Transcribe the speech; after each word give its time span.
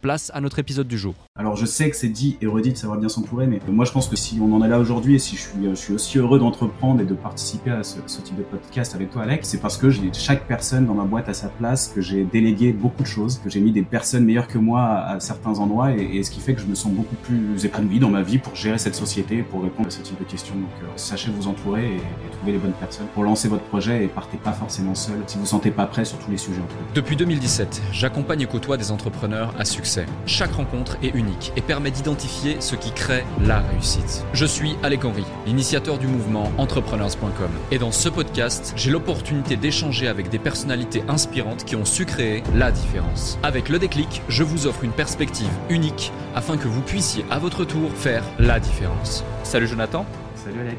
place 0.00 0.30
à 0.34 0.40
notre 0.40 0.58
épisode 0.58 0.88
du 0.88 0.98
jour. 0.98 1.14
Alors 1.36 1.56
je 1.56 1.66
sais 1.66 1.90
que 1.90 1.96
c'est 1.96 2.08
dit 2.08 2.36
et 2.40 2.46
redit 2.46 2.72
de 2.72 2.76
savoir 2.76 2.98
bien 2.98 3.08
s'entourer, 3.08 3.46
mais 3.46 3.60
moi 3.68 3.84
je 3.84 3.92
pense 3.92 4.08
que 4.08 4.16
si 4.16 4.38
on 4.40 4.52
en 4.54 4.64
est 4.64 4.68
là 4.68 4.78
aujourd'hui 4.78 5.14
et 5.14 5.18
si 5.18 5.36
je 5.36 5.40
suis, 5.42 5.68
je 5.70 5.74
suis 5.74 5.94
aussi 5.94 6.18
heureux 6.18 6.38
d'entreprendre 6.38 7.00
et 7.00 7.04
de 7.04 7.14
participer 7.14 7.70
à 7.70 7.82
ce, 7.82 7.98
type 8.20 8.36
de 8.36 8.42
podcast 8.42 8.94
avec 8.94 9.10
toi 9.10 9.22
Alex, 9.22 9.48
c'est 9.48 9.58
parce 9.58 9.76
que 9.76 9.90
j'ai 9.90 10.12
chaque 10.12 10.46
personne 10.46 10.86
dans 10.86 10.94
ma 10.94 11.04
boîte 11.04 11.28
à 11.28 11.34
sa 11.34 11.48
place, 11.48 11.88
que 11.94 12.00
j'ai 12.00 12.24
délégué 12.24 12.72
beaucoup 12.72 13.02
de 13.02 13.08
choses, 13.08 13.38
que 13.38 13.50
j'ai 13.50 13.60
mis 13.60 13.72
des 13.72 13.82
personnes 13.82 14.24
meilleures 14.24 14.48
que 14.48 14.58
moi 14.58 14.82
à, 14.82 15.20
certains 15.20 15.58
endroits 15.58 15.92
et, 15.92 16.22
ce 16.22 16.30
qui 16.30 16.40
fait 16.40 16.54
que 16.54 16.60
je 16.60 16.66
me 16.66 16.74
sens 16.74 16.92
beaucoup 16.92 17.16
plus 17.16 17.64
épanoui 17.64 17.98
dans 17.98 18.10
ma 18.10 18.22
vie 18.22 18.38
pour 18.38 18.54
gérer 18.54 18.78
cette 18.78 18.94
société, 18.94 19.42
pour 19.42 19.62
répondre 19.62 19.88
à 19.88 19.90
ce 19.90 20.02
type 20.02 20.18
de 20.18 20.24
questions. 20.24 20.54
Donc 20.54 20.70
euh, 20.82 20.86
sachez 20.96 21.30
vous 21.30 21.48
entourer 21.48 21.84
et, 21.84 21.96
et, 21.96 22.30
trouver 22.36 22.52
les 22.52 22.58
bonnes 22.58 22.72
personnes 22.72 23.06
pour 23.14 23.24
lancer 23.24 23.48
votre 23.48 23.64
projet 23.64 24.04
et 24.04 24.08
partez 24.08 24.36
pas 24.36 24.52
forcément 24.52 24.94
seul 24.94 25.16
si 25.26 25.38
vous 25.38 25.46
sentez 25.46 25.70
pas 25.70 25.86
prêt 25.86 26.04
sur 26.04 26.18
tous 26.18 26.30
les 26.30 26.36
sujets. 26.36 26.60
Depuis 26.94 27.16
2017, 27.16 27.82
j'accompagne 27.92 28.42
et 28.42 28.46
côtoie 28.46 28.76
des 28.76 28.90
entrepreneurs 28.90 29.54
à 29.58 29.64
succès. 29.64 29.89
Chaque 30.26 30.52
rencontre 30.52 30.96
est 31.02 31.14
unique 31.14 31.52
et 31.56 31.60
permet 31.60 31.90
d'identifier 31.90 32.60
ce 32.60 32.76
qui 32.76 32.92
crée 32.92 33.24
la 33.42 33.60
réussite. 33.60 34.24
Je 34.32 34.44
suis 34.44 34.76
Alec 34.82 35.04
Henry, 35.04 35.24
l'initiateur 35.46 35.98
du 35.98 36.06
mouvement 36.06 36.52
entrepreneurs.com. 36.58 37.50
Et 37.70 37.78
dans 37.78 37.90
ce 37.90 38.08
podcast, 38.08 38.72
j'ai 38.76 38.90
l'opportunité 38.90 39.56
d'échanger 39.56 40.06
avec 40.08 40.28
des 40.28 40.38
personnalités 40.38 41.02
inspirantes 41.08 41.64
qui 41.64 41.76
ont 41.76 41.84
su 41.84 42.04
créer 42.06 42.42
la 42.54 42.70
différence. 42.70 43.38
Avec 43.42 43.68
le 43.68 43.78
déclic, 43.78 44.22
je 44.28 44.42
vous 44.42 44.66
offre 44.66 44.84
une 44.84 44.92
perspective 44.92 45.50
unique 45.68 46.12
afin 46.34 46.56
que 46.56 46.68
vous 46.68 46.82
puissiez 46.82 47.24
à 47.30 47.38
votre 47.38 47.64
tour 47.64 47.90
faire 47.92 48.22
la 48.38 48.60
différence. 48.60 49.24
Salut 49.42 49.66
Jonathan. 49.66 50.06
Salut 50.34 50.60
Alec. 50.60 50.78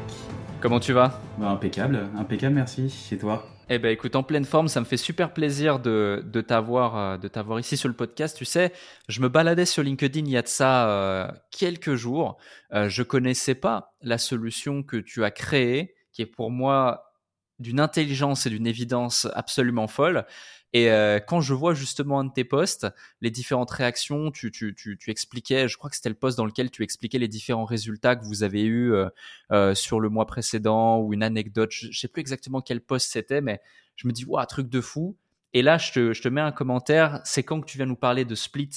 Comment 0.60 0.80
tu 0.80 0.92
vas? 0.92 1.20
Bah, 1.38 1.50
Impeccable, 1.50 2.08
impeccable, 2.18 2.54
merci. 2.54 3.08
Et 3.10 3.16
toi? 3.18 3.44
Eh 3.74 3.78
ben 3.78 3.90
écoute, 3.90 4.16
en 4.16 4.22
pleine 4.22 4.44
forme, 4.44 4.68
ça 4.68 4.80
me 4.80 4.84
fait 4.84 4.98
super 4.98 5.32
plaisir 5.32 5.78
de, 5.78 6.22
t'avoir 6.46 6.96
euh, 6.96 7.16
de 7.16 7.26
t'avoir 7.26 7.58
ici 7.58 7.78
sur 7.78 7.88
le 7.88 7.94
podcast. 7.94 8.36
Tu 8.36 8.44
sais, 8.44 8.70
je 9.08 9.20
me 9.22 9.30
baladais 9.30 9.64
sur 9.64 9.82
LinkedIn 9.82 10.26
il 10.26 10.30
y 10.30 10.36
a 10.36 10.42
de 10.42 10.48
ça 10.48 10.88
euh, 10.90 11.28
quelques 11.50 11.94
jours. 11.94 12.36
Euh, 12.74 12.90
je 12.90 13.02
connaissais 13.02 13.54
pas 13.54 13.94
la 14.02 14.18
solution 14.18 14.82
que 14.82 14.98
tu 14.98 15.24
as 15.24 15.30
créée, 15.30 15.94
qui 16.12 16.20
est 16.20 16.26
pour 16.26 16.50
moi 16.50 17.14
d'une 17.60 17.80
intelligence 17.80 18.44
et 18.46 18.50
d'une 18.50 18.66
évidence 18.66 19.26
absolument 19.34 19.86
folle. 19.86 20.26
Et 20.72 20.90
euh, 20.90 21.20
quand 21.20 21.40
je 21.40 21.52
vois 21.52 21.74
justement 21.74 22.20
un 22.20 22.24
de 22.24 22.32
tes 22.32 22.44
posts, 22.44 22.86
les 23.20 23.30
différentes 23.30 23.70
réactions, 23.70 24.30
tu, 24.30 24.50
tu, 24.50 24.74
tu, 24.74 24.96
tu 24.96 25.10
expliquais, 25.10 25.68
je 25.68 25.76
crois 25.76 25.90
que 25.90 25.96
c'était 25.96 26.08
le 26.08 26.14
post 26.14 26.38
dans 26.38 26.46
lequel 26.46 26.70
tu 26.70 26.82
expliquais 26.82 27.18
les 27.18 27.28
différents 27.28 27.66
résultats 27.66 28.16
que 28.16 28.24
vous 28.24 28.42
avez 28.42 28.62
eus 28.62 28.94
euh, 28.94 29.08
euh, 29.50 29.74
sur 29.74 30.00
le 30.00 30.08
mois 30.08 30.26
précédent 30.26 30.98
ou 30.98 31.12
une 31.12 31.22
anecdote. 31.22 31.70
Je, 31.72 31.98
sais 31.98 32.08
plus 32.08 32.20
exactement 32.20 32.62
quel 32.62 32.80
post 32.80 33.10
c'était, 33.10 33.42
mais 33.42 33.60
je 33.96 34.06
me 34.06 34.12
dis, 34.12 34.24
waouh, 34.24 34.46
truc 34.46 34.68
de 34.68 34.80
fou. 34.80 35.16
Et 35.54 35.60
là, 35.60 35.76
je 35.76 35.92
te, 35.92 36.12
je 36.14 36.22
te 36.22 36.28
mets 36.28 36.40
un 36.40 36.52
commentaire. 36.52 37.20
C'est 37.24 37.42
quand 37.42 37.60
que 37.60 37.66
tu 37.66 37.76
viens 37.76 37.84
nous 37.84 37.94
parler 37.94 38.24
de 38.24 38.34
Split 38.34 38.70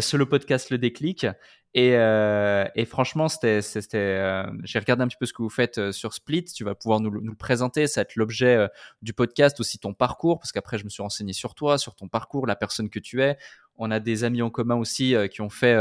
sur 0.00 0.18
le 0.18 0.26
podcast 0.26 0.68
Le 0.68 0.76
Déclic. 0.76 1.26
Et, 1.74 1.96
euh, 1.96 2.64
et 2.74 2.86
franchement, 2.86 3.28
c'était, 3.28 3.60
euh, 3.94 4.44
j'ai 4.64 4.78
regardé 4.78 5.02
un 5.02 5.08
petit 5.08 5.18
peu 5.18 5.26
ce 5.26 5.34
que 5.34 5.42
vous 5.42 5.50
faites 5.50 5.76
euh, 5.78 5.92
sur 5.92 6.14
Split. 6.14 6.44
Tu 6.44 6.64
vas 6.64 6.74
pouvoir 6.74 7.00
nous, 7.00 7.10
le 7.10 7.34
présenter. 7.34 7.86
Ça 7.86 8.00
va 8.00 8.02
être 8.02 8.16
l'objet 8.16 8.56
euh, 8.56 8.68
du 9.02 9.12
podcast, 9.12 9.60
aussi 9.60 9.78
ton 9.78 9.92
parcours, 9.92 10.38
parce 10.38 10.50
qu'après, 10.50 10.78
je 10.78 10.84
me 10.84 10.88
suis 10.88 11.02
renseigné 11.02 11.34
sur 11.34 11.54
toi, 11.54 11.76
sur 11.76 11.94
ton 11.94 12.08
parcours, 12.08 12.46
la 12.46 12.56
personne 12.56 12.88
que 12.88 12.98
tu 12.98 13.22
es. 13.22 13.36
On 13.76 13.90
a 13.90 14.00
des 14.00 14.24
amis 14.24 14.42
en 14.42 14.50
commun 14.50 14.74
aussi 14.74 15.14
qui 15.30 15.40
ont 15.40 15.50
fait 15.50 15.76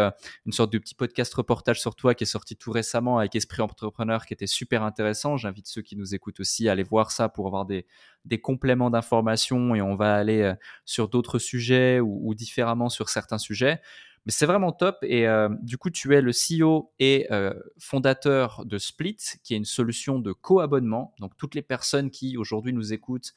une 0.46 0.52
sorte 0.52 0.72
de 0.72 0.78
petit 0.78 0.94
podcast 0.94 1.34
reportage 1.34 1.81
sur 1.81 1.96
toi 1.96 2.14
qui 2.14 2.26
est 2.26 2.28
sorti 2.28 2.56
tout 2.56 2.72
récemment 2.72 3.18
avec 3.18 3.36
Esprit 3.36 3.64
Entrepreneur, 3.64 4.24
qui 4.28 4.36
était 4.36 4.46
super 4.46 4.84
intéressant. 4.84 5.36
J'invite 5.36 5.66
ceux 5.66 5.81
qui 5.81 5.96
nous 5.96 6.14
écoutent 6.14 6.40
aussi 6.40 6.70
à 6.70 6.74
aller 6.74 6.84
voir 6.84 7.09
ça 7.09 7.28
pour 7.28 7.47
avoir 7.47 7.66
des, 7.66 7.88
des 8.24 8.40
compléments 8.40 8.92
d'informations 8.92 9.74
et 9.74 9.81
on 9.81 9.96
va 9.96 10.14
aller 10.14 10.53
sur 10.86 11.08
d'autres 11.08 11.40
sujets 11.40 12.00
ou 12.00 12.36
différemment 12.36 12.90
sur 12.90 13.09
certains 13.09 13.40
sujets. 13.40 13.81
C'est 14.30 14.46
vraiment 14.46 14.72
top. 14.72 14.98
Et 15.04 15.28
euh, 15.28 15.50
du 15.62 15.78
coup, 15.78 15.90
tu 15.90 16.14
es 16.16 16.22
le 16.22 16.32
CEO 16.32 16.92
et 17.00 17.28
euh, 17.32 17.54
fondateur 17.80 18.66
de 18.66 18.78
Split, 18.78 19.18
qui 19.44 19.54
est 19.54 19.58
une 19.58 19.66
solution 19.66 20.20
de 20.20 20.34
co-abonnement. 20.34 21.14
Donc, 21.20 21.38
toutes 21.38 21.56
les 21.56 21.62
personnes 21.62 22.12
qui 22.12 22.38
aujourd'hui 22.38 22.74
nous 22.74 22.94
écoutent 22.94 23.34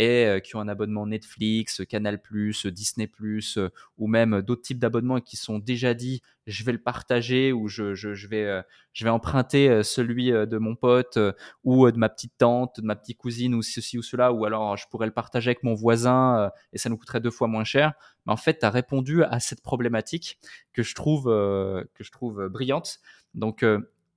et 0.00 0.24
euh, 0.24 0.40
qui 0.40 0.56
ont 0.56 0.60
un 0.60 0.68
abonnement 0.68 1.06
Netflix, 1.06 1.82
Canal+, 1.86 2.22
Disney+, 2.64 3.10
euh, 3.58 3.68
ou 3.98 4.06
même 4.06 4.40
d'autres 4.40 4.62
types 4.62 4.78
d'abonnements 4.78 5.20
qui 5.20 5.36
sont 5.36 5.58
déjà 5.58 5.92
dit 5.92 6.22
je 6.46 6.64
vais 6.64 6.72
le 6.72 6.80
partager 6.80 7.52
ou 7.52 7.66
euh, 7.66 7.94
je 7.94 9.04
vais 9.04 9.10
emprunter 9.10 9.82
celui 9.82 10.30
de 10.30 10.56
mon 10.56 10.74
pote 10.74 11.18
ou 11.64 11.88
de 11.90 11.98
ma 11.98 12.08
petite 12.08 12.32
tante, 12.38 12.80
de 12.80 12.86
ma 12.86 12.96
petite 12.96 13.18
cousine 13.18 13.54
ou 13.54 13.60
ceci 13.60 13.98
ou 13.98 14.02
cela, 14.02 14.32
ou 14.32 14.46
alors 14.46 14.74
je 14.78 14.86
pourrais 14.90 15.06
le 15.06 15.12
partager 15.12 15.50
avec 15.50 15.62
mon 15.62 15.74
voisin 15.74 16.50
et 16.72 16.78
ça 16.78 16.88
nous 16.88 16.96
coûterait 16.96 17.20
deux 17.20 17.30
fois 17.30 17.46
moins 17.46 17.64
cher. 17.64 17.92
Mais 18.24 18.32
en 18.32 18.38
fait, 18.38 18.60
tu 18.60 18.66
as 18.66 18.70
répondu 18.70 19.22
à 19.22 19.38
cette 19.38 19.62
problématique 19.62 20.38
que 20.72 20.82
je 20.82 20.94
trouve, 20.94 21.24
que 21.26 22.02
je 22.02 22.10
trouve 22.10 22.48
brillante. 22.48 23.00
Donc, 23.34 23.64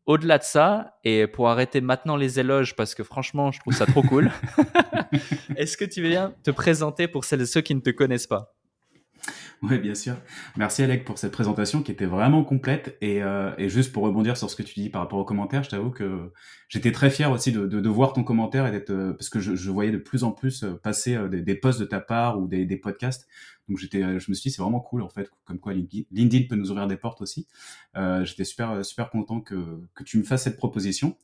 au-delà 0.06 0.38
de 0.38 0.44
ça, 0.44 0.97
et 1.03 1.28
pour 1.28 1.50
arrêter 1.50 1.81
maintenant 1.81 2.16
les 2.16 2.40
éloges, 2.40 2.75
parce 2.75 2.96
que 2.96 3.03
franchement, 3.03 3.52
je 3.52 3.59
trouve 3.59 3.74
ça 3.74 3.86
trop 3.86 4.03
cool, 4.03 4.31
est-ce 5.56 5.78
que 5.78 5.86
tu 5.86 6.02
viens 6.02 6.34
te 6.44 6.52
présenter 6.52 7.08
pour 7.08 7.25
celles 7.25 7.41
et 7.41 7.46
ceux 7.46 7.62
qui 7.62 7.75
ne 7.75 7.81
te 7.81 7.90
connaissent 7.90 8.28
pas? 8.28 8.53
Oui, 9.62 9.80
bien 9.80 9.96
sûr. 9.96 10.16
Merci 10.58 10.84
Alec 10.84 11.06
pour 11.06 11.18
cette 11.18 11.31
présentation 11.31 11.81
qui 11.81 11.92
était 11.94 12.06
vraiment 12.06 12.44
complète. 12.44 12.97
Et, 13.00 13.24
euh, 13.24 13.52
et, 13.58 13.69
juste 13.69 13.94
pour 13.94 14.03
rebondir 14.03 14.36
sur 14.36 14.50
ce 14.50 14.58
que 14.58 14.63
tu 14.63 14.78
dis 14.78 14.90
par 14.90 15.02
rapport 15.02 15.19
aux 15.19 15.24
commentaires, 15.24 15.63
je 15.63 15.69
t'avoue 15.69 15.92
que 15.92 16.34
j'étais 16.68 16.92
très 16.92 17.09
fier 17.09 17.31
aussi 17.31 17.53
de, 17.53 17.66
de, 17.66 17.80
de, 17.80 17.90
voir 17.90 18.12
ton 18.12 18.24
commentaire 18.24 18.68
et 18.68 18.72
d'être 18.72 18.90
euh, 18.90 19.13
parce 19.13 19.30
que 19.30 19.40
je, 19.40 19.56
je, 19.56 19.72
voyais 19.72 19.92
de 19.92 19.97
plus 19.97 20.25
en 20.25 20.31
plus 20.31 20.63
euh, 20.63 20.74
passer 20.74 21.16
euh, 21.16 21.30
des, 21.30 21.42
des 21.42 21.56
posts 21.56 21.80
de 21.80 21.86
ta 21.86 22.02
part 22.02 22.40
ou 22.40 22.47
des, 22.47 22.66
des 22.66 22.78
podcasts. 22.78 23.25
Donc 23.69 23.78
j'étais, 23.78 24.01
je 24.01 24.29
me 24.29 24.34
suis 24.35 24.50
dit 24.50 24.51
c'est 24.51 24.62
vraiment 24.62 24.79
cool 24.79 25.01
en 25.01 25.09
fait, 25.09 25.29
comme 25.46 25.59
quoi 25.59 25.74
LinkedIn 25.74 26.47
peut 26.50 26.56
nous 26.56 26.72
ouvrir 26.72 26.88
des 26.88 26.97
portes 26.97 27.22
aussi. 27.22 27.47
Euh, 27.96 28.25
j'étais 28.25 28.44
super 28.44 28.84
super 28.85 29.09
content 29.09 29.41
que 29.41 29.81
que 29.96 30.03
tu 30.03 30.18
me 30.18 30.24
fasses 30.24 30.44
cette 30.44 30.57
proposition. 30.57 31.16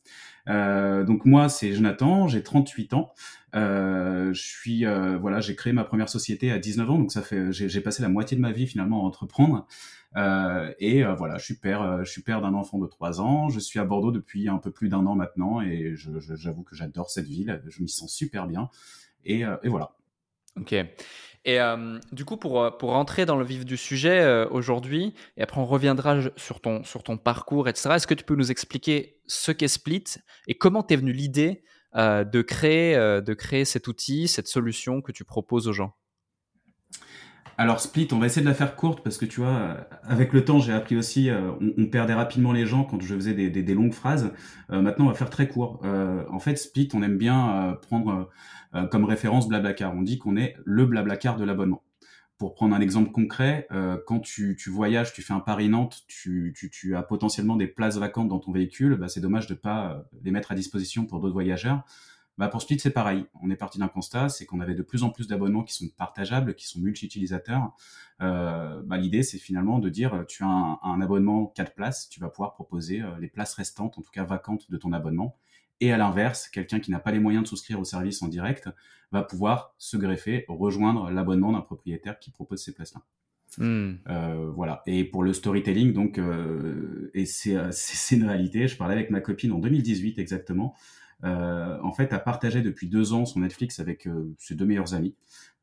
Euh, 0.48 1.04
donc 1.04 1.26
moi 1.26 1.50
c'est 1.50 1.74
Jonathan, 1.74 2.28
j'ai 2.28 2.44
38 2.44 2.94
ans. 2.94 3.12
Euh, 3.56 4.34
je 4.34 4.42
suis 4.42 4.86
voilà, 5.20 5.42
j'ai 5.42 5.56
créé 5.56 5.74
ma 5.74 5.84
première 5.84 6.10
société 6.10 6.52
à 6.52 6.60
19 6.60 6.90
ans, 6.90 7.00
donc 7.00 7.12
ça 7.12 7.22
fait 7.22 7.52
j'ai 7.52 7.82
passé 7.82 8.02
la 8.02 8.10
moitié 8.10 8.38
de 8.38 8.42
ma 8.42 8.52
vie 8.52 8.68
finalement 8.68 9.04
à 9.04 9.08
entreprendre. 9.08 9.68
Euh, 10.18 10.74
et 10.80 11.04
euh, 11.04 11.14
voilà, 11.14 11.38
je 11.38 11.46
suis 11.46 11.56
père, 11.56 11.82
euh, 11.82 12.04
je 12.04 12.12
suis 12.12 12.22
père 12.22 12.42
d'un 12.42 12.54
enfant 12.54 12.80
de 12.80 12.88
3 12.88 13.22
ans. 13.22 13.50
Je 13.50 13.60
suis 13.60 13.80
à 13.80 13.86
Bordeaux 13.86 14.12
depuis 14.12 14.50
un 14.50 14.58
peu 14.58 14.72
plus 14.72 14.90
d'un 14.90 15.06
an 15.06 15.16
maintenant, 15.16 15.62
et 15.62 15.94
j'avoue 15.96 16.64
que 16.64 16.76
j'adore 16.76 17.10
cette 17.10 17.28
ville. 17.28 17.62
Je 17.68 17.82
m'y 17.82 17.90
sens 17.90 18.14
super 18.14 18.48
bien. 18.48 18.70
Et, 19.26 19.42
et 19.42 19.70
voilà. 19.70 19.96
Ok. 20.56 20.76
Et 21.50 21.60
du 22.12 22.26
coup, 22.26 22.38
pour, 22.38 22.78
pour 22.78 22.92
rentrer 22.92 23.26
dans 23.26 23.38
le 23.38 23.46
vif 23.46 23.66
du 23.66 23.78
sujet 23.78 24.46
aujourd'hui, 24.52 25.14
et 25.38 25.42
après 25.42 25.60
on 25.60 25.66
reviendra 25.66 26.18
sur 26.36 26.62
ton, 26.62 26.84
sur 26.84 27.02
ton 27.02 27.18
parcours, 27.18 27.68
etc., 27.68 27.92
est-ce 27.96 28.08
que 28.08 28.14
tu 28.14 28.24
peux 28.24 28.36
nous 28.36 28.52
expliquer 28.52 29.20
ce 29.26 29.52
qu'est 29.52 29.68
Split 29.68 30.04
et 30.48 30.56
comment 30.56 30.84
t'es 30.84 30.96
venu 30.96 31.12
l'idée 31.12 31.64
de 31.96 32.42
créer 32.42 33.66
cet 33.66 33.88
outil, 33.88 34.28
cette 34.28 34.48
solution 34.48 35.02
que 35.02 35.12
tu 35.12 35.24
proposes 35.24 35.68
aux 35.68 35.74
gens? 35.74 35.99
Alors 37.60 37.82
Split, 37.82 38.08
on 38.14 38.20
va 38.20 38.28
essayer 38.28 38.42
de 38.42 38.48
la 38.48 38.56
faire 38.56 38.78
courte 38.78 39.04
parce 39.04 39.18
que 39.18 39.26
tu 39.26 39.42
vois, 39.42 39.86
avec 40.04 40.32
le 40.32 40.46
temps, 40.46 40.60
j'ai 40.60 40.72
appris 40.72 40.96
aussi, 40.96 41.30
euh, 41.30 41.52
on, 41.78 41.88
perdait 41.88 42.14
rapidement 42.14 42.54
les 42.54 42.66
gens 42.66 42.86
quand 42.86 43.02
je 43.02 43.14
faisais 43.14 43.34
des, 43.34 43.74
longues 43.74 43.92
phrases. 43.92 44.32
Euh, 44.72 44.82
maintenant, 44.82 45.08
on 45.08 45.08
va 45.10 45.14
faire 45.14 45.30
très 45.30 45.50
court. 45.50 45.82
Euh, 45.84 46.24
en 46.32 46.40
fait, 46.40 46.56
Split, 46.56 46.88
on 46.94 47.04
aime 47.04 47.18
bien 47.18 47.78
prendre 47.82 48.30
comme 48.92 49.04
référence 49.04 49.50
Blablacar. 49.50 49.94
On 49.94 50.04
dit 50.04 50.20
qu'on 50.20 50.38
est 50.38 50.56
le 50.64 50.86
Blablacar 50.86 51.36
de 51.36 51.44
l'abonnement. 51.44 51.84
Pour 52.38 52.54
prendre 52.54 52.74
un 52.74 52.80
exemple 52.80 53.12
concret, 53.12 53.68
quand 54.08 54.22
tu, 54.22 54.56
voyages, 54.68 55.12
tu 55.12 55.22
fais 55.22 55.34
un 55.34 55.42
Paris-Nantes, 55.42 56.04
tu, 56.08 56.56
as 56.96 57.04
potentiellement 57.04 57.58
des 57.58 57.68
places 57.68 57.98
vacantes 57.98 58.30
dans 58.30 58.40
ton 58.40 58.54
véhicule, 58.54 58.96
bah, 58.96 59.10
c'est 59.10 59.20
dommage 59.20 59.48
de 59.48 59.54
pas 59.54 60.06
les 60.24 60.32
mettre 60.32 60.54
à 60.54 60.56
disposition 60.56 61.06
pour 61.06 61.20
d'autres 61.20 61.34
voyageurs. 61.34 61.84
Bah 62.40 62.48
pour 62.48 62.62
Split, 62.62 62.80
c'est 62.80 62.92
pareil. 62.92 63.26
On 63.42 63.52
est 63.52 63.58
parti 63.58 63.80
d'un 63.80 63.90
constat, 63.90 64.30
c'est 64.30 64.46
qu'on 64.46 64.62
avait 64.62 64.74
de 64.74 64.82
plus 64.82 65.04
en 65.04 65.10
plus 65.10 65.28
d'abonnements 65.28 65.64
qui 65.64 65.74
sont 65.74 65.90
partageables, 65.98 66.56
qui 66.56 66.68
sont 66.68 66.80
multi-utilisateurs. 66.80 67.76
Euh, 68.22 68.82
bah, 68.86 68.96
L'idée, 68.96 69.24
c'est 69.24 69.40
finalement 69.40 69.78
de 69.78 69.90
dire, 69.90 70.24
tu 70.26 70.46
as 70.46 70.48
un, 70.48 71.02
abonnement 71.02 71.48
4 71.48 71.76
places, 71.76 72.08
tu 72.08 72.22
vas 72.22 72.30
pouvoir 72.30 72.54
proposer 72.54 73.02
euh, 73.02 73.20
les 73.20 73.28
places 73.28 73.56
restantes, 73.56 73.98
en 73.98 74.02
tout 74.02 74.12
cas 74.12 74.24
vacantes, 74.24 74.72
de 74.72 74.78
ton 74.78 74.94
abonnement. 74.94 75.36
Et 75.82 75.92
à 75.92 75.98
l'inverse, 75.98 76.48
quelqu'un 76.48 76.80
qui 76.80 76.92
n'a 76.92 77.00
pas 77.00 77.12
les 77.12 77.20
moyens 77.20 77.44
de 77.44 77.50
souscrire 77.50 77.78
au 77.78 77.84
service 77.84 78.22
en 78.22 78.30
direct 78.30 78.70
va 79.12 79.22
pouvoir 79.22 79.76
se 79.78 79.98
greffer, 79.98 80.46
rejoindre 80.48 81.12
l'abonnement 81.12 81.52
d'un 81.52 81.60
propriétaire 81.60 82.20
qui 82.20 82.32
propose 82.32 82.64
ces 82.64 82.74
places-là. 82.74 83.02
Hmm. 83.58 83.96
Euh, 84.08 84.52
voilà. 84.54 84.84
Et 84.86 85.04
pour 85.04 85.24
le 85.24 85.34
storytelling, 85.34 85.94
donc, 85.94 86.20
euh, 86.20 87.10
et 87.14 87.26
c'est 87.26 87.56
une 88.12 88.26
réalité. 88.26 88.68
Je 88.68 88.78
parlais 88.78 88.94
avec 88.94 89.10
ma 89.10 89.22
copine 89.22 89.52
en 89.52 89.60
2018 89.60 90.20
exactement. 90.20 90.76
Euh, 91.24 91.78
en 91.84 91.92
fait, 91.92 92.14
a 92.14 92.20
partagé 92.20 92.62
depuis 92.62 92.88
deux 92.88 93.14
ans 93.14 93.26
son 93.26 93.42
Netflix 93.42 93.80
avec 93.80 94.08
euh, 94.08 94.34
ses 94.38 94.56
deux 94.56 94.66
meilleurs 94.66 94.94
amis. 94.94 95.16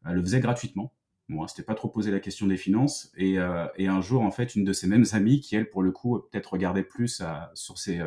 Elle 0.04 0.14
le 0.14 0.22
faisait 0.22 0.40
gratuitement. 0.40 0.92
Bon, 1.28 1.46
c'était 1.48 1.64
pas 1.64 1.74
trop 1.74 1.88
posé 1.88 2.10
la 2.10 2.20
question 2.20 2.46
des 2.46 2.56
finances. 2.56 3.10
Et, 3.16 3.38
euh, 3.38 3.66
et, 3.76 3.88
un 3.88 4.00
jour, 4.00 4.22
en 4.22 4.30
fait, 4.30 4.54
une 4.54 4.64
de 4.64 4.72
ses 4.72 4.86
mêmes 4.86 5.06
amies, 5.12 5.40
qui 5.40 5.56
elle, 5.56 5.68
pour 5.68 5.82
le 5.82 5.90
coup, 5.90 6.20
peut-être 6.30 6.52
regardait 6.52 6.84
plus 6.84 7.20
à, 7.20 7.50
sur 7.54 7.78
ses 7.78 8.00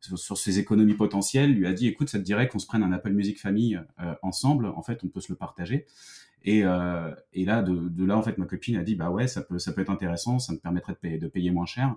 sur, 0.00 0.38
ses 0.38 0.60
économies 0.60 0.94
potentielles, 0.94 1.52
lui 1.52 1.66
a 1.66 1.72
dit 1.72 1.88
"Écoute, 1.88 2.08
ça 2.08 2.18
te 2.18 2.24
dirait 2.24 2.48
qu'on 2.48 2.60
se 2.60 2.66
prenne 2.66 2.84
un 2.84 2.92
Apple 2.92 3.12
Music 3.12 3.38
Family 3.40 3.76
ensemble? 4.22 4.66
En 4.66 4.82
fait, 4.82 5.02
on 5.04 5.08
peut 5.08 5.20
se 5.20 5.30
le 5.30 5.36
partager." 5.36 5.86
Et, 6.44 6.60
et 6.60 7.44
là, 7.44 7.62
de, 7.62 7.88
de, 7.88 8.04
là, 8.04 8.16
en 8.16 8.22
fait, 8.22 8.38
ma 8.38 8.46
copine 8.46 8.76
a 8.76 8.82
dit 8.84 8.94
"Bah 8.94 9.10
ouais, 9.10 9.26
ça 9.28 9.42
peut 9.42 9.58
ça 9.58 9.72
peut 9.72 9.82
être 9.82 9.90
intéressant, 9.90 10.38
ça 10.38 10.52
me 10.52 10.58
permettrait 10.58 10.94
de 10.94 10.98
payer, 10.98 11.18
de 11.18 11.28
payer 11.28 11.50
moins 11.50 11.66
cher." 11.66 11.96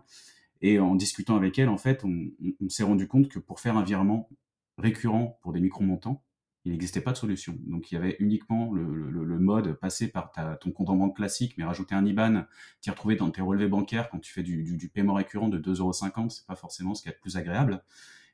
Et 0.62 0.80
en 0.80 0.96
discutant 0.96 1.38
avec 1.38 1.58
elle, 1.60 1.70
en 1.70 1.78
fait, 1.78 2.04
on, 2.04 2.32
on 2.60 2.70
s'est 2.70 2.84
rendu 2.84 3.08
compte 3.08 3.30
que 3.30 3.40
pour 3.40 3.60
faire 3.60 3.78
un 3.78 3.84
virement 3.84 4.30
récurrent 4.82 5.40
pour 5.42 5.54
des 5.54 5.62
micro-montants, 5.62 6.24
il 6.66 6.72
n'existait 6.72 7.02
pas 7.02 7.12
de 7.12 7.18
solution. 7.18 7.58
Donc 7.66 7.92
il 7.92 7.96
y 7.96 7.98
avait 7.98 8.16
uniquement 8.20 8.72
le, 8.74 9.40
mode 9.40 9.74
passer 9.74 10.08
par 10.08 10.32
ton 10.60 10.72
compte 10.72 10.90
en 10.90 10.96
banque 10.96 11.16
classique, 11.16 11.56
mais 11.58 11.64
rajouter 11.64 11.96
un 11.96 12.06
IBAN, 12.06 12.44
t'y 12.82 12.92
retrouver 12.92 13.16
dans 13.16 13.32
tes 13.32 13.42
relevés 13.42 13.68
bancaires 13.68 14.10
quand 14.10 14.20
tu 14.20 14.32
fais 14.32 14.44
du, 14.44 14.92
paiement 14.94 15.16
récurrent 15.16 15.50
de 15.50 15.58
2,50€, 15.58 16.30
c'est 16.30 16.46
pas 16.46 16.56
forcément 16.56 16.94
ce 16.94 17.02
qui 17.02 17.10
est 17.10 17.14
le 17.14 17.18
plus 17.20 17.38
agréable. 17.38 17.84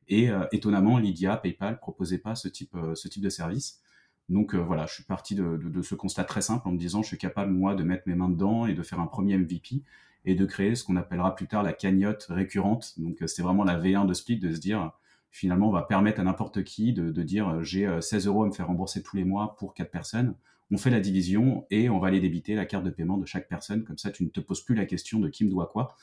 Et 0.10 0.30
euh, 0.30 0.46
étonnamment, 0.52 0.98
Lydia, 0.98 1.38
PayPal 1.38 1.80
proposait 1.80 2.18
pas 2.18 2.36
ce 2.36 2.48
type, 2.48 2.76
euh, 2.76 2.96
ce 2.96 3.08
type 3.08 3.24
de 3.24 3.30
service. 3.30 3.82
Donc 4.30 4.54
euh, 4.54 4.58
voilà, 4.58 4.86
je 4.86 4.94
suis 4.94 5.04
parti 5.04 5.36
de, 5.36 5.58
de, 5.58 5.82
ce 5.82 5.96
constat 5.96 6.26
très 6.26 6.42
simple 6.42 6.68
en 6.68 6.72
me 6.72 6.78
disant 6.78 7.02
je 7.02 7.08
suis 7.08 7.18
capable 7.18 7.52
moi 7.54 7.76
de 7.76 7.84
mettre 7.84 8.04
mes 8.08 8.16
mains 8.16 8.30
dedans 8.30 8.68
et 8.68 8.74
de 8.74 8.84
faire 8.84 9.00
un 9.00 9.08
premier 9.08 9.38
MVP 9.38 9.84
et 10.26 10.36
de 10.36 10.46
créer 10.46 10.76
ce 10.76 10.84
qu'on 10.84 10.98
appellera 10.98 11.34
plus 11.36 11.48
tard 11.48 11.64
la 11.64 11.72
cagnotte 11.72 12.28
récurrente. 12.30 12.94
Donc 12.98 13.24
c'est 13.26 13.42
vraiment 13.42 13.64
la 13.64 13.80
V1 13.80 14.06
de 14.06 14.14
Split 14.14 14.40
de 14.40 14.54
se 14.54 14.60
dire 14.60 14.92
finalement, 15.32 15.70
on 15.70 15.72
va 15.72 15.84
permettre 15.84 16.20
à 16.20 16.24
n'importe 16.24 16.64
qui 16.64 16.94
de, 16.94 17.24
dire 17.24 17.50
euh, 17.50 17.64
j'ai 17.64 17.90
16 18.02 18.28
euh, 18.28 18.30
euros 18.30 18.44
à 18.44 18.48
me 18.48 18.52
faire 18.52 18.68
rembourser 18.68 19.04
tous 19.04 19.16
les 19.16 19.24
mois 19.24 19.56
pour 19.58 19.74
quatre 19.74 19.92
personnes. 19.92 20.36
On 20.72 20.78
fait 20.78 20.90
la 20.90 21.00
division 21.00 21.66
et 21.70 21.90
on 21.90 22.00
va 22.00 22.08
aller 22.08 22.20
débiter 22.20 22.56
la 22.56 22.66
carte 22.66 22.84
de 22.84 22.90
paiement 22.90 23.18
de 23.18 23.26
chaque 23.26 23.48
personne. 23.48 23.84
Comme 23.84 23.98
ça, 23.98 24.12
tu 24.12 24.24
ne 24.24 24.30
te 24.30 24.40
poses 24.40 24.64
plus 24.64 24.76
la 24.76 24.86
question 24.86 25.20
de 25.20 25.30
qui 25.30 25.46
me 25.46 25.50
doit 25.50 25.68
quoi. 25.68 25.96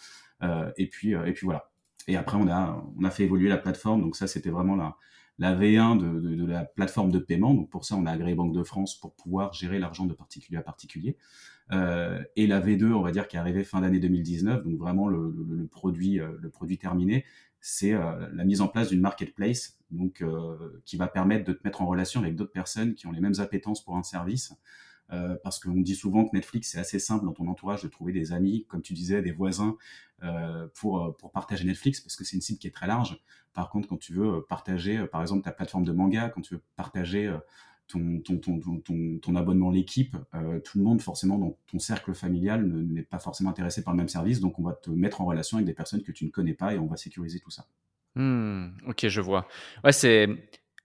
Euh, 0.43 0.73
et 0.79 0.89
puis, 0.89 1.13
et 1.13 1.33
puis 1.33 1.45
voilà. 1.45 1.71
Et 2.07 2.17
après, 2.17 2.37
on 2.39 2.49
a, 2.49 2.83
on 2.99 3.05
a 3.05 3.11
fait 3.11 3.25
évoluer 3.25 3.49
la 3.49 3.59
plateforme. 3.59 4.01
Donc 4.01 4.17
ça, 4.17 4.27
c'était 4.27 4.51
vraiment 4.51 4.75
la, 4.75 4.97
la 5.39 5.55
V1 5.55 5.99
de, 5.99 6.47
la 6.47 6.65
plateforme 6.65 7.11
de 7.11 7.19
paiement. 7.19 7.53
Donc 7.53 7.69
pour 7.69 7.85
ça, 7.85 7.95
on 7.97 8.07
a 8.07 8.11
agréé 8.11 8.35
Banque 8.35 8.55
de 8.55 8.63
France 8.63 8.99
pour 8.99 9.15
pouvoir 9.15 9.53
gérer 9.53 9.79
l'argent 9.79 10.07
de 10.07 10.15
particulier 10.15 10.57
à 10.57 10.63
particulier. 10.63 11.19
et 11.71 12.47
la 12.47 12.61
V2, 12.61 12.93
on 12.93 13.03
va 13.03 13.11
dire, 13.11 13.29
qui 13.29 13.37
est 13.37 13.39
arrivée 13.41 13.65
fin 13.65 13.83
d'année 13.83 14.01
2019, 14.01 14.65
donc 14.65 14.79
vraiment 14.79 15.09
le, 15.09 15.69
produit, 15.71 16.17
le 16.17 16.51
produit 16.51 16.79
terminé, 16.79 17.27
c'est 17.67 17.95
euh, 17.95 18.29
la 18.35 18.45
mise 18.45 18.61
en 18.61 18.69
place 18.69 18.91
d'une 18.91 19.01
marketplace, 19.01 19.79
donc 19.91 20.21
euh, 20.21 20.83
qui 20.85 20.99
va 20.99 21.09
permettre 21.09 21.47
de 21.47 21.55
te 21.55 21.61
mettre 21.65 21.81
en 21.81 21.87
relation 21.87 22.21
avec 22.21 22.37
d'autres 22.37 22.53
personnes 22.53 22.95
qui 22.95 23.07
ont 23.07 23.11
les 23.11 23.23
mêmes 23.23 23.41
appétences 23.41 23.83
pour 23.83 23.97
un 23.97 24.03
service. 24.03 24.53
Euh, 25.13 25.37
parce 25.43 25.61
qu'on 25.61 25.81
dit 25.81 25.95
souvent 25.95 26.27
que 26.27 26.37
Netflix, 26.37 26.73
c'est 26.73 26.79
assez 26.79 26.99
simple 26.99 27.25
dans 27.25 27.33
ton 27.33 27.49
entourage 27.49 27.83
de 27.83 27.89
trouver 27.89 28.13
des 28.13 28.33
amis, 28.33 28.67
comme 28.69 28.83
tu 28.83 28.93
disais, 28.93 29.23
des 29.23 29.33
voisins, 29.33 29.79
pour, 30.75 31.17
pour 31.19 31.33
partager 31.33 31.65
Netflix, 31.65 32.01
parce 32.01 32.17
que 32.17 32.25
c'est 32.25 32.37
une 32.37 32.43
cible 32.43 32.59
qui 32.59 32.67
est 32.67 32.71
très 32.71 32.87
large. 32.87 33.23
Par 33.53 33.69
contre, 33.71 33.89
quand 33.89 33.99
tu 33.99 34.15
veux 34.15 34.43
partager, 34.43 35.07
par 35.07 35.21
exemple, 35.21 35.43
ta 35.43 35.53
plateforme 35.53 35.85
de 35.85 35.93
manga, 35.93 36.31
quand 36.31 36.41
tu 36.41 36.55
veux 36.55 36.63
partager 36.77 37.35
ton, 37.87 38.21
ton, 38.21 38.39
ton, 38.39 39.19
ton, 39.19 39.37
abonnement 39.37 39.71
l'équipe, 39.71 40.17
euh, 40.35 40.59
tout 40.61 40.79
le 40.79 40.85
monde 40.85 41.01
forcément 41.01 41.39
dans 41.39 41.59
ton 41.67 41.79
cercle 41.79 42.15
familial 42.15 42.67
n'est 42.67 43.03
pas 43.03 43.19
forcément 43.19 43.51
intéressé 43.51 43.83
par 43.83 43.93
le 43.93 43.99
même 43.99 44.09
service, 44.09 44.41
donc 44.41 44.59
on 44.59 44.63
va 44.63 44.73
te 44.73 44.91
mettre 44.91 45.21
en 45.21 45.27
relation 45.27 45.59
avec 45.59 45.67
des 45.67 45.75
personnes 45.75 46.03
que 46.03 46.13
tu 46.13 46.25
ne 46.25 46.31
connais 46.31 46.55
pas 46.55 46.75
et 46.75 46.79
on 46.79 46.87
va 46.87 46.97
sécuriser 46.97 47.41
tout 47.41 47.51
ça. 47.51 47.67
Hmm, 48.15 48.69
ok, 48.87 49.09
je 49.09 49.21
vois. 49.21 49.47
Ouais, 49.83 49.93
c'est 49.93 50.29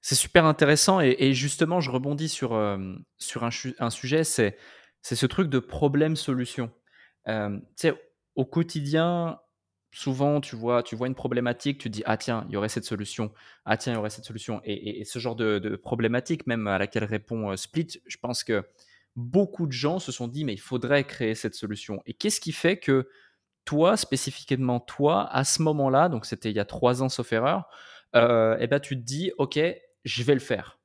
c'est 0.01 0.15
super 0.15 0.45
intéressant 0.45 1.01
et, 1.01 1.33
justement, 1.33 1.81
je 1.81 1.91
rebondis 1.91 2.29
sur 2.29 2.53
euh, 2.53 2.95
sur 3.17 3.43
un, 3.43 3.51
sujet, 3.89 4.23
c'est 4.23 4.57
c'est 5.01 5.15
ce 5.15 5.25
truc 5.25 5.49
de 5.49 5.59
problème-solution. 5.59 6.71
Euh, 7.27 7.57
tu 7.59 7.63
sais, 7.75 7.93
au 8.35 8.45
quotidien, 8.45 9.39
souvent, 9.91 10.41
tu 10.41 10.56
vois, 10.56 10.83
tu 10.83 10.95
vois 10.95 11.07
une 11.07 11.15
problématique, 11.15 11.80
tu 11.80 11.89
dis 11.89 12.03
ah 12.06 12.18
tiens, 12.18 12.45
il 12.50 12.53
y 12.53 12.57
aurait 12.57 12.69
cette 12.69 12.86
solution, 12.86 13.31
ah 13.65 13.77
tiens, 13.77 13.94
il 13.94 13.95
y 13.95 14.00
aurait 14.00 14.09
cette 14.09 14.25
solution, 14.25 14.62
et, 14.63 15.03
ce 15.06 15.19
genre 15.19 15.36
de, 15.36 15.75
problématique, 15.75 16.47
même 16.47 16.68
à 16.68 16.77
laquelle 16.77 17.03
répond 17.03 17.51
euh, 17.51 17.56
Split, 17.56 18.01
je 18.06 18.18
pense 18.18 18.44
que 18.44 18.63
beaucoup 19.15 19.68
de 19.68 19.71
gens 19.71 20.00
se 20.00 20.12
sont 20.12 20.27
dit 20.27 20.45
mais 20.45 20.53
il 20.53 20.59
faudrait 20.59 21.03
créer 21.03 21.36
cette 21.36 21.56
solution. 21.56 22.01
Et 22.06 22.13
qu'est-ce 22.13 22.39
qui 22.39 22.51
fait 22.51 22.77
que 22.77 23.09
toi, 23.65 23.97
spécifiquement 23.97 24.80
toi, 24.80 25.27
à 25.31 25.44
ce 25.44 25.62
moment-là, 25.63 26.09
donc 26.09 26.25
c'était 26.25 26.50
il 26.50 26.56
y 26.56 26.59
a 26.59 26.65
trois 26.65 27.03
ans 27.03 27.09
sauf 27.09 27.31
erreur, 27.33 27.68
euh, 28.15 28.57
eh 28.59 28.68
ben 28.68 28.80
tu 28.80 28.95
te 28.95 29.03
dis 29.03 29.31
ok, 29.38 29.59
je 30.03 30.24
vais 30.24 30.33
le 30.33 30.39
faire. 30.39 30.78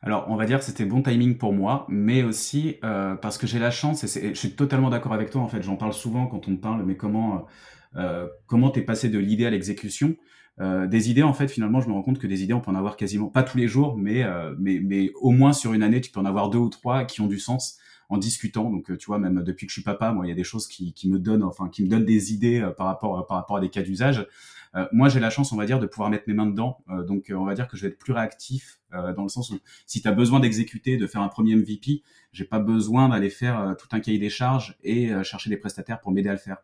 Alors, 0.00 0.26
on 0.28 0.36
va 0.36 0.46
dire 0.46 0.62
c'était 0.62 0.84
bon 0.84 1.02
timing 1.02 1.38
pour 1.38 1.52
moi, 1.52 1.84
mais 1.88 2.22
aussi 2.22 2.76
euh, 2.84 3.16
parce 3.16 3.36
que 3.36 3.46
j'ai 3.46 3.58
la 3.58 3.70
chance, 3.70 4.04
et, 4.16 4.34
je 4.34 4.38
suis 4.38 4.52
totalement 4.52 4.90
d'accord 4.90 5.12
avec 5.12 5.30
toi, 5.30 5.40
en 5.40 5.48
fait, 5.48 5.62
j'en 5.62 5.76
parle 5.76 5.92
souvent 5.92 6.26
quand 6.26 6.46
on 6.48 6.56
parle, 6.56 6.84
mais 6.84 6.96
comment 6.96 7.48
euh, 7.96 8.24
euh 8.24 8.28
comment 8.46 8.70
t'es 8.70 8.82
passé 8.82 9.08
de 9.08 9.18
l'idée 9.18 9.46
à 9.46 9.50
l'exécution? 9.50 10.14
Euh, 10.60 10.86
Des 10.86 11.10
idées, 11.10 11.22
en 11.22 11.32
fait, 11.34 11.48
finalement, 11.48 11.80
je 11.80 11.88
me 11.88 11.94
rends 11.94 12.02
compte 12.02 12.18
que 12.18 12.26
des 12.26 12.42
idées, 12.42 12.52
on 12.54 12.60
peut 12.60 12.70
en 12.70 12.76
avoir 12.76 12.96
quasiment, 12.96 13.28
pas 13.28 13.42
tous 13.42 13.58
les 13.58 13.68
jours, 13.68 13.96
mais, 13.96 14.24
mais, 14.58 14.80
mais 14.82 15.10
au 15.20 15.30
moins 15.30 15.52
sur 15.52 15.72
une 15.72 15.82
année, 15.82 16.00
tu 16.00 16.10
peux 16.10 16.20
en 16.20 16.24
avoir 16.24 16.50
deux 16.50 16.58
ou 16.58 16.68
trois 16.68 17.04
qui 17.04 17.20
ont 17.20 17.26
du 17.26 17.38
sens 17.38 17.78
en 18.08 18.18
discutant. 18.18 18.70
Donc, 18.70 18.96
tu 18.96 19.06
vois, 19.06 19.18
même 19.18 19.42
depuis 19.42 19.66
que 19.66 19.70
je 19.70 19.74
suis 19.74 19.82
papa, 19.82 20.12
moi, 20.12 20.26
il 20.26 20.28
y 20.28 20.32
a 20.32 20.36
des 20.36 20.44
choses 20.44 20.66
qui, 20.66 20.92
qui 20.92 21.08
me 21.08 21.18
donnent, 21.18 21.42
enfin, 21.42 21.68
qui 21.68 21.82
me 21.82 21.88
donnent 21.88 22.06
des 22.06 22.32
idées 22.32 22.66
par 22.76 22.86
rapport 22.86 23.26
par 23.26 23.36
rapport 23.36 23.56
à 23.56 23.60
des 23.60 23.68
cas 23.68 23.82
d'usage. 23.82 24.26
Euh, 24.74 24.86
moi, 24.92 25.08
j'ai 25.08 25.20
la 25.20 25.30
chance, 25.30 25.52
on 25.52 25.56
va 25.56 25.66
dire, 25.66 25.78
de 25.78 25.86
pouvoir 25.86 26.10
mettre 26.10 26.24
mes 26.26 26.34
mains 26.34 26.46
dedans. 26.46 26.78
Euh, 26.90 27.02
donc, 27.02 27.30
euh, 27.30 27.34
on 27.34 27.44
va 27.44 27.54
dire 27.54 27.68
que 27.68 27.76
je 27.76 27.82
vais 27.82 27.88
être 27.88 27.98
plus 27.98 28.12
réactif 28.12 28.80
dans 28.90 29.22
le 29.22 29.28
sens 29.28 29.50
où 29.50 29.58
si 29.84 30.00
tu 30.00 30.08
as 30.08 30.12
besoin 30.12 30.40
d'exécuter, 30.40 30.96
de 30.96 31.06
faire 31.06 31.20
un 31.20 31.28
premier 31.28 31.54
MVP, 31.54 32.02
j'ai 32.32 32.46
pas 32.46 32.58
besoin 32.58 33.10
d'aller 33.10 33.28
faire 33.28 33.76
tout 33.78 33.88
un 33.92 34.00
cahier 34.00 34.18
des 34.18 34.30
charges 34.30 34.78
et 34.82 35.10
chercher 35.24 35.50
des 35.50 35.58
prestataires 35.58 36.00
pour 36.00 36.10
m'aider 36.10 36.30
à 36.30 36.32
le 36.32 36.38
faire. 36.38 36.56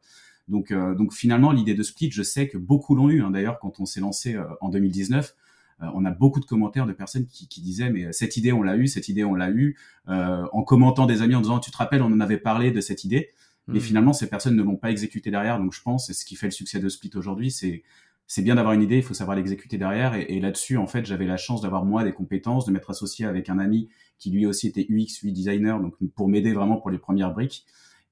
Donc, 0.49 0.73
donc 0.73 1.12
finalement, 1.12 1.52
l'idée 1.52 1.75
de 1.75 1.83
Split, 1.83 2.11
je 2.12 2.23
sais 2.23 2.49
que 2.49 2.57
beaucoup 2.57 2.95
l'ont 2.95 3.11
eu. 3.11 3.21
Hein. 3.21 3.30
D'ailleurs, 3.30 3.59
quand 3.59 3.78
on 3.78 3.85
s'est 3.85 4.00
lancé 4.00 4.38
en 4.62 4.71
2019, 4.71 5.35
on 5.81 6.04
a 6.04 6.11
beaucoup 6.11 6.40
de 6.40 6.45
commentaires 6.45 6.87
de 6.87 6.93
personnes 6.93 7.26
qui, 7.26 7.49
qui 7.49 7.61
disaient 7.61 7.90
mais 7.90 8.12
cette 8.12 8.37
idée 8.37 8.52
on 8.52 8.62
l'a 8.62 8.76
eu, 8.76 8.87
cette 8.87 9.09
idée 9.09 9.25
on 9.25 9.35
l'a 9.35 9.50
eu, 9.50 9.76
en 10.07 10.62
commentant 10.62 11.07
des 11.07 11.23
amis 11.23 11.35
en 11.35 11.40
disant 11.40 11.59
tu 11.59 11.71
te 11.71 11.76
rappelles 11.76 12.02
on 12.02 12.12
en 12.12 12.21
avait 12.21 12.38
parlé 12.38 12.71
de 12.71 12.81
cette 12.81 13.04
idée. 13.04 13.31
Mais 13.66 13.78
hmm. 13.78 13.83
finalement, 13.83 14.12
ces 14.12 14.28
personnes 14.28 14.57
ne 14.57 14.62
l'ont 14.62 14.76
pas 14.76 14.90
exécuté 14.90 15.31
derrière. 15.31 15.59
Donc, 15.59 15.73
je 15.73 15.81
pense, 15.81 16.07
c'est 16.07 16.12
ce 16.12 16.26
qui 16.26 16.37
fait 16.37 16.49
le 16.49 16.52
succès 16.52 16.81
de 16.81 16.88
Split 16.90 17.12
aujourd'hui, 17.14 17.50
c'est 17.50 17.83
c'est 18.26 18.43
bien 18.43 18.54
d'avoir 18.54 18.75
une 18.75 18.83
idée, 18.83 18.97
il 18.97 19.02
faut 19.02 19.14
savoir 19.14 19.37
l'exécuter 19.37 19.76
derrière. 19.76 20.14
Et, 20.14 20.40
là-dessus, 20.40 20.78
en 20.78 20.87
fait, 20.87 21.04
j'avais 21.04 21.26
la 21.26 21.37
chance 21.37 21.61
d'avoir 21.61 21.85
moi 21.85 22.04
des 22.04 22.12
compétences, 22.12 22.64
de 22.64 22.73
m'être 22.73 22.90
associé 22.90 23.26
avec 23.26 23.50
un 23.50 23.59
ami 23.59 23.88
qui 24.19 24.31
lui 24.31 24.47
aussi 24.47 24.69
était 24.69 24.87
UX, 24.88 25.23
UI 25.23 25.33
designer, 25.33 25.81
donc 25.81 25.95
pour 26.14 26.28
m'aider 26.28 26.52
vraiment 26.52 26.78
pour 26.78 26.90
les 26.90 26.99
premières 26.99 27.33
briques. 27.33 27.66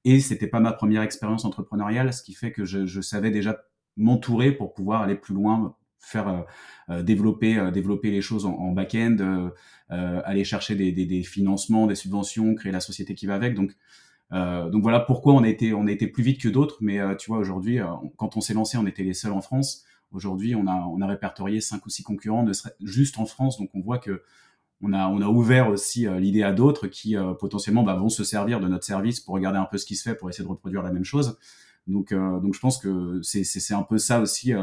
Et 0.05 0.19
c'était 0.19 0.47
pas 0.47 0.59
ma 0.59 0.73
première 0.73 1.01
expérience 1.01 1.45
entrepreneuriale, 1.45 2.13
ce 2.13 2.21
qui 2.21 2.33
fait 2.33 2.51
que 2.51 2.65
je, 2.65 2.85
je 2.85 3.01
savais 3.01 3.31
déjà 3.31 3.63
m'entourer 3.97 4.51
pour 4.51 4.73
pouvoir 4.73 5.01
aller 5.01 5.15
plus 5.15 5.33
loin, 5.33 5.75
faire 6.03 6.27
euh, 6.27 6.41
euh, 6.89 7.01
développer 7.01 7.57
euh, 7.57 7.71
développer 7.71 8.11
les 8.11 8.21
choses 8.21 8.45
en, 8.45 8.53
en 8.53 8.71
back-end, 8.71 9.51
aller 9.89 10.43
chercher 10.43 10.75
des, 10.75 11.23
financements, 11.23 11.85
des 11.85 11.95
subventions, 11.95 12.55
créer 12.55 12.71
la 12.71 12.79
société 12.79 13.13
qui 13.13 13.27
va 13.27 13.35
avec. 13.35 13.53
Donc 13.53 13.75
donc 14.31 14.81
voilà 14.81 14.99
pourquoi 14.99 15.33
on 15.33 15.43
a 15.43 15.47
été 15.47 15.73
on 15.73 15.85
a 15.85 15.95
plus 15.95 16.23
vite 16.23 16.41
que 16.41 16.49
d'autres. 16.49 16.77
Mais 16.81 16.99
tu 17.17 17.29
vois 17.29 17.37
aujourd'hui, 17.37 17.77
quand 18.17 18.35
on 18.35 18.41
s'est 18.41 18.55
lancé, 18.55 18.77
on 18.77 18.87
était 18.87 19.03
les 19.03 19.13
seuls 19.13 19.33
en 19.33 19.41
France. 19.41 19.83
Aujourd'hui, 20.11 20.55
on 20.55 20.65
a, 20.65 20.73
on 20.73 20.99
a 21.01 21.07
répertorié 21.07 21.61
cinq 21.61 21.85
ou 21.85 21.89
six 21.89 22.01
concurrents 22.01 22.45
juste 22.81 23.19
en 23.19 23.27
France, 23.27 23.59
donc 23.59 23.69
on 23.75 23.81
voit 23.81 23.99
que 23.99 24.23
on 24.81 24.93
a, 24.93 25.07
on 25.07 25.21
a 25.21 25.27
ouvert 25.27 25.69
aussi 25.69 26.07
l'idée 26.17 26.41
à 26.41 26.53
d'autres 26.53 26.87
qui 26.87 27.15
potentiellement 27.39 27.83
bah, 27.83 27.95
vont 27.95 28.09
se 28.09 28.23
servir 28.23 28.59
de 28.59 28.67
notre 28.67 28.85
service 28.85 29.19
pour 29.19 29.35
regarder 29.35 29.59
un 29.59 29.65
peu 29.65 29.77
ce 29.77 29.85
qui 29.85 29.95
se 29.95 30.09
fait 30.09 30.15
pour 30.15 30.27
essayer 30.27 30.43
de 30.43 30.49
reproduire 30.49 30.81
la 30.81 30.91
même 30.91 31.05
chose. 31.05 31.37
Donc, 31.85 32.11
donc 32.15 32.55
je 32.55 32.59
pense 32.59 32.79
que 32.79 33.21
c'est 33.21 33.73
un 33.75 33.83
peu 33.83 33.99
ça 33.99 34.21
aussi 34.21 34.53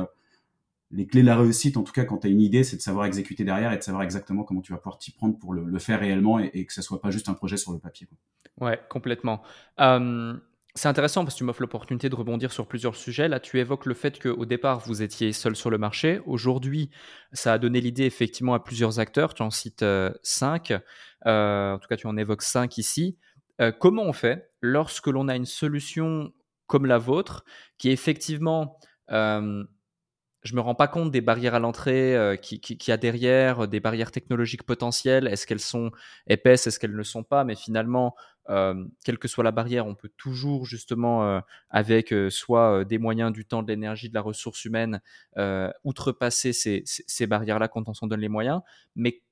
les 0.90 1.06
clés 1.06 1.23
de 1.23 1.26
la 1.26 1.37
réussite, 1.37 1.76
en 1.76 1.82
tout 1.82 1.92
cas 1.92 2.04
quand 2.04 2.18
tu 2.18 2.26
as 2.26 2.30
une 2.30 2.40
idée, 2.40 2.64
c'est 2.64 2.76
de 2.76 2.82
savoir 2.82 3.06
exécuter 3.06 3.44
derrière 3.44 3.73
et 3.73 3.76
de 3.76 3.82
savoir 3.82 4.02
exactement 4.02 4.42
comment 4.42 4.61
tu 4.61 4.73
vas 4.73 4.78
pouvoir 4.78 4.99
t'y 4.99 5.12
prendre 5.12 5.38
pour 5.38 5.54
le, 5.54 5.78
faire 5.78 6.00
réellement 6.00 6.38
et, 6.38 6.64
que 6.64 6.73
ça 6.73 6.82
soit 6.82 7.00
pas 7.00 7.11
juste 7.11 7.28
un 7.28 7.35
projet 7.35 7.56
sur 7.56 7.73
le 7.73 7.78
papier. 7.78 8.09
Ouais, 8.61 8.80
complètement. 8.88 9.42
Euh, 9.80 10.35
c'est 10.75 10.88
intéressant 10.88 11.25
parce 11.25 11.35
que 11.35 11.38
tu 11.38 11.44
m'offres 11.44 11.62
l'opportunité 11.62 12.09
de 12.09 12.14
rebondir 12.14 12.52
sur 12.52 12.66
plusieurs 12.66 12.97
sujets. 12.97 13.28
Là, 13.28 13.40
tu 13.40 13.59
évoques 13.59 13.87
le 13.87 13.94
fait 13.94 14.20
qu'au 14.20 14.44
départ, 14.44 14.80
vous 14.80 15.02
étiez 15.02 15.32
seul 15.32 15.54
sur 15.54 15.70
le 15.70 15.78
marché. 15.78 16.20
Aujourd'hui, 16.26 16.90
ça 17.32 17.52
a 17.52 17.59
donné 17.59 17.80
l'idée 17.80 18.04
effectivement 18.04 18.54
à 18.54 18.61
plusieurs 18.61 18.99
acteurs. 18.99 19.35
Tu 19.35 19.42
en 19.42 19.50
cites 19.50 19.82
euh, 19.82 20.12
cinq. 20.23 20.73
Euh, 21.26 21.75
en 21.75 21.78
tout 21.78 21.88
cas, 21.88 21.97
tu 21.97 22.06
en 22.06 22.16
évoques 22.16 22.42
cinq 22.42 22.78
ici. 22.78 23.16
comment 23.78 24.04
on 24.04 24.12
fait 24.12 24.50
lorsque 24.61 25.06
l'on 25.06 25.28
a 25.28 25.37
une 25.37 25.47
solution 25.47 26.32
comme 26.66 26.87
la 26.87 26.99
vôtre 26.99 27.44
qui 27.78 27.90
est 27.90 27.92
effectivement 27.92 28.78
je 30.42 30.54
me 30.54 30.61
rends 30.61 30.75
pas 30.75 30.88
compte 30.88 31.11
des 31.11 31.20
barrières 31.20 31.54
à 31.54 31.59
l'entrée 31.59 32.16
euh, 32.16 32.37
qui, 32.37 32.61
qui, 32.61 32.92
a 32.92 32.97
derrière, 32.97 33.64
euh, 33.64 33.66
des 33.66 33.80
barrières 33.80 34.11
technologiques 34.11 34.62
potentielles. 34.62 35.26
Est-ce 35.26 35.47
qu'elles 35.47 35.61
sont 35.61 35.90
épaisses, 36.26 36.66
est-ce 36.66 36.78
qu'elles 36.78 36.97
ne 36.97 37.02
sont 37.02 37.23
pas? 37.23 37.44
Mais 37.44 37.54
finalement, 37.54 38.14
euh, 38.49 38.85
quelle 39.04 39.18
que 39.18 39.28
soit 39.28 39.44
la 39.44 39.52
barrière, 39.52 39.87
on 39.87 39.94
peut 39.94 40.11
toujours 40.16 40.64
justement, 40.64 41.42
avec 41.68 42.14
soit 42.30 42.85
des 42.85 42.99
moyens, 42.99 43.32
du 43.32 43.44
temps, 43.44 43.62
de 43.62 43.68
l'énergie, 43.68 44.09
de 44.09 44.14
la 44.14 44.23
ressource 44.23 44.64
humaine, 44.64 45.00
outrepasser 45.85 46.52
ces, 46.52 46.82
ces 46.85 47.26
barrières-là 47.26 47.68
quand 47.68 47.88
on 47.88 47.94
s'en 47.94 48.06
donne 48.06 48.20
les 48.20 48.28
moyens. 48.28 48.61
Mais 48.97 49.23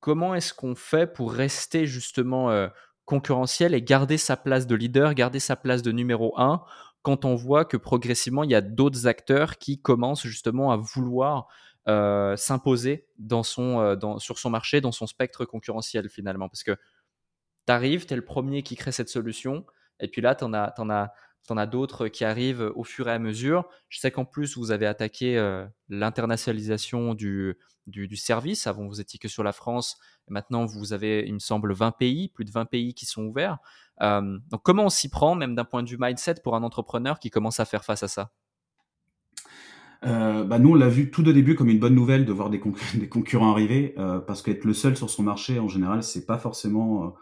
comment 0.00 0.34
est-ce 0.34 0.52
qu'on 0.52 0.74
fait 0.74 1.10
pour 1.10 1.32
rester 1.32 1.86
justement 1.86 2.68
concurrentiel 3.06 3.74
et 3.74 3.82
garder 3.82 4.18
sa 4.18 4.36
place 4.36 4.66
de 4.66 4.74
leader, 4.74 5.14
garder 5.14 5.40
sa 5.40 5.56
place 5.56 5.82
de 5.82 5.90
numéro 5.90 6.38
un 6.38 6.62
quand 7.02 7.24
on 7.24 7.34
voit 7.34 7.64
que 7.64 7.76
progressivement, 7.76 8.44
il 8.44 8.50
y 8.50 8.54
a 8.54 8.60
d'autres 8.60 9.06
acteurs 9.06 9.58
qui 9.58 9.80
commencent 9.80 10.26
justement 10.26 10.70
à 10.70 10.76
vouloir 10.76 11.48
euh, 11.88 12.36
s'imposer 12.36 13.06
dans 13.18 13.42
son, 13.42 13.80
euh, 13.80 14.18
sur 14.18 14.38
son 14.38 14.50
marché, 14.50 14.80
dans 14.80 14.92
son 14.92 15.06
spectre 15.06 15.44
concurrentiel 15.44 16.10
finalement. 16.10 16.48
Parce 16.48 16.62
que 16.62 16.76
tu 17.66 17.72
arrives, 17.72 18.06
tu 18.06 18.12
es 18.12 18.16
le 18.16 18.24
premier 18.24 18.62
qui 18.62 18.76
crée 18.76 18.92
cette 18.92 19.08
solution, 19.08 19.64
et 19.98 20.08
puis 20.08 20.20
là, 20.20 20.34
tu 20.34 20.44
en 20.44 20.52
as, 20.52 20.74
as, 20.76 21.12
as 21.48 21.66
d'autres 21.66 22.08
qui 22.08 22.24
arrivent 22.24 22.72
au 22.74 22.84
fur 22.84 23.08
et 23.08 23.12
à 23.12 23.18
mesure. 23.18 23.68
Je 23.88 23.98
sais 23.98 24.10
qu'en 24.10 24.24
plus, 24.24 24.56
vous 24.56 24.70
avez 24.70 24.86
attaqué 24.86 25.38
euh, 25.38 25.66
l'internationalisation 25.88 27.14
du, 27.14 27.56
du, 27.86 28.08
du, 28.08 28.16
service. 28.16 28.66
Avant, 28.66 28.86
vous 28.86 29.00
étiez 29.00 29.18
que 29.18 29.28
sur 29.28 29.42
la 29.42 29.52
France. 29.52 29.98
Maintenant, 30.30 30.64
vous 30.64 30.92
avez, 30.92 31.24
il 31.26 31.34
me 31.34 31.38
semble, 31.38 31.72
20 31.72 31.92
pays, 31.92 32.28
plus 32.28 32.44
de 32.44 32.50
20 32.50 32.64
pays 32.64 32.94
qui 32.94 33.06
sont 33.06 33.24
ouverts. 33.24 33.58
Euh, 34.00 34.38
donc 34.50 34.62
comment 34.62 34.84
on 34.84 34.90
s'y 34.90 35.08
prend, 35.08 35.34
même 35.34 35.54
d'un 35.54 35.64
point 35.64 35.82
de 35.82 35.88
vue 35.88 35.98
mindset, 35.98 36.36
pour 36.42 36.56
un 36.56 36.62
entrepreneur 36.62 37.18
qui 37.18 37.30
commence 37.30 37.60
à 37.60 37.64
faire 37.64 37.84
face 37.84 38.02
à 38.02 38.08
ça? 38.08 38.30
Euh, 40.06 40.44
bah 40.44 40.58
nous, 40.58 40.70
on 40.70 40.74
l'a 40.74 40.88
vu 40.88 41.10
tout 41.10 41.26
au 41.28 41.32
début 41.32 41.54
comme 41.54 41.68
une 41.68 41.78
bonne 41.78 41.94
nouvelle 41.94 42.24
de 42.24 42.32
voir 42.32 42.50
des, 42.50 42.58
concurrents 43.08 43.50
arriver, 43.50 43.94
euh, 43.98 44.18
parce 44.18 44.42
qu'être 44.42 44.64
le 44.64 44.72
seul 44.72 44.96
sur 44.96 45.10
son 45.10 45.22
marché, 45.22 45.58
en 45.58 45.68
général, 45.68 46.02
c'est 46.02 46.24
pas 46.24 46.38
forcément, 46.38 47.14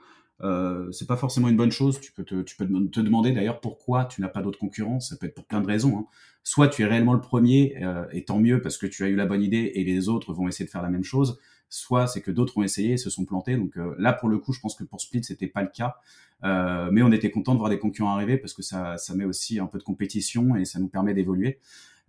euh, 0.42 0.90
c'est 0.92 1.08
pas 1.08 1.16
forcément 1.16 1.48
une 1.48 1.56
bonne 1.56 1.72
chose. 1.72 2.00
Tu 2.00 2.12
peux 2.12 2.24
te, 2.24 2.42
tu 2.42 2.56
peux 2.56 2.66
te 2.66 3.00
demander 3.00 3.32
d'ailleurs 3.32 3.60
pourquoi 3.60 4.04
tu 4.04 4.20
n'as 4.20 4.28
pas 4.28 4.42
d'autres 4.42 4.58
concurrents. 4.58 5.00
Ça 5.00 5.16
peut 5.16 5.26
être 5.26 5.34
pour 5.34 5.46
plein 5.46 5.60
de 5.60 5.66
raisons. 5.66 5.98
Hein. 5.98 6.06
Soit 6.44 6.68
tu 6.68 6.82
es 6.82 6.86
réellement 6.86 7.14
le 7.14 7.20
premier, 7.20 7.74
et 8.12 8.24
tant 8.24 8.38
mieux 8.38 8.62
parce 8.62 8.78
que 8.78 8.86
tu 8.86 9.04
as 9.04 9.08
eu 9.08 9.16
la 9.16 9.26
bonne 9.26 9.42
idée 9.42 9.72
et 9.74 9.84
les 9.84 10.08
autres 10.08 10.32
vont 10.32 10.48
essayer 10.48 10.64
de 10.64 10.70
faire 10.70 10.82
la 10.82 10.88
même 10.88 11.04
chose 11.04 11.38
soit 11.68 12.06
c'est 12.06 12.20
que 12.20 12.30
d'autres 12.30 12.56
ont 12.58 12.62
essayé 12.62 12.92
et 12.92 12.96
se 12.96 13.10
sont 13.10 13.24
plantés. 13.24 13.56
Donc 13.56 13.76
euh, 13.76 13.94
là, 13.98 14.12
pour 14.12 14.28
le 14.28 14.38
coup, 14.38 14.52
je 14.52 14.60
pense 14.60 14.74
que 14.74 14.84
pour 14.84 15.00
Split, 15.00 15.24
c'était 15.24 15.46
pas 15.46 15.62
le 15.62 15.68
cas. 15.68 15.96
Euh, 16.44 16.88
mais 16.92 17.02
on 17.02 17.10
était 17.10 17.30
content 17.30 17.54
de 17.54 17.58
voir 17.58 17.70
des 17.70 17.78
concurrents 17.78 18.14
arriver 18.14 18.36
parce 18.36 18.54
que 18.54 18.62
ça, 18.62 18.96
ça 18.96 19.14
met 19.14 19.24
aussi 19.24 19.58
un 19.58 19.66
peu 19.66 19.78
de 19.78 19.82
compétition 19.82 20.56
et 20.56 20.64
ça 20.64 20.78
nous 20.78 20.88
permet 20.88 21.14
d'évoluer. 21.14 21.58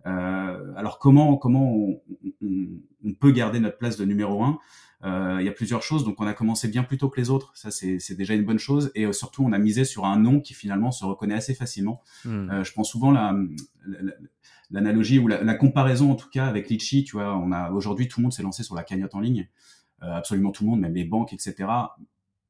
Euh, 0.06 0.72
alors 0.76 0.98
comment 0.98 1.36
comment 1.36 1.74
on, 1.74 2.00
on, 2.42 2.68
on, 3.04 3.12
peut 3.12 3.32
garder 3.32 3.60
notre 3.60 3.76
place 3.76 3.96
de 3.96 4.04
numéro 4.04 4.42
un? 4.42 4.58
Euh, 5.04 5.38
Il 5.40 5.46
y 5.46 5.48
a 5.48 5.52
plusieurs 5.52 5.82
choses. 5.82 6.04
Donc 6.04 6.20
on 6.20 6.26
a 6.26 6.32
commencé 6.32 6.68
bien 6.68 6.84
plus 6.84 6.96
tôt 6.96 7.10
que 7.10 7.20
les 7.20 7.28
autres. 7.28 7.52
Ça 7.54 7.70
c'est 7.70 8.14
déjà 8.14 8.34
une 8.34 8.44
bonne 8.44 8.58
chose. 8.58 8.92
Et 8.94 9.12
surtout 9.12 9.44
on 9.44 9.52
a 9.52 9.58
misé 9.58 9.84
sur 9.84 10.06
un 10.06 10.18
nom 10.18 10.40
qui 10.40 10.54
finalement 10.54 10.92
se 10.92 11.04
reconnaît 11.04 11.34
assez 11.34 11.54
facilement. 11.54 12.02
Hmm. 12.24 12.62
je 12.62 12.72
prends 12.72 12.84
souvent 12.84 13.10
la, 13.10 13.34
la, 13.84 14.12
l'analogie 14.70 15.18
ou 15.18 15.28
la, 15.28 15.54
comparaison 15.54 16.10
en 16.12 16.14
tout 16.14 16.28
cas 16.30 16.46
avec 16.46 16.68
Litchi, 16.68 17.04
tu 17.04 17.16
vois, 17.16 17.36
on 17.36 17.52
a 17.52 17.70
aujourd'hui 17.70 18.08
tout 18.08 18.20
le 18.20 18.24
monde 18.24 18.32
s'est 18.32 18.42
lancé 18.42 18.62
sur 18.62 18.74
la 18.74 18.82
cagnotte 18.82 19.14
en 19.14 19.20
ligne, 19.20 19.48
euh, 20.02 20.12
absolument 20.12 20.50
tout 20.50 20.64
le 20.64 20.70
monde, 20.70 20.80
même 20.80 20.94
les 20.94 21.04
banques, 21.04 21.32
etc. 21.32 21.68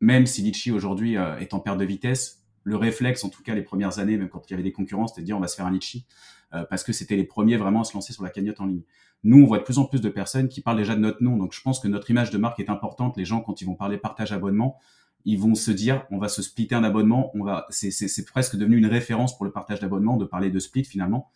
Même 0.01 0.27
si 0.27 0.43
Litchi 0.43 0.71
aujourd'hui 0.71 1.17
euh, 1.17 1.39
est 1.39 1.55
en 1.55 1.61
perte 1.61 1.79
de 1.79 1.85
vitesse, 1.85 2.43
le 2.63 2.77
réflexe, 2.77 3.25
en 3.25 3.31
tout 3.31 3.43
cas 3.43 3.55
les 3.55 3.63
premières 3.63 3.99
années, 3.99 4.17
même 4.17 4.29
quand 4.29 4.49
il 4.49 4.53
y 4.53 4.55
avait 4.55 4.63
des 4.63 4.73
concurrents, 4.73 5.07
c'était 5.07 5.23
de 5.23 5.27
dire 5.27 5.37
on 5.37 5.41
va 5.41 5.49
se 5.49 5.57
faire 5.57 5.67
un 5.67 5.73
Litchi, 5.73 6.07
euh, 6.53 6.65
parce 6.69 6.85
que 6.85 6.93
c'était 6.93 7.17
les 7.17 7.25
premiers 7.25 7.57
vraiment 7.57 7.81
à 7.81 7.85
se 7.85 7.95
lancer 7.95 8.13
sur 8.13 8.23
la 8.23 8.31
cagnotte 8.31 8.61
en 8.61 8.67
ligne. 8.67 8.83
Nous, 9.23 9.43
on 9.43 9.47
voit 9.47 9.59
de 9.59 9.65
plus 9.65 9.79
en 9.79 9.85
plus 9.85 10.01
de 10.01 10.09
personnes 10.09 10.49
qui 10.49 10.61
parlent 10.61 10.79
déjà 10.79 10.95
de 10.95 11.01
notre 11.01 11.23
nom, 11.23 11.37
donc 11.37 11.53
je 11.53 11.61
pense 11.61 11.81
que 11.81 11.89
notre 11.89 12.11
image 12.11 12.31
de 12.31 12.39
marque 12.39 12.61
est 12.61 12.71
importante. 12.71 13.17
Les 13.17 13.25
gens, 13.25 13.41
quand 13.41 13.61
ils 13.61 13.67
vont 13.67 13.75
parler 13.75 13.99
partage 13.99 14.33
abonnement, 14.33 14.79
ils 15.25 15.39
vont 15.39 15.55
se 15.55 15.71
dire 15.71 16.07
on 16.11 16.19
va 16.19 16.29
se 16.29 16.43
splitter 16.43 16.75
un 16.75 16.85
abonnement, 16.85 17.31
on 17.35 17.45
va, 17.45 17.67
c'est 17.71 18.25
presque 18.25 18.57
devenu 18.57 18.79
une 18.79 18.87
référence 18.87 19.37
pour 19.37 19.45
le 19.45 19.53
partage 19.53 19.81
d'abonnement 19.81 20.17
de 20.17 20.25
parler 20.25 20.51
de 20.51 20.59
split 20.59 20.85
finalement. 20.85 21.31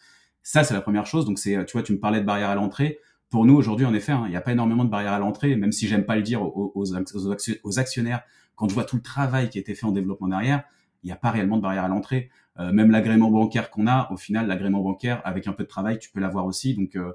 Ça, 0.44 0.62
c'est 0.62 0.74
la 0.74 0.82
première 0.82 1.06
chose. 1.06 1.24
Donc, 1.24 1.40
c'est, 1.40 1.64
tu 1.64 1.72
vois, 1.72 1.82
tu 1.82 1.92
me 1.92 1.98
parlais 1.98 2.20
de 2.20 2.26
barrière 2.26 2.50
à 2.50 2.54
l'entrée. 2.54 3.00
Pour 3.30 3.46
nous, 3.46 3.56
aujourd'hui, 3.56 3.86
en 3.86 3.94
effet, 3.94 4.12
hein, 4.12 4.24
il 4.26 4.30
n'y 4.30 4.36
a 4.36 4.40
pas 4.40 4.52
énormément 4.52 4.84
de 4.84 4.90
barrières 4.90 5.14
à 5.14 5.18
l'entrée, 5.18 5.56
même 5.56 5.72
si 5.72 5.88
j'aime 5.88 6.04
pas 6.04 6.14
le 6.14 6.22
dire 6.22 6.42
aux, 6.42 6.70
aux, 6.76 7.78
actionnaires. 7.78 8.22
Quand 8.54 8.68
je 8.68 8.74
vois 8.74 8.84
tout 8.84 8.94
le 8.94 9.02
travail 9.02 9.50
qui 9.50 9.58
a 9.58 9.60
été 9.60 9.74
fait 9.74 9.86
en 9.86 9.90
développement 9.90 10.28
derrière, 10.28 10.62
il 11.02 11.06
n'y 11.06 11.12
a 11.12 11.16
pas 11.16 11.32
réellement 11.32 11.56
de 11.56 11.62
barrière 11.62 11.84
à 11.84 11.88
l'entrée. 11.88 12.30
Euh, 12.60 12.70
même 12.72 12.90
l'agrément 12.90 13.30
bancaire 13.30 13.70
qu'on 13.70 13.86
a, 13.86 14.08
au 14.12 14.16
final, 14.16 14.46
l'agrément 14.46 14.82
bancaire, 14.82 15.20
avec 15.24 15.48
un 15.48 15.52
peu 15.52 15.64
de 15.64 15.68
travail, 15.68 15.98
tu 15.98 16.10
peux 16.12 16.20
l'avoir 16.20 16.46
aussi. 16.46 16.74
Donc, 16.74 16.94
euh, 16.94 17.12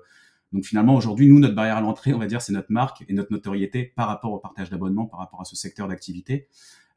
donc 0.52 0.66
finalement, 0.66 0.96
aujourd'hui, 0.96 1.30
nous, 1.30 1.40
notre 1.40 1.56
barrière 1.56 1.78
à 1.78 1.82
l'entrée, 1.82 2.14
on 2.14 2.20
va 2.20 2.26
dire, 2.26 2.42
c'est 2.42 2.52
notre 2.52 2.72
marque 2.72 3.06
et 3.08 3.14
notre 3.14 3.32
notoriété 3.32 3.94
par 3.96 4.08
rapport 4.08 4.34
au 4.34 4.40
partage 4.40 4.70
d'abonnement, 4.70 5.06
par 5.06 5.20
rapport 5.20 5.40
à 5.40 5.46
ce 5.46 5.56
secteur 5.56 5.88
d'activité. 5.88 6.48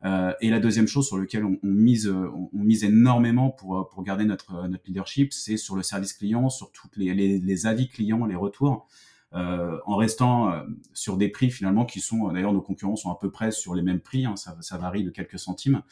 Euh, 0.05 0.33
et 0.41 0.51
la 0.51 0.59
deuxième 0.59 0.89
chose 0.89 1.07
sur 1.07 1.17
laquelle 1.17 1.45
on, 1.45 1.59
mise, 1.63 2.09
on, 2.09 2.49
mise 2.53 2.85
énormément 2.85 3.51
pour, 3.51 3.89
pour 3.89 4.03
garder 4.03 4.25
notre, 4.25 4.67
notre 4.69 4.83
leadership, 4.87 5.33
c'est 5.33 5.57
sur 5.57 5.77
le 5.77 5.83
service 5.83 6.13
client, 6.13 6.49
sur 6.49 6.73
toutes 6.73 6.97
les, 6.97 7.15
les, 7.15 7.67
avis 7.67 7.89
clients, 7.89 8.27
les 8.27 8.35
retours. 8.35 8.89
Euh, 9.35 9.79
en 9.87 9.97
restant 9.97 10.53
euh, 10.53 10.63
sur 10.93 11.17
des 11.17 11.29
prix 11.29 11.51
finalement 11.51 11.87
qui 11.87 12.01
sont 12.01 12.31
d'ailleurs 12.33 12.53
nos 12.53 12.61
concurrents 12.61 12.97
sont 12.97 13.11
à 13.11 13.19
peu 13.19 13.31
près 13.31 13.51
sur 13.51 13.75
les 13.75 13.81
mêmes 13.81 14.01
prix, 14.01 14.27
hein, 14.27 14.35
ça, 14.37 14.77
varie 14.77 15.05
de 15.05 15.11
quelques 15.11 15.39
centimes. 15.39 15.83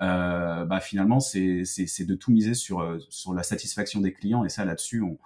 Euh, 0.00 0.64
bah 0.64 0.80
finalement 0.80 1.20
c'est 1.20 1.62
de 1.62 2.14
tout 2.14 2.32
miser 2.32 2.54
sur 2.54 2.98
sur 3.10 3.34
la 3.34 3.42
satisfaction 3.42 4.00
des 4.00 4.12
clients 4.12 4.44
et 4.44 4.48
ça 4.48 4.64
là-dessus 4.64 5.02
on 5.02 5.18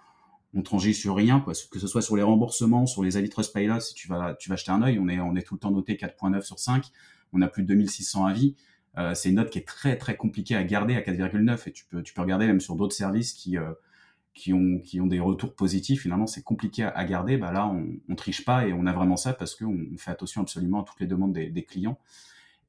on 0.52 0.62
transige 0.62 1.00
sur 1.00 1.14
rien 1.14 1.40
quoi 1.40 1.54
que 1.70 1.78
ce 1.78 1.86
soit 1.86 2.02
sur 2.02 2.16
les 2.16 2.24
remboursements 2.24 2.84
sur 2.84 3.04
les 3.04 3.16
avis 3.16 3.28
Trustpilot 3.28 3.78
si 3.78 3.94
tu 3.94 4.08
vas 4.08 4.34
tu 4.34 4.50
vas 4.50 4.56
jeter 4.56 4.72
un 4.72 4.82
œil 4.82 4.98
on 4.98 5.08
est 5.08 5.20
on 5.20 5.36
est 5.36 5.42
tout 5.42 5.54
le 5.54 5.60
temps 5.60 5.70
noté 5.70 5.94
4.9 5.94 6.42
sur 6.42 6.58
5 6.58 6.90
on 7.34 7.42
a 7.42 7.48
plus 7.48 7.62
de 7.62 7.68
2600 7.68 8.26
avis. 8.26 8.56
Euh, 8.96 9.14
c'est 9.14 9.28
une 9.28 9.36
note 9.36 9.50
qui 9.50 9.58
est 9.58 9.66
très 9.66 9.96
très 9.96 10.16
compliquée 10.16 10.54
à 10.54 10.62
garder 10.62 10.94
à 10.94 11.00
4,9 11.00 11.68
et 11.68 11.72
tu 11.72 11.84
peux 11.86 12.02
tu 12.02 12.14
peux 12.14 12.22
regarder 12.22 12.46
même 12.46 12.60
sur 12.60 12.76
d'autres 12.76 12.94
services 12.94 13.32
qui 13.32 13.58
euh, 13.58 13.72
ont 14.52 15.06
des 15.06 15.20
retours 15.20 15.54
positifs. 15.54 16.02
Finalement, 16.02 16.26
c'est 16.26 16.42
compliqué 16.42 16.84
à, 16.84 17.04
garder. 17.04 17.36
Bah 17.36 17.52
là, 17.52 17.66
on, 17.66 17.86
on 18.08 18.14
triche 18.14 18.44
pas 18.44 18.66
et 18.66 18.72
on 18.72 18.86
a 18.86 18.92
vraiment 18.92 19.16
ça 19.16 19.32
parce 19.32 19.54
qu'on 19.54 19.86
on 19.92 19.96
fait 19.98 20.10
attention 20.10 20.42
absolument 20.42 20.82
à 20.82 20.84
toutes 20.84 21.00
les 21.00 21.06
demandes 21.06 21.32
des, 21.32 21.64
clients. 21.64 21.98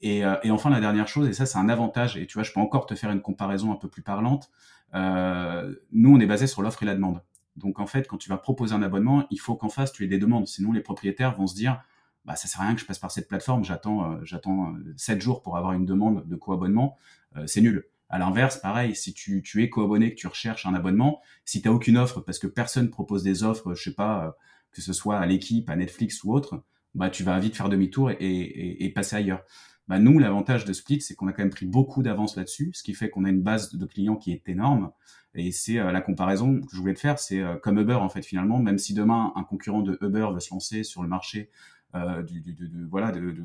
Et, 0.02 0.26
euh, 0.26 0.36
et, 0.44 0.52
enfin, 0.52 0.70
la 0.70 0.80
dernière 0.80 1.08
chose, 1.08 1.28
et 1.28 1.34
ça 1.34 1.46
c'est 1.46 1.58
un 1.58 1.70
avantage, 1.70 2.18
et 2.18 2.28
tu 2.28 2.34
vois, 2.34 2.44
je 2.44 2.52
peux 2.52 2.60
encore 2.60 2.86
te 2.86 2.96
faire 2.96 3.12
une 3.12 3.22
comparaison 3.22 3.72
un 3.72 3.76
peu 3.76 3.88
plus 3.88 4.02
parlante. 4.04 4.52
Nous, 4.94 6.16
on 6.16 6.20
est 6.20 6.26
basé 6.26 6.48
sur 6.48 6.62
l'offre 6.62 6.84
et 6.84 6.86
la 6.86 6.96
demande. 6.96 7.22
Donc 7.56 7.80
en 7.80 7.86
fait, 7.88 8.08
quand 8.08 8.18
tu 8.18 8.30
vas 8.30 8.38
proposer 8.38 8.76
un 8.76 8.82
abonnement, 8.82 9.26
il 9.32 9.40
faut 9.40 9.56
qu'en 9.56 9.70
face 9.70 9.92
tu 9.92 10.04
aies 10.04 10.08
des 10.08 10.18
demandes. 10.18 10.48
Sinon, 10.48 10.72
les 10.72 10.82
propriétaires 10.82 11.34
vont 11.34 11.48
se 11.48 11.56
dire 11.56 11.82
bah, 12.26 12.36
ça 12.36 12.48
sert 12.48 12.62
à 12.62 12.66
rien 12.66 12.76
que 12.76 12.82
je 12.82 12.86
passe 12.86 13.00
par 13.00 13.12
cette 13.12 13.28
plateforme, 13.28 13.64
j'attends 13.64 14.14
euh, 14.14 14.18
j'attends 14.24 14.76
7 14.98 15.18
euh, 15.18 15.22
jours 15.22 15.42
pour 15.42 15.58
avoir 15.58 15.74
une 15.74 15.86
demande 15.86 16.28
de 16.28 16.36
co-abonnement, 16.36 16.98
euh, 17.38 17.46
c'est 17.48 17.62
nul. 17.62 17.86
À 18.10 18.20
l'inverse, 18.20 18.58
pareil, 18.58 18.96
si 18.96 19.14
tu, 19.14 19.42
tu 19.42 19.64
es 19.64 19.70
co-abonné, 19.70 20.12
que 20.12 20.16
tu 20.16 20.28
recherches 20.28 20.66
un 20.66 20.74
abonnement, 20.74 21.22
si 21.44 21.62
tu 21.62 21.68
n'as 21.68 21.74
aucune 21.74 21.98
offre 21.98 22.22
parce 22.22 22.40
que 22.40 22.48
personne 22.48 22.90
propose 22.90 23.24
des 23.24 23.44
offres, 23.44 23.74
je 23.74 23.84
sais 23.84 23.96
pas, 23.96 24.38
que 24.72 24.82
ce 24.82 24.94
soit 24.94 25.18
à 25.18 25.26
l'équipe, 25.26 25.70
à 25.70 25.76
Netflix 25.76 26.24
ou 26.24 26.34
autre, 26.34 26.64
bah 26.94 27.10
tu 27.10 27.24
vas 27.24 27.40
vite 27.40 27.56
faire 27.56 27.70
demi-tour 27.70 28.12
et, 28.12 28.16
et, 28.20 28.86
et, 28.86 28.90
passer 28.92 29.16
ailleurs. 29.18 29.44
Bah 29.88 30.00
nous, 30.00 30.20
l'avantage 30.20 30.66
de 30.66 30.74
Split, 30.74 31.02
c'est 31.02 31.16
qu'on 31.16 31.28
a 31.28 31.34
quand 31.34 31.44
même 31.44 31.52
pris 31.52 31.66
beaucoup 31.66 32.04
d'avance 32.04 32.36
là-dessus, 32.38 32.72
ce 32.74 32.84
qui 32.84 32.94
fait 32.94 33.10
qu'on 33.10 33.26
a 33.26 33.30
une 33.30 33.42
base 33.42 33.74
de 33.76 33.86
clients 33.86 34.16
qui 34.16 34.32
est 34.32 34.48
énorme. 34.50 34.92
Et 35.34 35.52
c'est 35.52 35.76
la 35.76 36.02
comparaison 36.02 36.62
que 36.62 36.76
je 36.76 36.78
voulais 36.78 36.94
te 36.94 37.00
faire, 37.00 37.20
c'est 37.20 37.44
comme 37.62 37.78
Uber 37.80 37.96
en 37.96 38.10
fait 38.10 38.24
finalement, 38.24 38.60
même 38.60 38.78
si 38.78 38.94
demain 38.94 39.34
un 39.36 39.44
concurrent 39.44 39.82
de 39.82 39.98
Uber 40.02 40.30
veut 40.34 40.40
se 40.40 40.54
lancer 40.54 40.84
sur 40.84 41.04
le 41.04 41.10
marché 41.10 41.50
euh, 41.94 42.24
voilà, 42.90 43.12
de, 43.12 43.36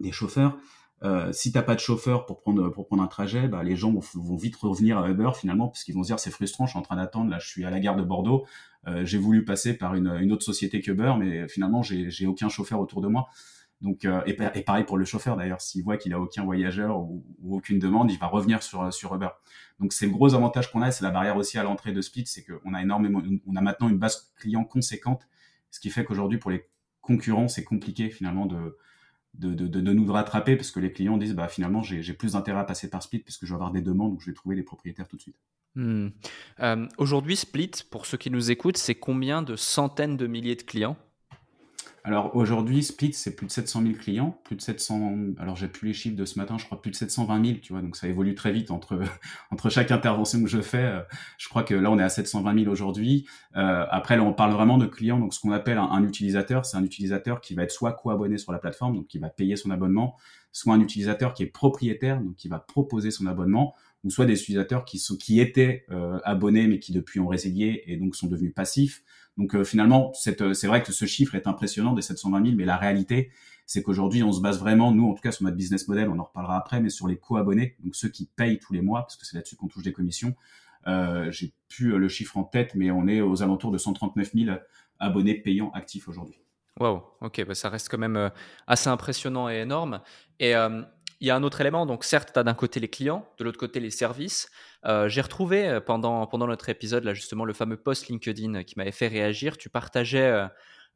des 0.00 0.12
chauffeurs. 0.12 0.56
Euh, 1.02 1.32
si 1.32 1.50
t'as 1.50 1.62
pas 1.62 1.74
de 1.74 1.80
chauffeur 1.80 2.26
pour 2.26 2.40
prendre 2.40 2.68
pour 2.68 2.86
prendre 2.86 3.02
un 3.02 3.06
trajet, 3.06 3.48
bah, 3.48 3.62
les 3.62 3.74
gens 3.74 3.90
vont, 3.90 4.36
vite 4.36 4.56
revenir 4.56 4.98
à 4.98 5.08
Uber 5.08 5.30
finalement 5.34 5.68
parce 5.68 5.82
qu'ils 5.82 5.94
vont 5.94 6.02
se 6.02 6.08
dire 6.08 6.18
c'est 6.18 6.30
frustrant, 6.30 6.66
je 6.66 6.72
suis 6.72 6.78
en 6.78 6.82
train 6.82 6.96
d'attendre, 6.96 7.30
là 7.30 7.38
je 7.38 7.48
suis 7.48 7.64
à 7.64 7.70
la 7.70 7.80
gare 7.80 7.96
de 7.96 8.02
Bordeaux, 8.02 8.44
euh, 8.86 9.04
j'ai 9.06 9.16
voulu 9.16 9.44
passer 9.44 9.72
par 9.72 9.94
une, 9.94 10.30
autre 10.30 10.42
société 10.42 10.80
qu'Uber, 10.80 11.14
mais 11.18 11.48
finalement 11.48 11.82
j'ai 11.82 12.26
aucun 12.26 12.50
chauffeur 12.50 12.80
autour 12.80 13.00
de 13.00 13.08
moi. 13.08 13.28
Donc, 13.80 14.04
euh, 14.04 14.20
et, 14.26 14.34
pareil 14.34 14.84
pour 14.84 14.98
le 14.98 15.06
chauffeur 15.06 15.38
d'ailleurs, 15.38 15.62
s'il 15.62 15.82
voit 15.82 15.96
qu'il 15.96 16.12
a 16.12 16.20
aucun 16.20 16.44
voyageur 16.44 16.98
ou, 16.98 17.24
aucune 17.48 17.78
demande, 17.78 18.10
il 18.12 18.18
va 18.18 18.26
revenir 18.26 18.62
sur 18.62 18.92
sur 18.92 19.14
Uber. 19.14 19.30
Donc 19.78 19.94
c'est 19.94 20.04
le 20.04 20.12
gros 20.12 20.34
avantage 20.34 20.70
qu'on 20.70 20.82
a, 20.82 20.90
c'est 20.90 21.02
la 21.02 21.10
barrière 21.10 21.38
aussi 21.38 21.56
à 21.56 21.62
l'entrée 21.62 21.92
de 21.92 22.02
Split, 22.02 22.26
c'est 22.26 22.44
qu'on 22.44 22.74
a 22.74 22.82
énormément, 22.82 23.22
on 23.46 23.56
a 23.56 23.62
maintenant 23.62 23.88
une 23.88 23.98
base 23.98 24.30
client 24.36 24.64
conséquente, 24.64 25.26
ce 25.70 25.80
qui 25.80 25.88
fait 25.88 26.04
qu'aujourd'hui 26.04 26.36
pour 26.36 26.50
les 26.50 26.68
concurrents 27.10 27.48
c'est 27.48 27.64
compliqué 27.64 28.10
finalement 28.10 28.46
de 28.46 28.76
de, 29.34 29.54
de, 29.54 29.68
de, 29.68 29.92
nous 29.92 30.12
rattraper 30.12 30.56
parce 30.56 30.70
que 30.70 30.80
les 30.80 30.92
clients 30.92 31.16
disent 31.16 31.34
bah 31.34 31.48
finalement 31.48 31.82
j'ai 31.82 32.14
plus 32.14 32.32
d'intérêt 32.32 32.60
à 32.60 32.64
passer 32.64 32.90
par 32.90 33.02
Split 33.02 33.20
parce 33.20 33.38
que 33.38 33.46
je 33.46 33.52
vais 33.52 33.56
avoir 33.56 33.70
des 33.70 33.80
demandes 33.80 34.12
où 34.14 34.20
je 34.20 34.26
vais 34.26 34.34
trouver 34.34 34.56
les 34.56 34.64
propriétaires 34.64 35.06
tout 35.06 35.16
de 35.16 35.22
suite. 35.22 35.36
Hmm. 35.76 36.08
Euh, 36.58 36.88
aujourd'hui, 36.98 37.36
Split, 37.36 37.70
pour 37.90 38.06
ceux 38.06 38.18
qui 38.18 38.28
nous 38.28 38.50
écoutent, 38.50 38.76
c'est 38.76 38.96
combien 38.96 39.42
de 39.42 39.54
centaines 39.54 40.16
de 40.16 40.26
milliers 40.26 40.56
de 40.56 40.62
clients? 40.62 40.96
Alors 42.02 42.34
aujourd'hui, 42.34 42.82
Split, 42.82 43.12
c'est 43.12 43.36
plus 43.36 43.46
de 43.46 43.52
700 43.52 43.82
000 43.82 43.94
clients, 43.94 44.40
plus 44.44 44.56
de 44.56 44.62
700. 44.62 45.34
Alors 45.38 45.56
j'ai 45.56 45.68
plus 45.68 45.88
les 45.88 45.92
chiffres 45.92 46.16
de 46.16 46.24
ce 46.24 46.38
matin, 46.38 46.56
je 46.56 46.64
crois 46.64 46.80
plus 46.80 46.90
de 46.90 46.96
720 46.96 47.44
000, 47.44 47.58
tu 47.60 47.74
vois. 47.74 47.82
Donc 47.82 47.94
ça 47.96 48.08
évolue 48.08 48.34
très 48.34 48.52
vite 48.52 48.70
entre 49.50 49.68
chaque 49.68 49.90
intervention 49.90 50.42
que 50.42 50.48
je 50.48 50.62
fais. 50.62 50.84
Euh, 50.84 51.00
je 51.36 51.48
crois 51.48 51.62
que 51.62 51.74
là 51.74 51.90
on 51.90 51.98
est 51.98 52.02
à 52.02 52.08
720 52.08 52.58
000 52.60 52.70
aujourd'hui. 52.72 53.26
Euh, 53.56 53.84
après 53.90 54.16
là 54.16 54.22
on 54.22 54.32
parle 54.32 54.52
vraiment 54.52 54.78
de 54.78 54.86
clients, 54.86 55.18
donc 55.18 55.34
ce 55.34 55.40
qu'on 55.40 55.52
appelle 55.52 55.76
un, 55.76 56.02
utilisateur, 56.02 56.64
c'est 56.64 56.78
un 56.78 56.84
utilisateur 56.84 57.40
qui 57.40 57.54
va 57.54 57.64
être 57.64 57.70
soit 57.70 57.92
co-abonné 57.92 58.38
sur 58.38 58.52
la 58.52 58.58
plateforme, 58.58 58.96
donc 58.96 59.06
qui 59.06 59.18
va 59.18 59.28
payer 59.28 59.56
son 59.56 59.70
abonnement, 59.70 60.16
soit 60.52 60.74
un 60.74 60.80
utilisateur 60.80 61.34
qui 61.34 61.42
est 61.42 61.52
propriétaire, 61.52 62.20
donc 62.20 62.34
qui 62.36 62.48
va 62.48 62.60
proposer 62.60 63.10
son 63.10 63.26
abonnement, 63.26 63.74
ou 64.04 64.10
soit 64.10 64.24
des 64.24 64.40
utilisateurs 64.40 64.86
qui 64.86 65.40
étaient 65.40 65.84
euh, 65.90 66.18
abonnés 66.24 66.66
mais 66.66 66.78
qui 66.78 66.92
depuis 66.92 67.20
ont 67.20 67.28
résilié 67.28 67.82
et 67.86 67.98
donc 67.98 68.16
sont 68.16 68.28
devenus 68.28 68.54
passifs 68.54 69.02
donc 69.40 69.54
euh, 69.54 69.64
finalement, 69.64 70.12
euh, 70.26 70.52
c'est 70.52 70.66
vrai 70.66 70.82
que 70.82 70.92
ce 70.92 71.06
chiffre 71.06 71.34
est 71.34 71.46
impressionnant 71.46 71.94
des 71.94 72.02
720 72.02 72.44
000, 72.44 72.56
mais 72.58 72.66
la 72.66 72.76
réalité, 72.76 73.30
c'est 73.64 73.82
qu'aujourd'hui, 73.82 74.22
on 74.22 74.32
se 74.32 74.42
base 74.42 74.60
vraiment, 74.60 74.92
nous 74.92 75.08
en 75.08 75.14
tout 75.14 75.22
cas 75.22 75.32
sur 75.32 75.44
notre 75.44 75.56
business 75.56 75.88
model, 75.88 76.10
on 76.10 76.18
en 76.18 76.24
reparlera 76.24 76.58
après, 76.58 76.78
mais 76.78 76.90
sur 76.90 77.08
les 77.08 77.16
co-abonnés, 77.16 77.74
donc 77.82 77.96
ceux 77.96 78.10
qui 78.10 78.26
payent 78.36 78.58
tous 78.58 78.74
les 78.74 78.82
mois, 78.82 79.00
parce 79.00 79.16
que 79.16 79.24
c'est 79.24 79.36
là-dessus 79.36 79.56
qu'on 79.56 79.68
touche 79.68 79.82
des 79.82 79.94
commissions. 79.94 80.34
Euh, 80.86 81.30
J'ai 81.30 81.54
plus 81.68 81.96
le 81.96 82.08
chiffre 82.08 82.36
en 82.36 82.44
tête, 82.44 82.74
mais 82.74 82.90
on 82.90 83.08
est 83.08 83.22
aux 83.22 83.42
alentours 83.42 83.70
de 83.70 83.78
139 83.78 84.30
000 84.34 84.56
abonnés 84.98 85.34
payants 85.34 85.70
actifs 85.72 86.06
aujourd'hui. 86.06 86.36
Wow, 86.78 87.02
ok, 87.22 87.46
bah 87.46 87.54
ça 87.54 87.70
reste 87.70 87.88
quand 87.88 87.98
même 87.98 88.30
assez 88.66 88.90
impressionnant 88.90 89.48
et 89.48 89.56
énorme. 89.56 90.00
Et 90.38 90.54
il 91.20 91.26
y 91.26 91.30
a 91.30 91.36
un 91.36 91.42
autre 91.42 91.60
élément. 91.60 91.86
Donc, 91.86 92.04
certes, 92.04 92.30
tu 92.32 92.38
as 92.38 92.42
d'un 92.42 92.54
côté 92.54 92.80
les 92.80 92.88
clients, 92.88 93.26
de 93.38 93.44
l'autre 93.44 93.58
côté 93.58 93.78
les 93.78 93.90
services. 93.90 94.50
Euh, 94.86 95.08
j'ai 95.08 95.20
retrouvé 95.20 95.68
euh, 95.68 95.80
pendant, 95.80 96.26
pendant 96.26 96.46
notre 96.46 96.68
épisode, 96.70 97.04
là, 97.04 97.12
justement, 97.12 97.44
le 97.44 97.52
fameux 97.52 97.76
post 97.76 98.08
LinkedIn 98.08 98.64
qui 98.64 98.74
m'avait 98.78 98.90
fait 98.90 99.08
réagir. 99.08 99.58
Tu 99.58 99.68
partageais 99.68 100.48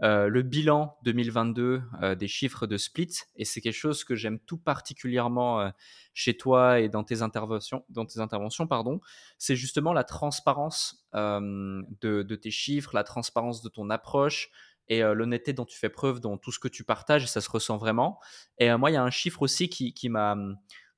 euh, 0.02 0.28
le 0.28 0.42
bilan 0.42 0.96
2022 1.04 1.82
des 2.18 2.28
chiffres 2.28 2.66
de 2.66 2.78
Split. 2.78 3.10
Et 3.36 3.44
c'est 3.44 3.60
quelque 3.60 3.74
chose 3.74 4.02
que 4.02 4.14
j'aime 4.14 4.38
tout 4.40 4.58
particulièrement 4.58 5.70
chez 6.14 6.36
toi 6.36 6.80
et 6.80 6.88
dans 6.88 7.04
tes 7.04 7.20
interventions. 7.20 7.84
Dans 7.90 8.06
tes 8.06 8.18
interventions 8.18 8.66
pardon. 8.66 9.00
C'est 9.38 9.56
justement 9.56 9.92
la 9.92 10.04
transparence 10.04 11.06
de, 11.12 12.34
tes 12.34 12.50
chiffres, 12.50 12.90
la 12.92 13.04
transparence 13.04 13.62
de 13.62 13.68
ton 13.68 13.88
approche 13.88 14.50
et 14.88 15.00
l'honnêteté 15.00 15.52
dont 15.52 15.64
tu 15.64 15.78
fais 15.78 15.88
preuve 15.88 16.20
dans 16.20 16.36
tout 16.36 16.52
ce 16.52 16.58
que 16.58 16.68
tu 16.68 16.84
partages, 16.84 17.26
ça 17.26 17.40
se 17.40 17.50
ressent 17.50 17.76
vraiment. 17.76 18.20
Et 18.58 18.74
moi, 18.76 18.90
il 18.90 18.94
y 18.94 18.96
a 18.96 19.02
un 19.02 19.10
chiffre 19.10 19.42
aussi 19.42 19.68
qui, 19.68 20.08
m'a 20.08 20.36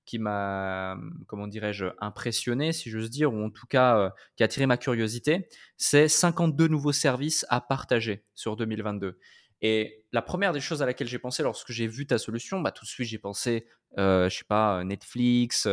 qui 0.05 0.19
m'a, 0.19 0.97
comment 1.27 1.47
dirais-je, 1.47 1.87
impressionné, 2.01 2.73
si 2.73 2.91
j'ose 2.91 3.11
dire, 3.11 3.33
ou 3.33 3.45
en 3.45 3.51
tout 3.51 3.67
cas 3.67 4.13
qui 4.37 4.43
a 4.43 4.47
attiré 4.47 4.67
ma 4.67 4.77
curiosité, 4.77 5.49
c'est 5.77 6.09
52 6.09 6.69
nouveaux 6.69 6.93
services 6.93 7.45
à 7.49 7.61
partager 7.61 8.25
sur 8.35 8.57
2022. 8.57 9.19
Et 9.63 10.05
la 10.13 10.23
première 10.23 10.53
des 10.53 10.61
choses 10.61 10.83
à 10.83 10.87
laquelle 10.87 11.09
j'ai 11.09 11.19
pensé 11.19 11.43
lorsque 11.43 11.73
j'ai 11.73 11.87
vu 11.87 12.07
ta 12.07 12.19
solution, 12.19 12.61
bah, 12.61 12.73
tout 12.73 12.85
de 12.85 12.89
suite 12.89 13.09
j'ai 13.09 13.19
pensé, 13.19 13.67
euh, 13.99 14.29
je 14.29 14.39
sais 14.39 14.45
pas, 14.45 14.85
Netflix, 14.85 15.67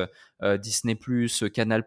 Disney+, 0.60 0.98
Canal+, 1.54 1.86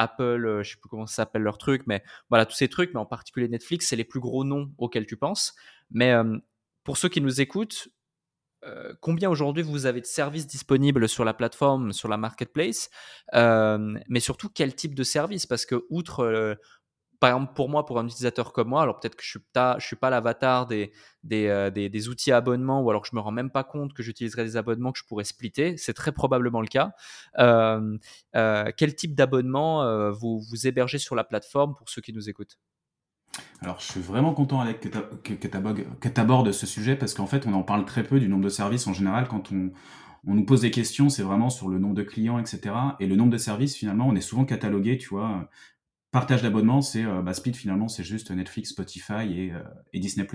Apple, 0.00 0.46
euh, 0.46 0.62
je 0.62 0.70
sais 0.70 0.76
plus 0.76 0.88
comment 0.88 1.06
ça 1.06 1.16
s'appelle 1.16 1.42
leur 1.42 1.58
truc, 1.58 1.82
mais 1.86 2.02
voilà, 2.30 2.46
tous 2.46 2.56
ces 2.56 2.68
trucs, 2.68 2.92
mais 2.94 3.00
en 3.00 3.06
particulier 3.06 3.48
Netflix, 3.48 3.88
c'est 3.88 3.96
les 3.96 4.04
plus 4.04 4.20
gros 4.20 4.44
noms 4.44 4.72
auxquels 4.78 5.06
tu 5.06 5.16
penses. 5.16 5.54
Mais 5.90 6.12
euh, 6.12 6.38
pour 6.84 6.96
ceux 6.96 7.08
qui 7.08 7.20
nous 7.20 7.40
écoutent, 7.40 7.88
euh, 8.64 8.94
combien 9.00 9.30
aujourd'hui 9.30 9.62
vous 9.62 9.86
avez 9.86 10.00
de 10.00 10.06
services 10.06 10.46
disponibles 10.46 11.08
sur 11.08 11.24
la 11.24 11.34
plateforme, 11.34 11.92
sur 11.92 12.08
la 12.08 12.16
marketplace, 12.16 12.90
mais 13.34 14.20
surtout 14.20 14.48
quel 14.48 14.74
type 14.74 14.94
de 14.94 15.02
service? 15.02 15.46
Parce 15.46 15.66
que 15.66 15.84
outre 15.90 16.58
par 17.20 17.30
exemple, 17.30 17.52
pour 17.54 17.68
moi, 17.68 17.84
pour 17.84 17.98
un 17.98 18.06
utilisateur 18.06 18.52
comme 18.54 18.68
moi, 18.68 18.82
alors 18.82 18.98
peut-être 18.98 19.14
que 19.14 19.22
je 19.22 19.38
ne 19.38 19.80
suis, 19.80 19.96
pas, 19.96 20.10
l'avatar 20.10 20.66
des, 20.66 20.90
euh, 21.32 22.08
outils 22.08 22.32
abonnement 22.32 22.80
ou 22.80 22.88
alors 22.88 23.02
que 23.02 23.08
je 23.08 23.14
me 23.14 23.20
rends 23.20 23.30
même 23.30 23.50
pas 23.50 23.62
compte 23.62 23.92
que 23.92 24.02
j'utiliserai 24.02 24.42
des 24.42 24.56
abonnements 24.56 24.90
que 24.90 24.98
je 24.98 25.04
pourrais 25.04 25.24
splitter. 25.24 25.76
C'est 25.76 25.92
très 25.92 26.12
probablement 26.12 26.62
le 26.62 26.66
cas. 26.66 26.92
Euh, 27.38 27.98
euh, 28.36 28.72
quel 28.74 28.94
type 28.94 29.14
d'abonnement 29.14 30.10
vous, 30.12 30.42
hébergez 30.64 30.98
sur 30.98 31.14
la 31.14 31.24
plateforme 31.24 31.74
pour 31.74 31.90
ceux 31.90 32.00
qui 32.00 32.14
nous 32.14 32.30
écoutent? 32.30 32.58
Alors, 33.60 33.78
je 33.80 33.84
suis 33.84 34.00
vraiment 34.00 34.32
content, 34.32 34.60
Alec, 34.60 34.80
que 35.22 36.08
tu 36.08 36.20
abordes 36.20 36.52
ce 36.52 36.66
sujet 36.66 36.96
parce 36.96 37.12
qu'en 37.12 37.26
fait, 37.26 37.46
on 37.46 37.52
en 37.52 37.62
parle 37.62 37.84
très 37.84 38.02
peu 38.02 38.18
du 38.18 38.28
nombre 38.28 38.44
de 38.44 38.48
services 38.48 38.86
en 38.86 38.94
général 38.94 39.28
quand 39.28 39.52
on 39.52 40.34
nous 40.34 40.44
pose 40.44 40.62
des 40.62 40.70
questions, 40.70 41.10
c'est 41.10 41.22
vraiment 41.22 41.50
sur 41.50 41.68
le 41.68 41.78
nombre 41.78 41.94
de 41.94 42.02
clients, 42.02 42.38
etc. 42.38 42.74
Et 42.98 43.06
le 43.06 43.16
nombre 43.16 43.30
de 43.30 43.38
services, 43.38 43.76
finalement, 43.76 44.08
on 44.08 44.14
est 44.14 44.20
souvent 44.20 44.44
catalogué, 44.44 44.98
tu 44.98 45.10
vois. 45.10 45.48
Partage 46.10 46.42
d'abonnement, 46.42 46.82
c'est 46.82 47.04
euh, 47.04 47.22
bah, 47.22 47.34
Split 47.34 47.54
finalement, 47.54 47.86
c'est 47.86 48.02
juste 48.02 48.32
Netflix, 48.32 48.70
Spotify 48.70 49.32
et, 49.32 49.52
euh, 49.52 49.62
et 49.92 50.00
Disney+. 50.00 50.26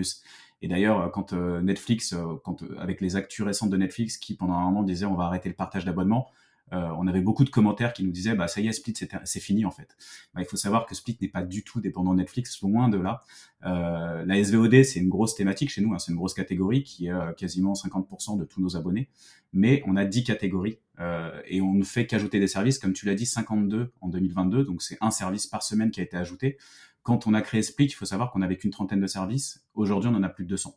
Et 0.61 0.69
d'ailleurs, 0.69 1.01
euh, 1.01 1.09
quand 1.09 1.33
Netflix, 1.33 2.15
quand 2.45 2.63
avec 2.77 3.01
les 3.01 3.17
actus 3.17 3.45
récentes 3.45 3.71
de 3.71 3.77
Netflix, 3.77 4.17
qui 4.17 4.37
pendant 4.37 4.53
un 4.53 4.63
moment 4.63 4.83
disaient 4.83 5.05
on 5.05 5.15
va 5.15 5.25
arrêter 5.25 5.49
le 5.49 5.55
partage 5.55 5.83
d'abonnement, 5.83 6.31
euh, 6.73 6.89
on 6.97 7.05
avait 7.05 7.21
beaucoup 7.21 7.43
de 7.43 7.49
commentaires 7.49 7.93
qui 7.93 8.03
nous 8.03 8.11
disaient 8.11 8.33
bah 8.33 8.47
ça 8.47 8.59
y 8.59 8.67
est 8.67 8.71
Split 8.71 8.95
c'est 9.23 9.39
fini 9.39 9.65
en 9.65 9.71
fait. 9.71 9.95
Bah, 10.33 10.41
il 10.41 10.45
faut 10.45 10.57
savoir 10.57 10.85
que 10.87 10.95
Split 10.95 11.17
n'est 11.21 11.27
pas 11.27 11.43
du 11.43 11.63
tout 11.63 11.79
dépendant 11.79 12.15
Netflix, 12.15 12.59
loin 12.61 12.89
de 12.89 12.97
là. 12.97 13.23
Euh, 13.65 14.25
la 14.25 14.43
SVOD 14.43 14.83
c'est 14.83 14.99
une 14.99 15.09
grosse 15.09 15.35
thématique 15.35 15.69
chez 15.69 15.81
nous, 15.81 15.93
hein, 15.93 15.99
c'est 15.99 16.11
une 16.11 16.17
grosse 16.17 16.33
catégorie 16.33 16.83
qui 16.83 17.07
est 17.07 17.11
euh, 17.11 17.33
quasiment 17.33 17.73
50% 17.73 18.39
de 18.39 18.45
tous 18.45 18.61
nos 18.61 18.75
abonnés, 18.75 19.09
mais 19.53 19.83
on 19.85 19.95
a 19.95 20.05
10 20.05 20.23
catégories 20.23 20.79
et 21.47 21.59
on 21.59 21.73
ne 21.73 21.83
fait 21.83 22.07
qu'ajouter 22.07 22.39
des 22.39 22.47
services, 22.47 22.79
comme 22.79 22.93
tu 22.93 23.05
l'as 23.05 23.15
dit 23.15 23.25
52 23.25 23.91
en 23.99 24.07
2022, 24.07 24.63
donc 24.63 24.81
c'est 24.81 24.97
un 25.01 25.11
service 25.11 25.45
par 25.45 25.61
semaine 25.61 25.91
qui 25.91 25.99
a 25.99 26.03
été 26.03 26.15
ajouté. 26.15 26.57
Quand 27.03 27.27
on 27.27 27.33
a 27.33 27.41
créé 27.41 27.61
Split, 27.61 27.87
il 27.87 27.91
faut 27.91 28.05
savoir 28.05 28.31
qu'on 28.31 28.41
avait 28.41 28.55
qu'une 28.55 28.71
trentaine 28.71 29.01
de 29.01 29.07
services. 29.07 29.65
Aujourd'hui, 29.73 30.09
on 30.09 30.15
en 30.15 30.23
a 30.23 30.29
plus 30.29 30.45
de 30.45 30.49
200. 30.51 30.73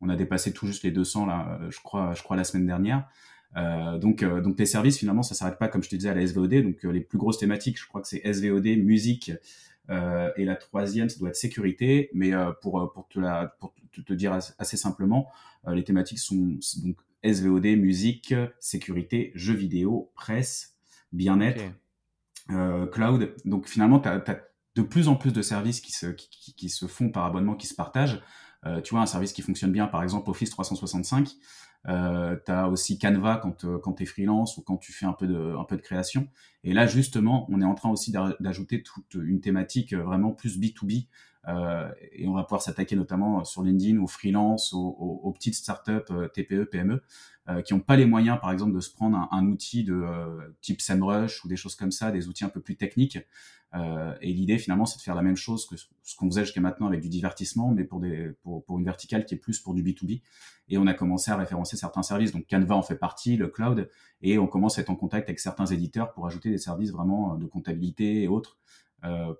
On 0.00 0.08
a 0.08 0.14
dépassé 0.14 0.52
tout 0.52 0.68
juste 0.68 0.84
les 0.84 0.92
200 0.92 1.26
là, 1.26 1.58
je 1.68 1.80
crois, 1.80 2.14
je 2.14 2.22
crois 2.22 2.36
la 2.36 2.44
semaine 2.44 2.64
dernière. 2.64 3.08
Euh, 3.56 3.98
donc, 3.98 4.22
euh, 4.22 4.40
donc 4.40 4.58
les 4.58 4.66
services 4.66 4.98
finalement, 4.98 5.22
ça 5.22 5.34
s'arrête 5.34 5.58
pas 5.58 5.68
comme 5.68 5.82
je 5.82 5.88
te 5.88 5.96
disais 5.96 6.10
à 6.10 6.14
la 6.14 6.26
SVOD. 6.26 6.62
Donc 6.62 6.84
euh, 6.84 6.90
les 6.90 7.00
plus 7.00 7.18
grosses 7.18 7.38
thématiques, 7.38 7.80
je 7.80 7.86
crois 7.86 8.00
que 8.00 8.08
c'est 8.08 8.22
SVOD, 8.32 8.66
musique, 8.78 9.32
et 10.36 10.44
la 10.44 10.54
troisième, 10.54 11.08
ça 11.08 11.18
doit 11.18 11.30
être 11.30 11.36
sécurité. 11.36 12.10
Mais 12.12 12.30
pour 12.62 12.92
pour 12.92 13.08
te 13.08 13.18
la 13.18 13.56
pour 13.58 13.74
te, 14.06 14.12
dire 14.12 14.32
assez 14.32 14.76
simplement, 14.76 15.26
les 15.66 15.82
thématiques 15.82 16.20
sont 16.20 16.58
donc 16.84 16.96
SVOD, 17.24 17.66
musique, 17.76 18.32
sécurité, 18.60 19.32
jeux 19.34 19.54
vidéo, 19.54 20.12
presse, 20.14 20.76
bien-être, 21.10 21.64
cloud. 22.92 23.34
Donc 23.44 23.66
finalement, 23.66 23.98
tu 23.98 24.08
as, 24.08 24.22
de 24.76 24.82
plus 24.82 25.08
en 25.08 25.16
plus 25.16 25.32
de 25.32 25.42
services 25.42 25.80
qui 25.80 25.90
se, 25.90 26.06
qui, 26.06 26.54
qui 26.54 26.68
se 26.68 26.86
font 26.86 27.10
par 27.10 27.24
abonnement, 27.24 27.56
qui 27.56 27.66
se 27.66 27.74
partagent. 27.74 28.22
Euh, 28.66 28.80
tu 28.80 28.94
vois, 28.94 29.02
un 29.02 29.06
service 29.06 29.32
qui 29.32 29.42
fonctionne 29.42 29.72
bien, 29.72 29.86
par 29.86 30.02
exemple 30.02 30.28
Office 30.30 30.50
365. 30.50 31.30
Euh, 31.88 32.36
aussi 32.70 32.98
Canva 32.98 33.38
quand, 33.42 33.64
euh, 33.64 33.78
quand 33.78 33.94
tu 33.94 34.04
freelance 34.04 34.58
ou 34.58 34.62
quand 34.62 34.76
tu 34.76 34.92
fais 34.92 35.06
un 35.06 35.14
peu, 35.14 35.26
de, 35.26 35.56
un 35.58 35.64
peu 35.64 35.76
de 35.76 35.80
création. 35.82 36.28
Et 36.62 36.74
là, 36.74 36.86
justement, 36.86 37.46
on 37.50 37.60
est 37.62 37.64
en 37.64 37.74
train 37.74 37.88
aussi 37.90 38.12
d'ajouter 38.12 38.82
toute 38.82 39.14
une 39.14 39.40
thématique 39.40 39.94
euh, 39.94 40.02
vraiment 40.02 40.32
plus 40.32 40.58
B2B. 40.58 41.06
Euh, 41.48 41.90
et 42.12 42.28
on 42.28 42.34
va 42.34 42.42
pouvoir 42.42 42.62
s'attaquer 42.62 42.96
notamment 42.96 43.44
sur 43.44 43.62
LinkedIn 43.62 44.00
aux 44.00 44.06
freelance, 44.06 44.72
aux, 44.72 44.78
aux, 44.78 45.32
petites 45.32 45.54
startups 45.54 46.12
TPE, 46.34 46.64
PME, 46.64 47.02
euh, 47.48 47.62
qui 47.62 47.74
n'ont 47.74 47.80
pas 47.80 47.96
les 47.96 48.06
moyens, 48.06 48.38
par 48.40 48.52
exemple, 48.52 48.72
de 48.72 48.80
se 48.80 48.92
prendre 48.92 49.16
un, 49.16 49.28
un 49.32 49.46
outil 49.46 49.84
de 49.84 50.04
type 50.60 50.80
SEMrush 50.80 51.44
ou 51.44 51.48
des 51.48 51.56
choses 51.56 51.74
comme 51.74 51.92
ça, 51.92 52.10
des 52.10 52.28
outils 52.28 52.44
un 52.44 52.50
peu 52.50 52.60
plus 52.60 52.76
techniques. 52.76 53.18
et 54.20 54.32
l'idée, 54.32 54.58
finalement, 54.58 54.84
c'est 54.84 54.98
de 54.98 55.02
faire 55.02 55.14
la 55.14 55.22
même 55.22 55.36
chose 55.36 55.66
que 55.66 55.76
ce 55.76 56.16
qu'on 56.16 56.26
faisait 56.26 56.44
jusqu'à 56.44 56.60
maintenant 56.60 56.86
avec 56.86 57.00
du 57.00 57.08
divertissement, 57.08 57.70
mais 57.70 57.84
pour, 57.84 58.00
des, 58.00 58.32
pour, 58.42 58.64
pour 58.64 58.78
une 58.78 58.84
verticale 58.84 59.24
qui 59.24 59.34
est 59.34 59.38
plus 59.38 59.60
pour 59.60 59.74
du 59.74 59.82
B2B 59.82 60.20
et 60.70 60.78
on 60.78 60.86
a 60.86 60.94
commencé 60.94 61.30
à 61.30 61.36
référencer 61.36 61.76
certains 61.76 62.02
services. 62.02 62.32
Donc 62.32 62.46
Canva 62.48 62.76
en 62.76 62.82
fait 62.82 62.96
partie, 62.96 63.36
le 63.36 63.48
cloud, 63.48 63.90
et 64.22 64.38
on 64.38 64.46
commence 64.46 64.78
à 64.78 64.82
être 64.82 64.90
en 64.90 64.96
contact 64.96 65.28
avec 65.28 65.40
certains 65.40 65.66
éditeurs 65.66 66.12
pour 66.12 66.26
ajouter 66.26 66.50
des 66.50 66.58
services 66.58 66.92
vraiment 66.92 67.34
euh, 67.34 67.38
de 67.38 67.46
comptabilité 67.46 68.22
et 68.22 68.28
autres 68.28 68.56
euh, 68.56 68.89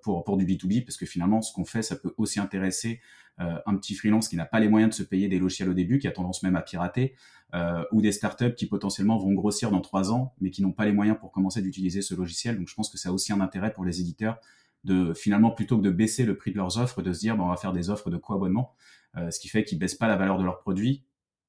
pour, 0.01 0.23
pour 0.23 0.37
du 0.37 0.45
B2B, 0.45 0.83
parce 0.83 0.97
que 0.97 1.05
finalement, 1.05 1.41
ce 1.41 1.53
qu'on 1.53 1.65
fait, 1.65 1.81
ça 1.81 1.95
peut 1.95 2.13
aussi 2.17 2.39
intéresser 2.39 2.99
euh, 3.39 3.57
un 3.65 3.75
petit 3.75 3.95
freelance 3.95 4.27
qui 4.27 4.35
n'a 4.35 4.45
pas 4.45 4.59
les 4.59 4.67
moyens 4.67 4.91
de 4.91 4.95
se 4.95 5.03
payer 5.03 5.27
des 5.27 5.39
logiciels 5.39 5.69
au 5.69 5.73
début, 5.73 5.99
qui 5.99 6.07
a 6.07 6.11
tendance 6.11 6.43
même 6.43 6.55
à 6.55 6.61
pirater, 6.61 7.15
euh, 7.55 7.83
ou 7.91 8.01
des 8.01 8.11
startups 8.11 8.53
qui 8.53 8.67
potentiellement 8.67 9.17
vont 9.17 9.33
grossir 9.33 9.71
dans 9.71 9.81
trois 9.81 10.11
ans, 10.11 10.33
mais 10.41 10.51
qui 10.51 10.61
n'ont 10.61 10.73
pas 10.73 10.85
les 10.85 10.91
moyens 10.91 11.17
pour 11.17 11.31
commencer 11.31 11.61
d'utiliser 11.61 12.01
ce 12.01 12.13
logiciel. 12.13 12.57
Donc 12.57 12.67
je 12.67 12.75
pense 12.75 12.89
que 12.89 12.97
ça 12.97 13.09
a 13.09 13.11
aussi 13.11 13.33
un 13.33 13.41
intérêt 13.41 13.73
pour 13.73 13.83
les 13.83 13.99
éditeurs 13.99 14.39
de 14.83 15.13
finalement 15.13 15.51
plutôt 15.51 15.77
que 15.77 15.83
de 15.83 15.91
baisser 15.91 16.25
le 16.25 16.35
prix 16.35 16.51
de 16.51 16.57
leurs 16.57 16.77
offres, 16.77 17.01
de 17.01 17.13
se 17.13 17.19
dire 17.19 17.37
bon, 17.37 17.45
on 17.45 17.49
va 17.49 17.57
faire 17.57 17.73
des 17.73 17.89
offres 17.89 18.09
de 18.09 18.17
co-abonnement, 18.17 18.75
euh, 19.17 19.31
ce 19.31 19.39
qui 19.39 19.47
fait 19.47 19.63
qu'ils 19.63 19.79
baissent 19.79 19.95
pas 19.95 20.07
la 20.07 20.17
valeur 20.17 20.37
de 20.37 20.43
leurs 20.43 20.59
produits, 20.59 21.03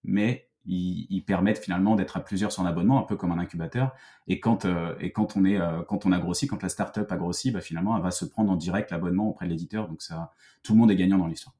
mais 0.04 0.48
ils, 0.64 1.22
permettent 1.24 1.58
finalement 1.58 1.96
d'être 1.96 2.16
à 2.16 2.20
plusieurs 2.20 2.52
sur 2.52 2.62
un 2.62 2.66
abonnement, 2.66 3.00
un 3.00 3.02
peu 3.02 3.16
comme 3.16 3.32
un 3.32 3.38
incubateur. 3.38 3.92
Et 4.28 4.40
quand, 4.40 4.64
euh, 4.64 4.94
et 5.00 5.12
quand, 5.12 5.36
on, 5.36 5.44
est, 5.44 5.60
euh, 5.60 5.82
quand 5.82 6.06
on 6.06 6.12
a 6.12 6.18
grossi, 6.18 6.46
quand 6.46 6.62
la 6.62 6.68
startup 6.68 7.10
a 7.10 7.16
grossi, 7.16 7.50
bah, 7.50 7.60
finalement, 7.60 7.96
elle 7.96 8.02
va 8.02 8.10
se 8.10 8.24
prendre 8.24 8.52
en 8.52 8.56
direct 8.56 8.90
l'abonnement 8.90 9.28
auprès 9.28 9.46
de 9.46 9.50
l'éditeur. 9.50 9.88
Donc 9.88 10.02
ça, 10.02 10.32
tout 10.62 10.72
le 10.72 10.78
monde 10.78 10.90
est 10.90 10.96
gagnant 10.96 11.18
dans 11.18 11.26
l'histoire. 11.26 11.54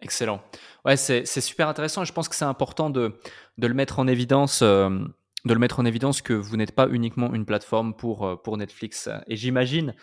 Excellent. 0.00 0.40
Ouais, 0.84 0.96
c'est 0.96 1.24
super 1.40 1.68
intéressant 1.68 2.04
je 2.04 2.12
pense 2.12 2.28
que 2.28 2.34
c'est 2.34 2.44
important 2.44 2.90
de, 2.90 3.18
de, 3.56 3.66
le 3.66 3.74
mettre 3.74 3.98
en 3.98 4.06
évidence. 4.06 4.60
Euh, 4.62 4.90
de 5.44 5.52
le 5.52 5.60
mettre 5.60 5.78
en 5.78 5.84
évidence 5.84 6.22
que 6.22 6.32
vous 6.32 6.56
n'êtes 6.56 6.74
pas 6.74 6.88
uniquement 6.88 7.34
une 7.34 7.44
plateforme 7.44 7.94
pour, 7.94 8.40
pour 8.42 8.56
Netflix. 8.56 9.10
Et 9.26 9.36
j'imagine, 9.36 9.94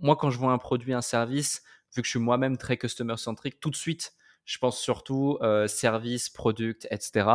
moi, 0.00 0.16
quand 0.16 0.30
je 0.30 0.38
vois 0.38 0.52
un 0.52 0.58
produit, 0.58 0.94
un 0.94 1.02
service, 1.02 1.62
vu 1.94 2.00
que 2.00 2.06
je 2.06 2.12
suis 2.12 2.18
moi-même 2.18 2.56
très 2.56 2.78
customer-centric, 2.78 3.60
tout 3.60 3.68
de 3.68 3.76
suite, 3.76 4.14
je 4.48 4.56
pense 4.56 4.80
surtout 4.80 5.36
euh, 5.42 5.66
services, 5.66 6.30
product, 6.30 6.88
etc. 6.90 7.28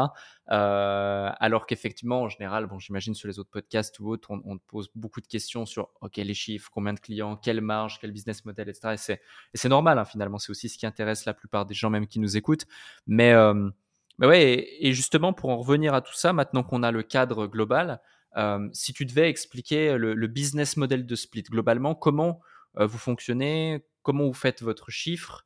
Alors 0.47 1.67
qu'effectivement, 1.67 2.23
en 2.23 2.28
général, 2.28 2.65
bon, 2.65 2.80
j'imagine 2.80 3.13
sur 3.13 3.28
les 3.28 3.38
autres 3.38 3.52
podcasts 3.52 3.99
ou 3.99 4.10
autres, 4.10 4.32
on, 4.32 4.58
te 4.58 4.63
pose 4.65 4.89
beaucoup 4.95 5.21
de 5.21 5.28
questions 5.28 5.67
sur 5.67 5.89
OK, 6.02 6.17
les 6.17 6.34
chiffres, 6.34 6.71
combien 6.73 6.91
de 6.91 6.99
clients, 6.99 7.36
quelle 7.36 7.62
marge, 7.62 7.99
quel 8.02 8.12
business 8.12 8.43
model, 8.45 8.67
etc. 8.67 9.19
Et 9.54 9.58
c'est 9.58 9.69
normal, 9.69 9.99
hein, 9.99 10.06
finalement. 10.06 10.39
C'est 10.39 10.49
aussi 10.49 10.69
ce 10.69 10.78
qui 10.80 10.88
intéresse 10.88 11.26
la 11.26 11.36
plupart 11.36 11.67
des 11.67 11.76
gens 11.76 11.91
même 11.91 12.08
qui 12.08 12.19
nous 12.19 12.36
écoutent. 12.36 12.65
Mais, 13.06 13.32
euh, 13.32 13.69
ouais, 14.17 14.67
et, 14.80 14.91
justement, 14.93 15.34
pour 15.34 15.52
en 15.52 15.58
revenir 15.58 15.93
à 15.93 16.02
tout 16.02 16.15
ça, 16.15 16.34
maintenant 16.34 16.63
qu'on 16.63 16.82
a 16.82 16.89
le 16.89 17.04
cadre 17.04 17.45
global, 17.45 18.02
si 18.71 18.91
tu 18.91 19.06
devais 19.06 19.30
expliquer 19.30 19.99
le, 19.99 20.28
business 20.28 20.78
model 20.78 21.06
de 21.06 21.15
Split 21.15 21.43
globalement, 21.43 21.93
comment 21.93 22.41
vous 22.73 22.97
fonctionnez, 22.97 23.86
comment 24.02 24.26
vous 24.26 24.34
faites 24.34 24.63
votre 24.63 24.89
chiffre 24.89 25.45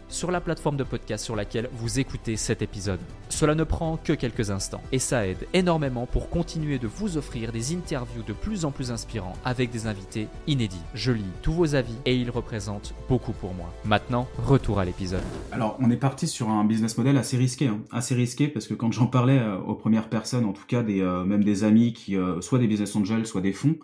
sur 0.11 0.31
la 0.31 0.41
plateforme 0.41 0.77
de 0.77 0.83
podcast 0.83 1.23
sur 1.23 1.35
laquelle 1.35 1.69
vous 1.73 1.99
écoutez 1.99 2.35
cet 2.35 2.61
épisode. 2.61 2.99
Cela 3.29 3.55
ne 3.55 3.63
prend 3.63 3.97
que 3.97 4.13
quelques 4.13 4.51
instants 4.51 4.81
et 4.91 4.99
ça 4.99 5.25
aide 5.25 5.47
énormément 5.53 6.05
pour 6.05 6.29
continuer 6.29 6.79
de 6.79 6.87
vous 6.87 7.17
offrir 7.17 7.51
des 7.51 7.73
interviews 7.73 8.23
de 8.23 8.33
plus 8.33 8.65
en 8.65 8.71
plus 8.71 8.91
inspirants 8.91 9.33
avec 9.45 9.71
des 9.71 9.87
invités 9.87 10.27
inédits. 10.47 10.81
Je 10.93 11.11
lis 11.11 11.23
tous 11.41 11.53
vos 11.53 11.75
avis 11.75 11.95
et 12.05 12.15
ils 12.15 12.29
représentent 12.29 12.93
beaucoup 13.09 13.31
pour 13.31 13.53
moi. 13.53 13.73
Maintenant, 13.85 14.27
retour 14.45 14.79
à 14.79 14.85
l'épisode. 14.85 15.21
Alors, 15.51 15.77
on 15.79 15.89
est 15.89 15.97
parti 15.97 16.27
sur 16.27 16.49
un 16.49 16.63
business 16.65 16.97
model 16.97 17.17
assez 17.17 17.37
risqué, 17.37 17.67
hein. 17.67 17.79
assez 17.91 18.15
risqué 18.15 18.47
parce 18.47 18.67
que 18.67 18.73
quand 18.73 18.91
j'en 18.91 19.07
parlais 19.07 19.39
euh, 19.39 19.57
aux 19.57 19.75
premières 19.75 20.09
personnes, 20.09 20.45
en 20.45 20.53
tout 20.53 20.65
cas 20.67 20.83
euh, 20.83 21.23
même 21.23 21.43
des 21.43 21.63
amis 21.63 21.93
qui, 21.93 22.15
euh, 22.17 22.41
soit 22.41 22.59
des 22.59 22.67
business 22.67 22.95
angels, 22.95 23.25
soit 23.25 23.41
des 23.41 23.53
fonds, 23.53 23.77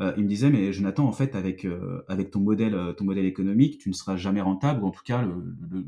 euh, 0.00 0.12
il 0.16 0.24
me 0.24 0.28
disait 0.28 0.50
mais 0.50 0.72
Jonathan 0.72 1.06
en 1.06 1.12
fait 1.12 1.36
avec 1.36 1.64
euh, 1.64 2.04
avec 2.08 2.32
ton 2.32 2.40
modèle 2.40 2.74
euh, 2.74 2.92
ton 2.92 3.04
modèle 3.04 3.26
économique 3.26 3.78
tu 3.78 3.88
ne 3.88 3.94
seras 3.94 4.16
jamais 4.16 4.40
rentable 4.40 4.82
ou 4.82 4.88
en 4.88 4.90
tout 4.90 5.04
cas 5.04 5.24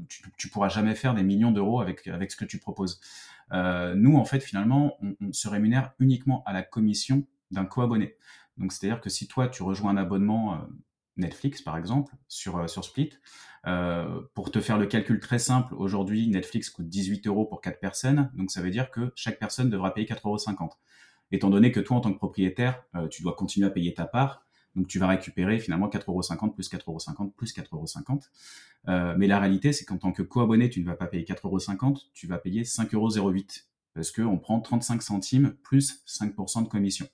tu, 0.09 0.23
tu 0.37 0.49
pourras 0.49 0.69
jamais 0.69 0.95
faire 0.95 1.13
des 1.13 1.25
millions 1.25 1.51
d'euros 1.51 1.81
avec 1.81 2.07
avec 2.07 2.31
ce 2.31 2.37
que 2.37 2.45
tu 2.45 2.59
proposes. 2.59 3.01
nous 3.53 4.17
en 4.17 4.25
fait 4.25 4.41
finalement 4.41 4.97
on, 5.03 5.33
se 5.33 5.49
rémunère 5.49 5.93
uniquement 5.99 6.45
à 6.47 6.53
la 6.53 6.63
commission 6.63 7.27
d'un 7.51 7.65
co-abonné. 7.65 8.17
Donc 8.59 8.73
c'est-à-dire 8.73 9.01
que 9.01 9.11
si 9.11 9.27
toi 9.27 9.49
tu 9.49 9.65
rejoins 9.65 9.91
un 9.91 9.97
abonnement 9.97 10.69
Netflix 11.17 11.61
par 11.63 11.77
exemple 11.77 12.15
sur 12.29 12.71
sur 12.71 12.85
Split 12.85 13.11
pour 14.35 14.53
te 14.53 14.61
faire 14.61 14.79
le 14.79 14.87
calcul 14.87 15.19
très 15.19 15.41
simple, 15.41 15.75
aujourd'hui 15.75 16.29
Netflix 16.29 16.71
coûte 16.71 16.89
18 16.89 17.27
euros 17.27 17.45
pour 17.45 17.61
4 17.61 17.81
personnes, 17.81 18.31
donc 18.35 18.53
ça 18.53 18.63
veut 18.63 18.71
dire 18.71 18.93
que 18.93 19.13
chaque 19.17 19.41
personne 19.41 19.69
devra 19.69 19.93
payer 19.93 20.07
4,50 20.07 20.23
euros 20.25 20.71
étant 21.33 21.51
donné 21.51 21.73
que 21.73 21.81
toi, 21.81 21.97
en 21.97 22.01
tant 22.01 22.13
que 22.13 22.19
propriétaire, 22.19 22.85
euh, 22.95 23.09
tu 23.09 23.23
dois 23.23 23.35
continuer 23.35 23.67
à 23.67 23.71
payer 23.71 23.95
ta 23.95 24.07
part. 24.07 24.43
Donc, 24.75 24.89
tu 24.89 24.99
vas 24.99 25.07
récupérer 25.07 25.59
finalement 25.59 25.89
4,50€ 25.89 26.53
plus 26.55 26.69
4,50€ 26.71 27.33
plus 27.33 27.55
4,50€. 27.55 28.29
Euh, 28.89 29.15
mais 29.17 29.27
la 29.27 29.41
réalité, 29.41 29.73
c'est 29.73 29.85
qu'en 29.85 29.97
tant 29.97 30.13
que 30.13 30.23
co-abonné, 30.23 30.69
tu 30.69 30.81
ne 30.81 30.87
vas 30.87 30.95
pas 30.95 31.07
payer 31.07 31.25
4,50€, 31.25 32.09
tu 32.13 32.27
vas 32.27 32.39
payer 32.39 32.63
5,08€ 32.63 33.65
parce 33.95 34.13
qu'on 34.13 34.39
prend 34.39 34.61
35 34.61 35.03
centimes 35.03 35.55
plus 35.63 36.03
5% 36.07 36.65
de 36.65 36.69
commission. 36.69 37.09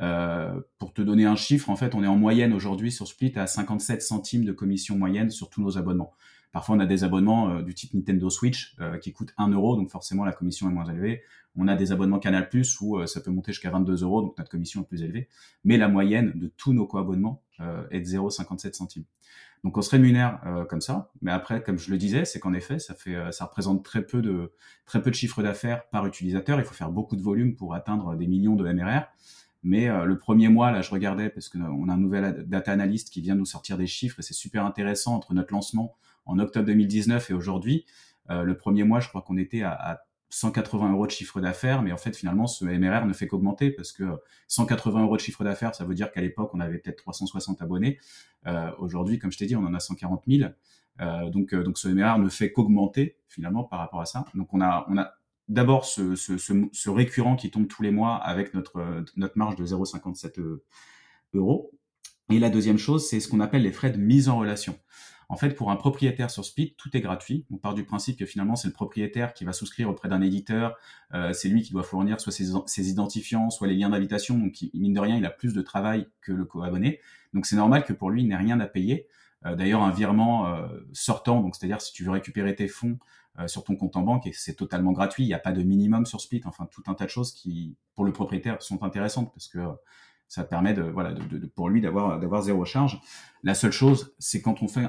Euh, 0.00 0.60
pour 0.78 0.94
te 0.94 1.02
donner 1.02 1.26
un 1.26 1.36
chiffre, 1.36 1.68
en 1.68 1.76
fait, 1.76 1.94
on 1.94 2.02
est 2.02 2.06
en 2.08 2.16
moyenne 2.16 2.52
aujourd'hui 2.52 2.92
sur 2.92 3.06
Split 3.06 3.32
à 3.36 3.46
57 3.46 4.00
centimes 4.00 4.44
de 4.44 4.52
commission 4.52 4.96
moyenne 4.96 5.30
sur 5.30 5.50
tous 5.50 5.60
nos 5.60 5.76
abonnements. 5.76 6.12
Parfois, 6.52 6.76
on 6.76 6.80
a 6.80 6.86
des 6.86 7.02
abonnements 7.02 7.50
euh, 7.50 7.62
du 7.62 7.74
type 7.74 7.94
Nintendo 7.94 8.28
Switch 8.28 8.76
euh, 8.78 8.98
qui 8.98 9.12
coûtent 9.12 9.32
1 9.38 9.48
euro, 9.48 9.74
donc 9.74 9.90
forcément 9.90 10.24
la 10.24 10.32
commission 10.32 10.68
est 10.68 10.72
moins 10.72 10.84
élevée. 10.84 11.22
On 11.56 11.66
a 11.66 11.76
des 11.76 11.92
abonnements 11.92 12.18
Canal 12.18 12.50
Plus 12.50 12.78
où 12.80 12.98
euh, 12.98 13.06
ça 13.06 13.22
peut 13.22 13.30
monter 13.30 13.52
jusqu'à 13.52 13.70
22 13.70 14.02
euros, 14.02 14.20
donc 14.20 14.36
notre 14.36 14.50
commission 14.50 14.82
est 14.82 14.86
plus 14.86 15.02
élevée. 15.02 15.28
Mais 15.64 15.78
la 15.78 15.88
moyenne 15.88 16.32
de 16.34 16.48
tous 16.48 16.74
nos 16.74 16.86
co-abonnements 16.86 17.42
est 17.92 18.00
de 18.00 18.04
0,57 18.04 18.72
centimes. 18.72 19.04
Donc 19.62 19.78
on 19.78 19.82
se 19.82 19.90
rémunère 19.90 20.40
comme 20.68 20.80
ça, 20.80 21.12
mais 21.20 21.30
après, 21.30 21.62
comme 21.62 21.78
je 21.78 21.92
le 21.92 21.96
disais, 21.96 22.24
c'est 22.24 22.40
qu'en 22.40 22.52
effet, 22.54 22.80
ça 22.80 22.96
fait, 22.96 23.16
ça 23.30 23.44
représente 23.44 23.84
très 23.84 24.04
peu 24.04 24.20
de 24.20 24.52
très 24.84 25.00
peu 25.00 25.10
de 25.10 25.14
chiffre 25.14 25.44
d'affaires 25.44 25.88
par 25.90 26.04
utilisateur. 26.04 26.58
Il 26.58 26.64
faut 26.64 26.74
faire 26.74 26.90
beaucoup 26.90 27.14
de 27.14 27.22
volume 27.22 27.54
pour 27.54 27.74
atteindre 27.74 28.16
des 28.16 28.26
millions 28.26 28.56
de 28.56 28.64
MRR. 28.64 29.04
Mais 29.62 29.86
le 30.04 30.18
premier 30.18 30.48
mois, 30.48 30.72
là, 30.72 30.82
je 30.82 30.90
regardais 30.90 31.30
parce 31.30 31.48
qu'on 31.48 31.88
a 31.88 31.92
un 31.92 31.96
nouvel 31.96 32.44
data 32.48 32.72
analyst 32.72 33.10
qui 33.10 33.20
vient 33.20 33.36
nous 33.36 33.44
sortir 33.44 33.78
des 33.78 33.86
chiffres 33.86 34.18
et 34.18 34.22
c'est 34.22 34.34
super 34.34 34.66
intéressant 34.66 35.14
entre 35.14 35.34
notre 35.34 35.52
lancement 35.52 35.94
en 36.26 36.38
octobre 36.38 36.66
2019 36.66 37.30
et 37.30 37.34
aujourd'hui, 37.34 37.84
euh, 38.30 38.42
le 38.42 38.56
premier 38.56 38.84
mois, 38.84 39.00
je 39.00 39.08
crois 39.08 39.22
qu'on 39.22 39.36
était 39.36 39.62
à, 39.62 40.02
180 40.34 40.92
euros 40.92 41.06
de 41.06 41.10
chiffre 41.10 41.42
d'affaires, 41.42 41.82
mais 41.82 41.92
en 41.92 41.98
fait, 41.98 42.16
finalement, 42.16 42.46
ce 42.46 42.64
MRR 42.64 43.04
ne 43.04 43.12
fait 43.12 43.26
qu'augmenter 43.26 43.70
parce 43.70 43.92
que 43.92 44.18
180 44.48 45.02
euros 45.02 45.16
de 45.16 45.20
chiffre 45.20 45.44
d'affaires, 45.44 45.74
ça 45.74 45.84
veut 45.84 45.94
dire 45.94 46.10
qu'à 46.10 46.22
l'époque, 46.22 46.52
on 46.54 46.60
avait 46.60 46.78
peut-être 46.78 46.96
360 46.96 47.60
abonnés. 47.60 47.98
Euh, 48.46 48.70
aujourd'hui, 48.78 49.18
comme 49.18 49.30
je 49.30 49.36
t'ai 49.36 49.44
dit, 49.44 49.56
on 49.56 49.66
en 49.66 49.74
a 49.74 49.78
140 49.78 50.22
000. 50.26 50.50
Euh, 51.02 51.28
donc, 51.28 51.54
donc, 51.54 51.76
ce 51.76 51.86
MRR 51.88 52.18
ne 52.18 52.30
fait 52.30 52.50
qu'augmenter 52.50 53.18
finalement 53.28 53.62
par 53.62 53.78
rapport 53.78 54.00
à 54.00 54.06
ça. 54.06 54.24
Donc, 54.34 54.54
on 54.54 54.62
a, 54.62 54.86
on 54.88 54.96
a 54.96 55.12
d'abord 55.48 55.84
ce, 55.84 56.14
ce, 56.14 56.90
récurrent 56.90 57.36
qui 57.36 57.50
tombe 57.50 57.68
tous 57.68 57.82
les 57.82 57.90
mois 57.90 58.16
avec 58.16 58.54
notre, 58.54 59.04
notre 59.16 59.36
marge 59.36 59.56
de 59.56 59.66
0,57 59.66 60.58
euros. 61.34 61.70
Et 62.30 62.38
la 62.38 62.50
deuxième 62.50 62.78
chose, 62.78 63.08
c'est 63.08 63.20
ce 63.20 63.28
qu'on 63.28 63.40
appelle 63.40 63.62
les 63.62 63.72
frais 63.72 63.90
de 63.90 63.98
mise 63.98 64.28
en 64.28 64.38
relation. 64.38 64.78
En 65.28 65.36
fait, 65.36 65.50
pour 65.54 65.70
un 65.70 65.76
propriétaire 65.76 66.30
sur 66.30 66.44
Split, 66.44 66.74
tout 66.76 66.94
est 66.94 67.00
gratuit. 67.00 67.46
On 67.50 67.56
part 67.56 67.72
du 67.72 67.84
principe 67.84 68.18
que 68.18 68.26
finalement, 68.26 68.54
c'est 68.54 68.68
le 68.68 68.74
propriétaire 68.74 69.32
qui 69.32 69.44
va 69.44 69.54
souscrire 69.54 69.88
auprès 69.88 70.10
d'un 70.10 70.20
éditeur. 70.20 70.76
Euh, 71.14 71.32
c'est 71.32 71.48
lui 71.48 71.62
qui 71.62 71.72
doit 71.72 71.82
fournir 71.82 72.20
soit 72.20 72.32
ses, 72.32 72.90
identifiants, 72.90 73.48
soit 73.48 73.66
les 73.66 73.74
liens 73.74 73.88
d'invitation. 73.88 74.36
Donc, 74.36 74.58
mine 74.74 74.92
de 74.92 75.00
rien, 75.00 75.16
il 75.16 75.24
a 75.24 75.30
plus 75.30 75.54
de 75.54 75.62
travail 75.62 76.06
que 76.20 76.32
le 76.32 76.44
co-abonné. 76.44 77.00
Donc, 77.32 77.46
c'est 77.46 77.56
normal 77.56 77.84
que 77.84 77.94
pour 77.94 78.10
lui, 78.10 78.20
il 78.22 78.28
n'ait 78.28 78.36
rien 78.36 78.60
à 78.60 78.66
payer. 78.66 79.06
Euh, 79.46 79.56
d'ailleurs, 79.56 79.82
un 79.82 79.90
virement 79.90 80.48
euh, 80.48 80.68
sortant, 80.92 81.40
donc 81.40 81.56
c'est-à-dire 81.56 81.80
si 81.80 81.94
tu 81.94 82.04
veux 82.04 82.10
récupérer 82.10 82.54
tes 82.54 82.68
fonds 82.68 82.98
sur 83.46 83.64
ton 83.64 83.76
compte 83.76 83.96
en 83.96 84.02
banque, 84.02 84.26
et 84.26 84.32
c'est 84.32 84.54
totalement 84.54 84.92
gratuit. 84.92 85.24
Il 85.24 85.28
n'y 85.28 85.34
a 85.34 85.38
pas 85.38 85.52
de 85.52 85.62
minimum 85.62 86.06
sur 86.06 86.20
Split. 86.20 86.42
Enfin, 86.44 86.66
tout 86.70 86.82
un 86.86 86.94
tas 86.94 87.04
de 87.04 87.10
choses 87.10 87.32
qui, 87.32 87.76
pour 87.94 88.04
le 88.04 88.12
propriétaire, 88.12 88.60
sont 88.62 88.82
intéressantes 88.82 89.32
parce 89.32 89.48
que 89.48 89.58
ça 90.28 90.44
permet 90.44 90.74
de, 90.74 90.82
voilà, 90.82 91.12
de, 91.12 91.46
pour 91.46 91.68
lui 91.68 91.80
d'avoir 91.80 92.18
d'avoir 92.18 92.42
zéro 92.42 92.64
charge. 92.64 93.00
La 93.42 93.54
seule 93.54 93.72
chose, 93.72 94.14
c'est 94.18 94.40
quand 94.40 94.62
on 94.62 94.68
fait 94.68 94.88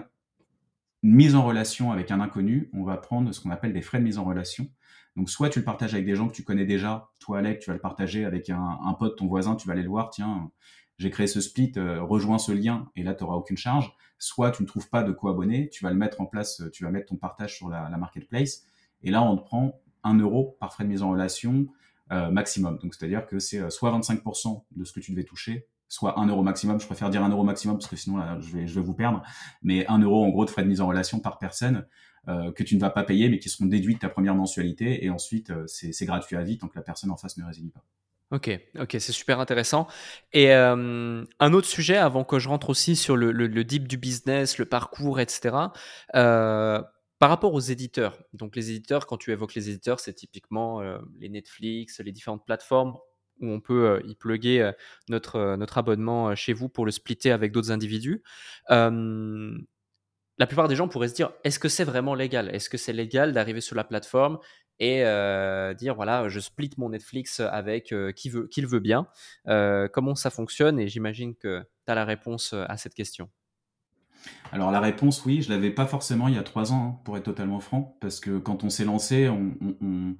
mise 1.01 1.35
en 1.35 1.43
relation 1.43 1.91
avec 1.91 2.11
un 2.11 2.21
inconnu, 2.21 2.69
on 2.73 2.83
va 2.83 2.97
prendre 2.97 3.31
ce 3.33 3.41
qu'on 3.41 3.49
appelle 3.49 3.73
des 3.73 3.81
frais 3.81 3.99
de 3.99 4.03
mise 4.03 4.17
en 4.17 4.23
relation. 4.23 4.67
Donc, 5.15 5.29
soit 5.29 5.49
tu 5.49 5.59
le 5.59 5.65
partages 5.65 5.93
avec 5.93 6.05
des 6.05 6.15
gens 6.15 6.27
que 6.27 6.33
tu 6.33 6.43
connais 6.43 6.65
déjà. 6.65 7.11
Toi, 7.19 7.39
Alec, 7.39 7.59
tu 7.59 7.69
vas 7.69 7.75
le 7.75 7.81
partager 7.81 8.25
avec 8.25 8.49
un, 8.49 8.79
un 8.83 8.93
pote, 8.93 9.17
ton 9.17 9.27
voisin, 9.27 9.55
tu 9.55 9.67
vas 9.67 9.73
aller 9.73 9.83
le 9.83 9.89
voir. 9.89 10.09
Tiens, 10.09 10.49
j'ai 10.97 11.09
créé 11.09 11.27
ce 11.27 11.41
split, 11.41 11.73
euh, 11.77 12.01
rejoins 12.01 12.37
ce 12.37 12.51
lien 12.51 12.89
et 12.95 13.03
là, 13.03 13.13
tu 13.13 13.23
n'auras 13.23 13.35
aucune 13.35 13.57
charge. 13.57 13.93
Soit 14.19 14.51
tu 14.51 14.63
ne 14.63 14.67
trouves 14.67 14.89
pas 14.89 15.03
de 15.03 15.11
co-abonné, 15.11 15.69
tu 15.69 15.83
vas 15.83 15.89
le 15.89 15.97
mettre 15.97 16.21
en 16.21 16.25
place, 16.25 16.61
euh, 16.61 16.69
tu 16.69 16.83
vas 16.83 16.91
mettre 16.91 17.07
ton 17.07 17.15
partage 17.15 17.55
sur 17.55 17.69
la, 17.69 17.89
la 17.89 17.97
marketplace. 17.97 18.63
Et 19.01 19.11
là, 19.11 19.21
on 19.21 19.37
te 19.37 19.43
prend 19.43 19.81
un 20.03 20.17
euro 20.17 20.57
par 20.59 20.73
frais 20.73 20.83
de 20.83 20.89
mise 20.89 21.01
en 21.01 21.11
relation 21.11 21.67
euh, 22.11 22.29
maximum. 22.29 22.77
Donc, 22.77 22.93
c'est-à-dire 22.93 23.25
que 23.25 23.39
c'est 23.39 23.69
soit 23.69 23.91
25% 23.97 24.63
de 24.75 24.83
ce 24.83 24.93
que 24.93 24.99
tu 24.99 25.11
devais 25.11 25.23
toucher, 25.23 25.67
soit 25.89 26.19
un 26.19 26.27
euro 26.27 26.43
maximum. 26.43 26.79
Je 26.79 26.85
préfère 26.85 27.09
dire 27.09 27.23
un 27.23 27.29
euro 27.29 27.43
maximum 27.43 27.77
parce 27.77 27.87
que 27.87 27.95
sinon 27.95 28.39
je, 28.39 28.55
vais, 28.55 28.67
je 28.67 28.75
vais 28.75 28.85
vous 28.85 28.93
perdre. 28.93 29.23
Mais 29.61 29.85
un 29.87 29.99
euro 29.99 30.23
en 30.23 30.29
gros 30.29 30.45
de 30.45 30.49
frais 30.49 30.63
de 30.63 30.67
mise 30.67 30.81
en 30.81 30.87
relation 30.87 31.19
par 31.19 31.39
personne 31.39 31.85
euh, 32.29 32.53
que 32.53 32.63
tu 32.63 32.75
ne 32.75 32.79
vas 32.79 32.89
pas 32.89 33.03
payer, 33.03 33.27
mais 33.27 33.37
qui 33.37 33.49
seront 33.49 33.65
déduits 33.65 33.95
de 33.95 33.99
ta 33.99 34.07
première 34.07 34.33
mensualité. 34.33 35.03
Et 35.03 35.09
ensuite, 35.09 35.49
euh, 35.49 35.65
c'est 35.67 36.05
gratuit 36.05 36.37
à 36.37 36.41
vie 36.41 36.57
tant 36.57 36.69
que 36.69 36.77
la 36.77 36.81
personne 36.81 37.11
en 37.11 37.17
face 37.17 37.35
ne 37.37 37.43
résilie 37.43 37.69
pas. 37.69 37.83
Ok, 38.33 38.49
ok, 38.79 38.95
c'est 38.99 39.11
super 39.11 39.39
intéressant. 39.39 39.87
Et 40.31 40.51
euh, 40.53 41.23
un 41.39 41.53
autre 41.53 41.67
sujet, 41.67 41.97
avant 41.97 42.23
que 42.23 42.39
je 42.39 42.49
rentre 42.49 42.71
aussi 42.71 42.95
sur 42.95 43.15
le, 43.15 43.63
deep 43.63 43.87
du 43.87 43.95
business, 43.97 44.57
le 44.57 44.65
parcours, 44.65 45.19
etc. 45.19 45.55
par 46.11 47.29
rapport 47.29 47.53
aux 47.53 47.59
éditeurs, 47.59 48.17
donc 48.33 48.55
les 48.55 48.71
éditeurs, 48.71 49.05
quand 49.05 49.17
tu 49.17 49.31
évoques 49.31 49.53
les 49.53 49.69
éditeurs, 49.69 49.99
c'est 49.99 50.13
typiquement 50.13 50.81
les 51.19 51.29
Netflix, 51.29 51.99
les 51.99 52.11
différentes 52.11 52.43
plateformes 52.43 52.97
où 53.39 53.47
on 53.49 53.61
peut 53.61 54.01
y 54.07 54.15
plugger 54.15 54.71
notre 55.09 55.77
abonnement 55.77 56.33
chez 56.33 56.53
vous 56.53 56.69
pour 56.69 56.87
le 56.87 56.91
splitter 56.91 57.31
avec 57.31 57.51
d'autres 57.51 57.71
individus. 57.71 58.23
la 58.69 60.47
plupart 60.47 60.67
des 60.67 60.75
gens 60.75 60.87
pourraient 60.87 61.09
se 61.09 61.13
dire, 61.13 61.31
est-ce 61.43 61.59
que 61.59 61.69
c'est 61.69 61.83
vraiment 61.83 62.15
légal? 62.15 62.49
Est-ce 62.49 62.67
que 62.67 62.77
c'est 62.77 62.93
légal 62.93 63.31
d'arriver 63.31 63.61
sur 63.61 63.75
la 63.75 63.83
plateforme 63.83 64.39
et 64.83 65.75
dire 65.75 65.95
voilà, 65.95 66.29
je 66.29 66.39
split 66.39 66.71
mon 66.77 66.89
Netflix 66.89 67.39
avec 67.39 67.93
qui, 68.15 68.29
veut, 68.29 68.47
qui 68.47 68.61
le 68.61 68.67
veut 68.67 68.79
bien. 68.79 69.07
comment 69.45 70.15
ça 70.15 70.29
fonctionne 70.29 70.79
Et 70.79 70.87
j'imagine 70.87 71.35
que 71.35 71.61
tu 71.85 71.91
as 71.91 71.95
la 71.95 72.05
réponse 72.05 72.53
à 72.53 72.77
cette 72.77 72.93
question. 72.93 73.29
Alors 74.51 74.71
la 74.71 74.79
réponse, 74.79 75.25
oui, 75.25 75.41
je 75.41 75.49
l'avais 75.49 75.71
pas 75.71 75.85
forcément 75.85 76.27
il 76.27 76.35
y 76.35 76.37
a 76.37 76.43
trois 76.43 76.71
ans, 76.71 76.85
hein, 76.85 77.01
pour 77.03 77.17
être 77.17 77.23
totalement 77.23 77.59
franc, 77.59 77.97
parce 78.01 78.19
que 78.19 78.37
quand 78.37 78.63
on 78.63 78.69
s'est 78.69 78.85
lancé, 78.85 79.29
on, 79.29 80.15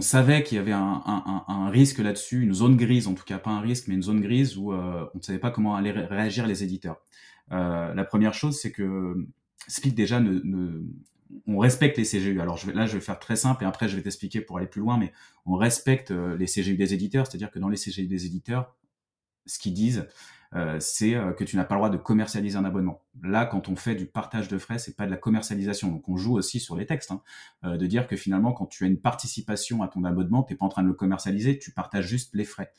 savait 0.00 0.42
qu'il 0.42 0.56
y 0.56 0.60
avait 0.60 0.72
un, 0.72 1.68
risque 1.70 1.98
là-dessus, 1.98 2.42
une 2.42 2.54
zone 2.54 2.76
grise, 2.76 3.08
en 3.08 3.14
tout 3.14 3.24
cas 3.24 3.38
pas 3.38 3.50
un 3.50 3.60
risque, 3.60 3.88
mais 3.88 3.94
une 3.94 4.02
zone 4.02 4.20
grise 4.20 4.56
où 4.56 4.72
on 4.72 5.10
ne 5.14 5.22
savait 5.22 5.38
pas 5.38 5.50
comment 5.50 5.74
allaient 5.74 5.90
réagir 5.90 6.46
les 6.46 6.62
éditeurs. 6.62 7.00
la 7.50 8.04
première 8.04 8.34
chose, 8.34 8.58
c'est 8.60 8.72
que 8.72 9.16
Split 9.68 9.92
déjà 9.92 10.20
ne, 10.20 10.82
on 11.46 11.58
respecte 11.58 11.96
les 11.98 12.04
CGU. 12.04 12.40
Alors 12.40 12.58
là, 12.74 12.86
je 12.86 12.94
vais 12.94 13.00
faire 13.00 13.18
très 13.18 13.36
simple 13.36 13.64
et 13.64 13.66
après 13.66 13.88
je 13.88 13.96
vais 13.96 14.02
t'expliquer 14.02 14.40
pour 14.40 14.58
aller 14.58 14.66
plus 14.66 14.80
loin, 14.80 14.98
mais 14.98 15.12
on 15.46 15.56
respecte 15.56 16.10
euh, 16.10 16.36
les 16.36 16.46
CGU 16.46 16.76
des 16.76 16.94
éditeurs, 16.94 17.26
c'est-à-dire 17.26 17.50
que 17.50 17.58
dans 17.58 17.68
les 17.68 17.76
CGU 17.76 18.06
des 18.06 18.26
éditeurs, 18.26 18.74
ce 19.46 19.58
qu'ils 19.58 19.74
disent, 19.74 20.06
euh, 20.54 20.78
c'est 20.80 21.14
euh, 21.14 21.32
que 21.32 21.44
tu 21.44 21.56
n'as 21.56 21.64
pas 21.64 21.74
le 21.76 21.78
droit 21.78 21.90
de 21.90 21.96
commercialiser 21.96 22.56
un 22.56 22.64
abonnement. 22.64 23.02
Là, 23.22 23.46
quand 23.46 23.68
on 23.68 23.76
fait 23.76 23.94
du 23.94 24.06
partage 24.06 24.48
de 24.48 24.58
frais, 24.58 24.78
c'est 24.78 24.96
pas 24.96 25.06
de 25.06 25.10
la 25.10 25.16
commercialisation. 25.16 25.88
Donc, 25.88 26.08
on 26.08 26.16
joue 26.16 26.36
aussi 26.36 26.58
sur 26.58 26.76
les 26.76 26.86
textes, 26.86 27.12
hein, 27.12 27.22
de 27.62 27.86
dire 27.86 28.06
que 28.08 28.16
finalement, 28.16 28.52
quand 28.52 28.66
tu 28.66 28.84
as 28.84 28.88
une 28.88 29.00
participation 29.00 29.82
à 29.82 29.88
ton 29.88 30.04
abonnement, 30.04 30.42
tu 30.42 30.52
n'es 30.52 30.56
pas 30.56 30.66
en 30.66 30.68
train 30.68 30.82
de 30.82 30.88
le 30.88 30.94
commercialiser, 30.94 31.58
tu 31.58 31.70
partages 31.70 32.06
juste 32.06 32.34
les 32.34 32.44
frais. 32.44 32.72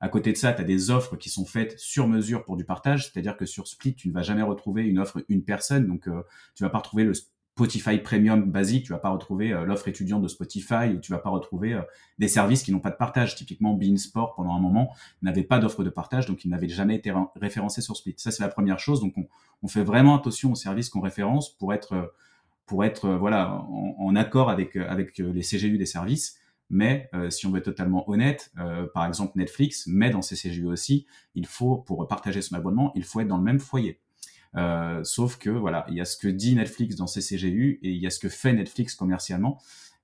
À 0.00 0.08
côté 0.08 0.32
de 0.32 0.38
ça, 0.38 0.54
tu 0.54 0.62
as 0.62 0.64
des 0.64 0.90
offres 0.90 1.16
qui 1.16 1.28
sont 1.28 1.44
faites 1.44 1.78
sur 1.78 2.08
mesure 2.08 2.44
pour 2.44 2.56
du 2.56 2.64
partage, 2.64 3.10
c'est-à-dire 3.10 3.36
que 3.36 3.44
sur 3.44 3.68
Split, 3.68 3.94
tu 3.94 4.08
ne 4.08 4.14
vas 4.14 4.22
jamais 4.22 4.42
retrouver 4.42 4.82
une 4.84 4.98
offre 4.98 5.22
une 5.28 5.44
personne, 5.44 5.86
donc 5.86 6.08
euh, 6.08 6.22
tu 6.54 6.64
vas 6.64 6.70
pas 6.70 6.78
retrouver 6.78 7.04
le 7.04 7.12
Spotify 7.60 7.98
Premium 7.98 8.50
basique, 8.50 8.84
tu 8.84 8.92
vas 8.92 8.98
pas 8.98 9.10
retrouver 9.10 9.52
euh, 9.52 9.64
l'offre 9.64 9.88
étudiante 9.88 10.22
de 10.22 10.28
Spotify, 10.28 10.98
tu 11.02 11.12
vas 11.12 11.18
pas 11.18 11.30
retrouver 11.30 11.74
euh, 11.74 11.82
des 12.18 12.28
services 12.28 12.62
qui 12.62 12.72
n'ont 12.72 12.80
pas 12.80 12.90
de 12.90 12.96
partage. 12.96 13.36
Typiquement, 13.36 13.74
Beansport, 13.74 14.34
pendant 14.34 14.54
un 14.54 14.60
moment, 14.60 14.94
n'avait 15.22 15.42
pas 15.42 15.58
d'offre 15.58 15.84
de 15.84 15.90
partage, 15.90 16.26
donc 16.26 16.44
il 16.44 16.50
n'avait 16.50 16.68
jamais 16.68 16.96
été 16.96 17.12
référencé 17.36 17.80
sur 17.82 17.96
Split. 17.96 18.14
Ça, 18.16 18.30
c'est 18.30 18.42
la 18.42 18.48
première 18.48 18.78
chose. 18.78 19.00
Donc, 19.00 19.14
on, 19.62 19.68
fait 19.68 19.84
vraiment 19.84 20.16
attention 20.16 20.52
aux 20.52 20.56
services 20.56 20.88
qu'on 20.88 21.00
référence 21.00 21.50
pour 21.58 21.74
être, 21.74 22.14
pour 22.64 22.84
être 22.84 23.10
voilà, 23.10 23.62
en, 23.68 24.16
accord 24.16 24.48
avec, 24.48 24.76
avec 24.76 25.18
les 25.18 25.42
CGU 25.42 25.76
des 25.76 25.86
services. 25.86 26.40
Mais 26.70 27.10
euh, 27.14 27.30
si 27.30 27.46
on 27.46 27.50
veut 27.50 27.58
être 27.58 27.64
totalement 27.64 28.08
honnête, 28.08 28.52
euh, 28.58 28.86
par 28.94 29.04
exemple 29.04 29.32
Netflix 29.36 29.88
met 29.88 30.10
dans 30.10 30.22
ses 30.22 30.36
CGU 30.36 30.66
aussi, 30.66 31.04
il 31.34 31.46
faut, 31.46 31.76
pour 31.76 32.06
partager 32.06 32.40
son 32.40 32.54
abonnement, 32.54 32.92
il 32.94 33.04
faut 33.04 33.20
être 33.20 33.28
dans 33.28 33.38
le 33.38 33.42
même 33.42 33.58
foyer. 33.58 34.00
Euh, 34.56 35.04
sauf 35.04 35.38
que 35.38 35.50
voilà, 35.50 35.86
il 35.88 35.94
y 35.94 36.00
a 36.00 36.04
ce 36.04 36.16
que 36.16 36.28
dit 36.28 36.56
Netflix 36.56 36.96
dans 36.96 37.06
ses 37.06 37.20
CGU 37.20 37.78
et 37.82 37.90
il 37.90 38.02
y 38.02 38.06
a 38.06 38.10
ce 38.10 38.18
que 38.18 38.28
fait 38.28 38.52
Netflix 38.52 38.94
commercialement. 38.94 39.60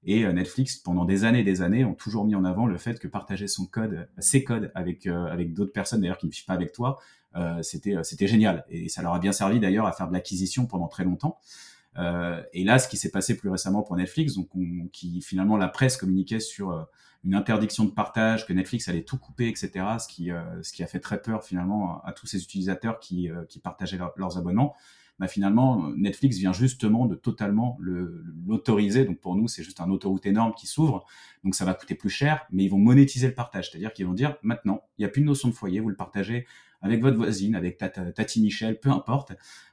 Et 0.09 0.25
Netflix, 0.33 0.77
pendant 0.77 1.05
des 1.05 1.25
années 1.25 1.41
et 1.41 1.45
des 1.45 1.63
années, 1.63 1.85
ont 1.85 1.95
toujours 1.95 2.25
mis 2.25 2.37
en 2.37 2.45
avant 2.45 2.67
le 2.67 2.79
fait 2.79 3.01
que 3.01 3.09
partager 3.09 3.49
son 3.49 3.67
code, 3.67 4.09
ses 4.19 4.45
codes 4.45 4.71
avec 4.77 5.05
avec 5.09 5.53
d'autres 5.53 5.73
personnes 5.73 6.01
d'ailleurs 6.01 6.19
qui 6.19 6.27
ne 6.27 6.31
vivent 6.31 6.45
pas 6.45 6.53
avec 6.53 6.71
toi, 6.71 6.99
c'était 7.63 7.97
c'était 8.05 8.29
génial. 8.29 8.65
Et 8.69 8.89
ça 8.89 9.03
leur 9.03 9.15
a 9.15 9.19
bien 9.19 9.33
servi 9.33 9.59
d'ailleurs 9.59 9.85
à 9.85 9.91
faire 9.91 10.07
de 10.07 10.13
l'acquisition 10.13 10.67
pendant 10.67 10.87
très 10.87 11.03
longtemps. 11.03 11.41
Euh, 11.99 12.43
et 12.53 12.65
là, 12.65 12.79
ce 12.79 12.89
qui 12.89 12.97
s'est 12.97 13.11
passé 13.11 13.37
plus 13.37 13.49
récemment 13.49 13.83
pour 13.83 13.97
Netflix, 13.97 14.35
donc 14.35 14.49
qui 14.93 15.21
finalement 15.23 15.57
la 15.57 15.69
presse 15.69 15.97
communiquait 15.97 16.41
sur 16.41 16.71
euh, 16.71 16.83
une 17.27 17.35
interdiction 17.35 17.85
de 17.85 17.91
partage, 17.91 18.47
que 18.47 18.53
Netflix 18.55 18.89
allait 18.89 19.03
tout 19.03 19.19
couper, 19.19 19.49
etc. 19.49 19.71
Ce 19.99 20.09
qui, 20.09 20.31
euh, 20.31 20.63
ce 20.63 20.73
qui 20.73 20.83
a 20.83 20.87
fait 20.87 21.01
très 21.01 21.21
peur 21.21 21.45
finalement 21.45 22.03
à, 22.05 22.13
tous 22.13 22.27
ces 22.27 22.43
utilisateurs 22.43 23.01
qui, 23.01 23.29
qui 23.49 23.59
partageaient 23.59 23.99
leurs 24.17 24.39
abonnements. 24.39 24.75
Bah, 25.19 25.29
finalement, 25.29 25.91
Netflix 25.97 26.37
vient 26.37 26.53
justement 26.53 27.07
de 27.07 27.15
totalement 27.15 27.79
l'autoriser. 27.81 29.05
Donc 29.05 29.19
pour 29.19 29.35
nous, 29.35 29.49
c'est 29.49 29.63
juste 29.63 29.81
un 29.81 29.91
autoroute 29.91 30.27
énorme 30.27 30.53
qui 30.55 30.67
s'ouvre. 30.67 31.07
Donc 31.43 31.55
ça 31.55 31.65
va 31.65 31.75
coûter 31.75 31.95
plus 31.95 32.11
cher, 32.11 32.47
mais 32.51 32.65
ils 32.65 32.69
vont 32.69 32.79
monétiser 32.79 33.27
le 33.27 33.35
partage. 33.35 33.71
C'est-à-dire 33.71 33.93
qu'ils 33.93 34.07
vont 34.07 34.13
dire 34.13 34.37
maintenant, 34.43 34.83
il 34.99 35.03
n'y 35.03 35.07
a 35.07 35.09
plus 35.09 35.23
de 35.23 35.27
notion 35.27 35.49
de 35.49 35.55
foyer, 35.55 35.81
vous 35.81 35.89
le 35.89 35.97
partagez 35.97 36.47
avec 36.83 37.01
votre 37.01 37.17
voisine, 37.17 37.55
avec 37.55 37.79
Tati 37.79 38.43
Michel, 38.43 38.79
peu 38.79 38.91
importe, 38.91 39.33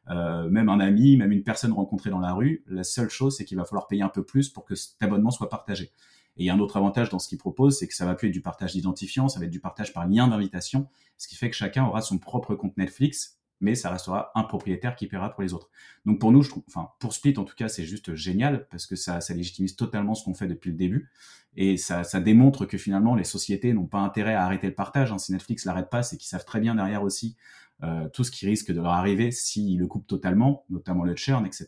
euh, 0.10 0.50
même 0.50 0.70
un 0.70 0.80
ami, 0.80 1.18
même 1.18 1.34
une 1.34 1.44
personne 1.44 1.74
rencontrée 1.74 2.10
dans 2.10 2.22
la 2.22 2.34
rue. 2.34 2.64
La 2.68 2.86
seule 2.86 3.10
chose, 3.10 3.36
c'est 3.36 3.44
qu'il 3.44 3.58
va 3.58 3.66
falloir 3.66 3.88
payer 3.88 4.02
un 4.02 4.10
peu 4.10 4.24
plus 4.24 4.50
pour 4.50 4.64
que 4.64 4.74
cet 4.74 5.04
abonnement 5.04 5.30
soit 5.30 5.50
partagé. 5.50 5.92
Et 6.38 6.44
il 6.44 6.46
y 6.46 6.50
a 6.50 6.54
un 6.54 6.60
autre 6.60 6.78
avantage 6.78 7.10
dans 7.10 7.20
ce 7.20 7.28
qu'il 7.28 7.38
propose, 7.38 7.78
c'est 7.78 7.88
que 7.88 7.94
ça 7.94 8.06
va 8.06 8.16
plus 8.16 8.30
être 8.30 8.34
du 8.34 8.42
partage 8.42 8.74
d'identifiant, 8.74 9.28
ça 9.30 9.40
va 9.40 9.46
être 9.46 9.52
du 9.52 9.60
partage 9.60 9.94
par 9.94 10.08
lien 10.08 10.28
d'invitation, 10.28 10.88
ce 11.18 11.28
qui 11.28 11.36
fait 11.36 11.50
que 11.50 11.56
chacun 11.56 11.86
aura 11.86 12.02
son 12.02 12.18
propre 12.18 12.56
compte 12.56 12.78
Netflix 12.78 13.40
mais 13.64 13.76
ça 13.76 13.90
restera 13.90 14.32
un 14.36 14.44
propriétaire 14.44 14.96
qui 14.96 15.08
paiera 15.08 15.30
pour 15.30 15.42
les 15.42 15.54
autres. 15.54 15.70
Donc 16.06 16.20
pour 16.20 16.34
nous, 16.34 16.44
je 16.44 16.50
trouve, 16.50 16.64
enfin 16.68 16.90
pour 17.00 17.14
Split 17.14 17.36
en 17.38 17.46
tout 17.46 17.56
cas, 17.56 17.70
c'est 17.70 17.86
juste 17.86 18.14
génial 18.14 18.68
parce 18.70 18.86
que 18.86 18.98
ça, 18.98 19.22
ça 19.22 19.34
légitimise 19.34 19.78
totalement 19.78 20.16
ce 20.16 20.26
qu'on 20.26 20.34
fait 20.34 20.48
depuis 20.48 20.72
le 20.72 20.76
début 20.76 21.10
et 21.56 21.78
ça, 21.78 22.04
ça 22.04 22.20
démontre 22.20 22.66
que 22.66 22.78
finalement 22.78 23.16
les 23.16 23.24
sociétés 23.24 23.74
n'ont 23.74 23.88
pas 23.88 24.00
intérêt 24.00 24.34
à 24.34 24.44
arrêter 24.44 24.68
le 24.68 24.76
partage. 24.76 25.14
Hein. 25.14 25.18
Si 25.18 25.32
Netflix 25.32 25.64
l'arrête 25.64 25.90
pas, 25.90 26.04
c'est 26.04 26.18
qu'ils 26.18 26.28
savent 26.28 26.46
très 26.46 26.60
bien 26.60 26.76
derrière 26.76 27.04
aussi 27.04 27.38
euh, 27.84 28.10
tout 28.10 28.26
ce 28.26 28.32
qui 28.32 28.46
risque 28.46 28.72
de 28.72 28.82
leur 28.82 28.92
arriver 28.92 29.32
s'ils 29.32 29.80
le 29.80 29.88
coupent 29.88 30.08
totalement, 30.08 30.66
notamment 30.70 31.06
le 31.06 31.16
churn, 31.16 31.46
etc. 31.46 31.68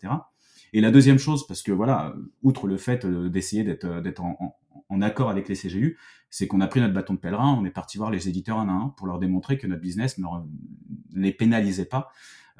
Et 0.75 0.81
la 0.81 0.91
deuxième 0.91 1.19
chose, 1.19 1.47
parce 1.47 1.63
que 1.63 1.71
voilà, 1.71 2.13
outre 2.43 2.67
le 2.67 2.75
fait 2.75 3.05
euh, 3.05 3.29
d'essayer 3.29 3.63
d'être 3.63 3.85
euh, 3.85 4.01
d'être 4.01 4.21
en, 4.21 4.57
accord 5.01 5.29
avec 5.29 5.47
les 5.47 5.55
CGU, 5.55 5.97
c'est 6.29 6.47
qu'on 6.47 6.59
a 6.59 6.67
pris 6.67 6.81
notre 6.81 6.93
bâton 6.93 7.13
de 7.13 7.19
pèlerin, 7.19 7.57
on 7.57 7.63
est 7.63 7.71
parti 7.71 7.97
voir 7.97 8.11
les 8.11 8.27
éditeurs 8.27 8.59
un 8.59 8.67
à 8.67 8.71
un 8.73 8.89
pour 8.89 9.07
leur 9.07 9.19
démontrer 9.19 9.57
que 9.57 9.67
notre 9.67 9.81
business 9.81 10.17
ne 10.17 10.25
les 11.13 11.31
pénalisait 11.31 11.85
pas. 11.85 12.11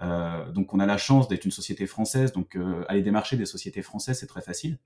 Euh, 0.01 0.49
donc 0.51 0.73
on 0.73 0.79
a 0.79 0.85
la 0.85 0.97
chance 0.97 1.27
d'être 1.27 1.43
une 1.43 1.51
société 1.51 1.87
française, 1.87 2.31
donc 2.31 2.55
euh, 2.55 2.85
aller 2.87 3.01
démarcher 3.01 3.35
des 3.35 3.45
sociétés 3.45 3.81
françaises, 3.81 4.19
c'est 4.19 4.27
très 4.27 4.41
facile. 4.41 4.77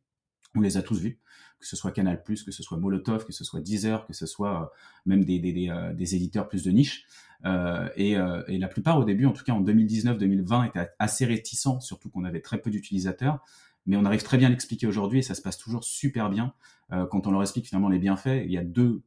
On 0.56 0.62
les 0.62 0.78
a 0.78 0.82
tous 0.82 1.00
vus, 1.00 1.20
que 1.60 1.68
ce 1.68 1.76
soit 1.76 1.92
Canal+, 1.92 2.24
que 2.24 2.52
ce 2.52 2.64
soit 2.64 2.78
Molotov, 2.78 3.26
que 3.26 3.34
ce 3.34 3.44
soit 3.44 3.62
Deezer, 3.62 4.06
que 4.06 4.14
ce 4.14 4.26
soit 4.26 4.64
euh, 4.64 4.66
même 5.06 5.24
des, 5.24 5.40
des, 5.40 5.54
des, 5.54 5.70
euh, 5.70 5.94
des, 5.94 6.16
éditeurs 6.16 6.48
plus 6.48 6.64
de 6.64 6.72
niche. 6.72 7.06
Euh, 7.46 7.88
et, 7.96 8.14
et, 8.48 8.58
la 8.58 8.68
plupart 8.68 9.00
au 9.00 9.06
début, 9.06 9.26
en 9.26 9.32
tout 9.32 9.44
cas 9.44 9.54
en 9.54 9.64
2019-2020, 9.64 10.68
étaient 10.68 10.90
assez 11.00 11.26
réticents, 11.26 11.80
surtout 11.80 12.10
qu'on 12.10 12.26
avait 12.26 12.42
très 12.42 12.58
peu 12.58 12.70
d'utilisateurs 12.70 13.42
mais 13.86 13.98
on 13.98 14.06
arrive 14.06 14.24
très 14.24 14.38
bien 14.38 14.48
à 14.48 14.50
l'expliquer 14.52 14.88
aujourd'hui 14.88 15.20
et 15.20 15.22
ça 15.24 15.34
se 15.34 15.42
passe 15.42 15.58
toujours 15.58 15.84
super 15.84 16.30
bien 16.30 16.54
euh, 16.92 17.06
quand 17.08 17.28
on 17.28 17.32
leur 17.32 17.42
explique 17.42 17.68
finalement 17.68 17.90
les 17.90 17.98
bienfaits. 17.98 18.44
Il 18.46 18.52
y 18.52 18.58
a 18.58 18.64
deux, 18.64 19.02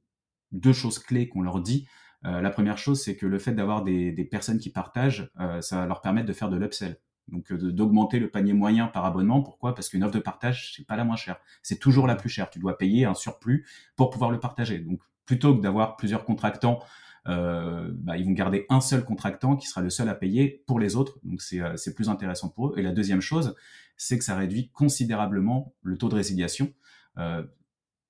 deux 0.50 0.72
choses 0.72 0.98
clés 0.98 1.28
qu'on 1.28 1.42
leur 1.42 1.60
dit. 1.60 1.86
Euh, 2.24 2.40
la 2.40 2.50
première 2.50 2.78
chose, 2.78 3.00
c'est 3.00 3.16
que 3.16 3.26
le 3.26 3.38
fait 3.38 3.52
d'avoir 3.52 3.84
des, 3.84 4.12
personnes 4.30 4.58
qui 4.58 4.70
partagent, 4.70 5.30
euh, 5.40 5.60
ça 5.60 5.76
va 5.76 5.86
leur 5.86 6.00
permettre 6.00 6.26
de 6.26 6.32
faire 6.32 6.48
de 6.48 6.56
l'upsell. 6.56 6.98
Donc 7.28 7.52
d'augmenter 7.52 8.18
le 8.18 8.30
panier 8.30 8.52
moyen 8.52 8.88
par 8.88 9.04
abonnement. 9.04 9.42
Pourquoi? 9.42 9.74
Parce 9.74 9.88
qu'une 9.88 10.04
offre 10.04 10.14
de 10.14 10.18
partage, 10.20 10.72
c'est 10.76 10.86
pas 10.86 10.96
la 10.96 11.04
moins 11.04 11.16
chère. 11.16 11.36
C'est 11.62 11.78
toujours 11.78 12.06
la 12.06 12.16
plus 12.16 12.28
chère. 12.28 12.50
Tu 12.50 12.58
dois 12.58 12.76
payer 12.76 13.04
un 13.04 13.14
surplus 13.14 13.66
pour 13.96 14.10
pouvoir 14.10 14.30
le 14.30 14.40
partager. 14.40 14.78
Donc 14.78 15.00
plutôt 15.24 15.56
que 15.56 15.62
d'avoir 15.62 15.96
plusieurs 15.96 16.24
contractants 16.24 16.80
euh, 17.28 17.88
bah, 17.92 18.16
ils 18.16 18.24
vont 18.24 18.32
garder 18.32 18.66
un 18.68 18.80
seul 18.80 19.04
contractant 19.04 19.56
qui 19.56 19.68
sera 19.68 19.80
le 19.80 19.90
seul 19.90 20.08
à 20.08 20.14
payer 20.14 20.64
pour 20.66 20.80
les 20.80 20.96
autres. 20.96 21.18
Donc 21.22 21.40
c'est 21.42 21.94
plus 21.94 22.08
intéressant 22.08 22.48
pour 22.48 22.68
eux. 22.68 22.74
Et 22.78 22.82
la 22.82 22.92
deuxième 22.92 23.20
chose, 23.20 23.54
c'est 23.96 24.18
que 24.18 24.24
ça 24.24 24.36
réduit 24.36 24.70
considérablement 24.70 25.74
le 25.82 25.96
taux 25.96 26.08
de 26.08 26.14
résiliation, 26.14 26.72
euh, 27.18 27.44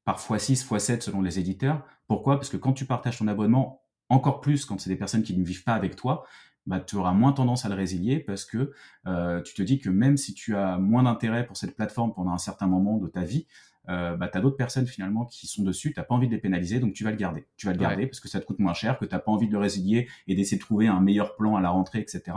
par 0.04 0.18
x6, 0.18 0.66
x7 0.66 1.00
selon 1.00 1.20
les 1.20 1.38
éditeurs. 1.38 1.84
Pourquoi? 2.06 2.36
Parce 2.36 2.48
que 2.48 2.56
quand 2.56 2.72
tu 2.72 2.86
partages 2.86 3.18
ton 3.18 3.28
abonnement, 3.28 3.82
encore 4.08 4.40
plus 4.40 4.64
quand 4.64 4.80
c'est 4.80 4.90
des 4.90 4.96
personnes 4.96 5.22
qui 5.22 5.36
ne 5.36 5.44
vivent 5.44 5.64
pas 5.64 5.74
avec 5.74 5.96
toi, 5.96 6.24
bah, 6.66 6.80
tu 6.80 6.96
auras 6.96 7.12
moins 7.12 7.32
tendance 7.32 7.64
à 7.64 7.68
le 7.68 7.74
résilier 7.74 8.20
parce 8.20 8.44
que 8.44 8.72
euh, 9.06 9.40
tu 9.42 9.54
te 9.54 9.62
dis 9.62 9.78
que 9.78 9.90
même 9.90 10.16
si 10.16 10.34
tu 10.34 10.56
as 10.56 10.78
moins 10.78 11.02
d'intérêt 11.02 11.44
pour 11.44 11.56
cette 11.56 11.74
plateforme 11.74 12.14
pendant 12.14 12.32
un 12.32 12.38
certain 12.38 12.66
moment 12.66 12.98
de 12.98 13.08
ta 13.08 13.22
vie, 13.22 13.46
euh, 13.88 14.16
bah, 14.16 14.28
tu 14.28 14.38
as 14.38 14.40
d'autres 14.40 14.56
personnes 14.56 14.86
finalement 14.86 15.24
qui 15.24 15.46
sont 15.46 15.64
dessus, 15.64 15.92
tu 15.92 15.98
n'as 15.98 16.04
pas 16.04 16.14
envie 16.14 16.28
de 16.28 16.32
les 16.32 16.38
pénaliser, 16.38 16.78
donc 16.78 16.92
tu 16.92 17.02
vas 17.02 17.10
le 17.10 17.16
garder. 17.16 17.46
Tu 17.56 17.66
vas 17.66 17.72
le 17.72 17.78
garder 17.78 18.06
parce 18.06 18.20
que 18.20 18.28
ça 18.28 18.40
te 18.40 18.44
coûte 18.44 18.60
moins 18.60 18.74
cher, 18.74 18.98
que 18.98 19.04
tu 19.04 19.14
n'as 19.14 19.20
pas 19.20 19.32
envie 19.32 19.48
de 19.48 19.52
le 19.52 19.58
résilier 19.58 20.08
et 20.28 20.34
d'essayer 20.34 20.56
de 20.56 20.62
trouver 20.62 20.86
un 20.86 21.00
meilleur 21.00 21.34
plan 21.36 21.56
à 21.56 21.60
la 21.60 21.70
rentrée, 21.70 21.98
etc. 21.98 22.36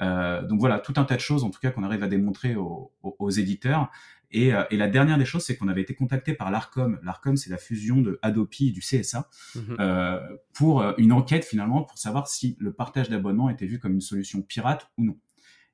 Euh, 0.00 0.42
donc 0.46 0.60
voilà, 0.60 0.78
tout 0.78 0.94
un 0.96 1.04
tas 1.04 1.16
de 1.16 1.20
choses, 1.20 1.44
en 1.44 1.50
tout 1.50 1.60
cas, 1.60 1.70
qu'on 1.70 1.82
arrive 1.82 2.02
à 2.02 2.08
démontrer 2.08 2.56
aux, 2.56 2.92
aux, 3.02 3.30
éditeurs. 3.30 3.90
Et, 4.32 4.54
euh, 4.54 4.64
et, 4.70 4.76
la 4.76 4.88
dernière 4.88 5.18
des 5.18 5.24
choses, 5.24 5.44
c'est 5.44 5.56
qu'on 5.56 5.68
avait 5.68 5.82
été 5.82 5.94
contacté 5.94 6.34
par 6.34 6.50
l'Arcom. 6.50 6.98
L'Arcom, 7.02 7.36
c'est 7.36 7.50
la 7.50 7.58
fusion 7.58 8.00
de 8.00 8.18
Adopi 8.22 8.68
et 8.68 8.70
du 8.70 8.80
CSA 8.80 9.28
mhm. 9.56 9.76
euh, 9.80 10.20
pour 10.52 10.82
euh, 10.82 10.92
une 10.98 11.12
enquête 11.12 11.44
finalement 11.44 11.82
pour 11.82 11.98
savoir 11.98 12.28
si 12.28 12.56
le 12.60 12.72
partage 12.72 13.08
d'abonnement 13.08 13.50
était 13.50 13.66
vu 13.66 13.78
comme 13.78 13.94
une 13.94 14.00
solution 14.00 14.42
pirate 14.42 14.88
ou 14.98 15.04
non. 15.04 15.16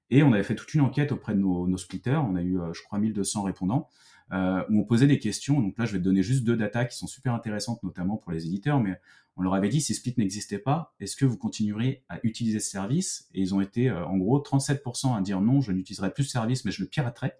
Et 0.09 0.23
on 0.23 0.33
avait 0.33 0.45
fait 0.45 0.55
toute 0.55 0.73
une 0.73 0.83
enquête 0.83 1.13
auprès 1.13 1.35
de 1.35 1.41
nos, 1.41 1.67
nos 1.67 1.77
splitters. 1.77 2.23
On 2.25 2.37
a 2.37 2.43
eu, 2.43 2.59
je 2.73 2.83
crois, 2.83 2.99
1200 2.99 3.43
répondants. 3.43 3.89
Euh, 4.33 4.65
où 4.71 4.81
on 4.81 4.85
posait 4.85 5.07
des 5.07 5.21
questions. 5.21 5.61
Donc 5.61 5.79
là, 5.79 5.85
je 5.85 5.93
vais 5.93 5.99
te 5.99 6.03
donner 6.03 6.25
juste 6.25 6.43
deux 6.43 6.57
datas 6.57 6.87
qui 6.87 6.97
sont 6.97 7.07
super 7.07 7.33
intéressantes, 7.33 7.81
notamment 7.85 8.17
pour 8.17 8.33
les 8.33 8.45
éditeurs, 8.45 8.81
mais 8.81 9.01
on 9.37 9.43
leur 9.43 9.55
avait 9.55 9.69
dit 9.69 9.81
si 9.81 9.95
Split 9.95 10.15
n'existait 10.17 10.59
pas, 10.59 10.95
est-ce 10.99 11.15
que 11.15 11.27
vous 11.27 11.37
continuerez 11.37 12.05
à 12.09 12.19
utiliser 12.23 12.59
ce 12.59 12.71
service? 12.71 13.29
Et 13.35 13.41
ils 13.43 13.55
ont 13.55 13.61
été 13.61 13.91
euh, 13.91 14.07
en 14.07 14.17
gros 14.17 14.39
37% 14.41 15.17
à 15.17 15.21
dire 15.21 15.41
non, 15.41 15.61
je 15.61 15.73
n'utiliserai 15.73 16.13
plus 16.13 16.25
ce 16.25 16.31
service, 16.31 16.65
mais 16.65 16.71
je 16.71 16.83
le 16.83 16.89
piraterai. 16.89 17.33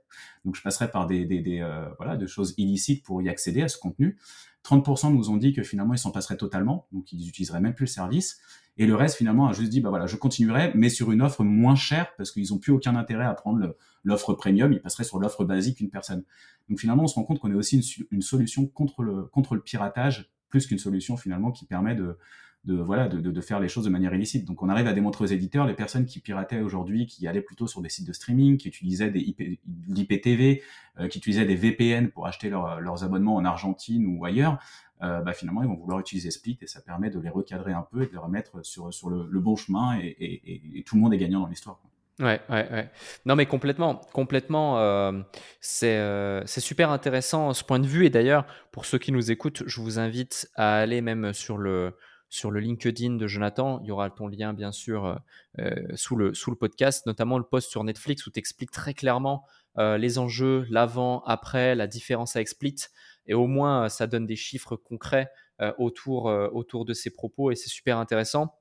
Donc 0.45 0.57
je 0.57 0.63
passerai 0.63 0.91
par 0.91 1.07
des, 1.07 1.25
des, 1.25 1.41
des 1.41 1.61
euh, 1.61 1.89
voilà, 1.97 2.17
de 2.17 2.27
choses 2.27 2.55
illicites 2.59 3.03
pour 3.03 3.23
y 3.23 3.31
accéder 3.31 3.63
à 3.63 3.69
ce 3.69 3.79
contenu. 3.79 4.19
30% 4.65 5.15
nous 5.15 5.31
ont 5.31 5.37
dit 5.37 5.55
que 5.55 5.63
finalement 5.63 5.95
ils 5.95 5.99
s'en 5.99 6.11
passeraient 6.11 6.37
totalement, 6.37 6.87
donc 6.93 7.13
ils 7.13 7.25
n'utiliseraient 7.25 7.61
même 7.61 7.75
plus 7.75 7.85
le 7.85 7.91
service. 7.91 8.41
Et 8.79 8.87
le 8.87 8.95
reste 8.95 9.17
finalement 9.17 9.47
a 9.47 9.55
juste 9.55 9.71
dit 9.71 9.81
bah 9.81 9.89
voilà, 9.89 10.07
je 10.07 10.17
continuerai, 10.17 10.73
mais 10.75 10.91
sur 10.91 11.13
une 11.13 11.23
offre 11.23 11.45
moins 11.45 11.77
chère 11.77 12.15
parce 12.19 12.31
qu'ils 12.31 12.49
n'ont 12.51 12.59
plus 12.59 12.73
aucun 12.73 12.95
intérêt 12.95 13.25
à 13.25 13.33
prendre 13.33 13.75
l'offre 14.05 14.35
premium, 14.35 14.71
ils 14.73 14.83
passeraient 14.83 15.05
sur 15.05 15.19
l'offre 15.19 15.45
basique 15.45 15.81
une 15.81 15.89
personne. 15.89 16.25
Donc 16.69 16.79
finalement, 16.79 17.05
on 17.05 17.07
se 17.07 17.15
rend 17.15 17.25
compte 17.25 17.39
qu'on 17.39 17.51
est 17.51 17.55
aussi 17.55 17.77
une, 17.77 18.07
une, 18.11 18.23
solution 18.23 18.67
contre 18.67 19.03
le 19.03 19.23
contre 19.23 19.55
le 19.55 19.63
piratage 19.63 20.31
plus 20.49 20.67
qu'une 20.67 20.79
solution 20.79 21.17
finalement 21.17 21.51
qui 21.51 21.67
permet 21.67 21.95
de 21.95 22.19
de 22.67 22.75
voilà 22.75 23.09
de, 23.09 23.21
de, 23.21 23.41
faire 23.41 23.61
les 23.61 23.69
choses 23.69 23.85
de 23.85 23.91
manière 23.91 24.13
illicite. 24.13 24.45
Donc 24.45 24.63
on 24.63 24.69
arrive 24.69 24.87
à 24.87 24.93
démontrer 24.93 25.25
aux 25.25 25.29
éditeurs 25.29 25.67
les 25.67 25.75
personnes 25.75 26.05
qui 26.05 26.21
pirataient 26.21 26.61
aujourd'hui, 26.61 27.07
qui 27.07 27.27
allaient 27.27 27.41
plutôt 27.41 27.67
sur 27.67 27.81
des 27.81 27.89
sites 27.89 28.07
de 28.07 28.13
streaming, 28.13 28.57
qui 28.57 28.69
utilisaient 28.69 29.11
des 29.11 29.21
IP, 29.21 29.61
l'IPTV, 29.89 30.63
euh, 30.99 31.09
qui 31.09 31.19
utilisaient 31.19 31.47
des 31.47 31.55
VPN 31.55 32.11
pour 32.11 32.27
acheter 32.27 32.51
leurs 32.51 33.05
abonnements 33.05 33.37
en 33.37 33.45
Argentine 33.45 34.07
ou 34.07 34.25
ailleurs. 34.25 34.59
Euh, 35.03 35.21
bah, 35.21 35.35
finalement 35.35 35.63
ils 35.63 35.69
vont 35.69 35.77
vouloir 35.77 36.01
utiliser 36.01 36.31
Split 36.31 36.59
et 36.63 36.67
ça 36.67 36.81
permet 36.81 37.11
de 37.11 37.21
les 37.21 37.29
recadrer 37.29 37.73
un 37.73 37.83
peu 37.83 38.03
et 38.03 38.07
de 38.07 38.13
les 38.13 38.19
remettre 38.19 38.65
sur 38.65 38.93
sur 38.95 39.11
le, 39.11 39.41
bon 39.41 39.55
chemin 39.55 39.99
et, 40.01 40.83
tout 40.87 40.97
le 40.97 41.03
monde 41.03 41.13
est 41.15 41.19
gagnant 41.19 41.41
dans 41.41 41.49
l'histoire. 41.49 41.81
Ouais, 42.19 42.41
ouais, 42.49 42.69
ouais. 42.71 42.91
Non, 43.27 43.37
mais 43.37 43.45
complètement, 43.45 43.97
complètement. 44.15 44.79
Euh, 44.79 45.13
c'est 45.61 45.99
euh, 45.99 46.43
c'est 46.47 46.63
super 46.63 46.91
intéressant 46.91 47.53
ce 47.53 47.63
point 47.63 47.79
de 47.79 47.87
vue. 47.87 48.07
Et 48.07 48.11
d'ailleurs, 48.11 48.47
pour 48.73 48.87
ceux 48.87 48.99
qui 48.99 49.13
nous 49.13 49.31
écoutent, 49.31 49.63
je 49.67 49.81
vous 49.83 49.99
invite 49.99 50.49
à 50.55 50.79
aller 50.79 51.03
même 51.03 51.35
sur 51.35 51.59
le 51.59 51.93
sur 52.29 52.51
le 52.51 52.61
LinkedIn 52.61 53.17
de 53.17 53.27
Jonathan. 53.27 53.81
Il 53.83 53.89
y 53.89 53.91
aura 53.91 54.11
ton 54.11 54.29
lien, 54.29 54.53
bien 54.53 54.73
sûr, 54.73 55.19
euh, 55.59 55.71
sous, 55.95 56.17
le, 56.17 56.35
sous 56.35 56.51
le 56.51 56.57
podcast, 56.57 57.07
notamment 57.07 57.39
le 57.39 57.45
post 57.45 57.71
sur 57.71 57.85
Netflix 57.85 58.27
où 58.27 58.31
tu 58.31 58.39
expliques 58.39 58.71
très 58.71 58.95
clairement 58.95 59.45
euh, 59.79 59.97
les 59.99 60.19
enjeux, 60.19 60.67
l'avant, 60.71 61.23
après, 61.25 61.75
la 61.75 61.87
différence 61.87 62.37
avec 62.37 62.49
Split. 62.49 62.77
Et 63.27 63.35
au 63.35 63.47
moins, 63.47 63.89
ça 63.89 64.07
donne 64.07 64.27
des 64.27 64.37
chiffres 64.37 64.77
concrets 64.77 65.31
euh, 65.61 65.73
autour, 65.79 66.27
autour 66.27 66.85
de 66.85 66.93
ces 66.93 67.11
propos 67.11 67.51
et 67.51 67.57
c'est 67.57 67.69
super 67.69 67.99
intéressant. 67.99 68.59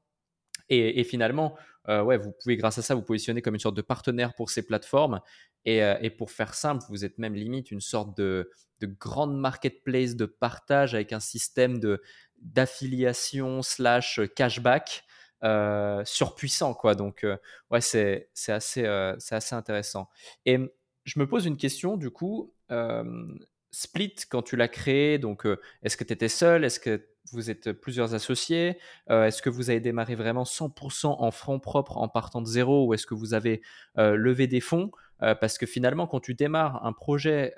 Et 0.69 1.03
finalement, 1.03 1.55
ouais, 1.87 2.17
vous 2.17 2.31
pouvez, 2.31 2.57
grâce 2.57 2.77
à 2.77 2.81
ça, 2.81 2.95
vous 2.95 3.01
positionner 3.01 3.41
comme 3.41 3.53
une 3.55 3.59
sorte 3.59 3.77
de 3.77 3.81
partenaire 3.81 4.33
pour 4.33 4.49
ces 4.49 4.65
plateformes. 4.65 5.21
Et, 5.65 5.79
et, 6.01 6.09
pour 6.09 6.31
faire 6.31 6.53
simple, 6.53 6.83
vous 6.89 7.05
êtes 7.05 7.17
même 7.17 7.35
limite 7.35 7.71
une 7.71 7.81
sorte 7.81 8.15
de, 8.17 8.51
de 8.79 8.87
grande 8.87 9.37
marketplace 9.37 10.15
de 10.15 10.25
partage 10.25 10.95
avec 10.95 11.13
un 11.13 11.19
système 11.19 11.79
de 11.79 12.01
d'affiliation 12.41 13.61
slash 13.61 14.19
cashback 14.35 15.03
euh, 15.43 16.03
surpuissant 16.05 16.73
quoi. 16.73 16.95
Donc 16.95 17.23
euh, 17.23 17.37
ouais 17.71 17.81
c'est 17.81 18.29
c'est 18.33 18.51
assez 18.51 18.85
euh, 18.85 19.15
c'est 19.19 19.35
assez 19.35 19.55
intéressant. 19.55 20.09
Et 20.45 20.57
je 21.03 21.19
me 21.19 21.27
pose 21.27 21.45
une 21.45 21.57
question 21.57 21.97
du 21.97 22.09
coup 22.09 22.53
Split 23.71 24.15
quand 24.29 24.41
tu 24.41 24.55
l'as 24.55 24.69
créé 24.69 25.19
donc 25.19 25.45
est-ce 25.83 25.97
que 25.97 26.03
tu 26.03 26.13
étais 26.13 26.29
seul? 26.29 26.63
Est-ce 26.63 26.79
que 26.79 27.07
vous 27.31 27.49
êtes 27.49 27.71
plusieurs 27.71 28.13
associés 28.13 28.77
Est-ce 29.09 29.41
que 29.41 29.49
vous 29.49 29.69
avez 29.69 29.79
démarré 29.79 30.15
vraiment 30.15 30.43
100% 30.43 31.07
en 31.07 31.31
francs 31.31 31.61
propres 31.61 31.97
en 31.97 32.07
partant 32.07 32.41
de 32.41 32.47
zéro 32.47 32.87
ou 32.87 32.93
est-ce 32.93 33.05
que 33.05 33.13
vous 33.13 33.33
avez 33.33 33.61
levé 33.95 34.47
des 34.47 34.61
fonds? 34.61 34.91
Parce 35.19 35.57
que 35.57 35.65
finalement, 35.65 36.07
quand 36.07 36.19
tu 36.19 36.33
démarres 36.33 36.85
un 36.85 36.93
projet 36.93 37.53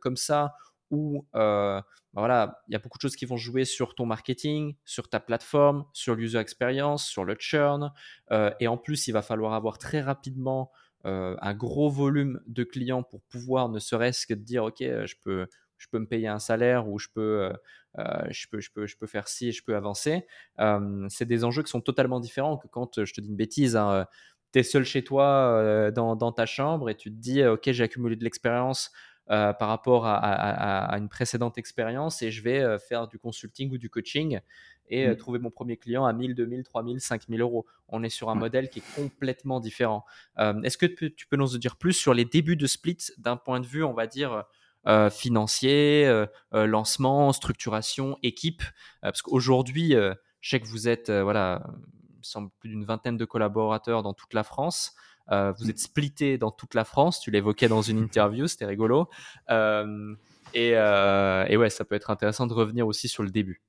comme 0.00 0.16
ça, 0.16 0.54
où 0.90 1.26
euh, 1.34 1.80
bah 2.12 2.20
voilà, 2.20 2.62
il 2.68 2.72
y 2.72 2.76
a 2.76 2.78
beaucoup 2.78 2.98
de 2.98 3.02
choses 3.02 3.16
qui 3.16 3.24
vont 3.24 3.36
jouer 3.36 3.64
sur 3.64 3.94
ton 3.94 4.06
marketing, 4.06 4.76
sur 4.84 5.08
ta 5.08 5.20
plateforme, 5.20 5.84
sur 5.92 6.14
l'user 6.14 6.38
experience, 6.38 7.06
sur 7.06 7.24
le 7.24 7.34
churn. 7.38 7.92
Euh, 8.30 8.50
et 8.60 8.68
en 8.68 8.76
plus, 8.76 9.08
il 9.08 9.12
va 9.12 9.22
falloir 9.22 9.54
avoir 9.54 9.78
très 9.78 10.00
rapidement 10.00 10.70
euh, 11.06 11.36
un 11.40 11.54
gros 11.54 11.90
volume 11.90 12.40
de 12.46 12.62
clients 12.64 13.02
pour 13.02 13.22
pouvoir 13.22 13.68
ne 13.68 13.78
serait-ce 13.78 14.26
que 14.26 14.34
dire, 14.34 14.64
OK, 14.64 14.78
je 14.80 15.14
peux, 15.22 15.48
je 15.76 15.88
peux 15.90 15.98
me 15.98 16.06
payer 16.06 16.28
un 16.28 16.38
salaire 16.38 16.88
ou 16.88 16.98
je 16.98 17.08
peux, 17.12 17.52
je 17.96 18.46
peux, 18.48 18.60
je 18.60 18.70
peux, 18.70 18.86
je 18.86 18.96
peux 18.96 19.06
faire 19.06 19.28
ci 19.28 19.48
et 19.48 19.52
je 19.52 19.62
peux 19.62 19.76
avancer. 19.76 20.26
c'est 21.08 21.26
des 21.26 21.44
enjeux 21.44 21.62
qui 21.62 21.70
sont 21.70 21.80
totalement 21.80 22.20
différents 22.20 22.56
que 22.56 22.68
quand 22.68 23.04
je 23.04 23.12
te 23.12 23.20
dis 23.20 23.28
une 23.28 23.36
bêtise. 23.36 23.76
Hein, 23.76 24.06
tu 24.52 24.60
es 24.60 24.62
seul 24.62 24.84
chez 24.84 25.02
toi 25.02 25.90
dans, 25.92 26.16
dans, 26.16 26.32
ta 26.32 26.46
chambre 26.46 26.90
et 26.90 26.96
tu 26.96 27.10
te 27.10 27.16
dis, 27.16 27.44
OK, 27.44 27.70
j'ai 27.70 27.84
accumulé 27.84 28.16
de 28.16 28.24
l'expérience 28.24 28.90
euh, 29.30 29.54
par 29.54 29.68
rapport 29.70 30.04
à, 30.06 30.98
une 30.98 31.08
précédente 31.08 31.56
expérience 31.56 32.20
et 32.20 32.30
je 32.30 32.42
vais 32.42 32.60
euh, 32.60 32.78
faire 32.78 33.08
du 33.08 33.18
consulting 33.18 33.72
ou 33.72 33.78
du 33.78 33.88
coaching 33.88 34.38
et 34.90 35.06
euh, 35.06 35.14
mm. 35.14 35.16
trouver 35.16 35.38
mon 35.38 35.50
premier 35.50 35.78
client 35.78 36.04
à 36.04 36.12
1000, 36.12 36.34
2000, 36.34 36.62
3000, 36.62 37.00
5000 37.00 37.40
euros. 37.40 37.64
On 37.88 38.02
est 38.02 38.10
sur 38.10 38.28
un 38.28 38.34
modèle 38.34 38.68
qui 38.68 38.80
est 38.80 38.94
complètement 38.94 39.60
différent. 39.60 40.04
Est-ce 40.36 40.76
que 40.76 40.84
tu 40.84 41.26
peux 41.26 41.38
nous 41.38 41.56
dire 41.56 41.76
plus 41.76 41.94
sur 41.94 42.12
les 42.12 42.26
débuts 42.26 42.56
de 42.56 42.66
Split 42.66 42.98
d'un 43.16 43.38
point 43.38 43.60
de 43.60 43.66
vue, 43.66 43.82
on 43.82 43.94
va 43.94 44.06
dire, 44.06 44.44
financier, 45.10 46.26
lancement, 46.52 47.32
structuration, 47.32 48.18
équipe 48.22 48.62
Parce 49.02 49.22
qu'aujourd'hui, 49.22 49.92
je 49.92 50.48
sais 50.48 50.60
que 50.60 50.66
vous 50.66 50.88
êtes, 50.88 51.10
voilà, 51.10 51.66
il 52.24 52.26
semble 52.26 52.50
plus 52.58 52.70
d'une 52.70 52.84
vingtaine 52.84 53.16
de 53.16 53.24
collaborateurs 53.24 54.02
dans 54.02 54.14
toute 54.14 54.34
la 54.34 54.44
France. 54.44 54.94
Euh, 55.30 55.52
vous 55.58 55.70
êtes 55.70 55.78
splitté 55.78 56.38
dans 56.38 56.50
toute 56.50 56.74
la 56.74 56.84
France. 56.84 57.20
Tu 57.20 57.30
l'évoquais 57.30 57.68
dans 57.68 57.82
une 57.82 57.98
interview, 58.02 58.46
c'était 58.46 58.66
rigolo. 58.66 59.08
Euh, 59.50 60.14
et, 60.52 60.72
euh, 60.74 61.44
et, 61.48 61.56
ouais, 61.56 61.70
ça 61.70 61.84
peut 61.84 61.94
être 61.94 62.10
intéressant 62.10 62.46
de 62.46 62.54
revenir 62.54 62.86
aussi 62.86 63.08
sur 63.08 63.22
le 63.22 63.30
début. 63.30 63.62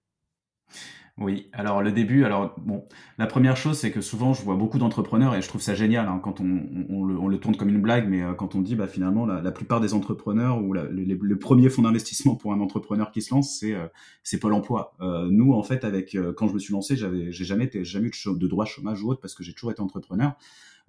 Oui, 1.17 1.47
alors 1.53 1.81
le 1.81 1.93
début, 1.93 2.25
alors 2.25 2.53
bon, 2.57 2.83
la 3.17 3.25
première 3.25 3.55
chose, 3.55 3.79
c'est 3.79 3.89
que 3.89 4.01
souvent 4.01 4.33
je 4.33 4.41
vois 4.43 4.57
beaucoup 4.57 4.77
d'entrepreneurs 4.79 5.33
et 5.33 5.41
je 5.41 5.47
trouve 5.47 5.61
ça 5.61 5.73
génial 5.73 6.09
hein, 6.09 6.19
quand 6.21 6.41
on, 6.41 6.59
on, 6.89 7.05
le, 7.05 7.17
on, 7.17 7.29
le, 7.29 7.37
tourne 7.39 7.55
comme 7.55 7.69
une 7.69 7.81
blague, 7.81 8.09
mais 8.09 8.21
quand 8.37 8.53
on 8.53 8.59
dit 8.59 8.75
bah 8.75 8.85
finalement 8.85 9.25
la, 9.25 9.41
la 9.41 9.51
plupart 9.53 9.79
des 9.79 9.93
entrepreneurs 9.93 10.61
ou 10.61 10.73
la, 10.73 10.83
le, 10.83 11.39
premier 11.39 11.69
fonds 11.69 11.83
d'investissement 11.83 12.35
pour 12.35 12.51
un 12.51 12.59
entrepreneur 12.59 13.11
qui 13.11 13.21
se 13.21 13.33
lance, 13.33 13.57
c'est 13.57 13.77
c'est 14.23 14.39
Pôle 14.39 14.51
Emploi. 14.51 14.93
Euh, 14.99 15.29
nous 15.31 15.53
en 15.53 15.63
fait, 15.63 15.85
avec 15.85 16.17
quand 16.35 16.49
je 16.49 16.53
me 16.53 16.59
suis 16.59 16.73
lancé, 16.73 16.97
j'avais 16.97 17.31
j'ai 17.31 17.45
jamais 17.45 17.63
été, 17.63 17.85
jamais 17.85 18.07
eu 18.07 18.11
de, 18.11 18.37
de 18.37 18.47
droit 18.47 18.65
chômage 18.65 19.01
ou 19.01 19.09
autre 19.09 19.21
parce 19.21 19.35
que 19.35 19.43
j'ai 19.43 19.53
toujours 19.53 19.71
été 19.71 19.79
entrepreneur. 19.81 20.33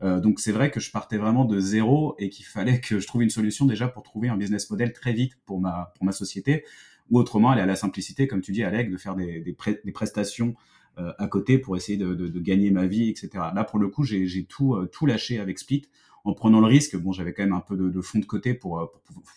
Euh, 0.02 0.20
donc 0.20 0.40
c'est 0.40 0.52
vrai 0.52 0.70
que 0.70 0.80
je 0.80 0.90
partais 0.90 1.16
vraiment 1.16 1.44
de 1.44 1.58
zéro 1.58 2.16
et 2.18 2.28
qu'il 2.28 2.44
fallait 2.44 2.80
que 2.80 2.98
je 3.00 3.06
trouve 3.06 3.22
une 3.22 3.30
solution 3.30 3.64
déjà 3.64 3.88
pour 3.88 4.02
trouver 4.02 4.28
un 4.28 4.36
business 4.36 4.68
model 4.70 4.92
très 4.92 5.12
vite 5.12 5.38
pour 5.46 5.60
ma 5.60 5.92
pour 5.94 6.04
ma 6.04 6.12
société 6.12 6.64
ou 7.10 7.18
autrement 7.18 7.50
aller 7.50 7.62
à 7.62 7.66
la 7.66 7.76
simplicité 7.76 8.26
comme 8.26 8.40
tu 8.40 8.52
dis 8.52 8.62
Alec 8.62 8.90
de 8.90 8.96
faire 8.96 9.14
des, 9.14 9.40
des, 9.40 9.92
prestations 9.92 10.54
euh, 10.98 11.12
à 11.18 11.26
côté 11.26 11.58
pour 11.58 11.76
essayer 11.76 11.98
de, 11.98 12.14
de, 12.14 12.40
gagner 12.40 12.70
ma 12.70 12.86
vie 12.86 13.08
etc 13.08 13.28
là 13.54 13.64
pour 13.64 13.78
le 13.78 13.88
coup 13.88 14.04
j'ai 14.04 14.44
tout 14.44 14.74
euh, 14.74 14.86
tout 14.86 15.06
lâché 15.06 15.38
avec 15.38 15.58
Split 15.58 15.88
en 16.24 16.34
prenant 16.34 16.60
le 16.60 16.66
risque. 16.66 16.96
Bon 16.96 17.12
j'avais 17.12 17.32
quand 17.32 17.44
même 17.44 17.52
un 17.52 17.60
peu 17.60 17.76
de, 17.76 17.88
de 17.88 18.00
fond 18.00 18.18
de 18.18 18.24
côté 18.24 18.52
pour, 18.52 18.80
euh, 18.80 18.86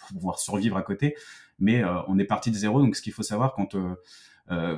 pouvoir 0.10 0.40
survivre 0.40 0.76
à 0.76 0.82
côté. 0.82 1.16
Mais 1.60 1.84
on 2.08 2.18
est 2.18 2.26
parti 2.26 2.52
de 2.52 2.56
zéro. 2.56 2.82
Donc 2.82 2.96
ce 2.96 3.02
qu'il 3.02 3.12
faut 3.12 3.22
savoir 3.22 3.54
quand 3.54 3.76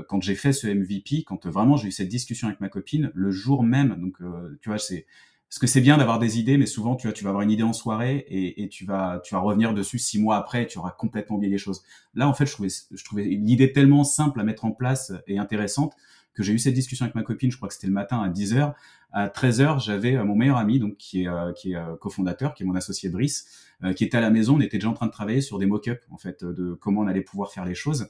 quand 0.10 0.22
j'ai 0.22 0.36
fait 0.36 0.52
ce 0.52 0.68
MVP, 0.68 1.24
quand 1.24 1.46
vraiment 1.46 1.78
j'ai 1.78 1.88
eu 1.88 1.92
cette 1.92 2.10
discussion 2.10 2.48
avec 2.48 2.60
ma 2.60 2.70
copine, 2.70 3.12
le 3.14 3.32
jour 3.32 3.64
même, 3.64 3.96
donc 4.02 4.18
tu 4.62 4.68
vois, 4.68 4.80
c'est 4.80 5.06
parce 5.52 5.60
que 5.60 5.68
c'est 5.68 5.82
bien 5.82 5.98
d'avoir 5.98 6.18
des 6.18 6.40
idées, 6.40 6.58
mais 6.58 6.66
souvent 6.66 6.96
tu 6.96 7.08
vois, 7.08 7.14
tu 7.14 7.26
vas 7.26 7.30
avoir 7.32 7.44
une 7.44 7.52
idée 7.52 7.64
en 7.64 7.74
soirée 7.74 8.26
et, 8.30 8.70
tu 8.70 8.86
vas 8.86 9.20
tu 9.22 9.36
vas 9.36 9.42
revenir 9.42 9.74
dessus 9.74 10.00
six 10.00 10.18
mois 10.18 10.38
après, 10.38 10.64
et 10.64 10.68
tu 10.68 10.78
auras 10.78 10.92
complètement 10.92 11.36
oublié 11.36 11.52
les 11.52 11.58
choses. 11.58 11.84
Là, 12.16 12.30
en 12.30 12.34
fait, 12.34 12.46
je 12.46 12.54
trouvais 12.54 12.70
je 12.70 13.38
l'idée 13.38 13.74
tellement 13.74 14.06
simple 14.06 14.40
à 14.40 14.46
mettre 14.46 14.64
en 14.64 14.72
place 14.72 15.12
et 15.28 15.40
intéressante 15.40 15.94
que 16.34 16.42
j'ai 16.42 16.54
eu 16.54 16.60
cette 16.60 16.74
discussion 16.74 17.04
avec 17.04 17.16
ma 17.16 17.24
copine. 17.24 17.52
Je 17.52 17.58
crois 17.58 17.68
que 17.68 17.74
c'était 17.74 17.88
le 17.88 17.94
matin 17.94 18.22
à 18.22 18.30
10 18.30 18.56
h 18.56 18.74
À 19.12 19.28
13 19.28 19.62
h 19.62 19.84
j'avais 19.84 20.16
euh, 20.16 20.24
mon 20.24 20.38
meilleur 20.38 20.56
ami, 20.56 20.80
donc 20.80 20.96
qui 20.96 21.24
est 21.24 21.28
euh, 21.28 21.52
qui 21.52 21.74
est 21.74 21.76
euh, 21.76 21.98
cofondateur, 21.98 22.54
qui 22.54 22.64
est 22.64 22.66
mon 22.66 22.76
associé 22.76 23.10
Brice, 23.10 23.68
qui 23.98 24.06
était 24.06 24.18
à 24.18 24.22
la 24.22 24.30
maison. 24.30 24.56
On 24.56 24.62
était 24.62 24.78
déjà 24.78 24.88
en 24.88 24.94
train 24.94 25.08
de 25.08 25.12
travailler 25.12 25.42
sur 25.42 25.60
des 25.60 25.66
mock-ups 25.66 26.02
en 26.12 26.18
fait 26.18 26.46
de 26.46 26.76
comment 26.76 27.02
on 27.02 27.08
allait 27.08 27.20
pouvoir 27.20 27.52
faire 27.52 27.66
les 27.66 27.76
choses. 27.76 28.08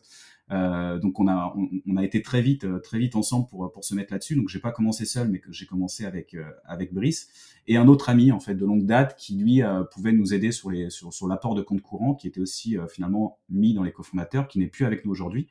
Euh, 0.52 1.00
donc 1.00 1.20
on 1.20 1.28
a 1.28 1.56
on, 1.88 1.98
a 1.98 2.04
été 2.04 2.22
très 2.22 2.42
vite 2.42 2.66
très 2.82 3.00
vite 3.00 3.16
ensemble 3.16 3.48
pour 3.48 3.72
pour 3.72 3.86
se 3.86 3.96
mettre 3.96 4.12
là-dessus. 4.12 4.36
Donc 4.36 4.50
j'ai 4.50 4.60
pas 4.60 4.72
commencé 4.72 5.06
seul, 5.06 5.30
mais 5.30 5.40
que 5.40 5.52
j'ai 5.52 5.66
commencé 5.66 6.06
avec 6.06 6.34
euh, 6.34 6.44
avec 6.66 6.94
Brice 6.94 7.30
et 7.68 7.78
un 7.78 7.88
autre 7.88 8.10
ami 8.10 8.32
en 8.32 8.40
fait 8.40 8.56
de 8.56 8.66
longue 8.66 8.86
date 8.86 9.16
qui 9.18 9.36
lui 9.38 9.64
euh, 9.64 9.84
pouvait 9.84 10.12
nous 10.12 10.34
aider 10.34 10.52
sur 10.52 10.70
les 10.70 10.90
sur, 10.90 11.14
sur 11.14 11.28
l'apport 11.28 11.56
de 11.56 11.62
compte 11.62 11.82
courant, 11.82 12.16
qui 12.16 12.28
était 12.28 12.42
aussi 12.42 12.78
finalement 12.90 13.40
mis 13.50 13.74
dans 13.74 13.84
les 13.84 13.92
cofondateurs, 13.92 14.48
qui 14.48 14.60
n'est 14.60 14.68
plus 14.68 14.86
avec 14.86 15.06
nous 15.06 15.12
aujourd'hui 15.12 15.48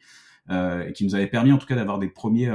et 0.51 0.93
qui 0.93 1.05
nous 1.05 1.15
avait 1.15 1.29
permis 1.29 1.53
en 1.53 1.59
tout 1.59 1.67
cas 1.67 1.77
d'avoir 1.77 2.01
des 2.01 2.09
premiers 2.09 2.51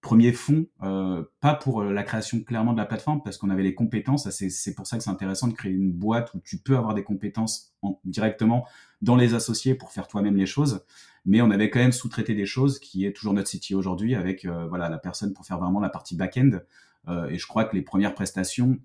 premiers 0.00 0.32
fonds, 0.32 0.66
euh, 0.82 1.24
pas 1.40 1.54
pour 1.54 1.82
la 1.82 2.02
création 2.02 2.40
clairement 2.40 2.72
de 2.72 2.78
la 2.78 2.86
plateforme, 2.86 3.20
parce 3.22 3.36
qu'on 3.36 3.50
avait 3.50 3.62
les 3.62 3.74
compétences. 3.74 4.30
C'est 4.30 4.74
pour 4.74 4.86
ça 4.86 4.96
que 4.96 5.02
c'est 5.02 5.10
intéressant 5.10 5.48
de 5.48 5.54
créer 5.54 5.72
une 5.72 5.92
boîte 5.92 6.32
où 6.34 6.40
tu 6.40 6.58
peux 6.58 6.76
avoir 6.76 6.94
des 6.94 7.02
compétences 7.02 7.74
en, 7.82 8.00
directement 8.04 8.66
dans 9.02 9.16
les 9.16 9.34
associés 9.34 9.74
pour 9.74 9.90
faire 9.90 10.06
toi-même 10.06 10.36
les 10.36 10.46
choses 10.46 10.84
mais 11.28 11.42
on 11.42 11.50
avait 11.50 11.68
quand 11.68 11.78
même 11.78 11.92
sous-traité 11.92 12.34
des 12.34 12.46
choses 12.46 12.78
qui 12.78 13.04
est 13.04 13.12
toujours 13.12 13.34
notre 13.34 13.50
CTO 13.50 13.78
aujourd'hui 13.78 14.14
avec 14.14 14.46
euh, 14.46 14.66
voilà 14.66 14.88
la 14.88 14.96
personne 14.96 15.34
pour 15.34 15.44
faire 15.44 15.58
vraiment 15.58 15.78
la 15.78 15.90
partie 15.90 16.16
back-end. 16.16 16.60
Euh, 17.06 17.28
et 17.28 17.36
je 17.36 17.46
crois 17.46 17.64
que 17.66 17.76
les 17.76 17.82
premières 17.82 18.14
prestations, 18.14 18.78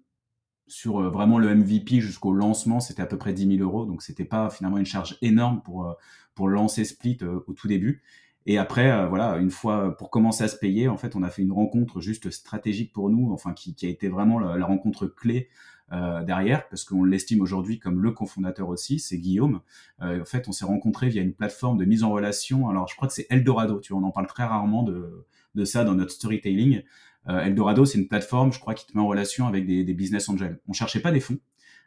sur 0.67 1.01
vraiment 1.09 1.39
le 1.39 1.55
MVP 1.55 2.01
jusqu'au 2.01 2.33
lancement, 2.33 2.81
c'était 2.81 3.01
à 3.01 3.05
peu 3.05 3.17
près 3.17 3.31
10 3.31 3.57
000 3.57 3.69
euros. 3.69 3.85
Donc, 3.85 4.01
c'était 4.01 4.25
pas 4.25 4.49
finalement 4.49 4.77
une 4.77 4.85
charge 4.85 5.17
énorme 5.21 5.61
pour, 5.61 5.95
pour 6.35 6.47
lancer 6.47 6.85
Split 6.85 7.19
au 7.23 7.53
tout 7.53 7.67
début. 7.67 8.01
Et 8.45 8.57
après, 8.57 9.07
voilà, 9.07 9.37
une 9.37 9.51
fois 9.51 9.95
pour 9.97 10.09
commencer 10.09 10.45
à 10.45 10.47
se 10.47 10.57
payer, 10.57 10.87
en 10.87 10.97
fait, 10.97 11.17
on 11.17 11.23
a 11.23 11.29
fait 11.29 11.41
une 11.41 11.51
rencontre 11.51 11.99
juste 11.99 12.29
stratégique 12.29 12.93
pour 12.93 13.09
nous, 13.09 13.33
enfin 13.33 13.53
qui 13.53 13.75
a 13.85 13.89
été 13.89 14.07
vraiment 14.07 14.39
la 14.39 14.65
rencontre 14.65 15.05
clé 15.05 15.49
euh, 15.91 16.23
derrière, 16.23 16.67
parce 16.69 16.83
qu'on 16.85 17.03
l'estime 17.03 17.41
aujourd'hui 17.41 17.77
comme 17.79 18.01
le 18.01 18.11
cofondateur 18.11 18.69
aussi, 18.69 18.99
c'est 18.99 19.17
Guillaume. 19.17 19.61
Euh, 20.01 20.21
en 20.21 20.25
fait, 20.25 20.47
on 20.47 20.51
s'est 20.51 20.65
rencontrés 20.65 21.09
via 21.09 21.21
une 21.21 21.33
plateforme 21.33 21.77
de 21.77 21.85
mise 21.85 22.03
en 22.03 22.11
relation. 22.11 22.69
Alors, 22.69 22.87
je 22.87 22.95
crois 22.95 23.07
que 23.07 23.13
c'est 23.13 23.27
Eldorado. 23.29 23.79
Tu 23.79 23.93
vois, 23.93 24.01
on 24.01 24.05
en 24.05 24.11
parle 24.11 24.27
très 24.27 24.43
rarement 24.43 24.83
de, 24.83 25.25
de 25.55 25.65
ça 25.65 25.83
dans 25.83 25.93
notre 25.93 26.11
storytelling. 26.11 26.83
Euh, 27.29 27.41
Eldorado, 27.41 27.85
c'est 27.85 27.99
une 27.99 28.07
plateforme, 28.07 28.51
je 28.51 28.59
crois, 28.59 28.73
qui 28.73 28.87
te 28.87 28.97
met 28.97 29.03
en 29.03 29.07
relation 29.07 29.47
avec 29.47 29.65
des, 29.65 29.83
des 29.83 29.93
business 29.93 30.29
angels. 30.29 30.59
On 30.67 30.73
cherchait 30.73 31.01
pas 31.01 31.11
des 31.11 31.19
fonds. 31.19 31.39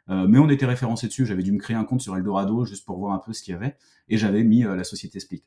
Euh, 0.09 0.25
mais 0.25 0.39
on 0.39 0.49
était 0.49 0.65
référencé 0.65 1.07
dessus. 1.07 1.25
J'avais 1.25 1.43
dû 1.43 1.51
me 1.51 1.59
créer 1.59 1.75
un 1.75 1.83
compte 1.83 2.01
sur 2.01 2.15
Eldorado 2.15 2.63
juste 2.63 2.85
pour 2.85 2.97
voir 2.97 3.13
un 3.13 3.19
peu 3.19 3.33
ce 3.33 3.43
qu'il 3.43 3.53
y 3.53 3.55
avait, 3.55 3.75
et 4.07 4.17
j'avais 4.17 4.43
mis 4.43 4.63
la 4.63 4.85
société 4.85 5.19
Split. 5.19 5.43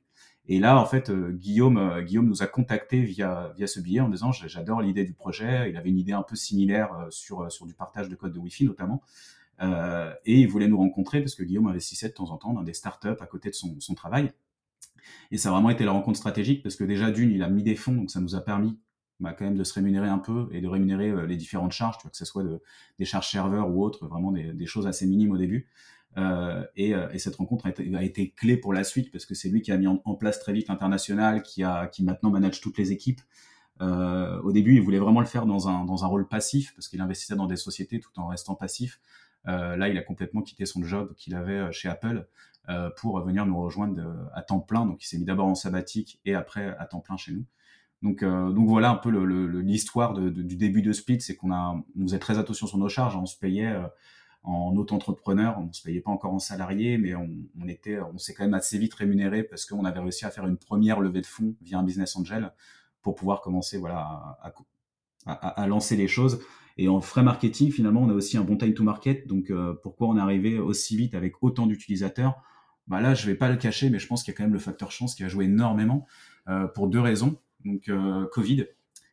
Et 0.53 0.59
là, 0.59 0.81
en 0.81 0.85
fait, 0.85 1.11
euh, 1.11 1.31
Guillaume, 1.31 1.79
euh, 1.79 2.03
Guillaume 2.03 2.27
nous 2.27 2.43
a 2.43 2.49
contacté 2.49 3.03
via, 3.03 3.53
via 3.57 3.69
ce 3.69 3.79
billet 3.79 4.01
en 4.01 4.09
disant 4.09 4.33
j'adore 4.33 4.83
l'idée 4.83 5.05
du 5.05 5.13
projet. 5.13 5.71
Il 5.71 5.77
avait 5.77 5.91
une 5.91 5.99
idée 5.99 6.13
un 6.13 6.25
peu 6.25 6.35
similaire 6.35 6.93
euh, 6.93 7.07
sur, 7.11 7.53
sur 7.53 7.67
du 7.67 7.73
partage 7.73 8.09
de 8.09 8.17
code 8.17 8.33
de 8.33 8.39
Wi-Fi 8.41 8.65
notamment. 8.65 9.01
Et 10.25 10.41
il 10.41 10.49
voulait 10.49 10.69
nous 10.69 10.79
rencontrer 10.79 11.21
parce 11.21 11.35
que 11.35 11.45
Guillaume 11.45 11.69
investissait 11.69 12.09
de 12.09 12.15
temps 12.15 12.31
en 12.31 12.39
temps 12.39 12.55
dans 12.55 12.63
des 12.63 12.73
startups 12.73 13.09
à 13.21 13.27
côté 13.27 13.51
de 13.51 13.55
son, 13.55 13.95
travail. 13.95 14.33
Et 15.31 15.37
ça 15.37 15.51
a 15.51 15.53
vraiment 15.53 15.69
été 15.69 15.85
la 15.85 15.93
rencontre 15.93 16.17
stratégique 16.17 16.63
parce 16.63 16.77
que 16.77 16.85
déjà 16.85 17.11
d'une, 17.11 17.31
il 17.31 17.43
a 17.43 17.49
mis 17.51 17.63
des 17.63 17.77
fonds, 17.77 17.93
donc 17.93 18.11
ça 18.11 18.21
nous 18.21 18.35
a 18.35 18.41
permis 18.41 18.79
bah, 19.21 19.35
quand 19.35 19.45
même 19.45 19.59
de 19.59 19.63
se 19.63 19.75
rémunérer 19.75 20.09
un 20.09 20.19
peu 20.19 20.49
et 20.51 20.63
de 20.63 20.67
rémunérer 20.67 21.27
les 21.27 21.37
différentes 21.37 21.73
charges, 21.73 21.99
que 21.99 22.09
ce 22.11 22.25
soit 22.25 22.43
de, 22.43 22.63
des 22.99 23.05
charges 23.05 23.31
serveurs 23.31 23.69
ou 23.69 23.85
autres, 23.85 24.09
vraiment 24.09 24.33
des 24.33 24.67
choses 24.67 24.87
assez 24.87 25.07
minimes 25.07 25.33
au 25.33 25.39
début. 25.39 25.69
Euh, 26.17 26.65
et, 26.77 26.95
euh, 26.95 27.09
et, 27.13 27.19
cette 27.19 27.37
rencontre 27.37 27.67
a 27.67 28.03
été, 28.03 28.31
clé 28.31 28.57
pour 28.57 28.73
la 28.73 28.83
suite 28.83 29.13
parce 29.13 29.27
que 29.27 29.35
c'est 29.35 29.49
lui 29.49 29.63
qui 29.63 29.71
a 29.71 29.77
mis 29.77 29.87
en, 29.87 30.15
place 30.15 30.41
très 30.41 30.53
vite 30.53 30.69
l'international, 30.69 31.43
qui, 31.43 31.63
maintenant 32.03 32.31
manage 32.31 32.61
toutes 32.61 32.79
les 32.79 32.93
équipes. 32.93 33.21
Euh, 33.81 34.41
au 34.43 34.53
début, 34.53 34.75
il 34.75 34.83
voulait 34.83 34.99
vraiment 34.99 35.21
le 35.21 35.27
faire 35.27 35.47
dans 35.47 35.69
un, 35.69 36.07
rôle 36.07 36.29
passif 36.29 36.75
parce 36.75 36.89
qu'il 36.89 37.01
investissait 37.01 37.37
dans 37.37 37.47
des 37.47 37.57
sociétés 37.57 38.01
tout 38.01 38.11
en 38.19 38.27
restant 38.27 38.55
passif. 38.55 39.01
Là, 39.45 39.89
il 39.89 39.97
a 39.97 40.03
complètement 40.03 40.43
quitté 40.43 40.67
son 40.67 40.83
job 40.83 41.15
qu'il 41.17 41.35
avait 41.35 41.73
chez 41.73 41.89
Apple 41.89 42.27
pour 42.97 43.21
venir 43.23 43.47
nous 43.47 43.59
rejoindre 43.59 44.29
à 44.35 44.43
temps 44.43 44.61
plein. 44.61 44.85
Donc, 44.85 45.03
il 45.03 45.07
s'est 45.07 45.19
mis 45.19 45.25
d'abord 45.25 45.47
en 45.47 45.55
sabbatique 45.55 46.21
et 46.27 46.35
après 46.35 46.77
à 46.79 46.85
temps 46.85 47.01
plein 47.01 47.17
chez 47.17 47.33
nous. 47.33 47.47
Donc, 48.03 48.23
voilà 48.23 48.91
un 48.91 48.97
peu 48.97 49.11
l'histoire 49.61 50.13
du 50.13 50.57
début 50.57 50.83
de 50.83 50.93
Split, 50.93 51.21
c'est 51.23 51.37
qu'on 51.37 51.53
a, 51.53 51.83
on 51.99 52.03
faisait 52.03 52.19
très 52.19 52.39
attention 52.39 52.67
sur 52.67 52.77
nos 52.77 52.89
charges, 52.89 53.17
on 53.17 53.27
se 53.27 53.39
payait 53.39 53.75
en 54.43 54.75
auto-entrepreneur. 54.77 55.57
On 55.59 55.67
ne 55.67 55.73
se 55.73 55.83
payait 55.83 56.01
pas 56.01 56.11
encore 56.11 56.33
en 56.33 56.39
salarié, 56.39 56.99
mais 56.99 57.15
on, 57.15 57.69
était, 57.69 58.01
on 58.01 58.19
s'est 58.19 58.35
quand 58.35 58.45
même 58.45 58.55
assez 58.55 58.79
vite 58.79 58.95
rémunéré 58.95 59.43
parce 59.43 59.67
qu'on 59.67 59.85
avait 59.85 60.01
réussi 60.01 60.25
à 60.25 60.31
faire 60.31 60.47
une 60.47 60.57
première 60.57 61.01
levée 61.01 61.21
de 61.21 61.27
fonds 61.27 61.55
via 61.61 61.79
un 61.79 61.83
business 61.83 62.17
angel 62.17 62.53
pour 63.03 63.15
pouvoir 63.15 63.41
commencer 63.41 63.79
voilà, 63.79 64.39
à 65.27 65.67
lancer 65.67 65.97
les 65.97 66.09
choses. 66.09 66.41
Et 66.77 66.89
en 66.89 67.03
frais 67.03 67.23
marketing, 67.23 67.71
finalement, 67.71 68.01
on 68.01 68.09
a 68.09 68.15
aussi 68.15 68.39
un 68.39 68.43
bon 68.43 68.57
time 68.57 68.73
to 68.73 68.83
market. 68.83 69.27
Donc, 69.27 69.51
euh, 69.51 69.75
pourquoi 69.83 70.09
on 70.09 70.17
est 70.17 70.21
arrivé 70.21 70.59
aussi 70.59 70.97
vite 70.97 71.15
avec 71.15 71.43
autant 71.43 71.67
d'utilisateurs? 71.67 72.43
Bah 72.87 73.03
Là, 73.03 73.13
je 73.13 73.27
vais 73.27 73.35
pas 73.35 73.51
le 73.51 73.57
cacher, 73.57 73.91
mais 73.91 73.99
je 73.99 74.07
pense 74.07 74.23
qu'il 74.23 74.33
y 74.33 74.35
a 74.35 74.39
quand 74.39 74.45
même 74.45 74.55
le 74.55 74.59
facteur 74.59 74.91
chance 74.91 75.15
qui 75.15 75.23
a 75.23 75.29
joué 75.29 75.45
énormément 75.45 76.07
euh, 76.49 76.67
pour 76.69 76.89
deux 76.89 77.01
raisons. 77.01 77.37
Donc, 77.67 77.91
euh, 77.91 78.27
Covid, 78.33 78.67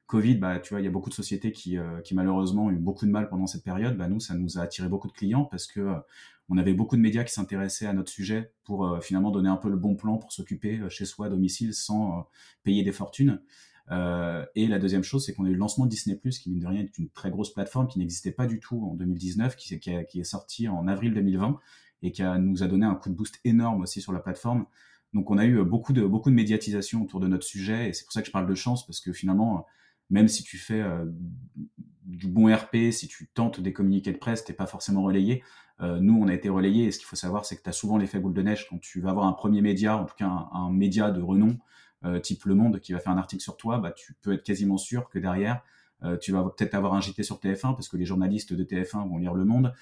Covid, 0.07 0.35
bah, 0.35 0.59
tu 0.59 0.73
vois, 0.73 0.79
il 0.79 0.85
y 0.85 0.87
a 0.87 0.91
beaucoup 0.91 1.09
de 1.09 1.15
sociétés 1.15 1.51
qui, 1.51 1.77
euh, 1.77 1.99
qui 1.99 2.15
malheureusement 2.15 2.65
ont 2.65 2.71
eu 2.71 2.77
beaucoup 2.77 3.05
de 3.05 3.11
mal 3.11 3.27
pendant 3.27 3.45
cette 3.45 3.63
période. 3.63 3.97
Bah, 3.97 4.07
nous, 4.07 4.21
ça 4.21 4.35
nous 4.35 4.57
a 4.57 4.61
attiré 4.61 4.87
beaucoup 4.87 5.09
de 5.09 5.13
clients 5.13 5.43
parce 5.43 5.67
que 5.67 5.81
euh, 5.81 5.99
on 6.47 6.57
avait 6.57 6.73
beaucoup 6.73 6.95
de 6.95 7.01
médias 7.01 7.25
qui 7.25 7.33
s'intéressaient 7.33 7.87
à 7.87 7.93
notre 7.93 8.09
sujet 8.09 8.53
pour 8.63 8.85
euh, 8.85 9.01
finalement 9.01 9.31
donner 9.31 9.49
un 9.49 9.57
peu 9.57 9.69
le 9.69 9.75
bon 9.75 9.95
plan 9.95 10.17
pour 10.17 10.31
s'occuper 10.31 10.79
chez 10.89 11.03
soi 11.03 11.25
à 11.25 11.29
domicile 11.29 11.73
sans 11.73 12.25
payer 12.63 12.83
des 12.83 12.93
fortunes. 12.93 13.41
et 14.55 14.67
la 14.67 14.79
deuxième 14.79 15.03
chose, 15.03 15.25
c'est 15.25 15.33
qu'on 15.33 15.45
a 15.45 15.49
eu 15.49 15.53
le 15.53 15.59
lancement 15.59 15.85
de 15.85 15.89
Disney+, 15.89 16.17
qui 16.17 16.49
mine 16.49 16.59
de 16.59 16.67
rien 16.67 16.81
est 16.81 16.97
une 16.97 17.09
très 17.09 17.29
grosse 17.29 17.53
plateforme 17.53 17.87
qui 17.87 17.99
n'existait 17.99 18.31
pas 18.31 18.47
du 18.47 18.59
tout 18.61 18.81
en 18.85 18.95
2019, 18.95 19.57
qui, 19.57 19.73
est 19.73 20.23
sorti 20.23 20.69
en 20.69 20.87
avril 20.87 21.13
2020 21.13 21.59
et 22.01 22.11
qui 22.13 22.23
nous 22.23 22.63
a 22.63 22.67
donné 22.67 22.85
un 22.85 22.95
coup 22.95 23.09
de 23.09 23.15
boost 23.15 23.39
énorme 23.43 23.81
aussi 23.81 23.99
sur 24.01 24.13
la 24.13 24.19
plateforme. 24.19 24.65
Donc 25.13 25.31
on 25.31 25.37
a 25.37 25.45
eu 25.45 25.63
beaucoup 25.65 25.91
de, 25.91 26.05
beaucoup 26.05 26.29
de 26.29 26.35
médiatisation 26.35 27.03
autour 27.03 27.19
de 27.19 27.27
notre 27.27 27.45
sujet 27.45 27.89
et 27.89 27.93
c'est 27.93 28.05
pour 28.05 28.13
ça 28.13 28.21
que 28.21 28.27
je 28.27 28.31
parle 28.31 28.47
de 28.47 28.55
chance 28.55 28.85
parce 28.85 29.01
que 29.01 29.11
finalement 29.11 29.65
même 30.09 30.27
si 30.27 30.43
tu 30.43 30.57
fais 30.57 30.81
euh, 30.81 31.05
du 32.05 32.27
bon 32.27 32.53
RP, 32.53 32.91
si 32.91 33.07
tu 33.07 33.27
tentes 33.27 33.59
des 33.59 33.73
communiqués 33.73 34.11
de 34.11 34.17
presse, 34.17 34.45
t'es 34.45 34.53
pas 34.53 34.67
forcément 34.67 35.03
relayé. 35.03 35.43
Euh, 35.81 35.99
nous, 35.99 36.17
on 36.19 36.27
a 36.27 36.33
été 36.33 36.49
relayé. 36.49 36.85
Et 36.85 36.91
ce 36.91 36.99
qu'il 36.99 37.07
faut 37.07 37.15
savoir, 37.15 37.45
c'est 37.45 37.57
que 37.57 37.63
tu 37.63 37.69
as 37.69 37.73
souvent 37.73 37.97
l'effet 37.97 38.19
boule 38.19 38.33
de 38.33 38.41
neige 38.41 38.67
quand 38.69 38.79
tu 38.79 39.01
vas 39.01 39.09
avoir 39.09 39.27
un 39.27 39.33
premier 39.33 39.61
média, 39.61 39.97
en 39.97 40.05
tout 40.05 40.15
cas 40.17 40.27
un, 40.51 40.71
média 40.71 41.11
de 41.11 41.21
renom, 41.21 41.57
euh, 42.05 42.19
type 42.19 42.45
Le 42.45 42.55
Monde, 42.55 42.79
qui 42.79 42.93
va 42.93 42.99
faire 42.99 43.11
un 43.11 43.17
article 43.17 43.43
sur 43.43 43.57
toi. 43.57 43.79
Bah, 43.79 43.91
tu 43.91 44.13
peux 44.21 44.33
être 44.33 44.43
quasiment 44.43 44.77
sûr 44.77 45.09
que 45.09 45.19
derrière, 45.19 45.61
tu 46.21 46.31
vas 46.31 46.43
peut-être 46.43 46.75
avoir 46.75 46.93
un 46.93 47.01
JT 47.01 47.23
sur 47.23 47.39
TF1 47.39 47.73
parce 47.73 47.89
que 47.89 47.97
les 47.97 48.05
journalistes 48.05 48.53
de 48.53 48.63
TF1 48.63 49.09
vont 49.09 49.17
lire 49.17 49.33
Le 49.33 49.45
Monde. 49.45 49.73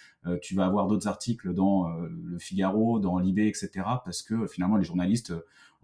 Tu 0.41 0.55
vas 0.55 0.65
avoir 0.65 0.87
d'autres 0.87 1.09
articles 1.09 1.53
dans 1.53 1.89
Le 1.89 2.39
Figaro, 2.39 2.99
dans 2.99 3.19
Libé, 3.19 3.49
etc. 3.49 3.69
Parce 4.05 4.23
que 4.23 4.47
finalement, 4.47 4.77
les 4.77 4.85
journalistes 4.85 5.33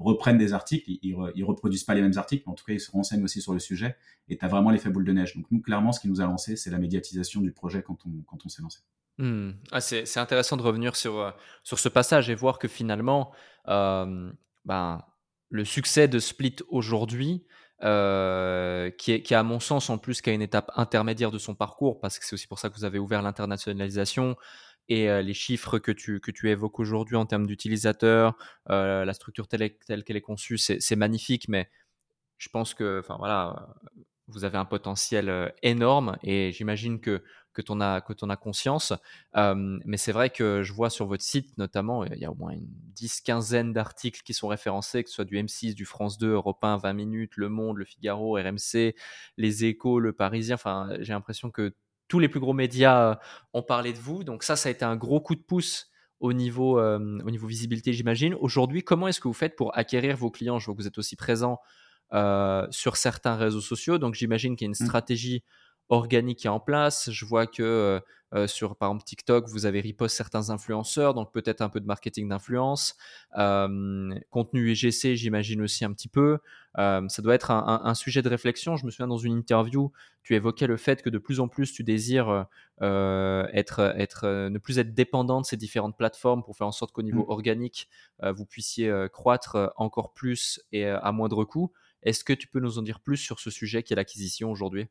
reprennent 0.02 0.38
des 0.38 0.54
articles, 0.54 0.89
ils, 0.89 1.16
ils, 1.36 1.43
reproduisent 1.43 1.84
pas 1.84 1.93
les 1.93 2.02
mêmes 2.02 2.18
articles, 2.18 2.43
mais 2.45 2.52
en 2.52 2.56
tout 2.56 2.66
cas, 2.66 2.74
ils 2.74 2.80
se 2.80 2.91
renseignent 2.91 3.24
aussi 3.24 3.41
sur 3.41 3.54
le 3.54 3.60
sujet. 3.60 3.95
Et 4.30 4.38
tu 4.38 4.45
as 4.45 4.47
vraiment 4.47 4.70
l'effet 4.70 4.89
boule 4.89 5.06
de 5.06 5.12
neige. 5.12 5.36
Donc 5.36 5.45
nous, 5.52 5.62
clairement, 5.62 5.91
ce 5.91 5.99
qui 5.99 6.08
nous 6.08 6.22
a 6.22 6.26
lancé, 6.26 6.56
c'est 6.56 6.70
la 6.70 6.78
médiatisation 6.78 7.41
du 7.41 7.52
projet 7.52 7.84
quand 7.84 7.97
on, 8.06 8.49
s'est 8.49 8.62
lancé. 8.62 8.80
Mmh. 9.18 9.52
Ah, 9.72 9.82
c'est 9.82 10.18
intéressant 10.18 10.58
de 10.58 10.64
revenir 10.64 10.95
sur, 10.95 11.34
sur 11.64 11.80
ce 11.80 11.89
passage 11.89 12.30
et 12.30 12.36
voir 12.36 12.60
que 12.60 12.68
finalement, 12.68 13.32
euh, 13.68 14.32
ben, 14.66 15.04
le 15.49 15.66
succès 15.66 16.08
de 16.08 16.20
Split 16.20 16.56
aujourd'hui, 16.70 17.45
euh, 17.84 18.91
qui, 18.91 19.12
est, 19.12 19.22
qui, 19.24 19.34
à 19.34 19.41
mon 19.41 19.60
sens, 19.60 19.89
en 19.89 19.97
plus, 19.97 20.22
qui 20.22 20.30
a 20.30 20.34
une 20.34 20.41
étape 20.43 20.72
intermédiaire 20.76 21.32
de 21.32 21.39
son 21.39 21.56
parcours, 21.56 21.99
parce 21.99 22.20
que 22.20 22.26
c'est 22.26 22.36
aussi 22.36 22.45
pour 22.45 22.60
ça 22.60 22.70
que 22.70 22.76
vous 22.76 22.86
avez 22.86 22.99
ouvert 22.99 23.24
l'internationalisation 23.24 24.36
et 24.91 25.23
les 25.23 25.33
chiffres 25.33 25.79
que 25.79 25.91
tu, 25.91 26.19
que 26.19 26.31
tu 26.31 26.49
évoques 26.49 26.79
aujourd'hui 26.79 27.15
en 27.15 27.25
termes 27.25 27.47
d'utilisateurs, 27.47 28.35
la 28.67 29.13
structure 29.13 29.47
telle, 29.47 29.77
telle 29.87 30.03
qu'elle 30.03 30.17
est 30.17 30.21
conçue, 30.21 30.57
c'est 30.57 30.95
magnifique, 30.95 31.47
mais 31.47 31.69
je 32.37 32.49
pense 32.49 32.73
que, 32.73 32.99
enfin 32.99 33.15
voilà, 33.17 33.73
vous 34.27 34.43
avez 34.43 34.57
un 34.57 34.65
potentiel 34.65 35.53
énorme 35.61 36.17
et 36.23 36.51
j'imagine 36.51 36.99
que 36.99 37.23
que 37.53 37.61
tu 37.61 37.71
en 37.71 37.81
as, 37.81 38.03
as 38.07 38.35
conscience. 38.37 38.93
Mais 39.35 39.97
c'est 39.97 40.11
vrai 40.11 40.29
que 40.29 40.63
je 40.63 40.73
vois 40.73 40.89
sur 40.89 41.05
votre 41.05 41.23
site, 41.23 41.57
notamment, 41.57 42.05
il 42.05 42.17
y 42.17 42.25
a 42.25 42.31
au 42.31 42.35
moins 42.35 42.51
une 42.51 42.67
dix, 42.93 43.21
quinzaine 43.21 43.73
d'articles 43.73 44.21
qui 44.23 44.33
sont 44.33 44.47
référencés, 44.47 45.03
que 45.03 45.09
ce 45.09 45.15
soit 45.15 45.25
du 45.25 45.37
M6, 45.37 45.73
du 45.73 45.85
France 45.85 46.17
2, 46.17 46.31
Europe 46.31 46.63
1, 46.63 46.77
20 46.77 46.93
minutes, 46.93 47.33
Le 47.35 47.49
Monde, 47.49 47.77
Le 47.77 47.85
Figaro, 47.85 48.35
RMC, 48.35 48.95
Les 49.37 49.65
Échos, 49.65 49.99
Le 49.99 50.13
Parisien. 50.13 50.55
Enfin, 50.55 50.89
j'ai 50.99 51.13
l'impression 51.13 51.51
que 51.51 51.73
tous 52.12 52.20
les 52.20 52.28
plus 52.28 52.41
gros 52.41 52.51
médias 52.51 53.12
euh, 53.12 53.16
ont 53.53 53.64
parlé 53.64 53.93
de 53.93 53.97
vous. 53.97 54.26
Donc 54.26 54.43
ça, 54.43 54.57
ça 54.57 54.68
a 54.68 54.72
été 54.74 54.84
un 54.84 54.97
gros 54.97 55.22
coup 55.22 55.34
de 55.34 55.41
pouce 55.41 55.89
au 56.20 56.34
niveau, 56.34 56.78
euh, 56.78 56.99
au 57.26 57.32
niveau 57.32 57.47
visibilité, 57.47 57.93
j'imagine. 57.93 58.36
Aujourd'hui, 58.36 58.84
comment 58.84 59.07
est-ce 59.07 59.22
que 59.22 59.30
vous 59.30 59.34
faites 59.34 59.55
pour 59.55 59.78
acquérir 59.78 60.18
vos 60.18 60.30
clients? 60.30 60.59
Je 60.59 60.66
vois 60.66 60.76
que 60.76 60.82
vous 60.82 60.88
êtes 60.88 60.97
aussi 60.97 61.16
présent 61.16 61.59
euh, 62.12 62.68
sur 62.70 62.97
certains 62.97 63.38
réseaux 63.38 63.62
sociaux. 63.62 63.97
Donc 63.97 64.16
j'imagine 64.16 64.57
qu'il 64.57 64.66
y 64.66 64.68
a 64.68 64.72
une 64.72 64.84
mmh. 64.84 64.88
stratégie 64.88 65.43
organique 65.91 66.39
qui 66.39 66.47
est 66.47 66.49
en 66.49 66.59
place. 66.59 67.11
Je 67.11 67.25
vois 67.25 67.45
que 67.45 67.61
euh, 67.61 67.99
euh, 68.33 68.47
sur 68.47 68.77
par 68.77 68.89
exemple 68.89 69.03
TikTok, 69.03 69.49
vous 69.49 69.65
avez 69.65 69.81
riposte 69.81 70.15
certains 70.15 70.49
influenceurs, 70.49 71.13
donc 71.13 71.33
peut-être 71.33 71.61
un 71.61 71.67
peu 71.67 71.81
de 71.81 71.85
marketing 71.85 72.29
d'influence. 72.29 72.95
Euh, 73.37 74.17
contenu 74.29 74.71
EGC, 74.71 75.15
j'imagine 75.15 75.61
aussi 75.61 75.83
un 75.83 75.91
petit 75.91 76.07
peu. 76.07 76.39
ça 76.77 77.21
doit 77.21 77.35
être 77.35 77.51
un, 77.51 77.93
sujet 77.93 78.21
de 78.21 78.29
réflexion. 78.29 78.77
Je 78.77 78.85
me 78.85 78.91
souviens 78.91 79.07
dans 79.07 79.17
une 79.17 79.33
interview, 79.33 79.91
tu 80.23 80.33
évoquais 80.33 80.65
le 80.65 80.77
fait 80.77 81.01
que 81.01 81.09
de 81.09 81.17
plus 81.17 81.41
en 81.41 81.49
plus 81.49 81.73
tu 81.73 81.83
désires 81.83 82.45
être, 82.79 83.79
être, 83.97 84.47
ne 84.49 84.57
plus 84.57 84.79
être 84.79 84.93
dépendant 84.93 85.41
de 85.41 85.45
ces 85.45 85.57
différentes 85.57 85.97
plateformes 85.97 86.41
pour 86.41 86.55
faire 86.55 86.67
en 86.67 86.71
sorte 86.71 86.93
qu'au 86.93 87.03
niveau 87.03 87.25
mmh. 87.25 87.31
organique, 87.31 87.89
vous 88.23 88.45
puissiez 88.45 88.89
croître 89.11 89.73
encore 89.75 90.13
plus 90.13 90.61
et 90.71 90.87
à 90.87 91.11
moindre 91.11 91.43
coût. 91.43 91.73
Est-ce 92.03 92.23
que 92.23 92.33
tu 92.33 92.47
peux 92.47 92.61
nous 92.61 92.79
en 92.79 92.81
dire 92.81 93.01
plus 93.01 93.17
sur 93.17 93.41
ce 93.41 93.51
sujet 93.51 93.83
qui 93.83 93.91
est 93.91 93.97
l'acquisition 93.97 94.49
aujourd'hui? 94.49 94.87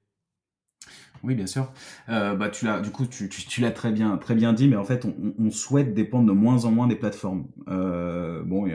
Oui, 1.22 1.34
bien 1.34 1.46
sûr. 1.46 1.70
Euh, 2.08 2.34
bah, 2.34 2.48
tu 2.48 2.64
l'as, 2.64 2.80
du 2.80 2.90
coup, 2.90 3.06
tu, 3.06 3.28
tu, 3.28 3.60
l'as 3.60 3.70
très 3.70 3.92
bien, 3.92 4.16
très 4.16 4.34
bien 4.34 4.52
dit, 4.52 4.68
mais 4.68 4.76
en 4.76 4.84
fait, 4.84 5.04
on, 5.04 5.50
souhaite 5.50 5.92
dépendre 5.92 6.26
de 6.26 6.32
moins 6.32 6.64
en 6.64 6.70
moins 6.70 6.86
des 6.86 6.96
plateformes. 6.96 7.46
Euh, 7.68 8.42
bon, 8.44 8.66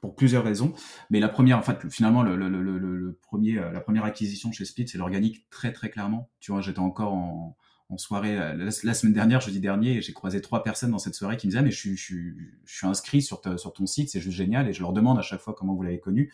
pour 0.00 0.14
plusieurs 0.14 0.44
raisons, 0.44 0.74
mais 1.08 1.20
la 1.20 1.28
première, 1.28 1.58
en 1.58 1.62
fait, 1.62 1.88
finalement, 1.90 2.22
le, 2.22 2.36
le, 2.36 2.48
le, 2.48 3.18
premier, 3.22 3.58
euh, 3.58 3.72
la 3.72 3.80
première 3.80 4.04
acquisition 4.04 4.52
chez 4.52 4.66
Split, 4.66 4.88
c'est 4.88 4.98
l'organique, 4.98 5.48
très 5.48 5.72
très 5.72 5.88
clairement. 5.88 6.28
Tu 6.40 6.52
vois, 6.52 6.60
j'étais 6.60 6.80
encore 6.80 7.14
en, 7.14 7.56
en 7.88 7.96
soirée 7.96 8.36
la, 8.36 8.70
semaine 8.70 9.14
dernière, 9.14 9.40
jeudi 9.40 9.60
dernier, 9.60 10.02
j'ai 10.02 10.12
croisé 10.12 10.42
trois 10.42 10.62
personnes 10.62 10.90
dans 10.90 10.98
cette 10.98 11.14
soirée 11.14 11.36
qui 11.36 11.46
me 11.46 11.52
disaient 11.52 11.62
mais 11.62 11.70
je 11.70 11.94
suis 11.94 12.86
inscrit 12.86 13.22
sur, 13.22 13.40
sur 13.58 13.72
ton 13.72 13.86
site, 13.86 14.10
c'est 14.10 14.20
juste 14.20 14.36
génial, 14.36 14.68
et 14.68 14.72
je 14.72 14.80
leur 14.80 14.92
demande 14.92 15.18
à 15.18 15.22
chaque 15.22 15.40
fois 15.40 15.54
comment 15.56 15.74
vous 15.74 15.82
l'avez 15.82 16.00
connu. 16.00 16.32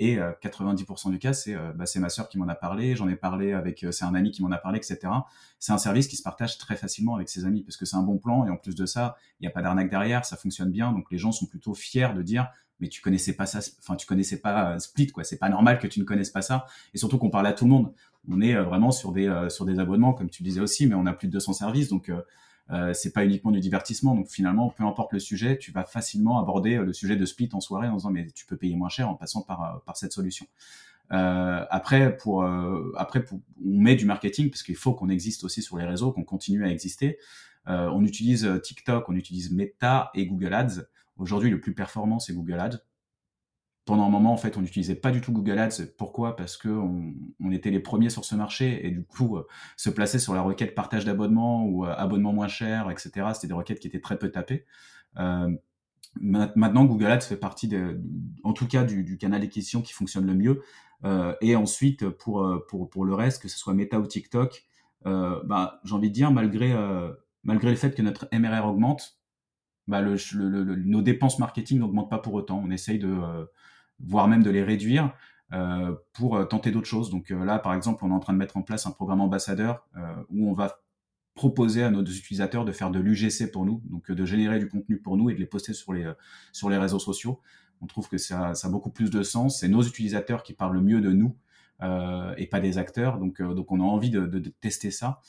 Et 0.00 0.16
90% 0.16 1.10
du 1.10 1.18
cas, 1.18 1.32
c'est 1.32 1.56
bah, 1.74 1.84
c'est 1.84 1.98
ma 1.98 2.08
sœur 2.08 2.28
qui 2.28 2.38
m'en 2.38 2.46
a 2.46 2.54
parlé, 2.54 2.94
j'en 2.94 3.08
ai 3.08 3.16
parlé 3.16 3.52
avec, 3.52 3.84
c'est 3.90 4.04
un 4.04 4.14
ami 4.14 4.30
qui 4.30 4.42
m'en 4.42 4.52
a 4.52 4.58
parlé, 4.58 4.78
etc. 4.78 5.12
C'est 5.58 5.72
un 5.72 5.78
service 5.78 6.06
qui 6.06 6.14
se 6.14 6.22
partage 6.22 6.56
très 6.56 6.76
facilement 6.76 7.16
avec 7.16 7.28
ses 7.28 7.44
amis 7.44 7.64
parce 7.64 7.76
que 7.76 7.84
c'est 7.84 7.96
un 7.96 8.02
bon 8.02 8.18
plan 8.18 8.46
et 8.46 8.50
en 8.50 8.56
plus 8.56 8.76
de 8.76 8.86
ça, 8.86 9.16
il 9.40 9.42
n'y 9.42 9.48
a 9.48 9.50
pas 9.50 9.60
d'arnaque 9.60 9.90
derrière, 9.90 10.24
ça 10.24 10.36
fonctionne 10.36 10.70
bien, 10.70 10.92
donc 10.92 11.10
les 11.10 11.18
gens 11.18 11.32
sont 11.32 11.46
plutôt 11.46 11.74
fiers 11.74 12.14
de 12.14 12.22
dire 12.22 12.48
mais 12.80 12.88
tu 12.88 13.00
connaissais 13.00 13.32
pas 13.32 13.46
ça, 13.46 13.58
enfin 13.80 13.96
tu 13.96 14.06
connaissais 14.06 14.40
pas 14.40 14.78
Split 14.78 15.08
quoi, 15.08 15.24
c'est 15.24 15.38
pas 15.38 15.48
normal 15.48 15.80
que 15.80 15.88
tu 15.88 15.98
ne 15.98 16.04
connaisses 16.04 16.30
pas 16.30 16.42
ça 16.42 16.66
et 16.94 16.98
surtout 16.98 17.18
qu'on 17.18 17.30
parle 17.30 17.48
à 17.48 17.52
tout 17.52 17.64
le 17.64 17.70
monde. 17.70 17.92
On 18.30 18.40
est 18.40 18.54
vraiment 18.54 18.92
sur 18.92 19.10
des 19.10 19.48
sur 19.48 19.64
des 19.64 19.80
abonnements 19.80 20.12
comme 20.12 20.30
tu 20.30 20.44
disais 20.44 20.60
aussi, 20.60 20.86
mais 20.86 20.94
on 20.94 21.06
a 21.06 21.12
plus 21.12 21.26
de 21.26 21.32
200 21.32 21.54
services 21.54 21.88
donc 21.88 22.12
euh, 22.70 22.92
c'est 22.92 23.12
pas 23.12 23.24
uniquement 23.24 23.50
du 23.50 23.60
divertissement. 23.60 24.14
Donc 24.14 24.28
finalement, 24.28 24.68
peu 24.68 24.84
importe 24.84 25.12
le 25.12 25.18
sujet, 25.18 25.58
tu 25.58 25.72
vas 25.72 25.84
facilement 25.84 26.38
aborder 26.38 26.76
euh, 26.76 26.84
le 26.84 26.92
sujet 26.92 27.16
de 27.16 27.24
split 27.24 27.48
en 27.52 27.60
soirée 27.60 27.88
en 27.88 27.96
disant 27.96 28.10
mais 28.10 28.26
tu 28.34 28.46
peux 28.46 28.56
payer 28.56 28.76
moins 28.76 28.90
cher 28.90 29.08
en 29.08 29.14
passant 29.14 29.42
par, 29.42 29.62
euh, 29.62 29.78
par 29.86 29.96
cette 29.96 30.12
solution. 30.12 30.46
Après, 31.10 32.14
pour, 32.18 32.44
après 32.94 33.24
pour, 33.24 33.40
on 33.64 33.80
met 33.80 33.96
du 33.96 34.04
marketing 34.04 34.50
parce 34.50 34.62
qu'il 34.62 34.76
faut 34.76 34.92
qu'on 34.92 35.08
existe 35.08 35.42
aussi 35.42 35.62
sur 35.62 35.78
les 35.78 35.86
réseaux, 35.86 36.12
qu'on 36.12 36.22
continue 36.22 36.66
à 36.66 36.68
exister. 36.68 37.16
on 37.66 38.04
utilise 38.04 38.46
TikTok, 38.62 39.08
on 39.08 39.16
utilise 39.16 39.50
Meta 39.50 40.10
et 40.12 40.26
Google 40.26 40.52
Ads. 40.52 40.82
Aujourd'hui, 41.16 41.48
le 41.48 41.60
plus 41.60 41.72
performant, 41.72 42.18
c'est 42.18 42.34
Google 42.34 42.60
Ads 42.60 42.80
pendant 43.88 44.04
un 44.04 44.10
moment, 44.10 44.34
en 44.34 44.36
fait, 44.36 44.58
on 44.58 44.60
n'utilisait 44.60 44.96
pas 44.96 45.10
du 45.10 45.22
tout 45.22 45.32
Google 45.32 45.58
Ads. 45.58 45.86
Pourquoi? 45.96 46.36
Parce 46.36 46.58
que 46.58 46.68
on, 46.68 47.50
était 47.50 47.70
les 47.70 47.80
premiers 47.80 48.10
sur 48.10 48.26
ce 48.26 48.34
marché 48.34 48.86
et 48.86 48.90
du 48.90 49.02
coup, 49.02 49.38
euh, 49.38 49.46
se 49.78 49.88
placer 49.88 50.18
sur 50.18 50.34
la 50.34 50.42
requête 50.42 50.74
partage 50.74 51.06
d'abonnement 51.06 51.64
ou 51.64 51.86
euh, 51.86 51.94
abonnement 51.96 52.34
moins 52.34 52.48
cher, 52.48 52.90
etc. 52.90 53.28
C'était 53.32 53.46
des 53.46 53.54
requêtes 53.54 53.80
qui 53.80 53.86
étaient 53.86 54.02
très 54.02 54.18
peu 54.18 54.30
tapées. 54.30 54.66
Euh, 55.18 55.50
maintenant, 56.20 56.84
Google 56.84 57.06
Ads 57.06 57.22
fait 57.22 57.38
partie, 57.38 57.74
en 58.44 58.52
tout 58.52 58.66
cas, 58.66 58.84
du, 58.84 59.16
canal 59.16 59.40
d'acquisition 59.40 59.80
qui 59.80 59.94
fonctionne 59.94 60.26
le 60.26 60.34
mieux. 60.34 60.62
et 61.40 61.56
ensuite, 61.56 62.10
pour, 62.10 62.46
pour, 62.68 62.90
pour 62.90 63.06
le 63.06 63.14
reste, 63.14 63.40
que 63.40 63.48
ce 63.48 63.56
soit 63.56 63.72
Meta 63.72 63.98
ou 63.98 64.06
TikTok, 64.06 64.66
bah, 65.04 65.80
j'ai 65.84 65.94
envie 65.94 66.10
de 66.10 66.14
dire, 66.14 66.30
malgré, 66.30 66.74
malgré 67.42 67.70
le 67.70 67.76
fait 67.76 67.94
que 67.94 68.02
notre 68.02 68.28
MRR 68.32 68.66
augmente, 68.66 69.18
bah, 69.86 70.02
nos 70.02 71.00
dépenses 71.02 71.38
marketing 71.38 71.78
n'augmentent 71.78 72.10
pas 72.10 72.18
pour 72.18 72.34
autant. 72.34 72.60
On 72.62 72.70
essaye 72.70 72.98
de 72.98 73.08
voire 74.00 74.28
même 74.28 74.42
de 74.42 74.50
les 74.50 74.62
réduire 74.62 75.12
euh, 75.54 75.94
pour 76.12 76.36
euh, 76.36 76.44
tenter 76.44 76.70
d'autres 76.70 76.86
choses. 76.86 77.08
Donc 77.08 77.30
euh, 77.30 77.42
là, 77.42 77.58
par 77.58 77.72
exemple, 77.72 78.04
on 78.04 78.10
est 78.10 78.14
en 78.14 78.20
train 78.20 78.34
de 78.34 78.38
mettre 78.38 78.58
en 78.58 78.62
place 78.62 78.86
un 78.86 78.90
programme 78.90 79.22
ambassadeur 79.22 79.86
où 80.28 80.48
on 80.48 80.52
va 80.52 80.80
proposer 81.34 81.84
à 81.84 81.90
nos 81.90 82.04
utilisateurs 82.04 82.64
de 82.64 82.72
faire 82.72 82.90
de 82.90 82.98
l'UGC 82.98 83.50
pour 83.50 83.64
nous, 83.64 83.80
donc 83.86 84.10
de 84.10 84.24
générer 84.26 84.58
du 84.58 84.68
contenu 84.68 84.98
pour 84.98 85.16
nous 85.16 85.30
et 85.30 85.34
de 85.34 85.38
les 85.38 85.46
poster 85.46 85.72
sur 85.72 85.92
les, 85.94 86.12
sur 86.52 86.68
les 86.68 86.76
réseaux 86.76 86.98
sociaux. 86.98 87.40
On 87.80 87.86
trouve 87.86 88.08
que 88.08 88.18
ça, 88.18 88.54
ça 88.54 88.68
a 88.68 88.70
beaucoup 88.70 88.90
plus 88.90 89.08
de 89.08 89.22
sens. 89.22 89.60
C'est 89.60 89.68
nos 89.68 89.82
utilisateurs 89.82 90.42
qui 90.42 90.52
parlent 90.52 90.74
le 90.74 90.82
mieux 90.82 91.00
de 91.00 91.12
nous 91.12 91.36
et 92.36 92.46
pas 92.48 92.60
des 92.60 92.76
acteurs. 92.76 93.18
Donc, 93.18 93.40
donc 93.40 93.70
on 93.70 93.80
a 93.80 93.84
envie 93.84 94.10
de, 94.10 94.26
tester 94.60 94.90
ça. 94.90 95.20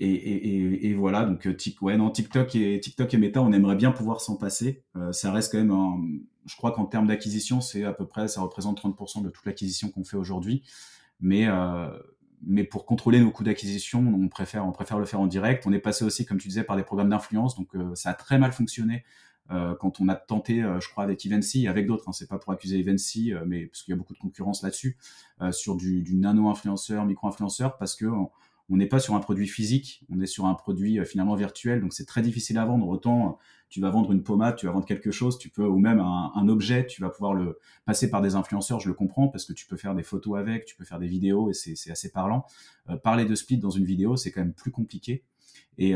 Et, 0.00 0.94
voilà, 0.94 1.24
donc 1.24 1.46
euh, 1.46 1.56
ouais, 1.82 1.96
non, 1.96 2.10
TikTok 2.10 2.54
et 2.54 2.80
TikTok 2.80 3.12
et 3.14 3.18
Meta, 3.18 3.42
on 3.42 3.52
aimerait 3.52 3.74
bien 3.74 3.90
pouvoir 3.90 4.20
s'en 4.20 4.36
passer. 4.36 4.84
Euh, 4.96 5.12
ça 5.12 5.32
reste 5.32 5.52
quand 5.52 5.58
même, 5.58 6.20
je 6.46 6.56
crois 6.56 6.72
qu'en 6.72 6.86
termes 6.86 7.08
d'acquisition, 7.08 7.60
c'est 7.60 7.84
à 7.84 7.92
peu 7.92 8.06
près, 8.06 8.28
ça 8.28 8.40
représente 8.40 8.80
30% 8.80 9.22
de 9.22 9.28
toute 9.28 9.44
l'acquisition 9.44 9.90
qu'on 9.90 10.04
fait 10.04 10.16
aujourd'hui. 10.16 10.62
Mais 11.20 11.48
euh, 11.48 11.88
mais 12.42 12.62
pour 12.62 12.86
contrôler 12.86 13.20
nos 13.20 13.32
coûts 13.32 13.42
d'acquisition, 13.42 13.98
on 14.00 14.28
préfère 14.28 14.64
on 14.64 14.70
préfère 14.70 15.00
le 15.00 15.04
faire 15.04 15.18
en 15.20 15.26
direct. 15.26 15.66
On 15.66 15.72
est 15.72 15.80
passé 15.80 16.04
aussi, 16.04 16.24
comme 16.24 16.38
tu 16.38 16.46
disais, 16.46 16.62
par 16.62 16.76
des 16.76 16.84
programmes 16.84 17.08
d'influence, 17.08 17.56
donc 17.56 17.70
ça 17.94 18.10
a 18.10 18.14
très 18.14 18.38
mal 18.38 18.52
fonctionné. 18.52 19.04
Quand 19.48 20.00
on 20.00 20.08
a 20.08 20.14
tenté, 20.14 20.60
je 20.60 20.88
crois, 20.88 21.02
avec 21.02 21.26
Evency, 21.26 21.66
avec 21.66 21.88
d'autres, 21.88 22.08
hein, 22.08 22.12
c'est 22.12 22.28
pas 22.28 22.38
pour 22.38 22.52
accuser 22.52 22.78
Evency, 22.78 23.32
mais 23.44 23.66
parce 23.66 23.82
qu'il 23.82 23.90
y 23.90 23.94
a 23.94 23.96
beaucoup 23.96 24.12
de 24.12 24.18
concurrence 24.20 24.62
là-dessus, 24.62 24.96
sur 25.50 25.74
du, 25.74 26.04
nano-influenceur, 26.14 27.04
micro-influenceur, 27.06 27.76
parce 27.76 27.96
que 27.96 28.06
n'est 28.76 28.86
pas 28.86 28.98
sur 28.98 29.14
un 29.14 29.20
produit 29.20 29.48
physique, 29.48 30.04
on 30.10 30.20
est 30.20 30.26
sur 30.26 30.46
un 30.46 30.54
produit 30.54 30.98
euh, 30.98 31.04
finalement 31.04 31.34
virtuel, 31.34 31.80
donc 31.80 31.94
c'est 31.94 32.04
très 32.04 32.20
difficile 32.20 32.58
à 32.58 32.64
vendre. 32.66 32.86
Autant 32.88 33.28
euh, 33.28 33.32
tu 33.70 33.80
vas 33.80 33.90
vendre 33.90 34.12
une 34.12 34.22
pommade, 34.22 34.56
tu 34.56 34.66
vas 34.66 34.72
vendre 34.72 34.84
quelque 34.84 35.10
chose, 35.10 35.38
tu 35.38 35.48
peux 35.48 35.66
ou 35.66 35.78
même 35.78 36.00
un, 36.00 36.48
objet, 36.48 36.86
tu 36.86 37.02
vas 37.02 37.10
pouvoir 37.10 37.34
le 37.34 37.58
passer 37.84 38.10
par 38.10 38.22
des 38.22 38.34
influenceurs, 38.34 38.80
je 38.80 38.88
le 38.88 38.94
comprends 38.94 39.28
parce 39.28 39.44
que 39.44 39.52
tu 39.52 39.66
peux 39.66 39.76
faire 39.76 39.94
des 39.94 40.02
photos 40.02 40.38
avec, 40.38 40.64
tu 40.64 40.74
peux 40.74 40.84
faire 40.84 40.98
des 40.98 41.06
vidéos 41.06 41.50
et 41.50 41.54
c'est 41.54 41.90
assez 41.90 42.10
parlant. 42.10 42.46
Euh, 42.88 42.96
parler 42.96 43.26
de 43.26 43.34
split 43.34 43.58
dans 43.58 43.70
une 43.70 43.84
vidéo, 43.84 44.16
c'est 44.16 44.32
quand 44.32 44.40
même 44.40 44.54
plus 44.54 44.70
compliqué. 44.70 45.24
Et, 45.76 45.94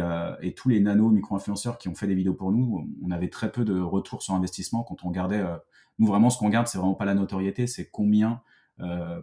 tous 0.54 0.68
les 0.68 0.78
nano 0.80 1.10
micro-influenceurs 1.10 1.76
qui 1.76 1.88
ont 1.88 1.94
fait 1.94 2.06
des 2.06 2.14
vidéos 2.14 2.34
pour 2.34 2.52
nous, 2.52 2.88
on 3.02 3.10
avait 3.10 3.28
très 3.28 3.50
peu 3.50 3.64
de 3.64 3.80
retours 3.80 4.22
sur 4.22 4.34
investissement 4.34 4.84
quand 4.84 5.04
on 5.04 5.08
regardait. 5.08 5.42
nous 5.98 6.06
vraiment, 6.06 6.30
ce 6.30 6.38
qu'on 6.38 6.50
garde, 6.50 6.68
c'est 6.68 6.78
vraiment 6.78 6.94
pas 6.94 7.04
la 7.04 7.14
notoriété, 7.14 7.66
c'est 7.66 7.90
combien 7.90 8.42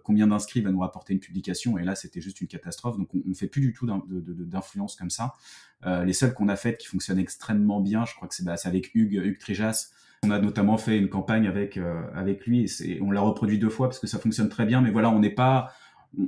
combien 0.03 0.27
d'inscrits 0.27 0.61
va 0.61 0.71
nous 0.71 0.79
rapporter 0.79 1.13
une 1.13 1.19
publication 1.19 1.77
et 1.77 1.83
là 1.83 1.95
c'était 1.95 2.21
juste 2.21 2.39
une 2.41 2.47
catastrophe 2.47 2.97
donc 2.97 3.09
on, 3.13 3.21
ne 3.25 3.33
fait 3.33 3.47
plus 3.47 3.61
du 3.61 3.73
tout 3.73 3.87
d'influence 3.87 4.95
comme 4.95 5.09
ça 5.09 5.33
euh, 5.85 6.05
les 6.05 6.13
seules 6.13 6.33
qu'on 6.33 6.49
a 6.49 6.55
faites 6.55 6.77
qui 6.77 6.87
fonctionnent 6.87 7.19
extrêmement 7.19 7.81
bien 7.81 8.05
je 8.05 8.15
crois 8.15 8.27
que 8.27 8.35
c'est 8.35 8.45
bah, 8.45 8.55
avec 8.63 8.91
Hugues, 8.95 9.21
Hugues 9.23 9.39
Trijas 9.39 9.91
on 10.23 10.31
a 10.31 10.39
notamment 10.39 10.77
fait 10.77 10.97
une 10.97 11.09
campagne 11.09 11.47
avec 11.47 11.77
euh, 11.77 12.03
avec 12.13 12.45
lui 12.45 12.71
et 12.83 13.01
on 13.01 13.11
l'a 13.11 13.21
reproduit 13.21 13.59
deux 13.59 13.69
fois 13.69 13.87
parce 13.87 13.99
que 13.99 14.07
ça 14.07 14.19
fonctionne 14.19 14.49
très 14.49 14.65
bien 14.65 14.81
mais 14.81 14.91
voilà 14.91 15.09
on 15.09 15.19
n'est 15.19 15.29
pas 15.29 15.73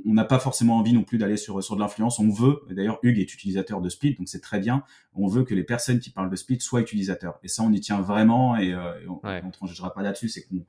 on 0.06 0.14
n'a 0.14 0.24
pas 0.24 0.38
forcément 0.38 0.78
envie 0.78 0.92
non 0.92 1.02
plus 1.02 1.18
d'aller 1.18 1.36
sur, 1.36 1.62
sur 1.62 1.74
de 1.74 1.80
l'influence. 1.80 2.20
On 2.20 2.30
veut, 2.30 2.60
d'ailleurs, 2.70 3.00
Hugues 3.02 3.18
est 3.18 3.34
utilisateur 3.34 3.80
de 3.80 3.88
Split, 3.88 4.14
donc 4.14 4.28
c'est 4.28 4.40
très 4.40 4.60
bien. 4.60 4.84
On 5.14 5.26
veut 5.26 5.42
que 5.42 5.54
les 5.54 5.64
personnes 5.64 5.98
qui 5.98 6.10
parlent 6.10 6.30
de 6.30 6.36
Split 6.36 6.60
soient 6.60 6.80
utilisateurs. 6.80 7.40
Et 7.42 7.48
ça, 7.48 7.64
on 7.64 7.72
y 7.72 7.80
tient 7.80 8.00
vraiment 8.00 8.56
et, 8.56 8.74
on 8.76 9.20
ne 9.24 9.50
tranchera 9.50 9.92
pas 9.92 10.02
là-dessus. 10.02 10.28
C'est 10.28 10.44
qu'on 10.44 10.64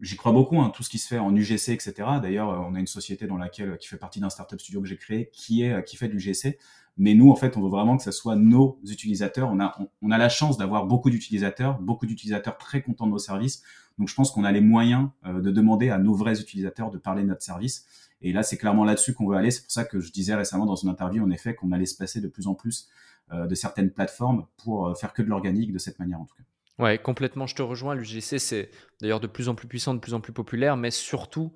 j'y 0.00 0.16
crois 0.16 0.32
beaucoup, 0.32 0.60
hein, 0.60 0.70
tout 0.74 0.82
ce 0.82 0.90
qui 0.90 0.98
se 0.98 1.06
fait 1.06 1.18
en 1.18 1.34
UGC, 1.34 1.70
etc. 1.70 1.92
D'ailleurs, 2.22 2.50
euh, 2.50 2.58
on 2.68 2.74
a 2.74 2.80
une 2.80 2.86
société 2.86 3.26
dans 3.26 3.36
laquelle, 3.36 3.78
qui 3.78 3.88
fait 3.88 3.96
partie 3.96 4.20
d'un 4.20 4.30
startup 4.30 4.60
studio 4.60 4.80
que 4.80 4.88
j'ai 4.88 4.96
créé, 4.96 5.30
qui 5.32 5.62
est, 5.62 5.84
qui 5.84 5.96
fait 5.96 6.08
de 6.08 6.14
l'UGC. 6.14 6.58
Mais 6.96 7.14
nous, 7.14 7.30
en 7.30 7.36
fait, 7.36 7.56
on 7.56 7.62
veut 7.62 7.70
vraiment 7.70 7.96
que 7.96 8.02
ce 8.02 8.10
soit 8.10 8.36
nos 8.36 8.78
utilisateurs. 8.84 9.48
On 9.50 9.60
a, 9.60 9.78
on, 10.02 10.10
a 10.10 10.18
la 10.18 10.28
chance 10.28 10.58
d'avoir 10.58 10.86
beaucoup 10.86 11.08
d'utilisateurs, 11.08 11.80
beaucoup 11.80 12.06
d'utilisateurs 12.06 12.58
très 12.58 12.82
contents 12.82 13.06
de 13.06 13.12
nos 13.12 13.18
services. 13.18 13.62
Donc, 13.98 14.08
je 14.08 14.14
pense 14.14 14.30
qu'on 14.30 14.44
a 14.44 14.52
les 14.52 14.60
moyens 14.60 15.08
euh, 15.24 15.40
de 15.40 15.50
demander 15.50 15.90
à 15.90 15.98
nos 15.98 16.14
vrais 16.14 16.40
utilisateurs 16.40 16.90
de 16.90 16.98
parler 16.98 17.22
de 17.22 17.28
notre 17.28 17.42
service. 17.42 17.86
Et 18.22 18.32
là, 18.32 18.42
c'est 18.42 18.58
clairement 18.58 18.84
là-dessus 18.84 19.14
qu'on 19.14 19.26
veut 19.26 19.36
aller. 19.36 19.50
C'est 19.50 19.62
pour 19.62 19.70
ça 19.70 19.84
que 19.84 20.00
je 20.00 20.12
disais 20.12 20.34
récemment 20.34 20.66
dans 20.66 20.76
une 20.76 20.90
interview, 20.90 21.24
en 21.24 21.30
effet, 21.30 21.54
qu'on 21.54 21.72
allait 21.72 21.86
se 21.86 21.96
passer 21.96 22.20
de 22.20 22.28
plus 22.28 22.48
en 22.48 22.54
plus 22.54 22.88
euh, 23.32 23.46
de 23.46 23.54
certaines 23.54 23.90
plateformes 23.90 24.46
pour 24.58 24.94
faire 24.98 25.14
que 25.14 25.22
de 25.22 25.28
l'organique 25.28 25.72
de 25.72 25.78
cette 25.78 25.98
manière, 25.98 26.20
en 26.20 26.26
tout 26.26 26.34
cas. 26.36 26.49
Ouais, 26.80 26.96
complètement, 26.96 27.46
je 27.46 27.54
te 27.54 27.60
rejoins. 27.60 27.94
L'UGC, 27.94 28.38
c'est 28.38 28.70
d'ailleurs 29.02 29.20
de 29.20 29.26
plus 29.26 29.50
en 29.50 29.54
plus 29.54 29.68
puissant, 29.68 29.92
de 29.92 29.98
plus 30.00 30.14
en 30.14 30.20
plus 30.22 30.32
populaire, 30.32 30.78
mais 30.78 30.90
surtout 30.90 31.52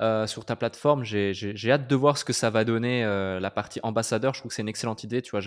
euh, 0.00 0.28
sur 0.28 0.44
ta 0.44 0.54
plateforme, 0.54 1.02
j'ai 1.02 1.70
hâte 1.72 1.88
de 1.88 1.96
voir 1.96 2.16
ce 2.16 2.24
que 2.24 2.32
ça 2.32 2.48
va 2.48 2.64
donner 2.64 3.04
euh, 3.04 3.40
la 3.40 3.50
partie 3.50 3.80
ambassadeur. 3.82 4.34
Je 4.34 4.40
trouve 4.40 4.50
que 4.50 4.54
c'est 4.54 4.62
une 4.62 4.68
excellente 4.68 5.02
idée. 5.02 5.20
Tu 5.20 5.32
vois, 5.32 5.40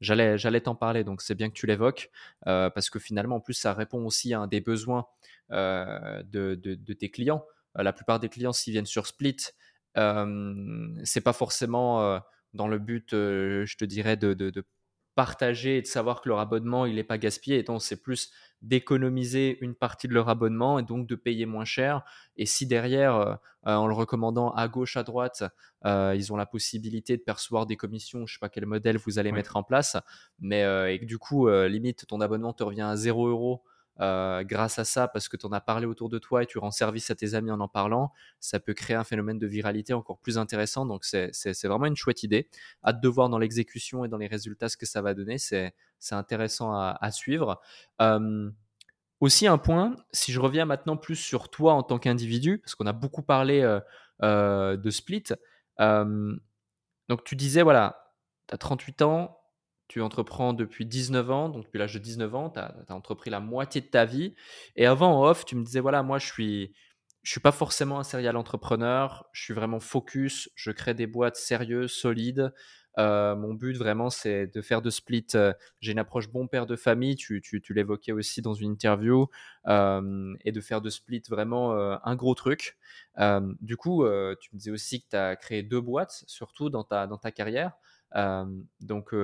j'allais 0.00 0.60
t'en 0.62 0.74
parler, 0.74 1.04
donc 1.04 1.20
c'est 1.20 1.34
bien 1.34 1.50
que 1.50 1.54
tu 1.54 1.66
l'évoques, 1.66 2.10
euh, 2.46 2.70
parce 2.70 2.88
que 2.88 2.98
finalement, 2.98 3.36
en 3.36 3.40
plus, 3.40 3.52
ça 3.52 3.74
répond 3.74 4.06
aussi 4.06 4.32
à 4.32 4.40
un 4.40 4.46
des 4.46 4.62
besoins 4.62 5.04
de, 5.50 6.94
tes 6.98 7.10
clients. 7.10 7.44
la 7.74 7.92
plupart 7.92 8.20
des 8.20 8.30
clients, 8.30 8.54
s'ils 8.54 8.72
viennent 8.72 8.86
sur 8.86 9.06
Split, 9.06 9.36
c'est 9.94 11.20
pas 11.20 11.34
forcément 11.34 12.22
dans 12.54 12.68
le 12.68 12.78
but, 12.78 13.10
je 13.10 13.76
te 13.76 13.84
dirais, 13.84 14.16
de 14.16 14.64
partager 15.14 15.78
et 15.78 15.82
de 15.82 15.86
savoir 15.86 16.20
que 16.20 16.28
leur 16.28 16.38
abonnement 16.38 16.86
il 16.86 16.96
n'est 16.96 17.04
pas 17.04 17.18
gaspillé. 17.18 17.58
Et 17.58 17.62
donc 17.62 17.82
c'est 17.82 18.00
plus 18.00 18.30
d'économiser 18.62 19.58
une 19.60 19.74
partie 19.74 20.06
de 20.08 20.14
leur 20.14 20.28
abonnement 20.28 20.78
et 20.78 20.82
donc 20.82 21.06
de 21.06 21.16
payer 21.16 21.46
moins 21.46 21.64
cher. 21.64 22.04
Et 22.36 22.46
si 22.46 22.66
derrière 22.66 23.16
euh, 23.16 23.34
euh, 23.66 23.74
en 23.74 23.86
le 23.86 23.94
recommandant 23.94 24.50
à 24.52 24.68
gauche 24.68 24.96
à 24.96 25.02
droite 25.02 25.44
euh, 25.84 26.14
ils 26.16 26.32
ont 26.32 26.36
la 26.36 26.46
possibilité 26.46 27.16
de 27.16 27.22
percevoir 27.22 27.66
des 27.66 27.76
commissions 27.76 28.26
je 28.26 28.34
sais 28.34 28.40
pas 28.40 28.48
quel 28.48 28.66
modèle 28.66 28.96
vous 28.96 29.18
allez 29.18 29.32
mettre 29.32 29.56
en 29.56 29.62
place 29.62 29.96
mais 30.40 30.62
et 30.92 30.98
que 30.98 31.04
du 31.04 31.18
coup 31.18 31.48
limite 31.48 32.06
ton 32.06 32.20
abonnement 32.20 32.52
te 32.52 32.64
revient 32.64 32.82
à 32.82 32.96
0 32.96 33.28
euros 33.28 33.62
euh, 34.00 34.42
grâce 34.42 34.78
à 34.78 34.84
ça, 34.84 35.06
parce 35.06 35.28
que 35.28 35.36
tu 35.36 35.44
en 35.46 35.52
as 35.52 35.60
parlé 35.60 35.86
autour 35.86 36.08
de 36.08 36.18
toi 36.18 36.42
et 36.42 36.46
tu 36.46 36.58
rends 36.58 36.70
service 36.70 37.10
à 37.10 37.14
tes 37.14 37.34
amis 37.34 37.50
en 37.50 37.60
en 37.60 37.68
parlant, 37.68 38.10
ça 38.40 38.58
peut 38.58 38.74
créer 38.74 38.96
un 38.96 39.04
phénomène 39.04 39.38
de 39.38 39.46
viralité 39.46 39.92
encore 39.92 40.18
plus 40.18 40.38
intéressant. 40.38 40.86
Donc 40.86 41.04
c'est 41.04 41.64
vraiment 41.64 41.86
une 41.86 41.96
chouette 41.96 42.22
idée. 42.22 42.48
Hâte 42.84 43.00
de 43.00 43.08
voir 43.08 43.28
dans 43.28 43.38
l'exécution 43.38 44.04
et 44.04 44.08
dans 44.08 44.16
les 44.16 44.26
résultats 44.26 44.68
ce 44.68 44.76
que 44.76 44.86
ça 44.86 45.02
va 45.02 45.14
donner. 45.14 45.38
C'est 45.38 45.74
intéressant 46.10 46.72
à, 46.72 47.10
suivre. 47.10 47.60
Euh, 48.00 48.50
aussi 49.20 49.46
un 49.46 49.58
point, 49.58 49.94
si 50.12 50.32
je 50.32 50.40
reviens 50.40 50.64
maintenant 50.64 50.96
plus 50.96 51.16
sur 51.16 51.48
toi 51.48 51.74
en 51.74 51.82
tant 51.82 51.98
qu'individu, 51.98 52.58
parce 52.58 52.74
qu'on 52.74 52.86
a 52.86 52.92
beaucoup 52.92 53.22
parlé 53.22 53.60
euh, 54.22 54.76
de 54.76 54.90
split. 54.90 55.24
donc 55.78 57.24
tu 57.24 57.36
disais, 57.36 57.62
voilà, 57.62 58.10
tu 58.48 58.54
as 58.54 58.58
38 58.58 59.02
ans, 59.02 59.41
tu 59.92 60.00
entreprends 60.00 60.54
depuis 60.54 60.86
19 60.86 61.30
ans, 61.30 61.48
donc 61.50 61.64
depuis 61.64 61.76
l'âge 61.76 61.92
de 61.92 61.98
19 61.98 62.34
ans, 62.34 62.48
tu 62.48 62.58
as, 62.58 62.74
entrepris 62.88 63.28
la 63.28 63.40
moitié 63.40 63.82
de 63.82 63.86
ta 63.86 64.06
vie. 64.06 64.34
Et 64.74 64.86
avant, 64.86 65.20
en 65.20 65.26
off, 65.28 65.44
tu 65.44 65.54
me 65.54 65.62
disais, 65.62 65.80
voilà, 65.80 66.02
moi, 66.02 66.18
je 66.18 66.24
suis, 66.24 66.72
je 67.22 67.30
suis 67.30 67.40
pas 67.40 67.52
forcément 67.52 67.98
un 68.00 68.02
serial 68.02 68.38
entrepreneur, 68.38 69.28
je 69.32 69.42
suis 69.42 69.52
vraiment 69.52 69.80
focus, 69.80 70.48
je 70.54 70.70
crée 70.70 70.94
des 70.94 71.06
boîtes 71.06 71.36
sérieuses, 71.36 71.92
solides, 71.92 72.54
mon 72.96 73.52
but 73.52 73.76
vraiment, 73.76 74.08
c'est 74.08 74.46
de 74.46 74.62
faire 74.62 74.80
de 74.80 74.88
Split. 74.88 75.26
J'ai 75.80 75.92
une 75.92 75.98
approche 75.98 76.30
bon 76.30 76.46
père 76.48 76.64
de 76.64 76.76
famille, 76.76 77.16
tu, 77.16 77.42
tu, 77.42 77.74
l'évoquais 77.74 78.12
aussi 78.12 78.40
dans 78.40 78.54
une 78.54 78.72
interview, 78.72 79.26
et 79.68 80.52
de 80.52 80.60
faire 80.62 80.80
de 80.80 80.88
Split 80.88 81.22
vraiment 81.28 81.72
un 81.72 82.16
gros 82.16 82.34
truc. 82.34 82.78
du 83.60 83.76
coup, 83.76 84.04
tu 84.40 84.50
me 84.54 84.58
disais 84.58 84.70
aussi 84.70 85.02
que 85.02 85.08
tu 85.10 85.16
as 85.16 85.36
créé 85.36 85.62
deux 85.62 85.80
boîtes, 85.80 86.24
surtout 86.26 86.70
dans 86.70 86.84
ta, 86.84 87.06
dans 87.06 87.18
ta 87.18 87.30
carrière. 87.30 87.72
donc, 88.80 89.14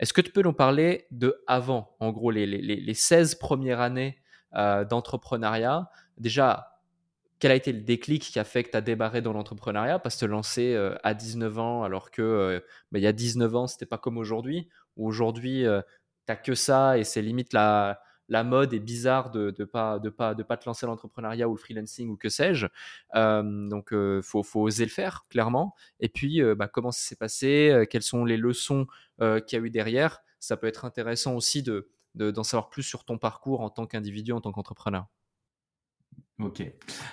est-ce 0.00 0.12
que 0.12 0.20
tu 0.20 0.32
peux 0.32 0.42
nous 0.42 0.52
parler 0.52 1.06
de 1.12 1.40
avant, 1.46 1.94
en 2.00 2.10
gros, 2.10 2.32
les, 2.32 2.46
les, 2.46 2.60
les 2.60 2.94
16 2.94 3.36
premières 3.36 3.80
années 3.80 4.18
d'entrepreneuriat? 4.52 5.88
Déjà, 6.18 6.70
quel 7.40 7.52
a 7.52 7.54
été 7.54 7.72
le 7.72 7.80
déclic 7.80 8.22
qui 8.22 8.38
a 8.38 8.44
fait 8.44 8.62
que 8.62 8.70
tu 8.70 8.76
as 8.76 8.82
débarré 8.82 9.22
dans 9.22 9.32
l'entrepreneuriat? 9.32 9.98
Parce 9.98 10.16
que 10.16 10.20
te 10.20 10.24
lancer 10.26 10.74
euh, 10.74 10.94
à 11.02 11.14
19 11.14 11.58
ans, 11.58 11.82
alors 11.82 12.10
que 12.10 12.22
euh, 12.22 12.60
bah, 12.92 12.98
il 12.98 13.02
y 13.02 13.06
a 13.06 13.12
19 13.12 13.56
ans, 13.56 13.66
c'était 13.66 13.86
pas 13.86 13.98
comme 13.98 14.18
aujourd'hui. 14.18 14.68
Aujourd'hui, 14.96 15.66
euh, 15.66 15.80
tu 16.26 16.32
n'as 16.32 16.36
que 16.36 16.54
ça 16.54 16.98
et 16.98 17.04
c'est 17.04 17.22
limite 17.22 17.54
la, 17.54 18.02
la 18.30 18.44
mode 18.44 18.72
est 18.72 18.80
bizarre 18.80 19.30
de 19.30 19.54
ne 19.58 19.64
pas, 19.66 19.98
de 19.98 20.08
pas, 20.08 20.34
de 20.34 20.42
pas 20.42 20.56
te 20.56 20.64
lancer 20.66 20.86
l'entrepreneuriat 20.86 21.48
ou 21.48 21.52
le 21.52 21.58
freelancing 21.58 22.08
ou 22.08 22.16
que 22.16 22.30
sais-je. 22.30 22.66
donc, 23.14 23.88
il 23.92 24.22
faut, 24.22 24.42
faut, 24.42 24.62
oser 24.62 24.84
le 24.84 24.90
faire, 24.90 25.26
clairement. 25.28 25.74
Et 25.98 26.08
puis, 26.08 26.40
bah, 26.56 26.68
comment 26.68 26.92
ça 26.92 27.00
s'est 27.00 27.16
passé 27.16 27.86
Quelles 27.90 28.02
sont 28.02 28.24
les 28.24 28.36
leçons 28.38 28.86
qu'il 29.18 29.58
y 29.58 29.62
a 29.62 29.64
eu 29.64 29.70
derrière 29.70 30.20
Ça 30.38 30.56
peut 30.56 30.68
être 30.68 30.84
intéressant 30.84 31.34
aussi 31.34 31.62
de, 31.62 31.90
d'en 32.14 32.44
savoir 32.44 32.70
plus 32.70 32.82
sur 32.82 33.04
ton 33.04 33.18
parcours 33.18 33.60
en 33.60 33.70
tant 33.70 33.86
qu'individu, 33.86 34.32
en 34.32 34.40
tant 34.40 34.52
qu'entrepreneur. 34.52 35.06
Ok. 36.40 36.62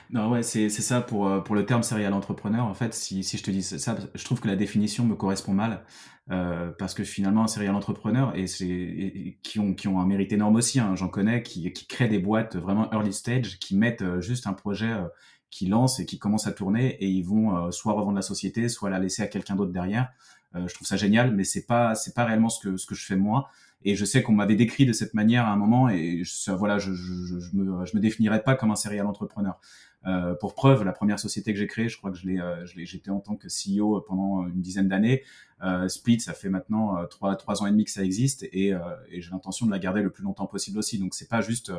Non, 0.10 0.30
ouais, 0.32 0.42
c'est 0.44 0.70
ça 0.70 1.02
pour, 1.02 1.28
euh, 1.28 1.42
pour 1.42 1.56
le 1.56 1.66
terme 1.66 1.84
serial 1.84 2.14
entrepreneur. 2.14 2.66
En 2.66 2.74
fait, 2.74 2.94
si, 2.94 3.24
si 3.24 3.38
je 3.38 3.44
te 3.44 3.52
dis 3.52 3.62
ça, 3.62 3.98
je 4.14 4.24
trouve 4.24 4.40
que 4.40 4.48
la 4.48 4.56
définition 4.56 5.06
me 5.06 5.16
correspond 5.16 5.54
mal 5.54 5.84
euh, 6.30 6.72
parce 6.78 6.94
que 6.94 7.04
finalement, 7.04 7.44
un 7.44 7.48
serial 7.48 7.76
entrepreneur 7.76 8.36
et 8.36 8.48
c'est 8.48 9.38
qui 9.44 9.60
ont 9.60 9.74
qui 9.74 9.88
ont 9.88 10.00
un 10.00 10.06
mérite 10.06 10.34
énorme 10.34 10.56
aussi. 10.58 10.80
Hein, 10.80 10.96
J'en 10.96 11.08
connais 11.08 11.42
qui 11.42 11.72
qui 11.72 11.88
créent 11.88 12.10
des 12.10 12.20
boîtes 12.20 12.58
vraiment 12.58 12.92
early 12.92 13.14
stage, 13.14 13.60
qui 13.60 13.78
mettent 13.78 14.02
euh, 14.02 14.20
juste 14.22 14.46
un 14.48 14.54
projet 14.54 14.92
euh, 14.92 15.08
qui 15.50 15.68
lance 15.68 16.02
et 16.02 16.06
qui 16.06 16.20
commence 16.20 16.46
à 16.46 16.52
tourner 16.52 16.98
et 17.02 17.08
ils 17.08 17.24
vont 17.24 17.72
soit 17.72 17.94
revendre 17.94 18.18
la 18.18 18.22
société, 18.22 18.68
soit 18.68 18.90
la 18.90 19.00
laisser 19.00 19.22
à 19.24 19.28
quelqu'un 19.28 19.56
d'autre 19.56 19.72
derrière. 19.72 20.10
Je 20.56 20.74
trouve 20.74 20.88
ça 20.88 20.98
génial, 20.98 21.36
mais 21.36 21.44
c'est 21.44 21.66
pas 21.66 21.94
c'est 21.96 22.14
pas 22.16 22.26
réellement 22.26 22.50
ce 22.50 22.60
que 22.60 22.78
ce 22.78 22.86
que 22.86 22.96
je 22.96 23.06
fais 23.06 23.16
moi. 23.16 23.50
Et 23.84 23.96
je 23.96 24.06
sais 24.06 24.24
qu'on 24.24 24.34
m'avait 24.34 24.56
décrit 24.56 24.86
de 24.86 24.94
cette 24.94 25.14
manière 25.14 25.46
à 25.46 25.52
un 25.52 25.56
moment, 25.56 25.88
et 25.88 26.24
je, 26.24 26.52
voilà, 26.52 26.80
je, 26.80 26.94
je, 26.94 27.56
me, 27.56 27.86
je 27.86 27.96
me 27.96 28.02
définirais 28.02 28.44
pas 28.44 28.56
comme 28.56 28.72
un 28.72 28.76
serial 28.76 29.06
entrepreneur. 29.06 29.60
Euh, 30.06 30.34
pour 30.36 30.56
preuve, 30.56 30.84
la 30.84 30.94
première 30.94 31.20
société 31.20 31.54
que 31.54 31.60
j'ai 31.60 31.68
créée, 31.68 31.90
je 31.90 31.98
crois 31.98 32.12
que 32.12 32.18
je 32.18 32.28
l'ai, 32.28 32.40
euh, 32.40 32.66
j'étais 32.66 33.12
en 33.12 33.20
tant 33.20 33.36
que 33.36 33.48
CEO 33.48 34.02
pendant 34.02 34.48
une 34.48 34.62
dizaine 34.62 34.88
d'années. 34.88 35.24
Euh, 35.64 35.88
Split, 35.88 36.20
ça 36.20 36.34
fait 36.34 36.50
maintenant 36.50 36.98
euh, 36.98 37.06
trois, 37.06 37.36
trois 37.36 37.62
ans 37.62 37.68
et 37.68 37.72
demi 37.72 37.86
que 37.86 37.92
ça 37.92 38.04
existe, 38.04 38.48
et, 38.52 38.74
euh, 38.74 38.80
et 39.10 39.22
j'ai 39.22 39.32
l'intention 39.32 39.66
de 39.66 39.72
la 39.72 39.80
garder 39.80 40.02
le 40.02 40.10
plus 40.10 40.24
longtemps 40.24 40.48
possible 40.48 40.80
aussi. 40.80 40.98
Donc 40.98 41.14
c'est 41.14 41.30
pas 41.30 41.42
juste 41.42 41.72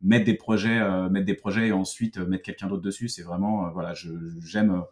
mettre 0.00 0.24
des 0.24 0.34
projets, 0.34 0.80
mettre 1.10 1.26
des 1.26 1.34
projets 1.34 1.68
et 1.68 1.72
ensuite 1.72 2.18
mettre 2.18 2.42
quelqu'un 2.42 2.66
d'autre 2.66 2.82
dessus. 2.82 3.08
C'est 3.08 3.22
vraiment, 3.22 3.70
voilà, 3.70 3.94
j'aime 4.40 4.82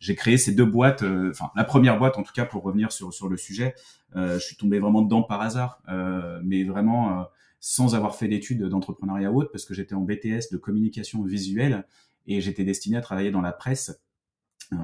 j'ai 0.00 0.14
créé 0.14 0.38
ces 0.38 0.52
deux 0.52 0.64
boîtes. 0.64 1.02
Euh, 1.02 1.30
enfin, 1.30 1.50
la 1.54 1.64
première 1.64 1.98
boîte, 1.98 2.16
en 2.16 2.22
tout 2.22 2.32
cas, 2.32 2.46
pour 2.46 2.62
revenir 2.62 2.90
sur 2.90 3.12
sur 3.12 3.28
le 3.28 3.36
sujet, 3.36 3.74
euh, 4.16 4.38
je 4.38 4.44
suis 4.44 4.56
tombé 4.56 4.78
vraiment 4.80 5.02
dedans 5.02 5.22
par 5.22 5.42
hasard, 5.42 5.82
euh, 5.88 6.40
mais 6.42 6.64
vraiment 6.64 7.26
sans 7.60 7.94
avoir 7.94 8.16
fait 8.16 8.26
d'études 8.26 8.62
d'entrepreneuriat 8.64 9.30
haute, 9.30 9.52
parce 9.52 9.66
que 9.66 9.74
j'étais 9.74 9.94
en 9.94 10.00
BTS 10.00 10.50
de 10.50 10.56
communication 10.56 11.22
visuelle 11.22 11.86
et 12.26 12.40
j'étais 12.40 12.64
destiné 12.64 12.96
à 12.96 13.02
travailler 13.02 13.30
dans 13.30 13.42
la 13.42 13.52
presse 13.52 14.02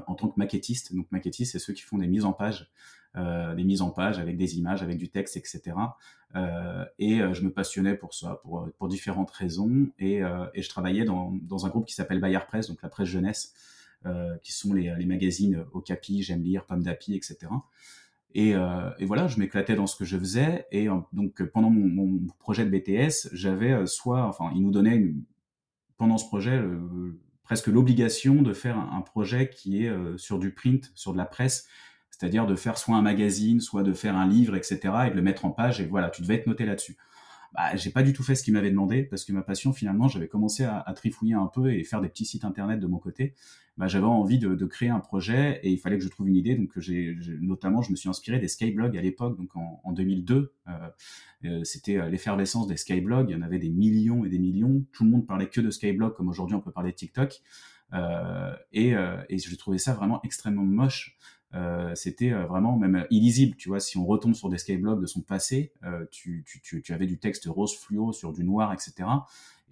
en 0.05 0.13
tant 0.13 0.27
que 0.27 0.37
maquettiste. 0.37 0.95
Donc 0.95 1.11
maquettiste, 1.11 1.53
c'est 1.53 1.59
ceux 1.59 1.73
qui 1.73 1.81
font 1.81 1.97
des 1.97 2.07
mises 2.07 2.25
en 2.25 2.33
page, 2.33 2.69
euh, 3.15 3.55
des 3.55 3.63
mises 3.63 3.81
en 3.81 3.89
page 3.89 4.19
avec 4.19 4.37
des 4.37 4.57
images, 4.59 4.83
avec 4.83 4.99
du 4.99 5.09
texte, 5.09 5.37
etc. 5.37 5.75
Euh, 6.35 6.85
et 6.99 7.17
je 7.33 7.41
me 7.41 7.51
passionnais 7.51 7.95
pour 7.95 8.13
ça, 8.13 8.41
pour, 8.43 8.69
pour 8.77 8.87
différentes 8.89 9.31
raisons. 9.31 9.87
Et, 9.97 10.17
et 10.53 10.61
je 10.61 10.69
travaillais 10.69 11.03
dans, 11.03 11.31
dans 11.41 11.65
un 11.65 11.69
groupe 11.69 11.87
qui 11.87 11.95
s'appelle 11.95 12.19
Bayard 12.19 12.45
Presse, 12.45 12.67
donc 12.67 12.83
la 12.83 12.89
presse 12.89 13.07
jeunesse, 13.07 13.55
euh, 13.55 13.76
qui 14.41 14.53
sont 14.53 14.73
les, 14.73 14.93
les 14.97 15.05
magazines 15.05 15.65
Okapi, 15.73 16.23
J'aime 16.23 16.43
lire, 16.43 16.65
Pomme 16.65 16.83
d'Api, 16.83 17.13
etc. 17.13 17.47
Et, 18.33 18.55
euh, 18.55 18.91
et, 18.99 19.05
voilà, 19.05 19.27
je 19.27 19.39
m'éclatais 19.39 19.75
dans 19.75 19.87
ce 19.87 19.95
que 19.95 20.05
je 20.05 20.17
faisais. 20.17 20.67
Et 20.71 20.89
euh, 20.89 20.95
donc, 21.13 21.43
pendant 21.45 21.69
mon, 21.69 22.19
projet 22.39 22.65
de 22.65 22.69
BTS, 22.69 23.29
j'avais 23.33 23.85
soit, 23.87 24.27
enfin, 24.27 24.51
il 24.55 24.61
nous 24.61 24.71
donnait 24.71 25.13
pendant 25.97 26.17
ce 26.17 26.27
projet 26.27 26.61
presque 27.43 27.67
l'obligation 27.67 28.41
de 28.41 28.53
faire 28.53 28.77
un, 28.77 29.01
projet 29.01 29.49
qui 29.49 29.83
est 29.83 29.91
sur 30.17 30.37
du 30.37 30.53
print, 30.53 30.91
sur 30.93 31.13
de 31.13 31.17
la 31.17 31.25
presse, 31.25 31.67
c'est-à-dire 32.11 32.45
de 32.45 32.55
faire 32.55 32.77
soit 32.77 32.95
un 32.95 33.01
magazine, 33.01 33.59
soit 33.59 33.81
de 33.81 33.93
faire 33.93 34.15
un 34.15 34.27
livre, 34.27 34.55
etc., 34.55 34.79
et 35.07 35.09
de 35.09 35.15
le 35.15 35.23
mettre 35.23 35.45
en 35.45 35.49
page. 35.49 35.81
Et 35.81 35.85
voilà, 35.85 36.11
tu 36.11 36.21
devais 36.21 36.35
être 36.35 36.45
noté 36.45 36.65
là-dessus 36.65 36.97
bah, 37.53 37.75
j'ai 37.75 37.89
pas 37.89 38.03
du 38.03 38.13
tout 38.13 38.23
fait 38.23 38.35
ce 38.35 38.43
qu'il 38.43 38.53
m'avait 38.53 38.71
demandé 38.71 39.03
parce 39.03 39.25
que 39.25 39.31
ma 39.31 39.41
passion 39.41 39.73
finalement 39.73 40.07
j'avais 40.07 40.27
commencé 40.27 40.63
à, 40.63 40.83
trifouiller 40.95 41.33
un 41.33 41.47
peu 41.47 41.71
et 41.71 41.83
faire 41.83 42.01
des 42.01 42.09
petits 42.09 42.25
sites 42.25 42.45
internet 42.45 42.79
de 42.79 42.87
mon 42.87 42.97
côté. 42.97 43.33
Bah, 43.77 43.87
j'avais 43.87 44.05
envie 44.05 44.39
de, 44.39 44.65
créer 44.65 44.89
un 44.89 44.99
projet 44.99 45.59
et 45.63 45.71
il 45.71 45.77
fallait 45.77 45.97
que 45.97 46.03
je 46.03 46.09
trouve 46.09 46.27
une 46.27 46.35
idée. 46.35 46.55
Donc 46.55 46.71
notamment 47.41 47.81
je 47.81 47.91
me 47.91 47.95
suis 47.95 48.09
inspiré 48.09 48.39
des 48.39 48.47
skyblogs 48.47 48.97
à 48.97 49.01
l'époque 49.01 49.37
donc 49.37 49.55
en, 49.55 49.81
en 49.83 49.91
2002 49.91 50.53
euh, 50.67 50.71
euh, 51.45 51.63
c'était 51.63 51.97
euh, 51.97 52.09
l'effervescence 52.09 52.67
des 52.67 52.77
skyblogs 52.77 53.29
il 53.29 53.33
y 53.33 53.35
en 53.35 53.43
avait 53.43 53.59
des 53.59 53.69
millions 53.69 54.25
et 54.25 54.29
des 54.29 54.39
millions. 54.39 54.83
Tout 54.91 55.03
le 55.03 55.11
monde 55.11 55.27
parlait 55.27 55.47
que 55.47 55.61
de 55.61 55.69
skyblogs 55.69 56.15
comme 56.15 56.29
aujourd'hui 56.29 56.55
on 56.55 56.61
peut 56.61 56.71
parler 56.71 56.91
de 56.91 56.95
TikTok. 56.95 57.41
Et, 58.73 58.95
euh, 58.95 59.23
et 59.29 59.37
j'ai 59.37 59.57
trouvé 59.57 59.77
ça 59.77 59.93
vraiment 59.93 60.19
extrêmement 60.23 60.63
moche 60.63 61.17
euh, 61.53 61.95
c'était 61.95 62.31
euh, 62.31 62.45
vraiment 62.45 62.77
même 62.77 63.05
illisible. 63.09 63.55
Tu 63.55 63.69
vois, 63.69 63.79
si 63.79 63.97
on 63.97 64.05
retombe 64.05 64.33
sur 64.33 64.49
des 64.49 64.57
skyblogs 64.57 65.01
de 65.01 65.05
son 65.05 65.21
passé, 65.21 65.71
euh, 65.83 66.05
tu, 66.11 66.43
tu, 66.45 66.81
tu, 66.81 66.93
avais 66.93 67.07
du 67.07 67.19
texte 67.19 67.45
rose 67.45 67.75
fluo 67.75 68.11
sur 68.11 68.33
du 68.33 68.43
noir, 68.43 68.73
etc. 68.73 69.09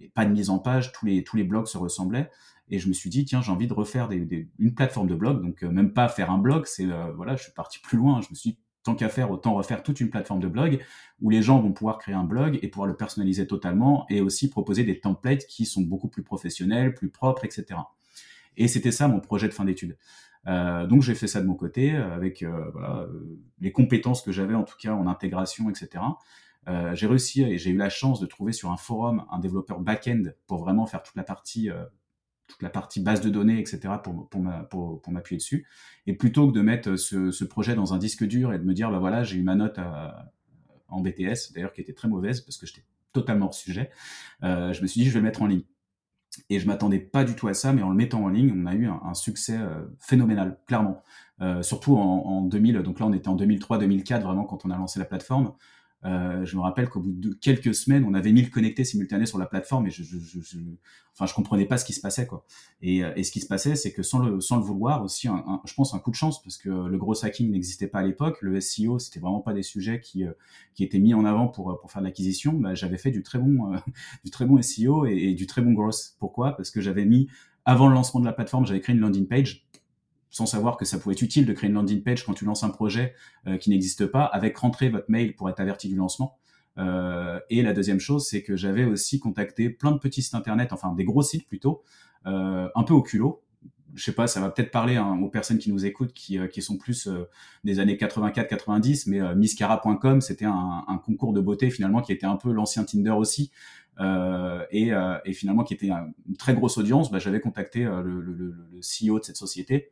Et 0.00 0.08
pas 0.08 0.24
de 0.24 0.32
mise 0.32 0.50
en 0.50 0.58
page, 0.58 0.92
tous 0.92 1.06
les, 1.06 1.24
tous 1.24 1.36
les 1.36 1.44
blogs 1.44 1.66
se 1.66 1.78
ressemblaient. 1.78 2.30
Et 2.68 2.78
je 2.78 2.88
me 2.88 2.92
suis 2.92 3.10
dit, 3.10 3.24
tiens, 3.24 3.42
j'ai 3.42 3.52
envie 3.52 3.68
de 3.68 3.74
refaire 3.74 4.08
des, 4.08 4.20
des, 4.20 4.48
une 4.58 4.74
plateforme 4.74 5.06
de 5.06 5.14
blog. 5.14 5.42
Donc, 5.42 5.62
même 5.62 5.92
pas 5.92 6.08
faire 6.08 6.30
un 6.30 6.38
blog, 6.38 6.66
c'est, 6.66 6.86
voilà, 7.14 7.36
je 7.36 7.44
suis 7.44 7.52
parti 7.52 7.78
plus 7.82 7.96
loin. 7.96 8.20
Je 8.22 8.28
me 8.30 8.34
suis 8.34 8.50
dit, 8.50 8.58
tant 8.82 8.94
qu'à 8.94 9.08
faire, 9.08 9.30
autant 9.30 9.54
refaire 9.54 9.82
toute 9.82 10.00
une 10.00 10.10
plateforme 10.10 10.40
de 10.40 10.48
blog 10.48 10.80
où 11.20 11.30
les 11.30 11.42
gens 11.42 11.60
vont 11.60 11.72
pouvoir 11.72 11.98
créer 11.98 12.14
un 12.14 12.24
blog 12.24 12.58
et 12.62 12.68
pouvoir 12.68 12.88
le 12.88 12.96
personnaliser 12.96 13.46
totalement 13.46 14.06
et 14.08 14.20
aussi 14.20 14.48
proposer 14.48 14.84
des 14.84 15.00
templates 15.00 15.46
qui 15.46 15.64
sont 15.64 15.82
beaucoup 15.82 16.08
plus 16.08 16.22
professionnels, 16.22 16.94
plus 16.94 17.08
propres, 17.08 17.44
etc. 17.44 17.80
Et 18.56 18.68
c'était 18.68 18.92
ça 18.92 19.08
mon 19.08 19.20
projet 19.20 19.48
de 19.48 19.52
fin 19.52 19.64
d'études. 19.64 19.96
Euh, 20.46 20.86
donc 20.86 21.02
j'ai 21.02 21.14
fait 21.14 21.26
ça 21.26 21.40
de 21.40 21.46
mon 21.46 21.54
côté 21.54 21.94
euh, 21.94 22.14
avec 22.14 22.42
euh, 22.42 22.70
voilà, 22.72 23.06
les 23.60 23.72
compétences 23.72 24.22
que 24.22 24.32
j'avais 24.32 24.54
en 24.54 24.64
tout 24.64 24.76
cas 24.78 24.92
en 24.92 25.06
intégration, 25.06 25.70
etc. 25.70 26.04
Euh, 26.68 26.94
j'ai 26.94 27.06
réussi 27.06 27.42
et 27.42 27.58
j'ai 27.58 27.70
eu 27.70 27.76
la 27.76 27.90
chance 27.90 28.20
de 28.20 28.26
trouver 28.26 28.52
sur 28.52 28.70
un 28.70 28.76
forum 28.76 29.24
un 29.30 29.38
développeur 29.38 29.80
back-end 29.80 30.24
pour 30.46 30.58
vraiment 30.58 30.86
faire 30.86 31.02
toute 31.02 31.16
la 31.16 31.24
partie 31.24 31.70
toute 32.46 32.62
la 32.62 32.70
partie 32.70 33.00
base 33.00 33.20
de 33.20 33.28
données, 33.28 33.58
etc. 33.58 33.94
pour, 34.04 34.28
pour, 34.28 34.44
pour, 34.70 35.02
pour 35.02 35.12
m'appuyer 35.12 35.36
dessus. 35.36 35.66
Et 36.06 36.14
plutôt 36.14 36.46
que 36.46 36.52
de 36.52 36.60
mettre 36.60 36.94
ce, 36.94 37.32
ce, 37.32 37.44
projet 37.44 37.74
dans 37.74 37.92
un 37.92 37.98
disque 37.98 38.24
dur 38.24 38.52
et 38.52 38.58
de 38.60 38.62
me 38.62 38.72
dire, 38.72 38.88
bah 38.88 39.00
voilà, 39.00 39.24
j'ai 39.24 39.36
eu 39.36 39.42
ma 39.42 39.56
note 39.56 39.78
à, 39.78 40.32
en 40.88 41.00
BTS, 41.00 41.52
d'ailleurs 41.54 41.72
qui 41.72 41.80
était 41.80 41.92
très 41.92 42.08
mauvaise 42.08 42.40
parce 42.40 42.56
que 42.56 42.66
j'étais 42.66 42.84
totalement 43.12 43.46
hors 43.46 43.54
sujet, 43.54 43.90
euh, 44.42 44.72
je 44.72 44.82
me 44.82 44.86
suis 44.86 45.00
dit, 45.00 45.08
je 45.08 45.14
vais 45.14 45.22
mettre 45.22 45.42
en 45.42 45.46
ligne. 45.46 45.64
Et 46.50 46.58
je 46.58 46.66
m'attendais 46.66 46.98
pas 46.98 47.24
du 47.24 47.34
tout 47.34 47.48
à 47.48 47.54
ça, 47.54 47.72
mais 47.72 47.82
en 47.82 47.90
le 47.90 47.96
mettant 47.96 48.22
en 48.24 48.28
ligne, 48.28 48.52
on 48.56 48.66
a 48.66 48.74
eu 48.74 48.86
un, 48.86 49.14
succès 49.14 49.56
euh, 49.58 49.84
phénoménal, 49.98 50.58
clairement. 50.66 51.02
Euh, 51.42 51.62
surtout 51.62 51.96
en, 51.96 52.24
en, 52.24 52.42
2000, 52.42 52.78
donc 52.78 52.98
là 52.98 53.06
on 53.06 53.12
était 53.12 53.28
en 53.28 53.36
2003-2004 53.36 54.22
vraiment 54.22 54.44
quand 54.44 54.64
on 54.64 54.70
a 54.70 54.76
lancé 54.76 54.98
la 54.98 55.04
plateforme. 55.04 55.52
Euh, 56.06 56.44
je 56.44 56.56
me 56.56 56.62
rappelle 56.62 56.88
qu'au 56.88 57.00
bout 57.00 57.12
de 57.12 57.32
quelques 57.34 57.74
semaines, 57.74 58.04
on 58.04 58.14
avait 58.14 58.32
1000 58.32 58.50
connectés 58.50 58.84
simultanés 58.84 59.26
sur 59.26 59.38
la 59.38 59.46
plateforme 59.46 59.86
et 59.86 59.90
je, 59.90 60.04
je, 60.04 60.18
je, 60.18 60.40
je, 60.40 60.58
enfin, 61.14 61.26
je 61.26 61.34
comprenais 61.34 61.64
pas 61.64 61.78
ce 61.78 61.84
qui 61.84 61.92
se 61.92 62.00
passait 62.00 62.26
quoi. 62.26 62.44
Et, 62.80 63.02
euh, 63.02 63.12
et 63.16 63.24
ce 63.24 63.32
qui 63.32 63.40
se 63.40 63.46
passait, 63.46 63.74
c'est 63.74 63.92
que 63.92 64.02
sans 64.02 64.20
le, 64.20 64.40
sans 64.40 64.56
le 64.56 64.62
vouloir 64.62 65.02
aussi, 65.02 65.28
je 65.64 65.74
pense 65.74 65.94
un 65.94 65.98
coup 65.98 66.10
de 66.10 66.16
chance 66.16 66.42
parce 66.42 66.58
que 66.58 66.68
le 66.68 66.96
gros 66.96 67.24
hacking 67.24 67.50
n'existait 67.50 67.88
pas 67.88 68.00
à 68.00 68.02
l'époque, 68.02 68.38
le 68.40 68.60
SEO 68.60 68.98
c'était 68.98 69.18
vraiment 69.18 69.40
pas 69.40 69.52
des 69.52 69.64
sujets 69.64 70.00
qui, 70.00 70.24
euh, 70.24 70.32
qui 70.74 70.84
étaient 70.84 71.00
mis 71.00 71.14
en 71.14 71.24
avant 71.24 71.48
pour, 71.48 71.78
pour 71.80 71.90
faire 71.90 72.02
de 72.02 72.06
l'acquisition. 72.06 72.52
Bah, 72.52 72.74
j'avais 72.74 72.98
fait 72.98 73.10
du 73.10 73.22
très 73.22 73.38
bon, 73.38 73.72
euh, 73.72 73.78
du 74.24 74.30
très 74.30 74.46
bon 74.46 74.60
SEO 74.62 75.06
et, 75.06 75.16
et 75.16 75.34
du 75.34 75.46
très 75.46 75.62
bon 75.62 75.72
growth. 75.72 76.14
Pourquoi? 76.20 76.56
Parce 76.56 76.70
que 76.70 76.80
j'avais 76.80 77.04
mis 77.04 77.28
avant 77.68 77.88
le 77.88 77.94
lancement 77.94 78.20
de 78.20 78.26
la 78.26 78.32
plateforme, 78.32 78.64
j'avais 78.64 78.80
créé 78.80 78.94
une 78.94 79.00
landing 79.00 79.26
page 79.26 79.65
sans 80.30 80.46
savoir 80.46 80.76
que 80.76 80.84
ça 80.84 80.98
pouvait 80.98 81.14
être 81.14 81.22
utile 81.22 81.46
de 81.46 81.52
créer 81.52 81.68
une 81.68 81.74
landing 81.74 82.02
page 82.02 82.24
quand 82.24 82.34
tu 82.34 82.44
lances 82.44 82.62
un 82.62 82.70
projet 82.70 83.14
euh, 83.46 83.56
qui 83.56 83.70
n'existe 83.70 84.06
pas, 84.06 84.24
avec 84.24 84.56
rentrer 84.58 84.88
votre 84.88 85.10
mail 85.10 85.34
pour 85.34 85.48
être 85.48 85.60
averti 85.60 85.88
du 85.88 85.96
lancement. 85.96 86.36
Euh, 86.78 87.40
et 87.48 87.62
la 87.62 87.72
deuxième 87.72 88.00
chose, 88.00 88.26
c'est 88.26 88.42
que 88.42 88.56
j'avais 88.56 88.84
aussi 88.84 89.18
contacté 89.18 89.70
plein 89.70 89.92
de 89.92 89.98
petits 89.98 90.22
sites 90.22 90.34
internet, 90.34 90.72
enfin 90.72 90.92
des 90.94 91.04
gros 91.04 91.22
sites 91.22 91.48
plutôt, 91.48 91.82
euh, 92.26 92.68
un 92.74 92.82
peu 92.82 92.92
au 92.92 93.02
culot. 93.02 93.42
Je 93.94 94.04
sais 94.04 94.12
pas, 94.12 94.26
ça 94.26 94.40
va 94.40 94.50
peut-être 94.50 94.70
parler 94.70 94.96
hein, 94.96 95.18
aux 95.22 95.30
personnes 95.30 95.56
qui 95.56 95.72
nous 95.72 95.86
écoutent, 95.86 96.12
qui, 96.12 96.38
sont 96.60 96.76
plus 96.76 97.08
des 97.64 97.80
années 97.80 97.96
84-90, 97.96 99.04
mais 99.06 99.34
miscara.com, 99.34 100.20
c'était 100.20 100.44
un, 100.44 101.00
concours 101.02 101.32
de 101.32 101.40
beauté 101.40 101.70
finalement 101.70 102.02
qui 102.02 102.12
était 102.12 102.26
un 102.26 102.36
peu 102.36 102.52
l'ancien 102.52 102.84
Tinder 102.84 103.12
aussi, 103.12 103.52
et, 103.98 104.92
finalement 105.32 105.64
qui 105.64 105.72
était 105.72 105.88
une 105.88 106.36
très 106.36 106.52
grosse 106.52 106.76
audience. 106.76 107.10
Bah, 107.10 107.20
j'avais 107.20 107.40
contacté 107.40 107.84
le, 107.84 108.54
CEO 108.82 109.18
de 109.18 109.24
cette 109.24 109.38
société 109.38 109.88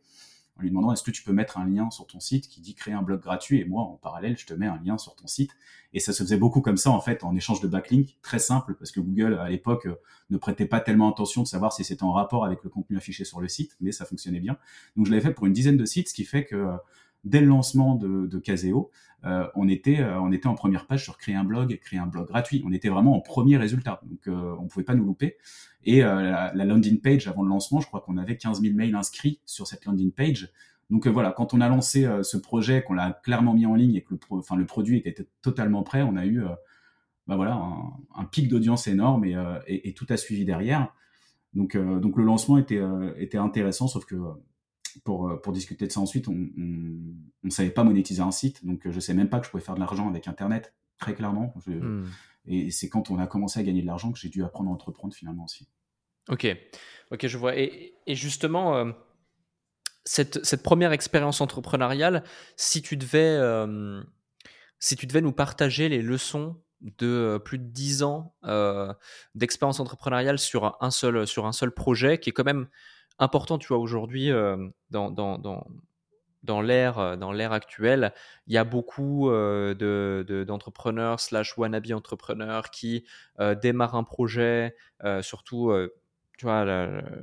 en 0.57 0.62
lui 0.62 0.70
demandant 0.70 0.92
est-ce 0.92 1.02
que 1.02 1.11
tu 1.11 1.22
peux 1.22 1.32
mettre 1.32 1.59
un 1.59 1.66
lien 1.66 1.90
sur 1.90 2.07
ton 2.07 2.20
site 2.20 2.48
qui 2.48 2.61
dit 2.61 2.74
créer 2.74 2.94
un 2.94 3.02
blog 3.02 3.20
gratuit? 3.20 3.61
Et 3.61 3.64
moi 3.64 3.82
en 3.82 3.96
parallèle 3.96 4.36
je 4.38 4.46
te 4.46 4.55
mets 4.55 4.66
un 4.66 4.80
lien 4.84 4.98
sur 4.98 5.16
ton 5.16 5.26
site. 5.26 5.50
Et 5.92 6.00
ça 6.00 6.12
se 6.12 6.22
faisait 6.22 6.36
beaucoup 6.36 6.61
comme 6.61 6.76
ça 6.76 6.90
en 6.90 7.00
fait 7.00 7.24
en 7.24 7.34
échange 7.34 7.61
de 7.61 7.68
backlink 7.68 8.18
très 8.22 8.38
simple 8.38 8.74
parce 8.74 8.90
que 8.90 9.00
Google 9.00 9.34
à 9.34 9.48
l'époque 9.48 9.86
euh, 9.86 9.96
ne 10.30 10.36
prêtait 10.36 10.66
pas 10.66 10.80
tellement 10.80 11.11
attention 11.11 11.42
de 11.42 11.48
savoir 11.48 11.72
si 11.72 11.84
c'était 11.84 12.05
en 12.05 12.12
rapport 12.12 12.44
avec 12.44 12.62
le 12.62 12.70
contenu 12.70 12.96
affiché 12.96 13.24
sur 13.24 13.40
le 13.40 13.48
site 13.48 13.76
mais 13.80 13.92
ça 13.92 14.05
fonctionnait 14.05 14.40
bien. 14.40 14.57
Donc 14.96 15.07
je 15.07 15.11
l'avais 15.11 15.22
fait 15.22 15.34
pour 15.34 15.46
une 15.46 15.52
dizaine 15.52 15.76
de 15.76 15.84
sites 15.84 16.09
ce 16.09 16.14
qui 16.14 16.24
fait 16.24 16.44
que 16.44 16.57
euh, 16.57 16.76
dès 17.24 17.40
le 17.40 17.46
lancement 17.46 17.94
de, 17.94 18.26
de 18.26 18.38
Caseo, 18.38 18.90
euh, 19.25 19.47
on 19.55 19.68
était 19.68 20.01
euh, 20.01 20.20
on 20.20 20.33
était 20.33 20.49
en 20.49 20.55
première 20.55 20.87
page 20.87 21.03
sur 21.03 21.16
créer 21.16 21.35
un 21.35 21.45
blog, 21.45 21.79
créer 21.81 21.99
un 21.99 22.07
blog 22.07 22.27
gratuit. 22.29 22.62
On 22.66 22.72
était 22.72 22.89
vraiment 22.89 23.16
en 23.16 23.20
premier 23.20 23.57
résultat, 23.57 24.01
donc 24.05 24.29
euh, 24.29 24.55
on 24.61 24.66
pouvait 24.66 24.85
pas 24.85 24.95
nous 24.95 25.05
louper. 25.05 25.37
Et 25.85 26.01
la, 26.01 26.51
la, 26.55 26.64
landing 26.64 27.01
page 27.01 27.29
avant 27.29 27.43
le 27.43 27.51
lancement, 27.51 27.81
je 27.81 27.87
crois 27.87 28.01
qu'on 28.01 28.16
avait 28.16 28.39
15 28.39 28.62
000 28.62 28.75
mails 28.75 28.95
inscrits 28.95 29.41
sur 29.45 29.66
cette 29.66 29.85
landing 29.85 30.12
page. 30.12 30.51
Donc 30.89 31.07
voilà, 31.07 31.31
quand 31.31 31.53
on 31.53 31.61
a 31.61 31.68
lancé 31.68 32.09
ce 32.22 32.39
projet, 32.39 32.83
qu'on 32.83 32.95
l'a 32.95 33.12
clairement 33.22 33.53
mis 33.53 33.66
en 33.66 33.75
ligne 33.75 33.95
et 33.97 34.01
que 34.01 34.14
le, 34.14 34.57
le 34.57 34.64
produit 34.64 35.03
était 35.05 35.29
totalement 35.43 35.83
prêt, 35.83 36.01
on 36.01 36.16
a 36.16 36.25
eu 36.25 36.43
bah 37.27 37.37
voilà, 37.37 37.61
un, 38.14 38.25
pic 38.25 38.49
d'audience 38.49 38.87
énorme 38.87 39.27
et, 39.27 39.93
tout 39.95 40.07
a 40.09 40.16
suivi 40.16 40.47
derrière. 40.47 40.89
Donc, 41.53 41.75
le 41.75 42.22
lancement 42.22 42.57
était 42.57 43.37
intéressant, 43.37 43.87
sauf 43.87 44.07
que 44.07 44.16
pour, 45.03 45.28
euh, 45.28 45.40
pour 45.40 45.53
discuter 45.53 45.86
de 45.86 45.92
ça 45.92 46.01
ensuite, 46.01 46.28
on 46.28 46.34
ne 46.34 47.51
savait 47.51 47.70
pas 47.70 47.84
monétiser 47.84 48.22
un 48.22 48.30
site, 48.30 48.64
donc 48.64 48.86
euh, 48.86 48.92
je 48.92 49.01
sais 49.01 49.14
même 49.14 49.28
pas 49.28 49.40
que 49.40 49.47
je 49.47 49.51
pouvais 49.51 49.62
faire 49.62 49.74
de 49.74 49.80
l'argent 49.80 50.09
avec 50.09 50.28
Internet, 50.28 50.74
très 50.99 51.14
clairement. 51.14 51.55
Hmm. 51.66 52.05
Et 52.47 52.70
c'est 52.70 52.88
quand 52.88 53.11
on 53.11 53.18
a 53.18 53.26
commencé 53.26 53.59
à 53.59 53.62
gagner 53.62 53.82
de 53.82 53.86
l'argent 53.86 54.12
que 54.12 54.18
j'ai 54.18 54.28
dû 54.28 54.45
apprendre 54.45 54.70
à 54.70 54.72
entreprendre 54.72 55.14
finalement 55.14 55.45
aussi. 55.45 55.68
Ok, 56.28 56.47
ok, 57.11 57.26
je 57.26 57.38
vois. 57.38 57.57
Et, 57.57 57.95
et 58.07 58.14
justement, 58.14 58.76
euh, 58.76 58.92
cette, 60.05 60.45
cette, 60.45 60.62
première 60.62 60.92
expérience 60.92 61.40
entrepreneuriale, 61.40 62.24
si 62.57 62.82
tu 62.82 62.97
devais, 62.97 63.38
si 64.78 64.97
tu 64.97 65.07
devais 65.07 65.22
nous 65.22 65.32
partager 65.32 65.88
les 65.88 66.03
leçons 66.03 66.61
de 66.80 67.40
plus 67.42 67.59
de 67.59 67.64
10 67.64 68.03
ans 68.03 68.34
d'expérience 69.34 69.80
entrepreneuriale 69.80 70.38
sur 70.38 70.76
un, 70.82 70.90
seul, 70.90 71.26
sur 71.26 71.47
un 71.47 71.53
seul 71.53 71.72
projet, 71.72 72.18
qui 72.18 72.30
est 72.30 72.32
quand 72.34 72.45
même 72.45 72.68
important, 73.18 73.58
tu 73.58 73.68
vois, 73.68 73.78
aujourd'hui, 73.78 74.30
euh, 74.30 74.68
dans, 74.90 75.10
dans, 75.10 75.38
dans, 76.42 76.60
l'ère 76.60 76.98
euh, 76.98 77.16
dans 77.16 77.32
l'ère 77.32 77.52
actuelle, 77.52 78.12
il 78.46 78.54
y 78.54 78.58
a 78.58 78.64
beaucoup 78.64 79.30
euh, 79.30 79.74
de, 79.74 80.44
d'entrepreneurs 80.44 81.20
slash 81.20 81.56
wannabe 81.56 81.92
entrepreneurs 81.92 82.70
qui 82.70 83.04
démarrent 83.62 83.96
un 83.96 84.04
projet, 84.04 84.76
surtout, 85.22 85.72
tu 86.38 86.46
vois, 86.46 86.64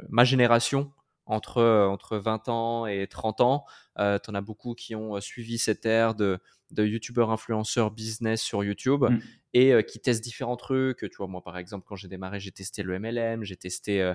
ma 0.10 0.24
génération, 0.24 0.92
entre, 1.26 1.64
entre 1.64 2.18
20 2.18 2.50
ans 2.50 2.86
et 2.86 3.08
30 3.08 3.42
ans. 3.42 3.66
Tu 3.98 4.02
en 4.02 4.36
as 4.36 4.42
beaucoup 4.42 4.74
qui 4.74 4.96
ont 4.96 5.20
suivi 5.22 5.58
cette 5.58 5.86
ère 5.86 6.16
de, 6.16 6.40
de 6.72 6.86
youtubeurs 6.86 7.32
influenceurs 7.32 7.92
business 7.92 8.42
sur 8.42 8.64
YouTube 8.64 9.04
mmh. 9.04 9.20
Et 9.54 9.84
qui 9.86 10.00
testent 10.00 10.24
différents 10.24 10.56
trucs. 10.56 11.00
Tu 11.00 11.18
vois, 11.18 11.28
moi 11.28 11.44
par 11.44 11.58
exemple, 11.58 11.86
quand 11.88 11.96
j'ai 11.96 12.08
démarré, 12.08 12.40
j'ai 12.40 12.52
testé 12.52 12.84
le 12.84 12.98
MLM, 13.00 13.44
j'ai 13.44 13.58
testé 13.58 14.14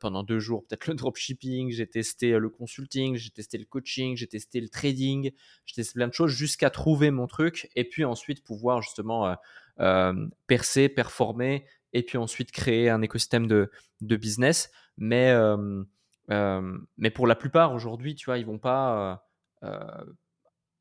pendant 0.00 0.22
deux 0.22 0.38
jours 0.38 0.64
peut-être 0.66 0.86
le 0.86 0.94
dropshipping, 0.96 1.70
j'ai 1.70 1.86
testé 1.86 2.38
le 2.38 2.48
consulting, 2.48 3.16
j'ai 3.16 3.30
testé 3.30 3.58
le 3.58 3.64
coaching, 3.64 4.16
j'ai 4.16 4.26
testé 4.26 4.60
le 4.60 4.68
trading, 4.68 5.32
j'ai 5.66 5.74
testé 5.74 5.94
plein 5.94 6.08
de 6.08 6.14
choses 6.14 6.32
jusqu'à 6.32 6.70
trouver 6.70 7.10
mon 7.10 7.26
truc 7.26 7.68
et 7.76 7.84
puis 7.84 8.04
ensuite 8.04 8.44
pouvoir 8.44 8.82
justement 8.82 9.36
percer, 10.46 10.88
performer 10.88 11.64
et 11.92 12.02
puis 12.02 12.18
ensuite 12.18 12.52
créer 12.52 12.88
un 12.90 13.02
écosystème 13.02 13.46
de, 13.46 13.70
de 14.00 14.16
business. 14.16 14.70
Mais 14.98 15.34
mais 16.28 17.10
pour 17.10 17.26
la 17.26 17.34
plupart 17.34 17.74
aujourd'hui, 17.74 18.14
tu 18.14 18.26
vois, 18.26 18.38
ils 18.38 18.46
vont 18.46 18.58
pas 18.58 19.24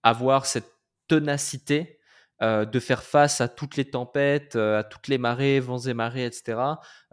avoir 0.04 0.46
cette 0.46 0.72
ténacité 1.08 1.99
de 2.42 2.80
faire 2.80 3.04
face 3.04 3.42
à 3.42 3.48
toutes 3.48 3.76
les 3.76 3.86
tempêtes, 3.86 4.56
à 4.56 4.84
toutes 4.84 5.08
les 5.08 5.18
marées, 5.18 5.60
vents 5.60 5.80
et 5.80 5.94
marées, 5.94 6.26
etc., 6.26 6.58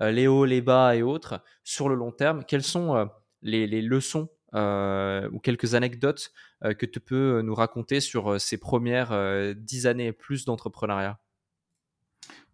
les 0.01 0.27
hauts, 0.27 0.45
les 0.45 0.61
bas 0.61 0.95
et 0.95 1.03
autres, 1.03 1.43
sur 1.65 1.89
le 1.89 1.95
long 1.95 2.13
terme. 2.13 2.45
Quelles 2.47 2.63
sont 2.63 3.09
les, 3.43 3.67
les, 3.67 3.83
leçons 3.83 4.29
ou 4.55 5.39
quelques 5.41 5.75
anecdotes 5.75 6.31
que 6.63 6.87
tu 6.87 7.01
peux 7.01 7.43
nous 7.43 7.55
raconter 7.55 8.01
sur 8.01 8.41
ces 8.41 8.59
premières 8.59 9.13
dix 9.57 9.87
années 9.87 10.07
et 10.07 10.13
plus 10.13 10.45
d'entrepreneuriat? 10.45 11.19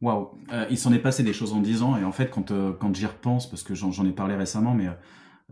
Waouh, 0.01 0.39
il 0.71 0.79
s'en 0.79 0.93
est 0.93 0.99
passé 0.99 1.23
des 1.23 1.33
choses 1.33 1.53
en 1.53 1.61
dix 1.61 1.83
ans 1.83 1.97
et 1.97 2.05
en 2.05 2.13
fait 2.13 2.31
quand, 2.31 2.53
quand 2.79 2.95
j'y 2.95 3.07
repense, 3.07 3.51
parce 3.51 3.63
que 3.63 3.75
j'en 3.75 4.07
ai 4.07 4.13
parlé 4.13 4.35
récemment, 4.35 4.75
mais 4.75 4.89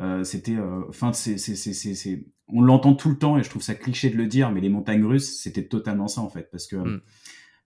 euh, 0.00 0.24
c'était, 0.24 0.56
euh, 0.56 0.82
c'est, 1.12 1.36
c'est, 1.36 1.56
c'est, 1.56 2.24
on 2.52 2.62
l'entend 2.62 2.94
tout 2.94 3.10
le 3.10 3.18
temps 3.18 3.38
et 3.38 3.42
je 3.42 3.50
trouve 3.50 3.62
ça 3.62 3.74
cliché 3.74 4.10
de 4.10 4.16
le 4.16 4.26
dire, 4.26 4.50
mais 4.50 4.60
les 4.60 4.68
montagnes 4.68 5.04
russes, 5.04 5.40
c'était 5.40 5.64
totalement 5.64 6.08
ça 6.08 6.20
en 6.20 6.28
fait, 6.28 6.50
parce 6.50 6.66
que 6.66 6.76
mm. 6.76 7.00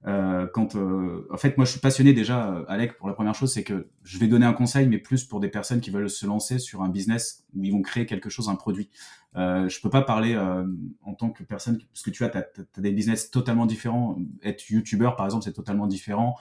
euh, 0.06 0.46
quand, 0.52 0.76
euh, 0.76 1.26
en 1.30 1.36
fait, 1.36 1.56
moi, 1.56 1.64
je 1.64 1.72
suis 1.72 1.80
passionné 1.80 2.12
déjà, 2.12 2.64
Alec. 2.68 2.96
Pour 2.98 3.08
la 3.08 3.14
première 3.14 3.34
chose, 3.34 3.52
c'est 3.52 3.64
que 3.64 3.88
je 4.02 4.18
vais 4.18 4.26
donner 4.26 4.46
un 4.46 4.52
conseil, 4.52 4.86
mais 4.88 4.98
plus 4.98 5.24
pour 5.24 5.40
des 5.40 5.48
personnes 5.48 5.80
qui 5.80 5.90
veulent 5.90 6.10
se 6.10 6.26
lancer 6.26 6.58
sur 6.58 6.82
un 6.82 6.88
business 6.88 7.44
où 7.54 7.64
ils 7.64 7.72
vont 7.72 7.82
créer 7.82 8.06
quelque 8.06 8.30
chose, 8.30 8.48
un 8.48 8.56
produit. 8.56 8.90
Euh, 9.36 9.68
je 9.68 9.80
peux 9.80 9.90
pas 9.90 10.02
parler 10.02 10.36
en 11.02 11.14
tant 11.14 11.30
que 11.30 11.42
personne, 11.42 11.78
parce 11.92 12.02
que 12.02 12.10
tu 12.10 12.24
vois, 12.24 12.32
as, 12.36 12.80
des 12.80 12.92
business 12.92 13.30
totalement 13.30 13.66
différents. 13.66 14.16
Être 14.42 14.70
youtubeur, 14.70 15.16
par 15.16 15.26
exemple, 15.26 15.44
c'est 15.44 15.52
totalement 15.52 15.86
différent. 15.86 16.36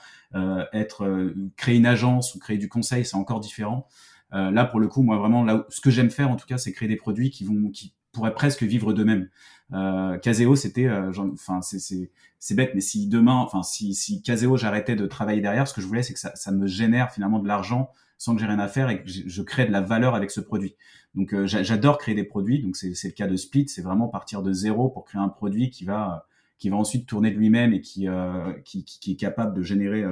être 0.73 1.33
créer 1.57 1.77
une 1.77 1.85
agence 1.85 2.35
ou 2.35 2.39
créer 2.39 2.57
du 2.57 2.69
conseil, 2.69 3.05
c'est 3.05 3.17
encore 3.17 3.39
différent. 3.39 3.87
Euh, 4.33 4.49
là, 4.51 4.65
pour 4.65 4.79
le 4.79 4.87
coup, 4.87 5.03
moi 5.03 5.17
vraiment, 5.17 5.43
là, 5.43 5.65
ce 5.69 5.79
que 5.79 5.91
j'aime 5.91 6.09
faire 6.09 6.29
en 6.29 6.35
tout 6.35 6.47
cas, 6.47 6.57
c'est 6.57 6.71
créer 6.71 6.87
des 6.87 6.95
produits 6.95 7.29
qui 7.29 7.45
vont, 7.45 7.69
qui 7.69 7.93
pourraient 8.13 8.33
presque 8.33 8.63
vivre 8.63 8.93
d'eux-mêmes. 8.93 9.27
Euh, 9.73 10.17
Caseo, 10.19 10.55
c'était, 10.55 10.87
euh, 10.87 11.11
enfin, 11.33 11.59
c'est 11.61 12.55
bête, 12.55 12.71
mais 12.75 12.81
si 12.81 13.07
demain, 13.07 13.35
enfin, 13.35 13.63
si, 13.63 13.93
si 13.93 14.21
Caseo, 14.21 14.55
j'arrêtais 14.55 14.95
de 14.95 15.05
travailler 15.05 15.41
derrière, 15.41 15.67
ce 15.67 15.73
que 15.73 15.81
je 15.81 15.87
voulais, 15.87 16.03
c'est 16.03 16.13
que 16.13 16.19
ça, 16.19 16.33
ça 16.35 16.51
me 16.51 16.67
génère 16.67 17.11
finalement 17.11 17.39
de 17.39 17.47
l'argent 17.47 17.89
sans 18.17 18.35
que 18.35 18.41
j'ai 18.41 18.47
rien 18.47 18.59
à 18.59 18.69
faire 18.69 18.89
et 18.89 19.03
que 19.03 19.09
je, 19.09 19.41
crée 19.41 19.65
de 19.65 19.71
la 19.71 19.81
valeur 19.81 20.15
avec 20.15 20.31
ce 20.31 20.39
produit. 20.39 20.75
Donc, 21.13 21.33
euh, 21.33 21.45
j'adore 21.45 21.97
créer 21.97 22.15
des 22.15 22.23
produits. 22.23 22.61
Donc, 22.61 22.77
c'est 22.77 22.93
le 23.03 23.11
cas 23.11 23.27
de 23.27 23.35
Split, 23.35 23.67
c'est 23.67 23.81
vraiment 23.81 24.07
partir 24.07 24.41
de 24.41 24.53
zéro 24.53 24.89
pour 24.89 25.03
créer 25.03 25.21
un 25.21 25.29
produit 25.29 25.69
qui 25.69 25.83
va 25.83 26.25
qui 26.59 26.69
va 26.69 26.77
ensuite 26.77 27.05
tourner 27.05 27.31
de 27.31 27.35
lui-même 27.35 27.73
et 27.73 27.81
qui, 27.81 28.07
euh, 28.07 28.53
qui, 28.63 28.85
qui, 28.85 28.99
qui, 29.01 29.11
est 29.11 29.15
capable 29.17 29.53
de 29.53 29.63
générer 29.63 30.05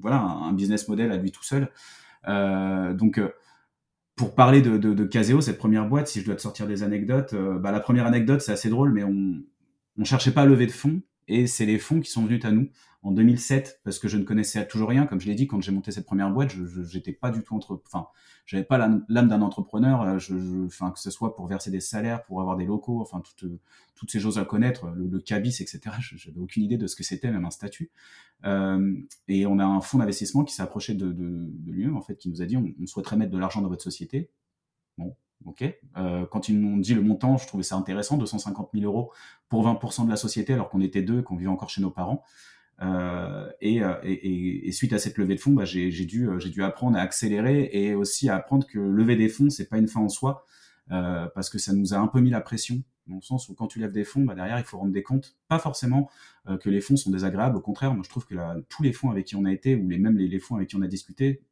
voilà 0.00 0.20
un, 0.20 0.52
business 0.52 0.86
model 0.86 1.10
à 1.10 1.16
lui 1.16 1.32
tout 1.32 1.42
seul. 1.42 1.72
Euh, 2.28 2.94
donc 2.94 3.20
pour 4.20 4.34
parler 4.34 4.60
de, 4.60 5.04
Caseo, 5.06 5.40
cette 5.40 5.56
première 5.56 5.88
boîte, 5.88 6.06
si 6.06 6.20
je 6.20 6.26
dois 6.26 6.34
te 6.34 6.42
sortir 6.42 6.66
des 6.66 6.82
anecdotes, 6.82 7.32
euh, 7.32 7.58
bah, 7.58 7.72
la 7.72 7.80
première 7.80 8.04
anecdote, 8.04 8.42
c'est 8.42 8.52
assez 8.52 8.68
drôle, 8.68 8.92
mais 8.92 9.02
on 9.02 9.40
ne 9.96 10.04
cherchait 10.04 10.32
pas 10.32 10.42
à 10.42 10.44
lever 10.44 10.66
de 10.66 10.72
fonds, 10.72 11.00
et 11.26 11.46
c'est 11.46 11.64
les 11.64 11.78
fonds 11.78 12.00
qui 12.00 12.10
sont 12.10 12.26
venus 12.26 12.44
à 12.44 12.50
nous 12.50 12.68
en 13.02 13.12
2007, 13.12 13.80
parce 13.82 13.98
que 13.98 14.08
je 14.08 14.18
ne 14.18 14.24
connaissais 14.24 14.66
toujours 14.66 14.88
rien. 14.88 15.06
Comme 15.06 15.20
je 15.20 15.26
l'ai 15.26 15.34
dit, 15.34 15.46
quand 15.46 15.60
j'ai 15.60 15.72
monté 15.72 15.90
cette 15.90 16.06
première 16.06 16.30
boîte, 16.30 16.50
je 16.50 16.96
n'étais 16.96 17.12
pas 17.12 17.30
du 17.30 17.42
tout 17.42 17.54
entre, 17.54 17.80
enfin, 17.86 18.08
j'avais 18.44 18.64
pas 18.64 18.76
l'âme 18.78 19.28
d'un 19.28 19.40
entrepreneur, 19.42 20.02
euh, 20.02 20.18
je, 20.18 20.38
je, 20.38 20.66
enfin, 20.66 20.90
que 20.90 20.98
ce 20.98 21.10
soit 21.10 21.34
pour 21.34 21.46
verser 21.46 21.70
des 21.70 21.80
salaires, 21.80 22.24
pour 22.24 22.40
avoir 22.40 22.56
des 22.56 22.66
locaux, 22.66 23.00
enfin, 23.00 23.20
toutes, 23.20 23.50
toutes 23.94 24.10
ces 24.10 24.20
choses 24.20 24.38
à 24.38 24.44
connaître, 24.44 24.88
le, 24.88 25.06
le 25.06 25.18
cabis, 25.18 25.62
etc. 25.62 25.80
J'avais 26.16 26.40
aucune 26.40 26.62
idée 26.62 26.76
de 26.76 26.86
ce 26.86 26.96
que 26.96 27.02
c'était, 27.02 27.30
même 27.30 27.44
un 27.44 27.50
statut. 27.50 27.90
Euh, 28.44 28.94
et 29.28 29.46
on 29.46 29.58
a 29.58 29.64
un 29.64 29.80
fonds 29.80 29.98
d'investissement 29.98 30.44
qui 30.44 30.54
s'est 30.54 30.62
approché 30.62 30.94
de, 30.94 31.12
de, 31.12 31.48
de 31.50 31.72
lui 31.72 31.88
en 31.88 32.00
fait, 32.02 32.16
qui 32.16 32.28
nous 32.28 32.42
a 32.42 32.46
dit, 32.46 32.56
on, 32.56 32.72
on 32.80 32.86
souhaiterait 32.86 33.16
mettre 33.16 33.32
de 33.32 33.38
l'argent 33.38 33.62
dans 33.62 33.68
votre 33.68 33.82
société. 33.82 34.30
Bon, 34.98 35.16
ok. 35.44 35.64
Euh, 35.96 36.26
quand 36.26 36.48
ils 36.48 36.58
m'ont 36.58 36.76
dit 36.76 36.94
le 36.94 37.02
montant, 37.02 37.38
je 37.38 37.46
trouvais 37.46 37.62
ça 37.62 37.76
intéressant, 37.76 38.18
250 38.18 38.70
000 38.74 38.84
euros 38.84 39.12
pour 39.48 39.66
20% 39.66 40.04
de 40.04 40.10
la 40.10 40.16
société, 40.16 40.52
alors 40.52 40.68
qu'on 40.68 40.80
était 40.80 41.02
deux, 41.02 41.22
qu'on 41.22 41.36
vivait 41.36 41.50
encore 41.50 41.70
chez 41.70 41.80
nos 41.80 41.90
parents. 41.90 42.24
Euh, 42.82 43.50
et, 43.60 43.82
euh, 43.82 43.94
et, 44.02 44.72
suite 44.72 44.92
à 44.92 44.98
cette 44.98 45.18
levée 45.18 45.34
de 45.34 45.40
fonds, 45.40 45.52
bah, 45.52 45.64
j'ai 45.64 45.90
dû, 45.90 46.28
euh, 46.28 46.38
j'ai 46.38 46.48
dû 46.48 46.62
apprendre 46.62 46.96
à 46.96 47.02
accélérer 47.02 47.68
et 47.72 47.94
aussi 47.94 48.28
à 48.28 48.36
apprendre 48.36 48.66
que 48.66 48.78
lever 48.78 49.16
des 49.16 49.28
fonds, 49.28 49.50
c'est 49.50 49.68
pas 49.68 49.78
une 49.78 49.88
fin 49.88 50.00
en 50.00 50.08
soi, 50.08 50.46
parce 50.88 51.50
que 51.50 51.58
ça 51.58 51.72
nous 51.72 51.94
a 51.94 51.98
un 51.98 52.08
peu 52.08 52.20
mis 52.20 52.30
la 52.30 52.40
pression, 52.40 52.82
dans 53.06 53.16
le 53.16 53.22
sens 53.22 53.48
où 53.48 53.54
quand 53.54 53.66
tu 53.66 53.78
lèves 53.78 53.92
des 53.92 54.04
fonds, 54.04 54.24
bah, 54.24 54.34
derrière, 54.34 54.58
il 54.58 54.64
faut 54.64 54.78
rendre 54.78 54.92
des 54.92 55.02
comptes. 55.02 55.36
Pas 55.48 55.58
forcément 55.58 56.10
que 56.60 56.70
les 56.70 56.80
fonds 56.80 56.96
sont 56.96 57.10
désagréables, 57.10 57.56
au 57.56 57.60
contraire, 57.60 57.94
moi 57.94 58.02
je 58.04 58.10
trouve 58.10 58.26
que 58.26 58.34
tous 58.68 58.82
les 58.82 58.92
fonds 58.92 59.10
avec 59.10 59.26
qui 59.26 59.36
on 59.36 59.44
a 59.44 59.52
été, 59.52 59.76
ou 59.76 59.88
les, 59.88 59.98
même 59.98 60.16
les, 60.16 60.38
fonds 60.40 60.56
avec 60.56 60.68
qui 60.68 60.76
on 60.76 60.82
a 60.82 60.88
discuté, 60.88 61.42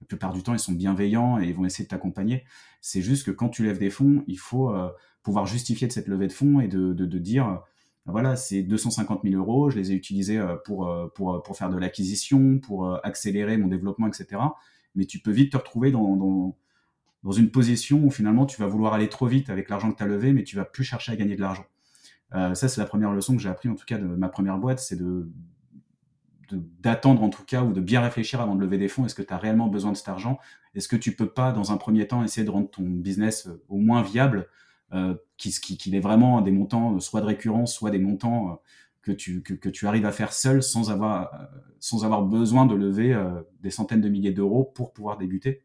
la 0.00 0.06
plupart 0.06 0.32
du 0.32 0.42
temps, 0.42 0.54
ils 0.54 0.58
sont 0.58 0.72
bienveillants 0.72 1.38
et 1.38 1.48
ils 1.48 1.54
vont 1.54 1.64
essayer 1.64 1.84
de 1.84 1.90
t'accompagner. 1.90 2.44
C'est 2.80 3.02
juste 3.02 3.26
que 3.26 3.30
quand 3.30 3.50
tu 3.50 3.62
lèves 3.62 3.78
des 3.78 3.90
fonds, 3.90 4.24
il 4.26 4.38
faut 4.38 4.74
pouvoir 5.22 5.46
justifier 5.46 5.86
de 5.86 5.92
cette 5.92 6.08
levée 6.08 6.26
de 6.26 6.32
fonds 6.32 6.60
et 6.60 6.66
de 6.66 7.18
dire 7.18 7.62
voilà, 8.10 8.36
c'est 8.36 8.62
250 8.62 9.22
000 9.24 9.36
euros, 9.36 9.70
je 9.70 9.78
les 9.78 9.92
ai 9.92 9.94
utilisés 9.94 10.38
euh, 10.38 10.56
pour, 10.56 10.88
euh, 10.88 11.08
pour, 11.14 11.34
euh, 11.34 11.42
pour 11.42 11.56
faire 11.56 11.70
de 11.70 11.78
l'acquisition, 11.78 12.58
pour 12.58 12.98
accélérer 13.04 13.56
mon 13.56 13.68
développement, 13.68 14.06
etc. 14.06 14.40
Mais 14.94 15.04
tu 15.04 15.18
peux 15.18 15.30
vite 15.30 15.52
te 15.52 15.56
retrouver 15.56 15.90
dans, 15.90 16.16
dans, 16.16 16.56
dans, 17.22 17.32
une 17.32 17.50
position 17.50 18.04
où 18.04 18.10
finalement 18.10 18.46
tu 18.46 18.60
vas 18.60 18.66
vouloir 18.66 18.94
aller 18.94 19.08
trop 19.08 19.26
vite 19.26 19.50
avec 19.50 19.68
l'argent 19.68 19.90
que 19.92 19.96
tu 19.96 20.02
as 20.02 20.06
levé, 20.06 20.32
mais 20.32 20.44
tu 20.44 20.56
vas 20.56 20.64
plus 20.64 20.84
chercher 20.84 21.12
à 21.12 21.16
gagner 21.16 21.36
de 21.36 21.40
l'argent. 21.40 21.64
Ça, 22.32 22.68
c'est 22.68 22.80
la 22.80 22.86
première 22.86 23.10
leçon 23.10 23.34
que 23.34 23.42
j'ai 23.42 23.48
appris 23.48 23.68
en 23.68 23.74
tout 23.74 23.84
cas 23.84 23.98
de 23.98 24.06
ma 24.06 24.28
première 24.28 24.56
boîte, 24.58 24.78
c'est 24.78 24.94
de 24.94 25.28
d'attendre 26.52 27.22
en 27.22 27.28
tout 27.28 27.44
cas 27.44 27.62
ou 27.62 27.72
de 27.72 27.80
bien 27.80 28.00
réfléchir 28.00 28.40
avant 28.40 28.54
de 28.54 28.60
lever 28.60 28.78
des 28.78 28.88
fonds. 28.88 29.04
Est-ce 29.04 29.14
que 29.14 29.22
tu 29.22 29.32
as 29.32 29.36
réellement 29.36 29.68
besoin 29.68 29.92
de 29.92 29.96
cet 29.96 30.08
argent? 30.08 30.38
Est-ce 30.74 30.88
que 30.88 30.96
tu 30.96 31.14
peux 31.14 31.28
pas, 31.28 31.52
dans 31.52 31.72
un 31.72 31.76
premier 31.76 32.06
temps, 32.06 32.22
essayer 32.24 32.44
de 32.44 32.50
rendre 32.50 32.70
ton 32.70 32.82
business 32.82 33.48
au 33.68 33.78
moins 33.78 34.02
viable? 34.02 34.48
Qu'il 34.90 35.52
qui, 35.52 35.78
qui 35.78 35.94
est 35.94 36.00
vraiment 36.00 36.40
des 36.40 36.50
montants 36.50 36.98
soit 37.00 37.20
de 37.20 37.26
récurrence, 37.26 37.74
soit 37.74 37.90
des 37.90 37.98
montants 37.98 38.60
que 39.02 39.12
tu, 39.12 39.42
que, 39.42 39.68
tu 39.68 39.86
arrives 39.86 40.04
à 40.04 40.12
faire 40.12 40.32
seul 40.32 40.62
sans 40.62 40.90
avoir, 40.90 41.30
besoin 42.22 42.66
de 42.66 42.74
lever 42.74 43.16
des 43.60 43.70
centaines 43.70 44.00
de 44.00 44.08
milliers 44.08 44.32
d'euros 44.32 44.64
pour 44.64 44.92
pouvoir 44.92 45.16
débuter. 45.16 45.62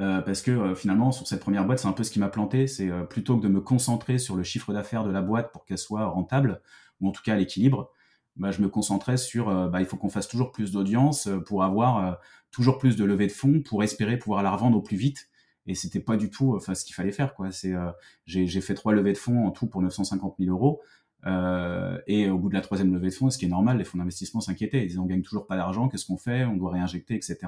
Euh, 0.00 0.20
parce 0.20 0.42
que 0.42 0.52
euh, 0.52 0.74
finalement 0.76 1.10
sur 1.10 1.26
cette 1.26 1.40
première 1.40 1.64
boîte 1.66 1.80
c'est 1.80 1.88
un 1.88 1.92
peu 1.92 2.04
ce 2.04 2.12
qui 2.12 2.20
m'a 2.20 2.28
planté 2.28 2.68
c'est 2.68 2.88
euh, 2.88 3.02
plutôt 3.02 3.36
que 3.36 3.42
de 3.42 3.48
me 3.48 3.60
concentrer 3.60 4.18
sur 4.18 4.36
le 4.36 4.44
chiffre 4.44 4.72
d'affaires 4.72 5.02
de 5.02 5.10
la 5.10 5.22
boîte 5.22 5.50
pour 5.50 5.64
qu'elle 5.64 5.78
soit 5.78 6.06
rentable 6.06 6.60
ou 7.00 7.08
en 7.08 7.10
tout 7.10 7.22
cas 7.24 7.32
à 7.32 7.36
l'équilibre 7.36 7.90
bah, 8.36 8.52
je 8.52 8.62
me 8.62 8.68
concentrais 8.68 9.16
sur 9.16 9.46
bah, 9.68 9.80
il 9.80 9.86
faut 9.86 9.96
qu'on 9.96 10.08
fasse 10.08 10.28
toujours 10.28 10.52
plus 10.52 10.70
d'audience 10.70 11.28
pour 11.46 11.64
avoir 11.64 12.20
toujours 12.52 12.78
plus 12.78 12.94
de 12.94 13.04
levée 13.04 13.26
de 13.26 13.32
fonds 13.32 13.60
pour 13.60 13.82
espérer 13.82 14.16
pouvoir 14.18 14.44
la 14.44 14.52
revendre 14.52 14.76
au 14.76 14.82
plus 14.82 14.96
vite 14.96 15.28
et 15.68 15.74
c'était 15.74 16.00
pas 16.00 16.16
du 16.16 16.30
tout 16.30 16.56
enfin 16.56 16.74
ce 16.74 16.84
qu'il 16.84 16.94
fallait 16.94 17.12
faire 17.12 17.34
quoi 17.34 17.52
c'est 17.52 17.74
j'ai 18.26 18.60
fait 18.60 18.74
trois 18.74 18.92
levées 18.92 19.12
de 19.12 19.18
fonds 19.18 19.46
en 19.46 19.52
tout 19.52 19.68
pour 19.68 19.80
950 19.82 20.34
000 20.40 20.50
euros 20.50 20.80
euh, 21.26 21.98
et 22.06 22.30
au 22.30 22.38
bout 22.38 22.48
de 22.48 22.54
la 22.54 22.60
troisième 22.60 22.92
levée 22.92 23.08
de 23.08 23.14
fonds, 23.14 23.30
ce 23.30 23.38
qui 23.38 23.44
est 23.44 23.48
normal, 23.48 23.78
les 23.78 23.84
fonds 23.84 23.98
d'investissement 23.98 24.40
s'inquiétaient. 24.40 24.82
Ils 24.82 24.88
disaient 24.88 24.98
on 24.98 25.06
gagne 25.06 25.22
toujours 25.22 25.46
pas 25.46 25.56
d'argent, 25.56 25.88
qu'est-ce 25.88 26.06
qu'on 26.06 26.16
fait? 26.16 26.44
On 26.44 26.56
doit 26.56 26.72
réinjecter, 26.72 27.14
etc. 27.14 27.38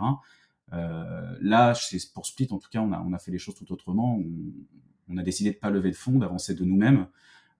Euh, 0.72 1.36
là, 1.40 1.74
pour 2.14 2.26
Split, 2.26 2.48
en 2.50 2.58
tout 2.58 2.68
cas, 2.70 2.80
on 2.80 2.92
a, 2.92 3.00
on 3.00 3.12
a 3.12 3.18
fait 3.18 3.30
les 3.30 3.38
choses 3.38 3.54
tout 3.54 3.70
autrement. 3.72 4.20
On, 5.08 5.16
a 5.16 5.22
décidé 5.22 5.50
de 5.50 5.56
pas 5.56 5.70
lever 5.70 5.90
de 5.90 5.96
fonds, 5.96 6.18
d'avancer 6.18 6.54
de 6.54 6.64
nous-mêmes, 6.64 7.06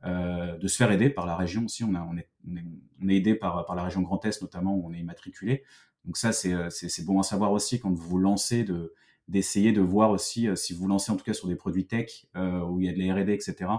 euh, 0.04 0.56
de 0.56 0.68
se 0.68 0.76
faire 0.76 0.92
aider 0.92 1.10
par 1.10 1.26
la 1.26 1.36
région 1.36 1.64
aussi. 1.64 1.84
On, 1.84 1.94
a, 1.94 2.02
on, 2.02 2.16
est, 2.16 2.28
on, 2.48 2.56
est, 2.56 2.64
on 3.02 3.08
est 3.08 3.16
aidé 3.16 3.34
par, 3.34 3.64
par 3.66 3.74
la 3.74 3.84
région 3.84 4.02
Grand 4.02 4.24
Est, 4.24 4.40
notamment, 4.42 4.74
où 4.74 4.88
on 4.88 4.92
est 4.92 5.00
immatriculé. 5.00 5.64
Donc 6.04 6.16
ça, 6.16 6.32
c'est, 6.32 6.54
c'est, 6.70 7.04
bon 7.04 7.20
à 7.20 7.22
savoir 7.22 7.52
aussi 7.52 7.78
quand 7.78 7.90
vous 7.90 8.08
vous 8.08 8.18
lancez 8.18 8.64
de 8.64 8.94
d'essayer 9.30 9.72
de 9.72 9.80
voir 9.80 10.10
aussi 10.10 10.48
euh, 10.48 10.56
si 10.56 10.74
vous 10.74 10.88
lancez 10.88 11.12
en 11.12 11.16
tout 11.16 11.24
cas 11.24 11.32
sur 11.32 11.48
des 11.48 11.54
produits 11.54 11.86
tech 11.86 12.26
euh, 12.36 12.60
où 12.64 12.80
il 12.80 12.86
y 12.86 12.88
a 12.88 12.92
de 12.92 12.98
la 12.98 13.14
R&D, 13.14 13.32
etc. 13.32 13.70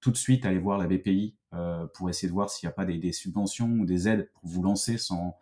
Tout 0.00 0.12
de 0.12 0.16
suite, 0.16 0.46
aller 0.46 0.58
voir 0.58 0.78
la 0.78 0.86
BPI 0.86 1.34
euh, 1.52 1.86
pour 1.94 2.08
essayer 2.08 2.28
de 2.28 2.32
voir 2.32 2.48
s'il 2.48 2.66
n'y 2.66 2.70
a 2.70 2.74
pas 2.74 2.84
des, 2.84 3.12
subventions 3.12 3.68
ou 3.68 3.84
des 3.84 4.08
aides 4.08 4.30
pour 4.32 4.48
vous 4.48 4.62
lancer 4.62 4.96
sans 4.96 5.36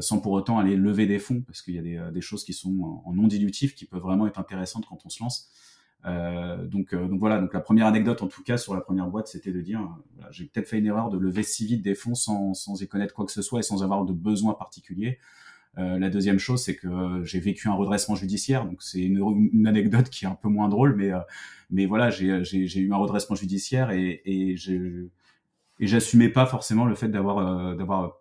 sans 0.00 0.20
pour 0.20 0.32
autant 0.32 0.58
aller 0.58 0.76
lever 0.76 1.06
des 1.06 1.18
fonds, 1.18 1.40
parce 1.40 1.62
qu'il 1.62 1.74
y 1.74 1.78
a 1.98 2.10
des, 2.10 2.20
choses 2.20 2.44
qui 2.44 2.52
sont 2.52 3.00
en 3.02 3.14
non 3.14 3.26
dilutif 3.26 3.74
qui 3.74 3.86
peuvent 3.86 4.02
vraiment 4.02 4.26
être 4.26 4.38
intéressantes 4.38 4.84
quand 4.84 4.98
on 5.06 5.08
se 5.08 5.22
lance. 5.22 5.50
Donc, 6.04 6.94
donc 6.94 7.18
voilà, 7.18 7.40
donc 7.40 7.54
la 7.54 7.60
première 7.60 7.86
anecdote 7.86 8.20
en 8.20 8.26
tout 8.26 8.42
cas 8.42 8.58
sur 8.58 8.74
la 8.74 8.82
première 8.82 9.06
boîte, 9.06 9.28
c'était 9.28 9.52
de 9.52 9.62
dire, 9.62 9.80
j'ai 10.32 10.44
peut-être 10.44 10.68
fait 10.68 10.80
une 10.80 10.86
erreur 10.86 11.08
de 11.08 11.16
lever 11.16 11.42
si 11.42 11.64
vite 11.64 11.80
des 11.80 11.94
fonds 11.94 12.14
sans, 12.14 12.52
sans 12.52 12.82
y 12.82 12.88
connaître 12.88 13.14
quoi 13.14 13.24
que 13.24 13.32
ce 13.32 13.40
soit 13.40 13.60
et 13.60 13.62
sans 13.62 13.82
avoir 13.82 14.04
de 14.04 14.12
besoin 14.12 14.52
particulier. 14.52 15.18
Euh, 15.78 15.98
la 15.98 16.10
deuxième 16.10 16.38
chose, 16.38 16.64
c'est 16.64 16.76
que 16.76 17.22
j'ai 17.24 17.40
vécu 17.40 17.68
un 17.68 17.74
redressement 17.74 18.16
judiciaire, 18.16 18.64
donc 18.64 18.82
c'est 18.82 19.00
une, 19.00 19.66
anecdote 19.66 20.10
qui 20.10 20.24
est 20.24 20.28
un 20.28 20.34
peu 20.34 20.48
moins 20.48 20.68
drôle, 20.68 20.96
mais 20.96 21.10
mais 21.70 21.86
voilà, 21.86 22.10
j'ai 22.10 22.26
eu 22.26 22.92
un 22.92 22.96
redressement 22.96 23.36
judiciaire 23.36 23.90
et, 23.92 24.22
et 24.24 24.56
j'assumais 25.80 26.28
pas 26.28 26.46
forcément 26.46 26.84
le 26.84 26.94
fait 26.94 27.08
d'avoir 27.08 27.76
d'avoir 27.76 28.20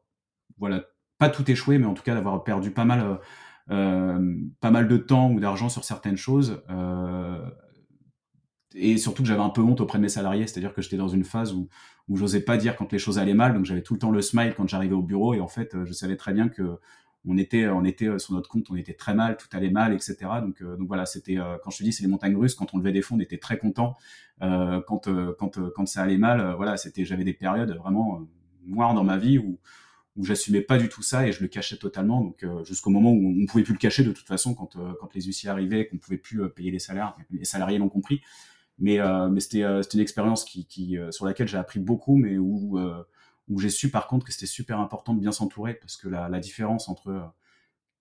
voilà 0.59 0.83
pas 1.19 1.29
tout 1.29 1.49
échoué, 1.51 1.77
mais 1.77 1.85
en 1.85 1.93
tout 1.93 2.01
cas 2.01 2.15
d'avoir 2.15 2.43
perdu 2.43 2.71
pas 2.71 2.85
mal, 2.85 3.01
euh, 3.01 3.15
euh, 3.71 4.35
pas 4.61 4.71
mal 4.71 4.87
de 4.87 4.97
temps 4.97 5.31
ou 5.31 5.39
d'argent 5.39 5.69
sur 5.69 5.83
certaines 5.83 6.17
choses. 6.17 6.63
Euh, 6.71 7.45
et 8.73 8.97
surtout 8.97 9.23
que 9.23 9.27
j'avais 9.27 9.41
un 9.41 9.49
peu 9.49 9.61
honte 9.61 9.81
auprès 9.81 9.97
de 9.99 10.03
mes 10.03 10.09
salariés, 10.09 10.47
c'est-à-dire 10.47 10.73
que 10.73 10.81
j'étais 10.81 10.97
dans 10.97 11.07
une 11.07 11.25
phase 11.25 11.53
où, 11.53 11.67
où 12.07 12.15
j'osais 12.15 12.41
pas 12.41 12.55
dire 12.57 12.75
quand 12.75 12.91
les 12.91 12.99
choses 12.99 13.19
allaient 13.19 13.33
mal, 13.33 13.53
donc 13.53 13.65
j'avais 13.65 13.83
tout 13.83 13.93
le 13.93 13.99
temps 13.99 14.11
le 14.11 14.21
smile 14.21 14.53
quand 14.55 14.67
j'arrivais 14.67 14.95
au 14.95 15.01
bureau, 15.01 15.33
et 15.33 15.41
en 15.41 15.47
fait, 15.47 15.75
je 15.83 15.91
savais 15.91 16.15
très 16.15 16.33
bien 16.33 16.49
que 16.49 16.79
on 17.27 17.37
était, 17.37 17.67
on 17.67 17.83
était 17.83 18.17
sur 18.17 18.33
notre 18.33 18.49
compte, 18.49 18.67
on 18.69 18.75
était 18.75 18.93
très 18.93 19.13
mal, 19.13 19.37
tout 19.37 19.47
allait 19.51 19.69
mal, 19.69 19.93
etc. 19.93 20.17
Donc, 20.41 20.63
donc 20.63 20.87
voilà, 20.87 21.05
c'était 21.05 21.35
quand 21.63 21.69
je 21.69 21.79
te 21.79 21.83
dis 21.83 21.91
c'est 21.91 22.03
les 22.03 22.09
montagnes 22.09 22.37
russes. 22.37 22.55
Quand 22.55 22.73
on 22.73 22.77
levait 22.77 22.93
des 22.93 23.01
fonds, 23.01 23.17
on 23.17 23.19
était 23.19 23.37
très 23.37 23.57
content. 23.57 23.97
Euh, 24.41 24.81
quand, 24.87 25.09
quand, 25.37 25.59
quand 25.71 25.85
ça 25.85 26.01
allait 26.01 26.17
mal, 26.17 26.53
voilà, 26.55 26.77
c'était, 26.77 27.03
j'avais 27.03 27.25
des 27.25 27.33
périodes 27.33 27.75
vraiment 27.75 28.21
noires 28.65 28.93
dans 28.93 29.03
ma 29.03 29.17
vie 29.17 29.37
où, 29.37 29.59
où 30.19 30.25
j'assumais 30.25 30.61
pas 30.61 30.77
du 30.77 30.89
tout 30.89 31.01
ça 31.01 31.27
et 31.27 31.31
je 31.31 31.41
le 31.41 31.47
cachais 31.47 31.77
totalement. 31.77 32.21
Donc 32.21 32.43
euh, 32.43 32.63
jusqu'au 32.65 32.89
moment 32.89 33.11
où 33.11 33.35
on 33.41 33.45
pouvait 33.45 33.63
plus 33.63 33.73
le 33.73 33.79
cacher 33.79 34.03
de 34.03 34.11
toute 34.11 34.27
façon 34.27 34.53
quand 34.53 34.75
euh, 34.75 34.93
quand 34.99 35.13
les 35.15 35.21
huissiers 35.21 35.49
arrivaient, 35.49 35.87
qu'on 35.87 35.97
pouvait 35.97 36.17
plus 36.17 36.43
euh, 36.43 36.49
payer 36.49 36.71
les 36.71 36.79
salaires, 36.79 37.15
les 37.31 37.45
salariés 37.45 37.77
l'ont 37.77 37.89
compris. 37.89 38.21
Mais 38.77 38.97
mais 39.29 39.41
c'était 39.41 39.65
c'était 39.83 39.97
une 39.97 40.01
expérience 40.01 40.45
qui, 40.45 40.65
qui 40.65 40.95
sur 41.11 41.25
laquelle 41.25 41.49
j'ai 41.49 41.57
appris 41.57 41.81
beaucoup, 41.81 42.15
mais 42.15 42.37
où 42.37 42.79
où 43.49 43.59
j'ai 43.59 43.69
su 43.69 43.89
par 43.89 44.07
contre 44.07 44.25
que 44.25 44.31
c'était 44.31 44.45
super 44.45 44.79
important 44.79 45.13
de 45.13 45.19
bien 45.19 45.31
s'entourer 45.31 45.73
parce 45.73 45.97
que 45.97 46.07
la, 46.07 46.39
différence 46.39 46.87
entre 46.87 47.33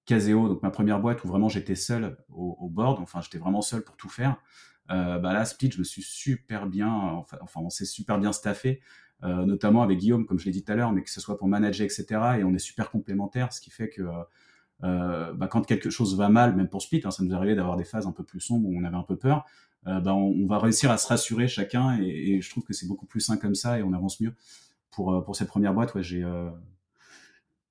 Caseo, 0.05 0.49
donc 0.49 0.63
ma 0.63 0.71
première 0.71 1.01
boîte 1.01 1.25
où 1.25 1.29
vraiment 1.29 1.49
j'étais 1.49 1.75
seul 1.75 2.17
au, 2.31 2.69
board, 2.69 3.01
enfin 3.01 3.21
j'étais 3.21 3.39
vraiment 3.39 3.63
seul 3.63 3.83
pour 3.83 3.97
tout 3.97 4.09
faire. 4.09 4.37
Euh, 4.91 5.19
bah 5.19 5.35
là, 5.35 5.45
Split, 5.45 5.71
je 5.73 5.79
me 5.79 5.85
suis 5.85 6.03
super 6.03 6.67
bien, 6.67 6.91
enfin, 6.91 7.61
on 7.61 7.69
s'est 7.69 7.85
super 7.85 8.19
bien 8.19 8.33
staffé. 8.33 8.81
Euh, 9.25 9.45
notamment 9.45 9.83
avec 9.83 9.99
Guillaume, 9.99 10.27
comme 10.27 10.39
je 10.39 10.45
l'ai 10.45 10.53
dit 10.53 10.63
tout 10.63 10.71
à 10.71 10.77
l'heure, 10.77 10.93
mais 10.93 11.03
que 11.03 11.11
ce 11.11 11.21
soit 11.21 11.37
pour 11.39 11.49
manager, 11.49 11.85
etc. 11.85 12.07
Et 12.39 12.45
on 12.45 12.55
est 12.55 12.61
super 12.61 12.91
complémentaires, 12.91 13.53
ce 13.53 13.61
qui 13.61 13.71
fait 13.71 13.89
que 13.89 14.03
euh, 14.85 15.33
bah, 15.35 15.49
quand 15.49 15.67
quelque 15.67 15.91
chose 15.91 16.17
va 16.17 16.29
mal, 16.29 16.55
même 16.55 16.69
pour 16.69 16.83
Split, 16.83 17.03
hein, 17.05 17.11
ça 17.11 17.25
nous 17.25 17.35
arrivait 17.35 17.57
d'avoir 17.57 17.77
des 17.77 17.85
phases 17.85 18.07
un 18.07 18.13
peu 18.13 18.23
plus 18.23 18.41
sombres 18.41 18.69
où 18.69 18.79
on 18.79 18.85
avait 18.85 18.97
un 18.97 19.03
peu 19.03 19.17
peur, 19.17 19.45
euh, 19.87 20.01
bah, 20.01 20.15
on, 20.15 20.47
va 20.47 20.59
réussir 20.59 20.91
à 20.91 20.99
se 20.99 21.09
rassurer 21.09 21.49
chacun, 21.49 21.99
et 22.01 22.41
je 22.41 22.51
trouve 22.51 22.65
que 22.65 22.73
c'est 22.73 22.87
beaucoup 22.87 23.07
plus 23.07 23.21
sain 23.21 23.37
comme 23.37 23.57
ça, 23.57 23.79
et 23.79 23.83
on 23.83 23.93
avance 23.93 24.21
mieux. 24.21 24.35
Pour, 24.91 25.13
euh, 25.13 25.21
pour 25.21 25.37
cette 25.37 25.49
première 25.49 25.75
boîte, 25.75 25.95
ouais, 25.95 26.03
j'ai... 26.03 26.23
Euh, 26.23 26.51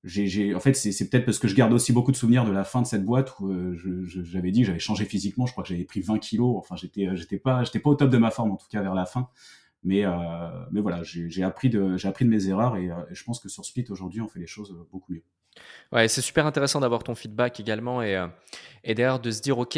j'ai, 0.04 0.56
en 0.56 0.60
fait, 0.62 0.74
c'est, 0.74 1.10
peut-être 1.10 1.26
parce 1.26 1.38
que 1.38 1.50
je 1.50 1.56
garde 1.56 1.74
aussi 1.74 1.92
beaucoup 1.92 2.14
de 2.14 2.16
souvenirs 2.16 2.46
de 2.46 2.52
la 2.52 2.64
fin 2.64 2.82
de 2.82 2.88
cette 2.88 3.04
boîte 3.04 3.38
où 3.40 3.52
euh, 3.52 3.76
j'avais 4.06 4.52
dit 4.52 4.64
j'avais 4.64 4.80
changé 4.80 5.04
physiquement. 5.04 5.46
Je 5.46 5.52
crois 5.52 5.64
que 5.64 5.70
j'avais 5.70 5.84
pris 5.84 6.00
20 6.00 6.20
kilos. 6.20 6.56
Enfin, 6.58 6.78
j'étais, 6.78 7.10
j'étais 7.16 7.38
pas, 7.38 7.66
j'étais 7.66 7.80
pas 7.80 7.90
au 7.90 7.96
top 7.96 8.10
de 8.10 8.18
ma 8.18 8.32
forme 8.32 8.52
en 8.52 8.56
tout 8.56 8.68
cas 8.70 8.82
vers 8.82 8.94
la 8.94 9.06
fin. 9.06 9.28
Mais, 9.84 10.06
mais 10.72 10.80
voilà, 10.80 11.02
j'ai 11.04 11.44
appris, 11.44 11.70
de, 11.70 11.98
appris 12.08 12.24
de 12.24 12.30
mes 12.30 12.48
erreurs 12.48 12.78
et, 12.78 12.90
je 13.12 13.24
pense 13.26 13.42
que 13.42 13.50
sur 13.50 13.66
Split, 13.66 13.86
aujourd'hui, 13.90 14.22
on 14.22 14.30
fait 14.30 14.40
les 14.40 14.48
choses 14.48 14.74
beaucoup 14.92 15.12
mieux. 15.12 15.24
Ouais, 15.92 16.08
c'est 16.08 16.22
super 16.22 16.46
intéressant 16.46 16.80
d'avoir 16.80 17.04
ton 17.04 17.16
feedback 17.16 17.60
également 17.60 18.02
et, 18.02 18.26
et 18.86 18.96
d'ailleurs 18.96 19.20
de 19.20 19.32
se 19.32 19.42
dire, 19.42 19.58
OK, 19.58 19.78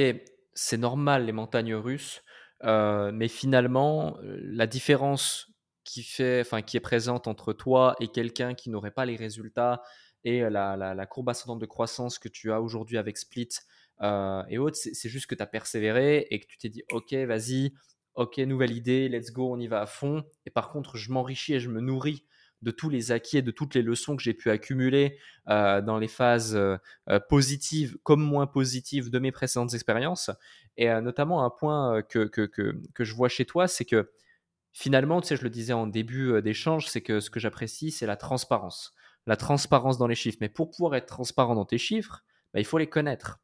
c'est 0.53 0.77
normal 0.77 1.25
les 1.25 1.31
montagnes 1.31 1.73
russes, 1.73 2.23
mais 2.63 3.27
finalement, 3.29 4.17
la 4.21 4.67
différence 4.67 5.49
qui, 5.89 6.03
fait, 6.03 6.45
qui 6.65 6.77
est 6.77 6.81
présente 6.81 7.27
entre 7.27 7.51
toi 7.51 7.95
et 7.99 8.09
quelqu'un 8.09 8.53
qui 8.53 8.69
n'aurait 8.69 8.91
pas 8.91 9.05
les 9.05 9.15
résultats 9.15 9.81
et 10.23 10.41
la, 10.41 11.05
courbe 11.09 11.29
ascendante 11.29 11.59
de 11.59 11.65
croissance 11.65 12.19
que 12.19 12.29
tu 12.29 12.51
as 12.51 12.61
aujourd'hui 12.61 12.97
avec 12.97 13.17
Split 13.17 13.49
et 14.01 14.57
autres, 14.57 14.77
c'est 14.77 15.09
juste 15.09 15.25
que 15.25 15.35
tu 15.35 15.41
as 15.41 15.47
persévéré 15.47 16.27
et 16.29 16.39
que 16.39 16.45
tu 16.45 16.57
t'es 16.57 16.69
dit, 16.69 16.83
OK, 16.91 17.13
vas-y, 17.13 17.73
ok, 18.15 18.37
nouvelle 18.39 18.71
idée, 18.71 19.09
let's 19.09 19.31
go, 19.31 19.51
on 19.51 19.59
y 19.59 19.67
va 19.67 19.81
à 19.81 19.85
fond. 19.87 20.23
Et 20.45 20.51
par 20.51 20.69
contre, 20.69 20.95
je 20.95 21.11
m'enrichis 21.11 21.55
et 21.55 21.59
je 21.59 21.69
me 21.69 21.81
nourris 21.81 22.23
de 22.61 22.71
tous 22.71 22.89
les 22.89 23.11
acquis 23.11 23.37
et 23.37 23.41
de 23.41 23.51
toutes 23.51 23.73
les 23.73 23.81
leçons 23.81 24.15
que 24.15 24.21
j'ai 24.21 24.33
pu 24.33 24.51
accumuler 24.51 25.17
dans 25.47 25.97
les 25.97 26.07
phases 26.07 26.59
positives 27.29 27.97
comme 28.03 28.21
moins 28.21 28.45
positives 28.45 29.09
de 29.09 29.17
mes 29.17 29.31
précédentes 29.31 29.73
expériences. 29.73 30.29
Et 30.77 30.87
notamment 31.01 31.43
un 31.43 31.49
point 31.49 32.03
que, 32.03 32.25
que, 32.25 32.45
que, 32.45 32.79
que, 32.93 33.03
je 33.03 33.15
vois 33.15 33.29
chez 33.29 33.45
toi, 33.45 33.67
c'est 33.67 33.85
que 33.85 34.11
finalement, 34.73 35.21
tu 35.21 35.27
sais, 35.27 35.35
je 35.37 35.43
le 35.43 35.49
disais 35.49 35.73
en 35.73 35.87
début 35.87 36.41
d'échange, 36.41 36.87
c'est 36.87 37.01
que 37.01 37.19
ce 37.19 37.29
que 37.29 37.39
j'apprécie, 37.39 37.91
c'est 37.91 38.05
la 38.05 38.15
transparence. 38.15 38.93
La 39.25 39.35
transparence 39.35 39.97
dans 39.97 40.07
les 40.07 40.15
chiffres. 40.15 40.37
Mais 40.41 40.49
pour 40.49 40.71
pouvoir 40.71 40.95
être 40.95 41.07
transparent 41.07 41.55
dans 41.55 41.65
tes 41.65 41.77
chiffres, 41.77 42.23
bah, 42.53 42.59
il 42.59 42.65
faut 42.65 42.77
les 42.77 42.89
connaître. 42.89 43.39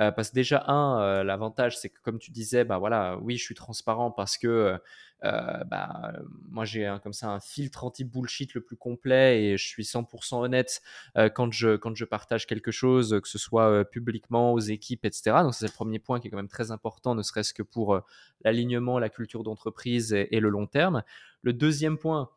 Euh, 0.00 0.10
parce 0.10 0.30
que 0.30 0.34
déjà, 0.34 0.64
un, 0.68 1.00
euh, 1.00 1.24
l'avantage, 1.24 1.78
c'est 1.78 1.90
que 1.90 1.98
comme 2.02 2.18
tu 2.18 2.30
disais, 2.30 2.64
bah 2.64 2.78
voilà, 2.78 3.18
oui, 3.20 3.36
je 3.36 3.44
suis 3.44 3.54
transparent 3.54 4.10
parce 4.10 4.38
que 4.38 4.78
euh, 5.24 5.64
bah, 5.64 6.12
moi, 6.48 6.64
j'ai 6.64 6.96
comme 7.02 7.12
ça 7.12 7.28
un 7.28 7.40
filtre 7.40 7.84
anti-bullshit 7.84 8.54
le 8.54 8.62
plus 8.62 8.76
complet 8.76 9.42
et 9.44 9.56
je 9.58 9.66
suis 9.66 9.84
100% 9.84 10.42
honnête 10.42 10.80
quand, 11.34 11.52
je, 11.52 11.76
quand 11.76 11.94
je 11.94 12.06
partage 12.06 12.46
quelque 12.46 12.70
chose, 12.70 13.20
que 13.22 13.28
ce 13.28 13.38
soit 13.38 13.84
publiquement, 13.84 14.54
aux 14.54 14.60
équipes, 14.60 15.04
etc. 15.04 15.42
Donc, 15.42 15.54
c'est 15.54 15.66
le 15.66 15.72
premier 15.72 15.98
point 15.98 16.20
qui 16.20 16.28
est 16.28 16.30
quand 16.30 16.38
même 16.38 16.48
très 16.48 16.70
important, 16.70 17.14
ne 17.14 17.22
serait-ce 17.22 17.52
que 17.52 17.62
pour 17.62 18.00
l'alignement, 18.42 18.98
la 18.98 19.10
culture 19.10 19.42
d'entreprise 19.42 20.14
et, 20.14 20.34
et, 20.34 20.40
le 20.40 20.48
long 20.48 20.66
terme. 20.66 21.02
Le 21.42 21.52
deuxième 21.52 21.98
point, 21.98 22.30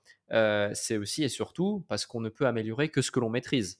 c'est 0.73 0.97
aussi 0.97 1.23
et 1.23 1.29
surtout 1.29 1.85
parce 1.87 2.05
qu'on 2.05 2.19
ne 2.19 2.29
peut 2.29 2.47
améliorer 2.47 2.89
que 2.89 3.01
ce 3.01 3.11
que 3.11 3.21
l'on 3.21 3.29
maîtrise. 3.29 3.79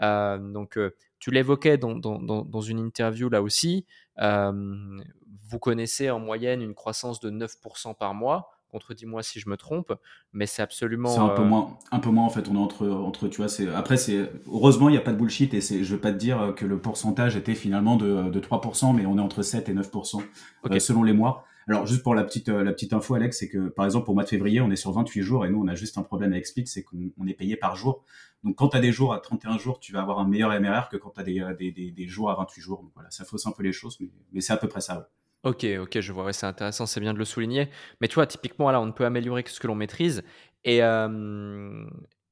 Euh, 0.00 0.38
donc, 0.38 0.78
euh, 0.78 0.94
tu 1.18 1.30
l'évoquais 1.30 1.76
dans, 1.78 1.94
dans, 1.94 2.18
dans, 2.18 2.60
une 2.60 2.78
interview 2.78 3.28
là 3.28 3.42
aussi. 3.42 3.86
Euh, 4.18 5.00
vous 5.48 5.58
connaissez 5.58 6.10
en 6.10 6.18
moyenne 6.18 6.62
une 6.62 6.74
croissance 6.74 7.20
de 7.20 7.30
9% 7.30 7.96
par 7.96 8.14
mois 8.14 8.50
contredis-moi 8.72 9.22
si 9.22 9.38
je 9.38 9.50
me 9.50 9.58
trompe, 9.58 9.92
mais 10.32 10.46
c'est 10.46 10.62
absolument. 10.62 11.10
C'est 11.10 11.20
un 11.20 11.28
peu 11.28 11.44
moins, 11.44 11.76
un 11.90 11.98
peu 11.98 12.08
moins 12.08 12.24
en 12.24 12.30
fait. 12.30 12.48
On 12.48 12.54
est 12.54 12.58
entre, 12.58 12.88
entre 12.88 13.28
tu 13.28 13.36
vois, 13.36 13.48
c'est 13.48 13.68
après 13.68 13.98
c'est 13.98 14.32
heureusement 14.46 14.88
il 14.88 14.92
n'y 14.92 14.98
a 14.98 15.02
pas 15.02 15.12
de 15.12 15.18
bullshit 15.18 15.52
et 15.52 15.60
c'est, 15.60 15.84
je 15.84 15.94
veux 15.94 16.00
pas 16.00 16.10
te 16.10 16.16
dire 16.16 16.54
que 16.56 16.64
le 16.64 16.78
pourcentage 16.78 17.36
était 17.36 17.54
finalement 17.54 17.96
de, 17.96 18.30
de 18.30 18.40
3%, 18.40 18.96
mais 18.96 19.04
on 19.04 19.18
est 19.18 19.20
entre 19.20 19.42
7 19.42 19.68
et 19.68 19.74
9% 19.74 20.22
okay. 20.64 20.80
selon 20.80 21.02
les 21.02 21.12
mois. 21.12 21.44
Alors 21.68 21.86
juste 21.86 22.02
pour 22.02 22.14
la 22.14 22.24
petite 22.24 22.48
euh, 22.48 22.64
la 22.64 22.72
petite 22.72 22.92
info 22.92 23.14
Alex, 23.14 23.38
c'est 23.38 23.48
que 23.48 23.68
par 23.68 23.84
exemple 23.84 24.10
au 24.10 24.14
mois 24.14 24.24
de 24.24 24.28
février, 24.28 24.60
on 24.60 24.70
est 24.70 24.76
sur 24.76 24.92
28 24.92 25.22
jours 25.22 25.46
et 25.46 25.50
nous 25.50 25.62
on 25.62 25.68
a 25.68 25.74
juste 25.74 25.98
un 25.98 26.02
problème 26.02 26.32
avec 26.32 26.46
Split, 26.46 26.66
c'est 26.66 26.82
qu'on 26.82 27.26
est 27.26 27.34
payé 27.34 27.56
par 27.56 27.76
jour. 27.76 28.04
Donc 28.44 28.56
quand 28.56 28.68
tu 28.70 28.76
as 28.76 28.80
des 28.80 28.92
jours 28.92 29.14
à 29.14 29.20
31 29.20 29.58
jours, 29.58 29.78
tu 29.78 29.92
vas 29.92 30.00
avoir 30.00 30.18
un 30.18 30.26
meilleur 30.26 30.50
MRR 30.60 30.88
que 30.88 30.96
quand 30.96 31.10
tu 31.10 31.20
as 31.20 31.24
des, 31.24 31.44
des, 31.58 31.70
des, 31.72 31.90
des, 31.90 32.08
jours 32.08 32.30
à 32.30 32.34
28 32.34 32.60
jours. 32.60 32.82
Donc 32.82 32.90
voilà, 32.94 33.10
ça 33.10 33.24
fausse 33.24 33.46
un 33.46 33.52
peu 33.52 33.62
les 33.62 33.72
choses, 33.72 33.96
mais, 34.00 34.08
mais 34.32 34.40
c'est 34.40 34.52
à 34.52 34.56
peu 34.56 34.68
près 34.68 34.80
ça. 34.80 35.08
Ok, 35.44 35.66
ok, 35.80 36.00
je 36.00 36.12
vois, 36.12 36.32
c'est 36.32 36.46
intéressant, 36.46 36.86
c'est 36.86 37.00
bien 37.00 37.12
de 37.12 37.18
le 37.18 37.24
souligner. 37.24 37.68
Mais 38.00 38.06
tu 38.06 38.14
vois, 38.14 38.26
typiquement, 38.26 38.70
là, 38.70 38.80
on 38.80 38.86
ne 38.86 38.92
peut 38.92 39.04
améliorer 39.04 39.42
que 39.42 39.50
ce 39.50 39.58
que 39.58 39.66
l'on 39.66 39.74
maîtrise. 39.74 40.22
Et, 40.64 40.82
euh, 40.84 41.84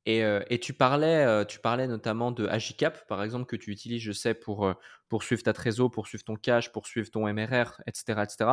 et, 0.07 0.24
euh, 0.24 0.40
et 0.48 0.59
tu 0.59 0.72
parlais, 0.72 1.24
euh, 1.24 1.44
tu 1.44 1.59
parlais 1.59 1.86
notamment 1.86 2.32
de 2.32 2.46
Agicap, 2.46 3.07
par 3.07 3.22
exemple, 3.22 3.46
que 3.46 3.57
tu 3.57 3.70
utilises, 3.70 4.03
je 4.03 4.12
sais, 4.12 4.34
pour, 4.34 4.72
pour 5.09 5.22
suivre 5.22 5.42
ta 5.42 5.53
trésor, 5.53 5.90
pour 5.90 6.07
suivre 6.07 6.24
ton 6.24 6.36
cash, 6.36 6.72
pour 6.72 6.86
suivre 6.86 7.11
ton 7.11 7.32
MRR, 7.32 7.80
etc. 7.86 8.22
etc. 8.22 8.51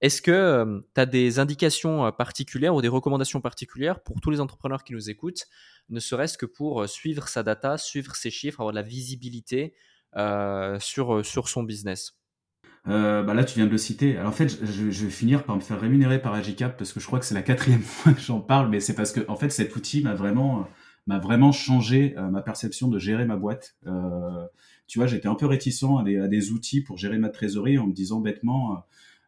Est-ce 0.00 0.22
que 0.22 0.82
tu 0.94 1.00
as 1.00 1.06
des 1.06 1.38
indications 1.38 2.10
particulières 2.12 2.74
ou 2.74 2.82
des 2.82 2.88
recommandations 2.88 3.40
particulières 3.40 4.00
pour 4.00 4.20
tous 4.20 4.30
les 4.30 4.40
entrepreneurs 4.40 4.84
qui 4.84 4.92
nous 4.92 5.10
écoutent, 5.10 5.46
ne 5.88 6.00
serait-ce 6.00 6.36
que 6.36 6.46
pour 6.46 6.88
suivre 6.88 7.28
sa 7.28 7.42
data, 7.42 7.78
suivre 7.78 8.16
ses 8.16 8.30
chiffres, 8.30 8.60
avoir 8.60 8.72
de 8.72 8.78
la 8.78 8.86
visibilité 8.86 9.74
sur, 10.80 11.24
sur 11.24 11.48
son 11.48 11.62
business? 11.62 12.18
Euh, 12.88 13.22
bah 13.22 13.34
là, 13.34 13.44
tu 13.44 13.56
viens 13.56 13.66
de 13.66 13.70
le 13.70 13.78
citer. 13.78 14.16
Alors 14.16 14.30
en 14.30 14.32
fait, 14.32 14.48
je, 14.48 14.90
je, 14.90 15.04
vais 15.04 15.10
finir 15.10 15.44
par 15.44 15.56
me 15.56 15.60
faire 15.60 15.80
rémunérer 15.80 16.20
par 16.20 16.32
Agicap 16.32 16.76
parce 16.78 16.92
que 16.92 17.00
je 17.00 17.06
crois 17.06 17.18
que 17.18 17.24
c'est 17.24 17.34
la 17.34 17.42
quatrième 17.42 17.82
fois 17.82 18.12
que 18.12 18.20
j'en 18.20 18.40
parle, 18.40 18.68
mais 18.68 18.80
c'est 18.80 18.94
parce 18.94 19.12
que 19.12 19.20
en 19.28 19.36
fait, 19.36 19.50
cet 19.50 19.76
outil 19.76 20.02
m'a 20.02 20.14
vraiment 20.14 20.66
m'a 21.08 21.18
vraiment 21.18 21.52
changé 21.52 22.14
euh, 22.16 22.28
ma 22.28 22.42
perception 22.42 22.86
de 22.86 22.98
gérer 22.98 23.24
ma 23.24 23.36
boîte. 23.36 23.76
Euh, 23.86 24.46
tu 24.86 24.98
vois, 24.98 25.06
j'étais 25.06 25.26
un 25.26 25.34
peu 25.34 25.46
réticent 25.46 25.84
à 25.98 26.28
des, 26.28 26.50
outils 26.52 26.82
pour 26.82 26.98
gérer 26.98 27.18
ma 27.18 27.30
trésorerie 27.30 27.78
en 27.78 27.86
me 27.86 27.92
disant 27.92 28.20
bêtement, 28.20 28.84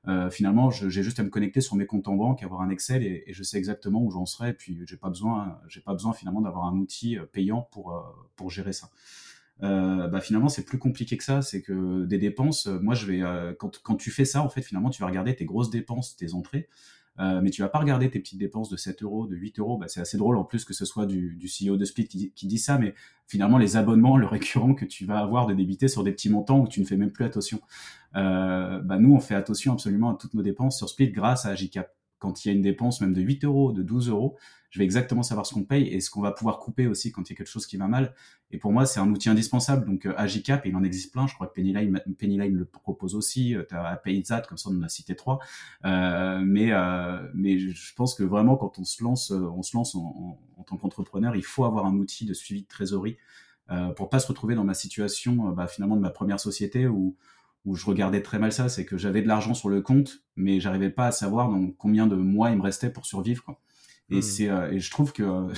euh, 0.07 0.31
finalement, 0.31 0.70
j'ai 0.70 1.03
juste 1.03 1.20
à 1.20 1.22
me 1.22 1.31
connecter 1.31 1.61
sur 1.61 1.76
mes 1.76 1.87
comptes 1.87 2.09
en 2.09 2.16
banque, 2.16 2.43
avoir 2.43 2.61
un 2.61 2.70
Excel 2.70 3.03
et, 3.03 3.24
je 3.28 3.43
sais 3.43 3.59
exactement 3.59 4.03
où 4.03 4.11
j'en 4.11 4.26
serai. 4.26 4.51
Et 4.51 4.53
puis, 4.53 4.78
j'ai 4.87 4.97
pas 4.97 5.09
besoin, 5.09 5.59
j'ai 5.68 5.81
pas 5.81 5.93
besoin 5.93 6.12
finalement 6.12 6.43
d'avoir 6.43 6.66
un 6.66 6.76
outil 6.76 7.18
payant 7.33 7.68
pour 7.72 7.95
pour 8.37 8.51
gérer 8.51 8.72
ça. 8.72 8.91
Bah 9.61 10.20
finalement 10.22 10.49
c'est 10.49 10.64
plus 10.64 10.78
compliqué 10.78 11.18
que 11.18 11.24
ça. 11.24 11.43
C'est 11.43 11.61
que 11.61 12.07
des 12.07 12.16
dépenses, 12.16 12.66
moi 12.66 12.95
je 12.95 13.05
vais 13.05 13.22
quand, 13.59 13.83
quand 13.83 13.97
tu 13.97 14.11
fais 14.11 14.24
ça 14.24 14.43
en 14.43 14.49
fait 14.49 14.62
finalement 14.62 14.89
tu 14.89 15.03
vas 15.03 15.09
regarder 15.09 15.37
tes 15.37 15.45
grosses 15.45 15.68
dépenses, 15.68 16.16
tes 16.16 16.33
entrées, 16.33 16.68
euh, 17.21 17.41
mais 17.43 17.51
tu 17.51 17.61
vas 17.61 17.68
pas 17.68 17.79
regarder 17.79 18.11
tes 18.11 18.18
petites 18.18 18.39
dépenses 18.39 18.71
de 18.71 18.77
7 18.77 19.03
euros, 19.03 19.27
de 19.27 19.37
8 19.37 19.59
euros. 19.59 19.77
Bah, 19.77 19.87
c'est 19.89 20.01
assez 20.01 20.16
drôle 20.16 20.37
en 20.37 20.45
plus 20.45 20.64
que 20.64 20.73
ce 20.73 20.87
soit 20.87 21.05
du, 21.05 21.39
CEO 21.39 21.77
de 21.77 21.85
Split 21.85 22.09
qui, 22.09 22.33
qui, 22.33 22.47
dit 22.47 22.59
ça, 22.59 22.79
mais 22.79 22.95
finalement 23.27 23.59
les 23.59 23.77
abonnements, 23.77 24.16
le 24.16 24.27
récurrent 24.27 24.75
que 24.75 24.87
tu 24.87 25.05
vas 25.05 25.18
avoir 25.18 25.47
de 25.47 25.53
débiter 25.53 25.89
sur 25.89 26.03
des 26.03 26.12
petits 26.12 26.31
montants 26.31 26.61
où 26.61 26.68
tu 26.68 26.81
ne 26.81 26.87
fais 26.87 26.97
même 26.97 27.11
plus 27.11 27.25
attention. 27.25 27.61
Euh, 28.16 28.81
bah, 28.81 28.99
nous 28.99 29.14
on 29.14 29.21
fait 29.21 29.35
attention 29.35 29.75
absolument 29.75 30.11
à 30.11 30.14
toutes 30.14 30.35
nos 30.35 30.43
dépenses 30.43 30.79
sur 30.79 30.89
Split 30.89 31.11
grâce 31.11 31.45
à 31.45 31.51
Agicap 31.51 31.95
quand 32.21 32.45
il 32.45 32.49
y 32.49 32.51
a 32.53 32.55
une 32.55 32.62
dépense 32.62 33.01
même 33.01 33.12
de 33.12 33.21
8 33.21 33.45
euros, 33.45 33.73
de 33.73 33.83
12 33.83 34.11
euros, 34.11 34.37
je 34.71 34.79
vais 34.79 34.85
exactement 34.85 35.25
savoir 35.25 35.47
ce 35.47 35.55
qu'on 35.55 35.64
paye 35.64 35.89
et 35.89 36.01
ce 36.01 36.11
qu'on 36.11 36.21
va 36.21 36.31
pouvoir 36.31 36.61
couper 36.61 36.87
aussi 36.87 37.11
quand 37.11 37.29
il 37.29 37.33
y 37.33 37.35
a 37.35 37.37
quelque 37.37 37.49
chose 37.49 37.66
qui 37.66 37.77
va 37.77 37.89
mal. 37.89 38.14
Et 38.53 38.59
pour 38.59 38.73
moi, 38.73 38.87
c'est 38.87 39.01
un 39.01 39.11
outil 39.11 39.29
indispensable. 39.29 39.85
Donc, 39.85 40.07
euh, 40.07 40.14
Agicap, 40.16 40.64
il 40.64 40.77
en 40.77 40.85
existe 40.85 41.12
plein. 41.12 41.27
Je 41.27 41.35
crois 41.35 41.49
que 41.49 41.55
Pennyline, 41.55 42.01
Pennyline 42.16 42.55
le 42.55 42.64
propose 42.64 43.16
aussi. 43.16 43.57
Euh, 43.57 43.64
tu 43.68 43.75
as 43.75 43.97
Payzat, 43.97 44.43
comme 44.43 44.59
ça, 44.59 44.71
on 44.71 44.79
en 44.79 44.83
a 44.83 44.89
cité 44.89 45.16
trois. 45.16 45.41
Euh, 45.85 46.41
mais, 46.45 46.71
euh, 46.71 47.18
mais 47.35 47.59
je 47.59 47.95
pense 47.95 48.14
que 48.14 48.23
vraiment, 48.23 48.57
quand 48.57 48.79
on 48.79 48.85
se 48.85 49.03
lance, 49.03 49.33
euh, 49.33 49.51
on 49.57 49.62
se 49.62 49.77
lance 49.77 49.97
en, 49.97 50.39
tant 50.68 50.77
qu'entrepreneur, 50.77 51.35
il 51.35 51.45
faut 51.45 51.64
avoir 51.64 51.87
un 51.87 51.97
outil 51.97 52.25
de 52.25 52.35
suivi 52.35 52.62
de 52.62 52.68
trésorerie 52.68 53.16
pour 53.95 54.11
pas 54.11 54.18
se 54.18 54.27
retrouver 54.27 54.57
dans 54.57 54.64
ma 54.64 54.75
situation, 54.75 55.51
bah, 55.51 55.68
finalement, 55.68 55.95
de 55.95 56.01
ma 56.01 56.11
première 56.11 56.41
société 56.41 56.89
où, 56.89 57.16
où 57.65 57.77
je 57.77 57.85
regardais 57.85 58.23
très 58.23 58.39
mal 58.39 58.53
ça, 58.53 58.69
c'est 58.69 58.85
que 58.85 58.97
j'avais 58.97 59.23
de 59.23 59.29
l'argent 59.29 59.55
sur 59.55 59.69
le 59.69 59.83
compte, 59.83 60.23
mais 60.37 60.61
j'arrivais 60.61 60.91
pas 60.91 61.07
à 61.07 61.13
savoir 61.13 61.51
dans 61.51 61.71
combien 61.73 62.07
de 62.07 62.17
mois 62.17 62.51
il 62.51 62.57
me 62.57 62.63
restait 62.63 62.91
pour 62.91 63.07
survivre. 63.07 63.45
Quoi. 63.45 63.61
Et 64.11 64.19
mmh. 64.19 64.23
c'est 64.23 64.49
euh, 64.49 64.73
et 64.73 64.81
je 64.81 64.91
trouve 64.91 65.13
que 65.13 65.23
euh, 65.23 65.53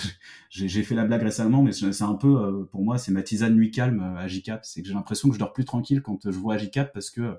j'ai 0.51 0.83
fait 0.83 0.95
la 0.95 1.05
blague 1.05 1.23
récemment, 1.23 1.63
mais 1.63 1.73
c'est 1.73 2.03
un 2.03 2.15
peu 2.15 2.29
euh, 2.29 2.65
pour 2.71 2.85
moi 2.85 2.99
c'est 2.99 3.13
ma 3.13 3.23
tisane 3.23 3.55
nuit 3.55 3.71
calme 3.71 4.01
à 4.17 4.27
JCap. 4.29 4.65
C'est 4.65 4.83
que 4.83 4.89
j'ai 4.89 4.95
l'impression 4.95 5.29
que 5.29 5.35
je 5.35 5.39
dors 5.39 5.53
plus 5.53 5.65
tranquille 5.65 6.03
quand 6.03 6.19
je 6.25 6.39
vois 6.39 6.59
JCap 6.59 6.93
parce 6.93 7.11
que 7.11 7.39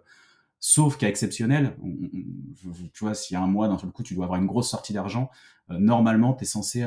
sauf 0.59 0.97
cas 0.97 1.07
exceptionnel, 1.09 1.75
on, 1.83 1.89
on, 1.89 2.73
tu 2.93 3.03
vois, 3.03 3.13
s'il 3.13 3.35
y 3.35 3.37
a 3.37 3.43
un 3.43 3.47
mois 3.47 3.67
d'un 3.67 3.77
seul 3.77 3.91
coup 3.91 4.03
tu 4.03 4.15
dois 4.15 4.25
avoir 4.25 4.39
une 4.39 4.47
grosse 4.47 4.69
sortie 4.69 4.93
d'argent, 4.93 5.29
normalement 5.69 6.33
tu 6.33 6.43
es 6.43 6.47
censé 6.47 6.85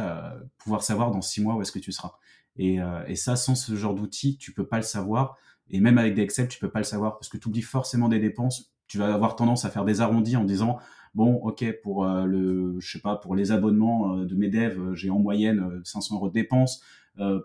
pouvoir 0.56 0.82
savoir 0.82 1.10
dans 1.10 1.20
six 1.20 1.42
mois 1.42 1.56
où 1.56 1.62
est-ce 1.62 1.72
que 1.72 1.78
tu 1.78 1.92
seras. 1.92 2.12
Et, 2.56 2.78
et 3.06 3.16
ça, 3.16 3.36
sans 3.36 3.54
ce 3.54 3.76
genre 3.76 3.94
d'outil, 3.94 4.38
tu 4.38 4.54
peux 4.54 4.66
pas 4.66 4.78
le 4.78 4.82
savoir. 4.82 5.36
Et 5.70 5.80
même 5.80 5.98
avec 5.98 6.14
des 6.14 6.22
Excel, 6.22 6.48
tu 6.48 6.58
peux 6.58 6.70
pas 6.70 6.78
le 6.78 6.84
savoir 6.84 7.18
parce 7.18 7.28
que 7.28 7.38
tu 7.38 7.48
oublies 7.48 7.62
forcément 7.62 8.08
des 8.08 8.20
dépenses. 8.20 8.72
Tu 8.86 8.98
vas 8.98 9.12
avoir 9.12 9.36
tendance 9.36 9.64
à 9.64 9.70
faire 9.70 9.84
des 9.84 10.00
arrondis 10.00 10.36
en 10.36 10.44
disant 10.44 10.78
bon, 11.16 11.36
ok, 11.36 11.64
pour 11.82 12.04
euh, 12.04 12.26
le, 12.26 12.78
je 12.78 12.92
sais 12.92 13.00
pas, 13.00 13.16
pour 13.16 13.34
les 13.34 13.50
abonnements 13.50 14.18
euh, 14.18 14.26
de 14.26 14.34
mes 14.36 14.48
devs, 14.48 14.78
euh, 14.78 14.94
j'ai 14.94 15.10
en 15.10 15.18
moyenne 15.18 15.80
500 15.82 16.16
euros 16.16 16.28
de 16.28 16.34
dépenses. 16.34 16.82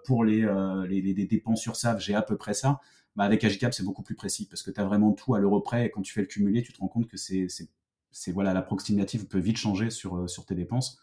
pour 0.05 0.25
les, 0.25 0.45
les, 0.89 1.25
dépenses 1.25 1.61
sur 1.61 1.77
SAV, 1.77 1.99
j'ai 1.99 2.13
à 2.13 2.21
peu 2.21 2.35
près 2.35 2.53
ça. 2.53 2.81
Bah, 3.15 3.23
avec 3.23 3.43
Agicap, 3.43 3.73
c'est 3.73 3.83
beaucoup 3.83 4.03
plus 4.03 4.15
précis 4.15 4.45
parce 4.45 4.61
que 4.63 4.71
tu 4.71 4.79
as 4.81 4.85
vraiment 4.85 5.13
tout 5.13 5.33
à 5.33 5.39
l'euro 5.39 5.61
près 5.61 5.85
et 5.85 5.89
quand 5.89 6.01
tu 6.01 6.13
fais 6.13 6.21
le 6.21 6.27
cumulé, 6.27 6.61
tu 6.61 6.73
te 6.73 6.79
rends 6.79 6.89
compte 6.89 7.07
que 7.07 7.15
c'est, 7.15 7.47
c'est, 8.11 8.31
voilà, 8.33 8.53
l'approximative 8.53 9.27
peut 9.27 9.39
vite 9.39 9.57
changer 9.57 9.89
sur, 9.89 10.29
sur 10.29 10.45
tes 10.45 10.55
dépenses. 10.55 10.99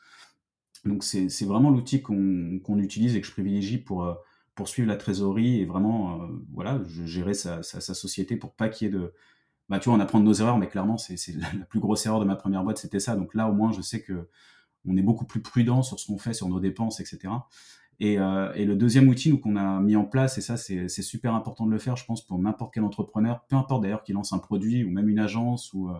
Donc 0.84 1.02
c'est, 1.02 1.44
vraiment 1.46 1.70
l'outil 1.70 2.02
qu'on, 2.02 2.60
qu'on 2.62 2.78
utilise 2.78 3.16
et 3.16 3.22
que 3.22 3.26
je 3.26 3.32
privilégie 3.32 3.78
pour 3.78 4.14
poursuivre 4.58 4.88
la 4.88 4.96
trésorerie 4.96 5.60
et 5.60 5.64
vraiment, 5.64 6.20
euh, 6.20 6.26
voilà, 6.52 6.80
gérer 7.04 7.32
sa, 7.32 7.62
sa, 7.62 7.94
société 7.94 8.34
pour 8.34 8.54
pas 8.54 8.68
qu'il 8.68 8.88
y 8.88 8.90
ait 8.90 8.92
de, 8.92 9.14
bah, 9.68 9.78
tu 9.78 9.88
vois, 9.88 9.96
on 9.96 10.00
apprend 10.00 10.18
nos 10.18 10.32
erreurs, 10.32 10.58
mais 10.58 10.66
clairement, 10.66 10.98
c'est 10.98 11.16
la 11.36 11.64
plus 11.66 11.78
grosse 11.78 12.04
erreur 12.06 12.18
de 12.18 12.24
ma 12.24 12.34
première 12.34 12.64
boîte, 12.64 12.78
c'était 12.78 12.98
ça. 12.98 13.14
Donc 13.14 13.34
là, 13.34 13.48
au 13.48 13.52
moins, 13.52 13.70
je 13.70 13.80
sais 13.80 14.02
que 14.02 14.28
on 14.84 14.96
est 14.96 15.02
beaucoup 15.02 15.26
plus 15.26 15.42
prudent 15.42 15.82
sur 15.82 16.00
ce 16.00 16.08
qu'on 16.08 16.18
fait, 16.18 16.34
sur 16.34 16.48
nos 16.48 16.58
dépenses, 16.58 16.98
etc. 16.98 17.32
Et, 18.00 18.18
euh, 18.18 18.52
et 18.54 18.64
le 18.64 18.74
deuxième 18.74 19.08
outil 19.08 19.38
qu'on 19.38 19.54
a 19.54 19.78
mis 19.78 19.94
en 19.94 20.04
place, 20.04 20.38
et 20.38 20.40
ça, 20.40 20.56
c'est 20.56 20.88
super 20.88 21.34
important 21.34 21.64
de 21.64 21.70
le 21.70 21.78
faire, 21.78 21.94
je 21.94 22.04
pense, 22.04 22.26
pour 22.26 22.36
n'importe 22.40 22.74
quel 22.74 22.82
entrepreneur, 22.82 23.44
peu 23.48 23.54
importe 23.54 23.84
d'ailleurs 23.84 24.02
qu'il 24.02 24.16
lance 24.16 24.32
un 24.32 24.38
produit 24.38 24.82
ou 24.82 24.90
même 24.90 25.08
une 25.08 25.20
agence 25.20 25.72
ou, 25.72 25.88
euh, 25.88 25.98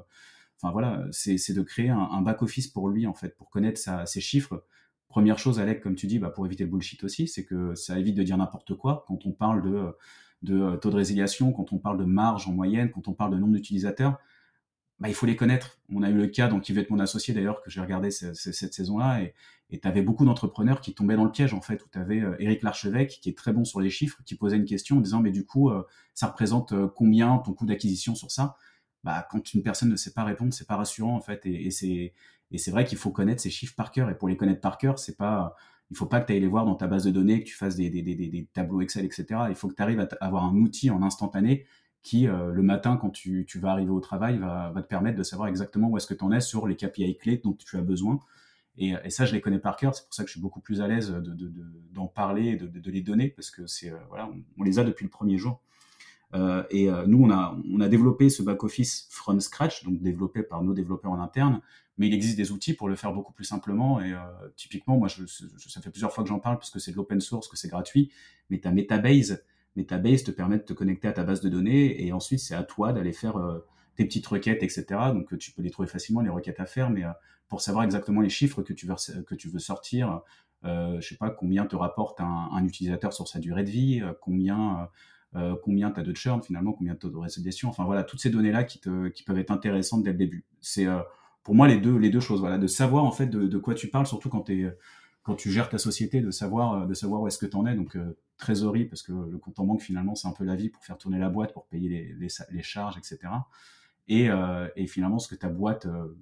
enfin 0.61 0.72
voilà, 0.72 1.04
c'est 1.12 1.54
de 1.54 1.62
créer 1.62 1.90
un, 1.90 2.09
un 2.11 2.22
back 2.22 2.42
office 2.42 2.66
pour 2.66 2.88
lui 2.88 3.06
en 3.06 3.14
fait, 3.14 3.36
pour 3.36 3.50
connaître 3.50 3.80
ses 4.09 4.20
chiffres, 4.20 4.64
Première 5.09 5.38
chose, 5.38 5.59
Alec, 5.59 5.80
comme 5.80 5.94
tu 5.94 6.06
dis, 6.06 6.18
bah, 6.18 6.30
pour 6.30 6.44
éviter 6.46 6.64
le 6.64 6.70
bullshit 6.70 7.02
aussi, 7.02 7.28
c'est 7.28 7.44
que 7.44 7.74
ça 7.74 7.98
évite 7.98 8.14
de 8.14 8.22
dire 8.22 8.36
n'importe 8.36 8.74
quoi 8.74 9.04
quand 9.09 9.24
on 9.24 9.32
parle 9.32 9.62
de, 9.62 9.96
de 10.42 10.76
taux 10.76 10.90
de 10.90 10.96
résiliation, 10.96 11.52
quand 11.52 11.72
on 11.72 11.78
parle 11.78 11.98
de 11.98 12.04
marge 12.04 12.46
en 12.46 12.52
moyenne, 12.52 12.90
quand 12.90 13.09
on 13.09 13.14
parle 13.14 13.32
de 13.32 13.38
nombre 13.38 13.54
d'utilisateurs. 13.54 14.18
Bah, 15.00 15.09
il 15.09 15.14
faut 15.14 15.26
les 15.26 15.36
connaître. 15.36 15.78
On 15.92 16.02
a 16.02 16.11
eu 16.11 16.14
le 16.14 16.26
cas, 16.26 16.48
donc 16.48 16.62
qui 16.62 16.72
va 16.72 16.80
être 16.80 16.90
mon 16.90 16.98
associé 16.98 17.32
d'ailleurs, 17.32 17.62
que 17.62 17.70
j'ai 17.70 17.80
regardé 17.80 18.11
cette, 18.11 18.74
saison-là, 18.74 19.22
et 19.70 19.80
tu 19.80 19.86
avais 19.86 20.02
beaucoup 20.02 20.24
d'entrepreneurs 20.24 20.80
qui 20.80 20.92
tombaient 20.94 21.16
dans 21.16 21.24
le 21.24 21.30
piège 21.30 21.54
en 21.54 21.61
fait, 21.61 21.84
où 21.84 21.88
tu 21.90 21.98
avais 21.98 22.20
euh, 22.20 22.36
Eric 22.40 22.62
Larchevêque, 22.62 23.18
qui 23.22 23.28
est 23.28 23.36
très 23.36 23.52
bon 23.52 23.64
sur 23.64 23.80
les 23.80 23.90
chiffres, 23.90 24.20
qui 24.24 24.34
posait 24.34 24.56
une 24.56 24.64
question 24.64 24.98
en 24.98 25.00
disant, 25.00 25.20
mais 25.20 25.30
du 25.30 25.44
coup, 25.46 25.70
euh, 25.70 25.84
ça 26.14 26.26
représente 26.26 26.72
euh, 26.72 26.88
combien 26.88 27.38
ton 27.38 27.52
coût 27.52 27.66
d'acquisition 27.66 28.14
sur 28.14 28.30
ça? 28.30 28.56
Bah, 29.04 29.26
Quand 29.30 29.54
une 29.54 29.62
personne 29.62 29.90
ne 29.90 29.96
sait 29.96 30.12
pas 30.12 30.24
répondre, 30.24 30.52
c'est 30.52 30.66
pas 30.66 30.76
rassurant 30.76 31.14
en 31.14 31.20
fait, 31.20 31.46
et, 31.46 31.66
et 31.66 31.70
c'est 31.70 32.12
et 32.51 32.59
c'est 32.59 32.70
vrai 32.70 32.84
qu'il 32.84 32.99
faut 32.99 33.11
connaître 33.11 33.42
ces 33.42 33.51
chiffres 33.51 33.74
par 33.76 33.90
cœur. 33.90 34.11
Et 34.11 34.16
pour 34.16 34.28
les 34.28 34.36
connaître 34.36 34.61
par 34.61 34.78
cœur, 34.78 34.99
c'est 34.99 35.16
pas, 35.16 35.55
il 35.90 35.96
faut 35.96 36.07
pas 36.07 36.20
que 36.20 36.26
tu 36.26 36.32
ailles 36.32 36.40
les 36.40 36.46
voir 36.46 36.64
dans 36.64 36.74
ta 36.74 36.86
base 36.86 37.05
de 37.05 37.11
données, 37.11 37.42
que 37.42 37.49
tu 37.49 37.55
fasses 37.55 37.76
des, 37.76 38.49
tableaux 38.53 38.80
Excel, 38.80 39.05
etc. 39.05 39.26
Il 39.49 39.55
faut 39.55 39.68
que 39.68 39.74
tu 39.74 39.82
arrives 39.82 40.01
à 40.01 40.09
avoir 40.20 40.44
un 40.44 40.57
outil 40.57 40.90
en 40.90 41.03
instantané 41.03 41.66
qui, 42.03 42.26
euh, 42.26 42.53
le 42.53 42.62
matin, 42.62 42.96
quand 42.96 43.11
tu, 43.11 43.46
vas 43.57 43.72
arriver 43.72 43.90
au 43.90 44.01
travail, 44.01 44.38
va, 44.38 44.72
te 44.76 44.80
permettre 44.88 45.18
de 45.18 45.22
savoir 45.22 45.49
exactement 45.49 45.88
où 45.88 45.96
est-ce 45.96 46.07
que 46.07 46.14
tu 46.14 46.24
en 46.24 46.32
es 46.32 46.40
sur 46.40 46.66
les 46.66 46.76
KPI 46.76 47.16
clés 47.18 47.40
dont 47.42 47.53
tu 47.53 47.76
as 47.76 47.82
besoin. 47.82 48.20
Et, 48.78 48.94
ça, 49.11 49.24
je 49.24 49.34
les 49.34 49.40
connais 49.40 49.59
par 49.59 49.76
cœur. 49.76 49.94
C'est 49.94 50.05
pour 50.05 50.14
ça 50.14 50.22
que 50.22 50.28
je 50.28 50.32
suis 50.32 50.40
beaucoup 50.40 50.61
plus 50.61 50.80
à 50.80 50.86
l'aise 50.86 51.11
d'en 51.11 51.20
de, 51.20 51.34
de, 51.34 51.49
de, 51.49 52.09
parler 52.14 52.57
de, 52.57 52.90
les 52.90 53.03
donner 53.03 53.28
parce 53.28 53.51
que 53.51 53.66
c'est, 53.66 53.90
euh, 53.90 53.99
voilà, 54.09 54.30
on, 54.57 54.62
les 54.62 54.78
a 54.78 54.84
depuis 54.84 55.05
le 55.05 55.11
premier 55.11 55.36
jour. 55.36 55.61
Euh, 56.35 56.62
et 56.70 56.91
euh, 56.91 57.07
nous, 57.07 57.22
on 57.24 57.31
a, 57.31 57.57
on 57.72 57.81
a 57.81 57.89
développé 57.89 58.29
ce 58.29 58.43
back-office 58.43 59.09
from 59.11 59.41
scratch, 59.41 59.85
donc 59.85 60.01
développé 60.03 60.43
par 60.43 60.62
nos 60.62 60.74
développeurs 60.74 61.12
en 61.12 61.20
interne, 61.20 61.61
mais 61.97 62.09
il 62.09 62.14
existe 62.14 62.37
des 62.37 62.53
outils 62.53 62.74
pour 62.74 62.89
le 62.89 62.97
faire 62.97 63.12
beaucoup 63.12 63.33
plus 63.33 63.45
simplement. 63.45 64.01
Et 64.01 64.12
euh, 64.12 64.18
typiquement, 64.57 64.99
moi, 64.99 65.09
je, 65.09 65.24
je, 65.26 65.68
ça 65.68 65.81
fait 65.81 65.91
plusieurs 65.91 66.12
fois 66.12 66.24
que 66.24 66.29
j'en 66.29 66.39
parle 66.39 66.59
parce 66.59 66.70
que 66.70 66.79
c'est 66.79 66.93
de 66.93 66.97
l'open 66.97 67.20
source, 67.20 67.49
que 67.49 67.57
c'est 67.57 67.68
gratuit, 67.68 68.11
mais 68.51 68.59
ta 68.59 68.70
Metabase, 68.70 69.43
Metabase 69.76 70.24
te 70.24 70.31
permet 70.31 70.59
de 70.59 70.64
te 70.64 70.72
connecter 70.72 71.09
à 71.09 71.12
ta 71.12 71.24
base 71.24 71.41
de 71.41 71.49
données 71.49 72.05
et 72.05 72.12
ensuite, 72.12 72.41
c'est 72.41 72.55
à 72.55 72.62
toi 72.62 72.93
d'aller 72.93 73.12
faire 73.12 73.39
euh, 73.39 73.64
tes 73.97 74.05
petites 74.05 74.26
requêtes, 74.26 74.62
etc. 74.62 74.85
Donc, 75.12 75.37
tu 75.39 75.53
peux 75.53 75.62
les 75.62 75.70
trouver 75.70 75.89
facilement, 75.89 76.20
les 76.20 76.29
requêtes 76.29 76.61
à 76.61 76.66
faire, 76.66 76.91
mais 76.91 77.05
euh, 77.05 77.11
pour 77.49 77.61
savoir 77.61 77.85
exactement 77.85 78.20
les 78.20 78.29
chiffres 78.29 78.62
que 78.62 78.72
tu 78.72 78.87
veux, 78.87 79.22
que 79.22 79.35
tu 79.35 79.49
veux 79.49 79.59
sortir, 79.59 80.20
euh, 80.64 81.01
je 81.01 81.09
sais 81.09 81.16
pas 81.16 81.31
combien 81.31 81.64
te 81.66 81.76
rapporte 81.76 82.20
un, 82.20 82.51
un 82.53 82.64
utilisateur 82.64 83.12
sur 83.12 83.29
sa 83.29 83.39
durée 83.39 83.64
de 83.64 83.70
vie, 83.70 84.03
combien 84.20 84.89
euh, 85.37 85.55
combien 85.62 85.91
tu 85.91 86.01
as 86.01 86.03
de 86.03 86.14
churn 86.14 86.43
finalement, 86.43 86.72
combien 86.72 86.95
de 86.95 86.99
taux 86.99 87.11
de 87.11 87.16
résiliation, 87.16 87.68
enfin 87.68 87.85
voilà, 87.85 88.03
toutes 88.03 88.20
ces 88.20 88.31
données-là 88.31 88.64
qui, 88.64 88.79
peuvent 88.79 89.39
être 89.39 89.51
intéressantes 89.51 90.03
dès 90.03 90.12
le 90.12 90.18
début. 90.18 90.45
C'est 90.61 90.87
euh, 90.87 91.01
pour 91.49 91.55
moi 91.55 91.66
les 91.66 91.79
deux, 91.79 92.20
choses, 92.20 92.41
voilà, 92.41 92.59
de 92.59 92.66
savoir 92.66 93.05
en 93.05 93.11
fait 93.11 93.26
de, 93.26 93.59
quoi 93.59 93.74
tu 93.74 93.89
parles, 93.89 94.07
surtout 94.07 94.29
quand, 94.29 94.43
tu 94.43 95.51
gères 95.51 95.70
ta 95.70 95.79
société, 95.79 96.20
de 96.20 96.31
savoir, 96.31 96.95
savoir 96.95 97.22
où 97.22 97.26
est-ce 97.26 97.39
que 97.39 97.47
tu 97.47 97.57
en 97.57 97.66
es, 97.66 97.74
donc 97.74 97.97
euh, 97.97 98.18
trésorerie, 98.37 98.85
parce 98.85 99.03
que 99.03 99.12
le 99.12 99.39
compte 99.39 99.59
en 99.59 99.64
banque 99.64 99.81
finalement 99.81 100.14
c'est 100.14 100.29
un 100.29 100.33
peu 100.33 100.45
la 100.45 100.57
vie 100.57 100.68
pour 100.68 100.85
faire 100.85 100.99
tourner 100.99 101.18
la 101.18 101.31
boîte, 101.31 101.55
pour 101.55 101.66
payer 101.66 102.14
les, 102.18 102.62
charges, 102.62 102.99
etc. 102.99 103.33
Et, 104.09 104.31
euh, 104.31 104.68
finalement 104.87 105.18
ce 105.18 105.29
que 105.29 105.35
ta 105.35 105.49
boîte, 105.49 105.87
euh, 105.87 106.14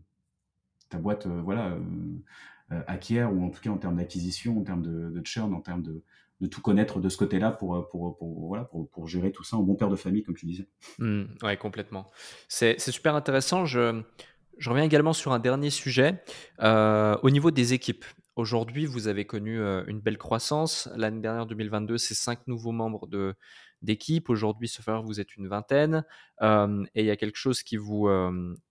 acquiert, 2.86 3.32
ou 3.32 3.44
en 3.44 3.50
tout 3.50 3.60
cas 3.60 3.70
en 3.70 3.78
termes 3.78 3.96
d'acquisition, 3.96 4.58
en 4.60 4.62
termes 4.62 4.82
de 4.82 5.22
churn, 5.24 5.52
en 5.54 5.60
termes 5.60 5.82
de 5.82 6.04
de 6.40 6.46
tout 6.46 6.60
connaître 6.60 7.00
de 7.00 7.08
ce 7.08 7.16
côté-là 7.16 7.50
pour, 7.50 7.88
pour, 7.88 8.16
pour, 8.18 8.46
voilà, 8.48 8.64
pour, 8.64 8.88
pour, 8.90 9.08
gérer 9.08 9.32
tout 9.32 9.42
ça 9.42 9.56
en 9.56 9.62
bon 9.62 9.74
père 9.74 9.88
de 9.88 9.96
famille, 9.96 10.22
comme 10.22 10.34
tu 10.34 10.46
disais. 10.46 10.68
Mmh, 10.98 11.24
oui, 11.42 11.56
complètement. 11.56 12.10
C'est 12.48 12.78
super 12.78 13.14
intéressant. 13.14 13.64
Je, 13.64 14.02
je, 14.58 14.70
reviens 14.70 14.84
également 14.84 15.14
sur 15.14 15.32
un 15.32 15.38
dernier 15.38 15.70
sujet. 15.70 16.22
Euh, 16.60 17.16
au 17.22 17.30
niveau 17.30 17.50
des 17.50 17.72
équipes, 17.72 18.04
aujourd'hui, 18.34 18.84
vous 18.84 19.08
avez 19.08 19.24
connu 19.24 19.58
euh, 19.58 19.82
une 19.86 20.00
belle 20.00 20.18
croissance. 20.18 20.90
L'année 20.94 21.20
dernière, 21.20 21.46
2022, 21.46 21.96
c'est 21.96 22.14
cinq 22.14 22.46
nouveaux 22.46 22.72
membres 22.72 23.06
de, 23.06 23.34
d'équipe. 23.80 24.28
Aujourd'hui, 24.28 24.68
ce 24.68 24.82
faire, 24.82 25.02
vous 25.02 25.20
êtes 25.20 25.36
une 25.36 25.48
vingtaine. 25.48 26.04
Euh, 26.42 26.84
et 26.94 27.00
il 27.00 27.06
y 27.06 27.10
a 27.10 27.16
quelque 27.16 27.38
chose 27.38 27.62
qui 27.62 27.78
vous, 27.78 28.10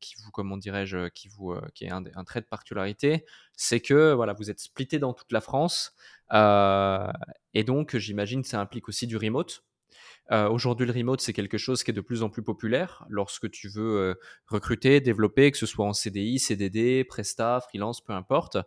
qui 0.01 0.13
vous 0.23 0.29
comment 0.29 0.57
dirais-je, 0.57 1.07
qui, 1.09 1.29
vous, 1.29 1.55
qui 1.73 1.85
est 1.85 1.91
un, 1.91 2.03
un, 2.13 2.23
trait 2.25 2.41
de 2.41 2.45
particularité, 2.45 3.25
c'est 3.53 3.79
que 3.79 4.13
voilà, 4.13 4.33
vous 4.33 4.51
êtes 4.51 4.59
splitté 4.59 4.99
dans 4.99 5.13
toute 5.13 5.31
la 5.31 5.41
France. 5.41 5.95
Euh, 6.33 7.11
et 7.53 7.63
donc, 7.63 7.95
j'imagine 7.97 8.41
que 8.41 8.47
ça 8.47 8.59
implique 8.59 8.89
aussi 8.89 9.07
du 9.07 9.17
remote. 9.17 9.63
Euh, 10.31 10.49
aujourd'hui, 10.49 10.87
le 10.87 10.93
remote, 10.93 11.21
c'est 11.21 11.33
quelque 11.33 11.57
chose 11.57 11.83
qui 11.83 11.91
est 11.91 11.93
de 11.93 12.01
plus 12.01 12.23
en 12.23 12.29
plus 12.29 12.41
populaire 12.43 13.05
lorsque 13.09 13.49
tu 13.51 13.69
veux 13.69 13.97
euh, 13.97 14.15
recruter, 14.47 14.99
développer, 14.99 15.51
que 15.51 15.57
ce 15.57 15.67
soit 15.67 15.85
en 15.85 15.93
CDI, 15.93 16.39
CDD, 16.39 17.03
Presta, 17.03 17.59
freelance, 17.61 18.01
peu 18.03 18.13
importe. 18.13 18.57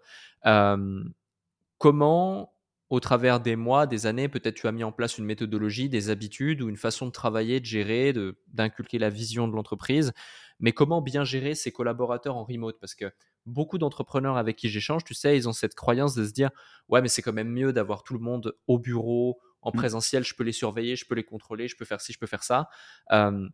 comment, 1.78 2.52
au 2.90 3.00
travers 3.00 3.40
des 3.40 3.56
mois, 3.56 3.86
des 3.86 4.06
années, 4.06 4.28
peut-être 4.28 4.54
tu 4.54 4.66
as 4.66 4.72
mis 4.72 4.84
en 4.84 4.92
place 4.92 5.18
une 5.18 5.24
méthodologie, 5.24 5.88
des 5.88 6.10
habitudes 6.10 6.62
ou 6.62 6.68
une 6.68 6.76
façon 6.76 7.06
de 7.06 7.12
travailler, 7.12 7.60
de 7.60 7.66
gérer, 7.66 8.14
d'inculquer 8.48 8.98
la 8.98 9.10
vision 9.10 9.48
de 9.48 9.54
l'entreprise, 9.54 10.12
mais 10.60 10.72
comment 10.72 11.00
bien 11.02 11.24
gérer 11.24 11.54
ses 11.54 11.72
collaborateurs 11.72 12.36
en 12.36 12.44
remote? 12.44 12.78
Parce 12.80 12.94
que 12.94 13.12
beaucoup 13.46 13.78
d'entrepreneurs 13.78 14.36
avec 14.36 14.56
qui 14.56 14.68
j'échange, 14.68 15.04
tu 15.04 15.14
sais, 15.14 15.36
ils 15.36 15.48
ont 15.48 15.52
cette 15.52 15.74
croyance 15.74 16.14
de 16.14 16.24
se 16.24 16.32
dire 16.32 16.50
ouais, 16.88 17.02
mais 17.02 17.08
c'est 17.08 17.22
quand 17.22 17.32
même 17.32 17.50
mieux 17.50 17.72
d'avoir 17.72 18.02
tout 18.02 18.14
le 18.14 18.20
monde 18.20 18.54
au 18.66 18.78
bureau, 18.78 19.40
en 19.60 19.70
mmh. 19.70 19.74
présentiel, 19.74 20.24
je 20.24 20.34
peux 20.34 20.44
les 20.44 20.52
surveiller, 20.52 20.96
je 20.96 21.04
peux 21.04 21.14
les 21.14 21.24
contrôler, 21.24 21.68
je 21.68 21.76
peux 21.76 21.84
faire 21.84 22.00
ci, 22.00 22.12
je 22.12 22.18
peux 22.18 22.26
faire 22.26 22.44
ça. 22.44 22.68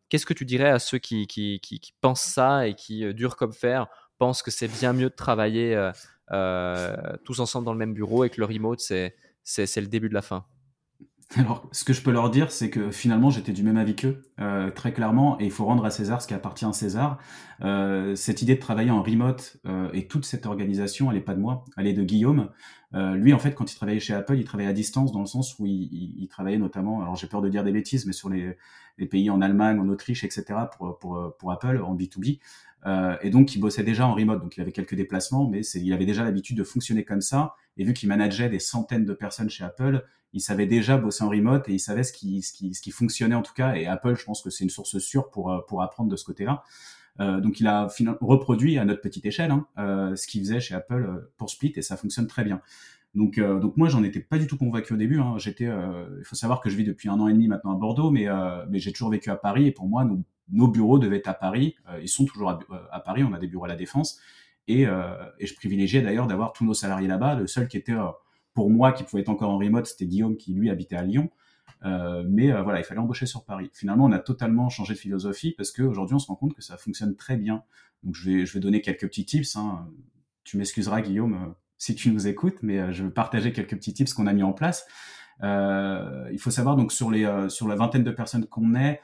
Qu'est-ce 0.08 0.26
que 0.26 0.34
tu 0.34 0.44
dirais 0.44 0.68
à 0.68 0.78
ceux 0.78 0.98
qui, 0.98 1.26
qui, 1.26 1.94
pensent 2.00 2.22
ça 2.22 2.66
et 2.68 2.74
qui, 2.74 3.04
euh, 3.04 3.12
dur 3.12 3.36
comme 3.36 3.52
fer, 3.52 3.86
pensent 4.18 4.42
que 4.42 4.50
c'est 4.50 4.68
bien 4.68 4.92
mieux 4.92 5.10
de 5.10 5.14
travailler 5.14 5.74
euh, 5.74 5.92
euh, 6.32 6.96
tous 7.24 7.40
ensemble 7.40 7.64
dans 7.64 7.72
le 7.72 7.78
même 7.78 7.94
bureau 7.94 8.24
et 8.24 8.30
que 8.30 8.40
le 8.40 8.46
remote, 8.46 8.80
c'est 8.80 9.16
le 9.76 9.86
début 9.86 10.08
de 10.08 10.14
la 10.14 10.22
fin? 10.22 10.46
Alors, 11.36 11.68
ce 11.72 11.84
que 11.84 11.92
je 11.92 12.02
peux 12.02 12.12
leur 12.12 12.30
dire, 12.30 12.52
c'est 12.52 12.70
que 12.70 12.90
finalement, 12.90 13.30
j'étais 13.30 13.52
du 13.52 13.62
même 13.62 13.76
avis 13.76 13.96
qu'eux, 13.96 14.22
euh, 14.40 14.70
très 14.70 14.92
clairement, 14.92 15.40
et 15.40 15.44
il 15.44 15.50
faut 15.50 15.64
rendre 15.64 15.84
à 15.84 15.90
César 15.90 16.22
ce 16.22 16.28
qui 16.28 16.34
appartient 16.34 16.64
à 16.64 16.72
César. 16.72 17.18
Euh, 17.62 18.14
cette 18.14 18.42
idée 18.42 18.54
de 18.54 18.60
travailler 18.60 18.90
en 18.90 19.02
remote 19.02 19.56
euh, 19.66 19.90
et 19.92 20.06
toute 20.06 20.24
cette 20.24 20.46
organisation, 20.46 21.10
elle 21.10 21.16
n'est 21.16 21.24
pas 21.24 21.34
de 21.34 21.40
moi, 21.40 21.64
elle 21.76 21.86
est 21.86 21.92
de 21.92 22.02
Guillaume. 22.04 22.50
Euh, 22.94 23.14
lui, 23.14 23.32
en 23.32 23.38
fait, 23.38 23.54
quand 23.54 23.72
il 23.72 23.76
travaillait 23.76 24.00
chez 24.00 24.14
Apple, 24.14 24.36
il 24.36 24.44
travaillait 24.44 24.70
à 24.70 24.74
distance 24.74 25.12
dans 25.12 25.20
le 25.20 25.26
sens 25.26 25.58
où 25.58 25.66
il, 25.66 25.88
il, 25.92 26.14
il 26.18 26.28
travaillait 26.28 26.58
notamment, 26.58 27.02
alors 27.02 27.16
j'ai 27.16 27.26
peur 27.26 27.42
de 27.42 27.48
dire 27.48 27.64
des 27.64 27.72
bêtises, 27.72 28.06
mais 28.06 28.12
sur 28.12 28.28
les, 28.28 28.56
les, 28.98 29.06
pays 29.06 29.28
en 29.30 29.40
Allemagne, 29.40 29.80
en 29.80 29.88
Autriche, 29.88 30.22
etc., 30.22 30.44
pour, 30.76 30.98
pour, 30.98 31.36
pour 31.36 31.50
Apple, 31.50 31.80
en 31.84 31.96
B2B. 31.96 32.38
Euh, 32.86 33.16
et 33.22 33.30
donc, 33.30 33.54
il 33.54 33.60
bossait 33.60 33.82
déjà 33.82 34.06
en 34.06 34.14
remote, 34.14 34.40
donc 34.40 34.56
il 34.56 34.60
avait 34.60 34.72
quelques 34.72 34.94
déplacements, 34.94 35.48
mais 35.48 35.60
il 35.60 35.92
avait 35.92 36.06
déjà 36.06 36.24
l'habitude 36.24 36.56
de 36.56 36.64
fonctionner 36.64 37.04
comme 37.04 37.20
ça. 37.20 37.54
Et 37.76 37.84
vu 37.84 37.92
qu'il 37.94 38.08
manageait 38.08 38.48
des 38.48 38.58
centaines 38.58 39.04
de 39.04 39.14
personnes 39.14 39.50
chez 39.50 39.64
Apple, 39.64 40.04
il 40.34 40.40
savait 40.40 40.66
déjà 40.66 40.96
bosser 40.98 41.22
en 41.24 41.28
remote 41.28 41.68
et 41.68 41.72
il 41.72 41.78
savait 41.78 42.02
ce 42.02 42.12
qui, 42.12 42.42
ce 42.42 42.52
qui, 42.52 42.74
ce 42.74 42.82
qui 42.82 42.90
fonctionnait 42.90 43.36
en 43.36 43.42
tout 43.42 43.54
cas. 43.54 43.74
Et 43.74 43.86
Apple, 43.86 44.16
je 44.16 44.24
pense 44.24 44.42
que 44.42 44.50
c'est 44.50 44.64
une 44.64 44.70
source 44.70 44.98
sûre 44.98 45.30
pour, 45.30 45.52
euh, 45.52 45.60
pour 45.66 45.82
apprendre 45.82 46.10
de 46.10 46.16
ce 46.16 46.24
côté-là. 46.24 46.64
Euh, 47.20 47.40
donc 47.40 47.60
il 47.60 47.68
a 47.68 47.88
reproduit 48.20 48.76
à 48.76 48.84
notre 48.84 49.00
petite 49.00 49.24
échelle 49.24 49.52
hein, 49.52 49.68
euh, 49.78 50.16
ce 50.16 50.26
qu'il 50.26 50.40
faisait 50.40 50.58
chez 50.58 50.74
Apple 50.74 51.06
euh, 51.08 51.32
pour 51.36 51.48
Split 51.48 51.72
et 51.76 51.82
ça 51.82 51.96
fonctionne 51.96 52.26
très 52.26 52.42
bien. 52.42 52.60
Donc, 53.14 53.38
euh, 53.38 53.60
donc 53.60 53.76
moi 53.76 53.88
j'en 53.88 54.02
étais 54.02 54.18
pas 54.18 54.38
du 54.38 54.48
tout 54.48 54.58
convaincu 54.58 54.92
au 54.92 54.96
début. 54.96 55.20
Hein. 55.20 55.34
J'étais, 55.38 55.66
il 55.66 56.24
faut 56.24 56.34
savoir 56.34 56.60
que 56.60 56.68
je 56.68 56.76
vis 56.76 56.82
depuis 56.84 57.08
un 57.08 57.20
an 57.20 57.28
et 57.28 57.32
demi 57.32 57.46
maintenant 57.46 57.72
à 57.72 57.76
Bordeaux, 57.76 58.10
mais 58.10 58.26
mais 58.68 58.80
j'ai 58.80 58.92
toujours 58.92 59.10
vécu 59.10 59.30
à 59.30 59.36
Paris 59.36 59.68
et 59.68 59.70
pour 59.70 59.86
moi 59.86 60.04
nos 60.50 60.68
bureaux 60.68 60.98
devaient 60.98 61.18
être 61.18 61.28
à 61.28 61.34
Paris. 61.34 61.76
ils 62.00 62.08
sont 62.08 62.24
toujours 62.24 62.50
à, 62.50 62.58
à, 62.92 63.00
Paris. 63.00 63.24
On 63.24 63.32
a 63.32 63.38
des 63.38 63.46
bureaux 63.46 63.64
à 63.64 63.68
la 63.68 63.76
Défense 63.76 64.20
et, 64.68 64.82
et 64.82 65.46
je 65.46 65.54
privilégiais 65.54 66.02
d'ailleurs 66.02 66.26
d'avoir 66.26 66.52
tous 66.52 66.64
nos 66.64 66.74
salariés 66.74 67.08
là-bas. 67.08 67.34
Le 67.34 67.46
seul 67.46 67.68
qui 67.68 67.76
était 67.76 67.94
pour 68.54 68.70
moi, 68.70 68.92
qui 68.92 69.02
pouvait 69.02 69.22
être 69.22 69.28
encore 69.28 69.50
en 69.50 69.58
remote, 69.58 69.86
c'était 69.86 70.06
Guillaume 70.06 70.36
qui 70.36 70.54
lui 70.54 70.70
habitait 70.70 70.96
à 70.96 71.02
Lyon. 71.02 71.28
Euh, 71.84 72.24
mais 72.26 72.52
euh, 72.52 72.62
voilà, 72.62 72.78
il 72.80 72.84
fallait 72.84 73.00
embaucher 73.00 73.26
sur 73.26 73.44
Paris. 73.44 73.70
Finalement, 73.74 74.06
on 74.06 74.12
a 74.12 74.18
totalement 74.18 74.70
changé 74.70 74.94
de 74.94 74.98
philosophie 74.98 75.52
parce 75.56 75.70
qu'aujourd'hui, 75.70 76.14
on 76.14 76.18
se 76.18 76.28
rend 76.28 76.36
compte 76.36 76.54
que 76.54 76.62
ça 76.62 76.76
fonctionne 76.76 77.16
très 77.16 77.36
bien. 77.36 77.62
Donc, 78.02 78.14
je 78.14 78.30
vais, 78.30 78.46
je 78.46 78.54
vais 78.54 78.60
donner 78.60 78.80
quelques 78.80 79.06
petits 79.06 79.26
tips. 79.26 79.56
Hein. 79.56 79.88
Tu 80.44 80.56
m'excuseras, 80.56 81.02
Guillaume, 81.02 81.34
euh, 81.34 81.52
si 81.76 81.94
tu 81.94 82.10
nous 82.10 82.26
écoutes, 82.26 82.62
mais 82.62 82.92
je 82.92 83.04
vais 83.04 83.10
partager 83.10 83.52
quelques 83.52 83.76
petits 83.76 83.92
tips 83.92 84.14
qu'on 84.14 84.26
a 84.26 84.32
mis 84.32 84.42
en 84.42 84.52
place. 84.52 84.86
il 85.42 86.38
faut 86.38 86.50
savoir 86.50 86.76
donc 86.76 86.92
sur 86.92 87.10
les 87.10 87.28
sur 87.50 87.68
la 87.68 87.74
vingtaine 87.74 88.04
de 88.04 88.10
personnes 88.10 88.46
qu'on 88.46 88.74
est, 88.74 89.00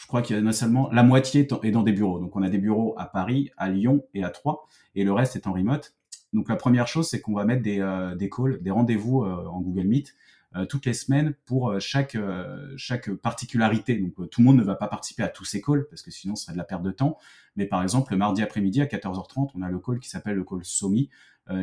je 0.00 0.06
crois 0.06 0.22
qu'il 0.22 0.36
y 0.36 0.40
en 0.40 0.46
a 0.46 0.52
seulement 0.52 0.90
la 0.92 1.02
moitié 1.02 1.46
est 1.62 1.70
dans 1.70 1.82
des 1.82 1.92
bureaux. 1.92 2.18
Donc, 2.20 2.34
on 2.34 2.42
a 2.42 2.48
des 2.48 2.58
bureaux 2.58 2.94
à 2.96 3.04
Paris, 3.04 3.50
à 3.58 3.68
Lyon 3.68 4.02
et 4.14 4.24
à 4.24 4.30
Troyes, 4.30 4.60
et 4.94 5.04
le 5.04 5.12
reste 5.12 5.36
est 5.36 5.46
en 5.46 5.52
remote. 5.52 5.94
Donc 6.32 6.48
la 6.48 6.56
première 6.56 6.86
chose, 6.86 7.08
c'est 7.08 7.20
qu'on 7.20 7.34
va 7.34 7.44
mettre 7.44 7.62
des, 7.62 7.80
euh, 7.80 8.14
des 8.14 8.30
calls, 8.30 8.62
des 8.62 8.70
rendez-vous 8.70 9.24
euh, 9.24 9.46
en 9.46 9.60
Google 9.60 9.88
Meet 9.88 10.14
euh, 10.56 10.64
toutes 10.64 10.86
les 10.86 10.94
semaines 10.94 11.34
pour 11.44 11.78
chaque 11.80 12.16
chaque 12.76 13.10
particularité. 13.10 13.96
Donc 13.96 14.30
tout 14.30 14.40
le 14.40 14.46
monde 14.46 14.56
ne 14.56 14.62
va 14.62 14.74
pas 14.74 14.88
participer 14.88 15.22
à 15.22 15.28
tous 15.28 15.44
ces 15.44 15.60
calls 15.60 15.86
parce 15.90 16.02
que 16.02 16.10
sinon 16.10 16.34
ce 16.34 16.44
serait 16.44 16.54
de 16.54 16.58
la 16.58 16.64
perte 16.64 16.82
de 16.82 16.92
temps. 16.92 17.18
Mais 17.56 17.66
par 17.66 17.82
exemple, 17.82 18.12
le 18.12 18.18
mardi 18.18 18.42
après-midi 18.42 18.80
à 18.80 18.86
14h30, 18.86 19.50
on 19.54 19.62
a 19.62 19.68
le 19.68 19.78
call 19.78 19.98
qui 19.98 20.08
s'appelle 20.08 20.36
le 20.36 20.44
call 20.44 20.64
SOMI, 20.64 21.10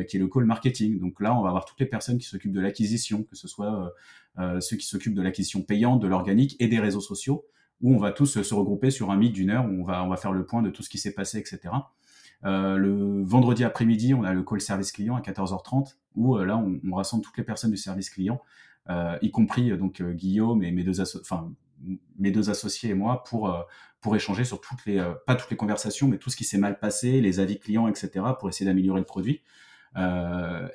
qui 0.06 0.16
est 0.16 0.20
le 0.20 0.28
call 0.28 0.44
marketing. 0.44 0.98
Donc 1.00 1.20
là, 1.20 1.34
on 1.34 1.42
va 1.42 1.48
avoir 1.48 1.64
toutes 1.64 1.80
les 1.80 1.86
personnes 1.86 2.18
qui 2.18 2.26
s'occupent 2.26 2.52
de 2.52 2.60
l'acquisition, 2.60 3.22
que 3.22 3.36
ce 3.36 3.48
soit 3.48 3.92
ceux 4.60 4.76
qui 4.76 4.86
s'occupent 4.86 5.14
de 5.14 5.22
l'acquisition 5.22 5.62
payante, 5.62 6.00
de 6.00 6.06
l'organique 6.06 6.56
et 6.58 6.68
des 6.68 6.78
réseaux 6.78 7.00
sociaux, 7.00 7.46
où 7.80 7.94
on 7.94 7.98
va 7.98 8.12
tous 8.12 8.42
se 8.42 8.54
regrouper 8.54 8.90
sur 8.90 9.10
un 9.10 9.16
meet 9.16 9.32
d'une 9.32 9.50
heure 9.50 9.64
où 9.66 9.90
on 9.90 10.08
va 10.08 10.16
faire 10.16 10.32
le 10.32 10.44
point 10.44 10.62
de 10.62 10.70
tout 10.70 10.82
ce 10.82 10.88
qui 10.88 10.98
s'est 10.98 11.14
passé, 11.14 11.38
etc. 11.38 11.70
Euh, 12.44 12.76
le 12.76 13.22
vendredi 13.24 13.64
après-midi, 13.64 14.14
on 14.14 14.22
a 14.22 14.32
le 14.32 14.42
call 14.42 14.60
service 14.60 14.92
client 14.92 15.16
à 15.16 15.20
14h30 15.20 15.96
où 16.14 16.36
euh, 16.36 16.44
là, 16.44 16.56
on, 16.56 16.94
rassemble 16.94 17.24
toutes 17.24 17.36
les 17.36 17.44
personnes 17.44 17.70
du 17.70 17.76
service 17.76 18.10
client, 18.10 18.40
euh, 18.90 19.18
y 19.22 19.30
compris 19.30 19.76
donc 19.76 20.02
Guillaume 20.02 20.62
et 20.62 20.70
mes 20.70 20.84
deux, 20.84 21.02
mes 22.18 22.30
deux 22.30 22.50
associés 22.50 22.90
et 22.90 22.94
moi 22.94 23.24
pour 23.24 23.66
échanger 24.14 24.44
sur 24.44 24.60
toutes 24.60 24.86
les 24.86 25.04
pas 25.26 25.34
toutes 25.34 25.50
les 25.50 25.56
conversations, 25.56 26.08
mais 26.08 26.18
tout 26.18 26.30
ce 26.30 26.36
qui 26.36 26.44
s'est 26.44 26.58
mal 26.58 26.78
passé, 26.78 27.20
les 27.20 27.40
avis 27.40 27.58
clients, 27.58 27.88
etc. 27.88 28.24
pour 28.38 28.48
essayer 28.48 28.66
d'améliorer 28.66 29.00
le 29.00 29.06
produit. 29.06 29.42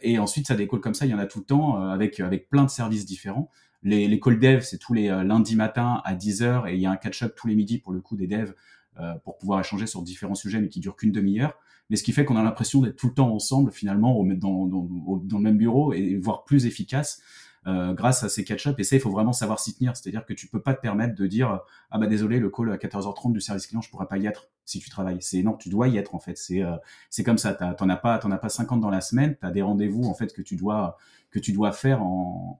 Et 0.02 0.20
ensuite, 0.20 0.48
ça 0.48 0.56
des 0.56 0.68
calls 0.68 0.82
comme 0.82 0.94
ça, 0.94 1.06
il 1.06 1.12
y 1.12 1.14
en 1.14 1.20
a 1.20 1.26
tout 1.26 1.40
le 1.40 1.46
temps 1.46 1.82
avec 1.82 2.20
avec 2.20 2.50
plein 2.50 2.66
de 2.66 2.70
services 2.70 3.06
différents. 3.06 3.50
Les, 3.84 4.08
les 4.08 4.20
calls 4.20 4.40
dev, 4.40 4.62
c'est 4.62 4.78
tous 4.78 4.94
les 4.94 5.10
lundis 5.10 5.56
matin 5.56 6.02
à 6.06 6.16
10h 6.16 6.70
et 6.70 6.76
il 6.76 6.80
y 6.80 6.86
a 6.86 6.92
un 6.92 6.96
catch-up 6.98 7.36
tous 7.36 7.48
les 7.48 7.56
midis 7.56 7.80
pour 7.80 7.92
le 7.92 8.02
coup 8.02 8.16
des 8.16 8.28
devs 8.28 8.54
euh, 9.00 9.16
pour 9.24 9.40
pouvoir 9.40 9.60
échanger 9.60 9.88
sur 9.88 10.04
différents 10.04 10.36
sujets, 10.36 10.62
mais 10.62 10.70
qui 10.70 10.80
durent 10.80 10.96
qu'une 10.96 11.12
demi-heure. 11.12 11.58
Mais 11.90 11.96
ce 11.96 12.04
qui 12.04 12.12
fait 12.12 12.26
qu'on 12.26 12.36
a 12.36 12.44
l'impression 12.44 12.80
d'être 12.80 12.96
tout 12.96 13.08
le 13.08 13.14
temps 13.16 13.34
ensemble, 13.34 13.72
finalement, 13.72 14.16
au, 14.20 14.34
dans, 14.36 14.68
dans, 14.68 15.38
le 15.38 15.44
même 15.44 15.58
bureau 15.58 15.94
et 15.94 16.16
voire 16.18 16.44
plus 16.44 16.68
efficace. 16.68 17.22
Euh, 17.66 17.94
grâce 17.94 18.26
à 18.26 18.30
ces 18.30 18.44
catch-up. 18.44 18.78
Et 18.78 18.84
ça, 18.84 18.98
il 18.98 19.00
faut 19.00 19.10
vraiment 19.10 19.32
savoir 19.32 19.58
s'y 19.58 19.74
tenir. 19.74 19.96
C'est-à-dire 19.96 20.26
que 20.26 20.34
tu 20.34 20.48
peux 20.48 20.62
pas 20.62 20.74
te 20.74 20.82
permettre 20.82 21.16
de 21.16 21.26
dire 21.26 21.62
ah 21.92 21.98
bah 21.98 22.08
désolé, 22.08 22.40
le 22.40 22.50
call 22.50 22.70
à 22.74 22.76
14h30 22.76 23.32
du 23.32 23.40
service 23.40 23.68
client, 23.68 23.80
je 23.80 23.90
pourrais 23.90 24.08
pas 24.08 24.18
y 24.18 24.26
être 24.26 24.50
si 24.66 24.80
tu 24.80 24.90
travailles. 24.90 25.20
C'est 25.22 25.42
non, 25.44 25.54
tu 25.54 25.70
dois 25.70 25.88
y 25.88 25.96
être 25.96 26.14
en 26.14 26.20
fait. 26.20 26.38
C'est 26.38 26.62
euh, 26.62 26.76
c'est 27.10 27.24
comme 27.24 27.38
ça. 27.38 27.54
T'en 27.54 27.88
as 27.88 27.96
pas, 27.96 28.20
t'en 28.20 28.32
as 28.32 28.38
pas 28.38 28.50
50 28.50 28.82
dans 28.82 28.90
la 28.90 29.00
semaine. 29.00 29.38
T'as 29.40 29.50
des 29.50 29.62
rendez-vous 29.62 30.04
en 30.04 30.14
fait 30.14 30.34
que 30.34 30.42
tu 30.42 30.58
dois 30.58 30.98
que 31.34 31.40
tu 31.40 31.52
dois 31.52 31.74
faire 31.74 32.02
en, 32.04 32.60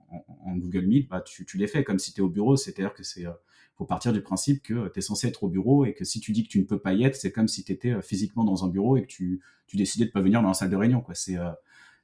Google 0.56 0.86
Meet. 0.86 1.08
Bah 1.08 1.20
tu, 1.20 1.46
tu 1.46 1.56
les 1.56 1.66
fais 1.66 1.84
comme 1.84 1.98
si 1.98 2.12
tu 2.12 2.20
es 2.20 2.22
au 2.22 2.28
bureau. 2.28 2.56
C'est-à-dire 2.56 2.92
que 2.92 3.02
c'est 3.02 3.24
faut 3.76 3.86
partir 3.86 4.12
du 4.12 4.22
principe 4.22 4.62
que 4.62 4.88
tu 4.88 4.98
es 4.98 5.02
censé 5.02 5.26
être 5.26 5.42
au 5.42 5.48
bureau 5.48 5.84
et 5.84 5.94
que 5.94 6.04
si 6.04 6.20
tu 6.20 6.32
dis 6.32 6.44
que 6.44 6.48
tu 6.48 6.60
ne 6.60 6.64
peux 6.64 6.78
pas 6.78 6.92
y 6.92 7.04
être, 7.04 7.16
c'est 7.16 7.32
comme 7.32 7.48
si 7.48 7.64
tu 7.64 7.72
étais 7.72 7.90
euh, 7.90 8.02
physiquement 8.02 8.44
dans 8.44 8.64
un 8.64 8.68
bureau 8.68 8.96
et 8.96 9.02
que 9.02 9.06
tu, 9.06 9.40
tu 9.66 9.76
décidais 9.76 10.06
de 10.06 10.10
pas 10.10 10.20
venir 10.20 10.42
dans 10.42 10.48
la 10.48 10.54
salle 10.54 10.70
de 10.70 10.76
réunion. 10.76 11.00
Quoi. 11.00 11.14
C'est, 11.14 11.36
euh, 11.36 11.50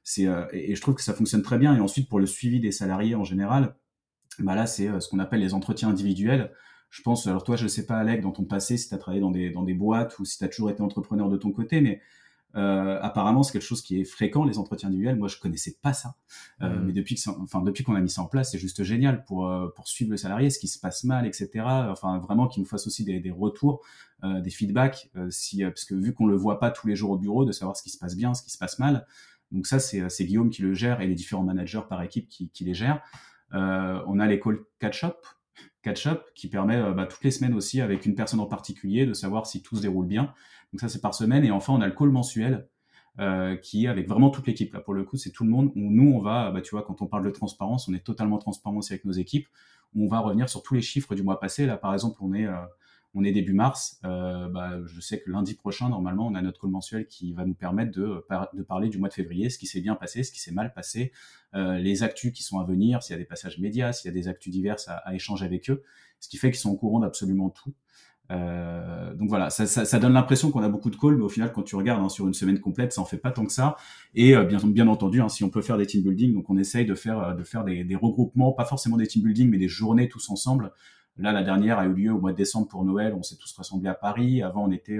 c'est, 0.03 0.27
euh, 0.27 0.45
et, 0.51 0.75
je 0.75 0.81
trouve 0.81 0.95
que 0.95 1.01
ça 1.01 1.13
fonctionne 1.13 1.43
très 1.43 1.57
bien. 1.57 1.75
Et 1.75 1.79
ensuite, 1.79 2.09
pour 2.09 2.19
le 2.19 2.25
suivi 2.25 2.59
des 2.59 2.71
salariés 2.71 3.15
en 3.15 3.23
général, 3.23 3.75
bah 4.39 4.55
là, 4.55 4.65
c'est 4.65 4.87
ce 4.99 5.07
qu'on 5.07 5.19
appelle 5.19 5.41
les 5.41 5.53
entretiens 5.53 5.89
individuels. 5.89 6.51
Je 6.89 7.01
pense, 7.03 7.27
alors 7.27 7.43
toi, 7.43 7.55
je 7.55 7.63
ne 7.63 7.69
sais 7.69 7.85
pas, 7.85 7.97
Alec, 7.97 8.21
dans 8.21 8.31
ton 8.31 8.43
passé, 8.43 8.75
si 8.75 8.89
tu 8.89 8.95
as 8.95 8.97
travaillé 8.97 9.21
dans 9.21 9.31
des, 9.31 9.49
dans 9.49 9.63
des 9.63 9.73
boîtes 9.73 10.19
ou 10.19 10.25
si 10.25 10.37
tu 10.37 10.43
as 10.43 10.49
toujours 10.49 10.69
été 10.71 10.81
entrepreneur 10.81 11.29
de 11.29 11.37
ton 11.37 11.51
côté, 11.51 11.79
mais 11.79 12.01
euh, 12.55 12.99
apparemment, 13.01 13.43
c'est 13.43 13.53
quelque 13.53 13.61
chose 13.61 13.81
qui 13.81 13.99
est 13.99 14.03
fréquent, 14.03 14.43
les 14.43 14.57
entretiens 14.57 14.89
individuels. 14.89 15.15
Moi, 15.15 15.27
je 15.27 15.37
connaissais 15.37 15.77
pas 15.81 15.93
ça, 15.93 16.15
euh, 16.61 16.69
mmh. 16.69 16.85
mais 16.85 16.93
depuis 16.93 17.15
que, 17.15 17.29
enfin, 17.29 17.61
depuis 17.61 17.83
qu'on 17.83 17.95
a 17.95 18.01
mis 18.01 18.09
ça 18.09 18.21
en 18.21 18.25
place, 18.25 18.51
c'est 18.51 18.59
juste 18.59 18.83
génial 18.83 19.23
pour 19.23 19.47
euh, 19.47 19.69
pour 19.75 19.87
suivre 19.87 20.11
le 20.11 20.17
salarié, 20.17 20.49
ce 20.49 20.59
qui 20.59 20.67
se 20.67 20.79
passe 20.79 21.03
mal, 21.03 21.25
etc. 21.25 21.49
Enfin, 21.89 22.19
vraiment 22.19 22.47
qu'il 22.47 22.61
nous 22.61 22.67
fasse 22.67 22.87
aussi 22.87 23.05
des, 23.05 23.19
des 23.19 23.31
retours, 23.31 23.81
euh, 24.23 24.41
des 24.41 24.49
feedbacks, 24.49 25.09
euh, 25.15 25.29
si 25.29 25.63
parce 25.63 25.85
que 25.85 25.95
vu 25.95 26.13
qu'on 26.13 26.27
le 26.27 26.35
voit 26.35 26.59
pas 26.59 26.71
tous 26.71 26.87
les 26.87 26.95
jours 26.95 27.11
au 27.11 27.17
bureau, 27.17 27.45
de 27.45 27.51
savoir 27.51 27.77
ce 27.77 27.83
qui 27.83 27.89
se 27.89 27.97
passe 27.97 28.15
bien, 28.15 28.33
ce 28.33 28.43
qui 28.43 28.51
se 28.51 28.57
passe 28.57 28.79
mal. 28.79 29.05
Donc 29.51 29.67
ça, 29.67 29.79
c'est 29.79 30.09
c'est 30.09 30.25
Guillaume 30.25 30.49
qui 30.49 30.61
le 30.61 30.73
gère 30.73 31.01
et 31.01 31.07
les 31.07 31.15
différents 31.15 31.43
managers 31.43 31.81
par 31.89 32.01
équipe 32.01 32.27
qui, 32.27 32.49
qui 32.49 32.63
les 32.63 32.73
gèrent. 32.73 33.01
on 33.51 34.19
a 34.19 34.27
l'école 34.27 34.65
catch-up 34.79 35.17
catch-up 35.83 36.23
qui 36.35 36.47
permet 36.47 36.79
bah, 36.93 37.07
toutes 37.07 37.23
les 37.23 37.31
semaines 37.31 37.53
aussi 37.53 37.81
avec 37.81 38.05
une 38.05 38.15
personne 38.15 38.39
en 38.39 38.45
particulier 38.45 39.05
de 39.05 39.13
savoir 39.13 39.47
si 39.47 39.61
tout 39.61 39.75
se 39.75 39.81
déroule 39.81 40.05
bien. 40.05 40.33
Donc 40.71 40.79
ça 40.79 40.89
c'est 40.89 41.01
par 41.01 41.13
semaine 41.13 41.43
et 41.43 41.51
enfin 41.51 41.73
on 41.73 41.81
a 41.81 41.87
le 41.87 41.93
call 41.93 42.09
mensuel 42.09 42.67
euh, 43.19 43.57
qui 43.57 43.85
est 43.85 43.87
avec 43.89 44.07
vraiment 44.07 44.29
toute 44.29 44.47
l'équipe. 44.47 44.73
Là, 44.73 44.79
pour 44.79 44.93
le 44.93 45.03
coup, 45.03 45.17
c'est 45.17 45.31
tout 45.31 45.43
le 45.43 45.49
monde. 45.49 45.71
nous, 45.75 46.13
on 46.13 46.19
va, 46.19 46.49
bah, 46.51 46.61
tu 46.61 46.71
vois, 46.71 46.83
quand 46.83 47.01
on 47.01 47.07
parle 47.07 47.25
de 47.25 47.29
transparence, 47.29 47.89
on 47.89 47.93
est 47.93 48.05
totalement 48.05 48.37
transparent 48.37 48.77
aussi 48.77 48.93
avec 48.93 49.03
nos 49.03 49.11
équipes. 49.11 49.47
On 49.93 50.07
va 50.07 50.19
revenir 50.19 50.47
sur 50.47 50.63
tous 50.63 50.75
les 50.75 50.81
chiffres 50.81 51.13
du 51.13 51.21
mois 51.21 51.37
passé. 51.37 51.65
Là, 51.65 51.75
par 51.75 51.93
exemple, 51.93 52.19
on 52.21 52.33
est, 52.33 52.45
euh, 52.45 52.55
on 53.13 53.25
est 53.25 53.33
début 53.33 53.51
mars. 53.51 53.99
Euh, 54.05 54.47
bah, 54.47 54.79
je 54.85 55.01
sais 55.01 55.21
que 55.21 55.29
lundi 55.29 55.55
prochain, 55.55 55.89
normalement, 55.89 56.25
on 56.25 56.35
a 56.35 56.41
notre 56.41 56.61
call 56.61 56.69
mensuel 56.69 57.05
qui 57.05 57.33
va 57.33 57.43
nous 57.45 57.53
permettre 57.53 57.91
de, 57.91 58.25
parler 58.63 58.87
du 58.87 58.97
mois 58.97 59.09
de 59.09 59.13
février, 59.13 59.49
ce 59.49 59.59
qui 59.59 59.65
s'est 59.65 59.81
bien 59.81 59.95
passé, 59.95 60.23
ce 60.23 60.31
qui 60.31 60.39
s'est 60.39 60.53
mal 60.53 60.73
passé, 60.73 61.11
les 61.53 62.03
actus 62.03 62.31
qui 62.31 62.43
sont 62.43 62.59
à 62.59 62.63
venir, 62.63 63.03
s'il 63.03 63.13
y 63.13 63.15
a 63.15 63.19
des 63.19 63.25
passages 63.25 63.59
médias, 63.59 63.91
s'il 63.91 64.09
y 64.09 64.11
a 64.11 64.13
des 64.13 64.29
actus 64.29 64.53
diverses 64.53 64.87
à 64.87 65.13
échanger 65.13 65.45
avec 65.45 65.69
eux, 65.69 65.83
ce 66.21 66.29
qui 66.29 66.37
fait 66.37 66.49
qu'ils 66.49 66.61
sont 66.61 66.71
au 66.71 66.77
courant 66.77 67.01
d'absolument 67.01 67.49
tout. 67.49 67.73
Euh, 68.31 69.13
donc 69.13 69.29
voilà, 69.29 69.49
ça, 69.49 69.65
ça, 69.65 69.99
donne 69.99 70.13
l'impression 70.13 70.51
qu'on 70.51 70.63
a 70.63 70.69
beaucoup 70.69 70.89
de 70.89 70.95
calls, 70.95 71.17
mais 71.17 71.23
au 71.23 71.29
final, 71.29 71.51
quand 71.51 71.63
tu 71.63 71.75
regardes 71.75 72.01
hein, 72.03 72.09
sur 72.09 72.27
une 72.27 72.33
semaine 72.33 72.59
complète, 72.59 72.93
ça 72.93 73.01
en 73.01 73.05
fait 73.05 73.17
pas 73.17 73.31
tant 73.31 73.45
que 73.45 73.51
ça. 73.51 73.75
Et 74.15 74.35
euh, 74.35 74.45
bien, 74.45 74.87
entendu, 74.87 75.21
hein, 75.21 75.29
si 75.29 75.43
on 75.43 75.49
peut 75.49 75.61
faire 75.61 75.77
des 75.77 75.85
team 75.85 76.01
building, 76.03 76.33
donc 76.33 76.49
on 76.49 76.57
essaye 76.57 76.85
de 76.85 76.95
faire 76.95 77.19
euh, 77.19 77.63
des, 77.63 77.95
regroupements, 77.95 78.53
pas 78.53 78.65
forcément 78.65 78.97
des 78.97 79.07
team 79.07 79.23
building, 79.23 79.49
mais 79.49 79.57
des 79.57 79.67
journées 79.67 80.07
tous 80.07 80.29
ensemble. 80.29 80.71
Là, 81.17 81.33
la 81.33 81.43
dernière 81.43 81.77
a 81.77 81.85
eu 81.85 81.93
lieu 81.93 82.11
au 82.13 82.19
mois 82.19 82.31
de 82.31 82.37
décembre 82.37 82.67
pour 82.67 82.85
Noël. 82.85 83.13
On 83.17 83.23
s'est 83.23 83.35
tous 83.35 83.53
rassemblés 83.53 83.89
à 83.89 83.93
Paris. 83.93 84.41
Avant, 84.41 84.65
on 84.65 84.71
était 84.71 84.99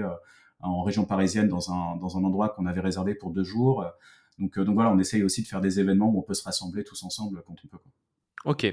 en 0.60 0.82
région 0.82 1.04
parisienne 1.04 1.48
dans 1.48 1.72
un 1.72 2.24
endroit 2.24 2.50
qu'on 2.50 2.66
avait 2.66 2.82
réservé 2.82 3.14
pour 3.14 3.30
deux 3.30 3.44
jours. 3.44 3.84
Donc 4.38 4.58
voilà, 4.58 4.92
on 4.92 4.98
essaye 4.98 5.24
aussi 5.24 5.42
de 5.42 5.46
faire 5.46 5.62
des 5.62 5.80
événements 5.80 6.10
où 6.10 6.18
on 6.18 6.22
peut 6.22 6.34
se 6.34 6.44
rassembler 6.44 6.84
tous 6.84 7.02
ensemble 7.02 7.42
quand 7.46 7.56
on 7.64 7.68
peut. 7.68 7.78
Ok. 8.44 8.66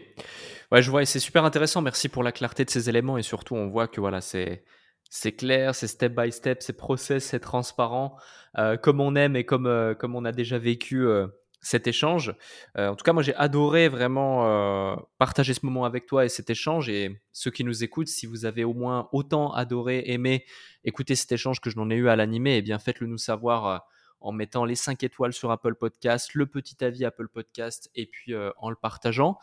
Ouais, 0.71 0.81
je 0.81 0.89
vois, 0.91 1.01
et 1.01 1.05
c'est 1.05 1.19
super 1.19 1.45
intéressant. 1.45 1.81
Merci 1.81 2.09
pour 2.09 2.23
la 2.23 2.31
clarté 2.31 2.65
de 2.65 2.69
ces 2.69 2.89
éléments. 2.89 3.17
Et 3.17 3.23
surtout, 3.23 3.55
on 3.55 3.69
voit 3.69 3.87
que 3.87 3.99
voilà, 3.99 4.21
c'est. 4.21 4.63
C'est 5.11 5.31
clair, 5.31 5.73
c'est 5.73 5.87
step 5.87 6.13
by 6.15 6.31
step, 6.31 6.61
c'est 6.61 6.77
process, 6.77 7.25
c'est 7.25 7.39
transparent, 7.39 8.15
euh, 8.59 8.77
comme 8.77 9.01
on 9.01 9.15
aime 9.15 9.35
et 9.35 9.43
comme, 9.43 9.65
euh, 9.65 9.95
comme 9.95 10.15
on 10.15 10.23
a 10.23 10.31
déjà 10.31 10.59
vécu 10.59 11.07
euh, 11.07 11.25
cet 11.61 11.87
échange. 11.87 12.35
en 12.77 12.95
tout 12.95 13.03
cas, 13.03 13.11
moi, 13.11 13.23
j'ai 13.23 13.35
adoré 13.35 13.89
vraiment 13.89 14.97
partager 15.17 15.53
ce 15.53 15.65
moment 15.65 15.83
avec 15.83 16.05
toi 16.05 16.23
et 16.25 16.29
cet 16.29 16.49
échange. 16.49 16.87
Et 16.89 17.21
ceux 17.33 17.51
qui 17.51 17.65
nous 17.65 17.83
écoutent, 17.83 18.07
si 18.07 18.27
vous 18.27 18.45
avez 18.45 18.63
au 18.63 18.73
moins 18.73 19.09
autant 19.11 19.51
adoré, 19.51 20.03
aimé 20.05 20.45
écouter 20.85 21.15
cet 21.15 21.31
échange 21.33 21.59
que 21.59 21.69
je 21.69 21.75
n'en 21.75 21.89
ai 21.89 21.95
eu 21.95 22.07
à 22.07 22.15
l'animer, 22.15 22.57
eh 22.57 22.61
bien, 22.61 22.79
faites-le 22.79 23.07
nous 23.07 23.17
savoir 23.17 23.85
en 24.21 24.31
mettant 24.31 24.65
les 24.65 24.75
5 24.75 25.03
étoiles 25.03 25.33
sur 25.33 25.51
Apple 25.51 25.75
Podcast, 25.75 26.33
le 26.33 26.45
petit 26.45 26.83
avis 26.83 27.05
Apple 27.05 27.27
Podcast 27.27 27.89
et 27.95 28.05
puis 28.05 28.33
euh, 28.33 28.51
en 28.57 28.69
le 28.69 28.75
partageant. 28.75 29.37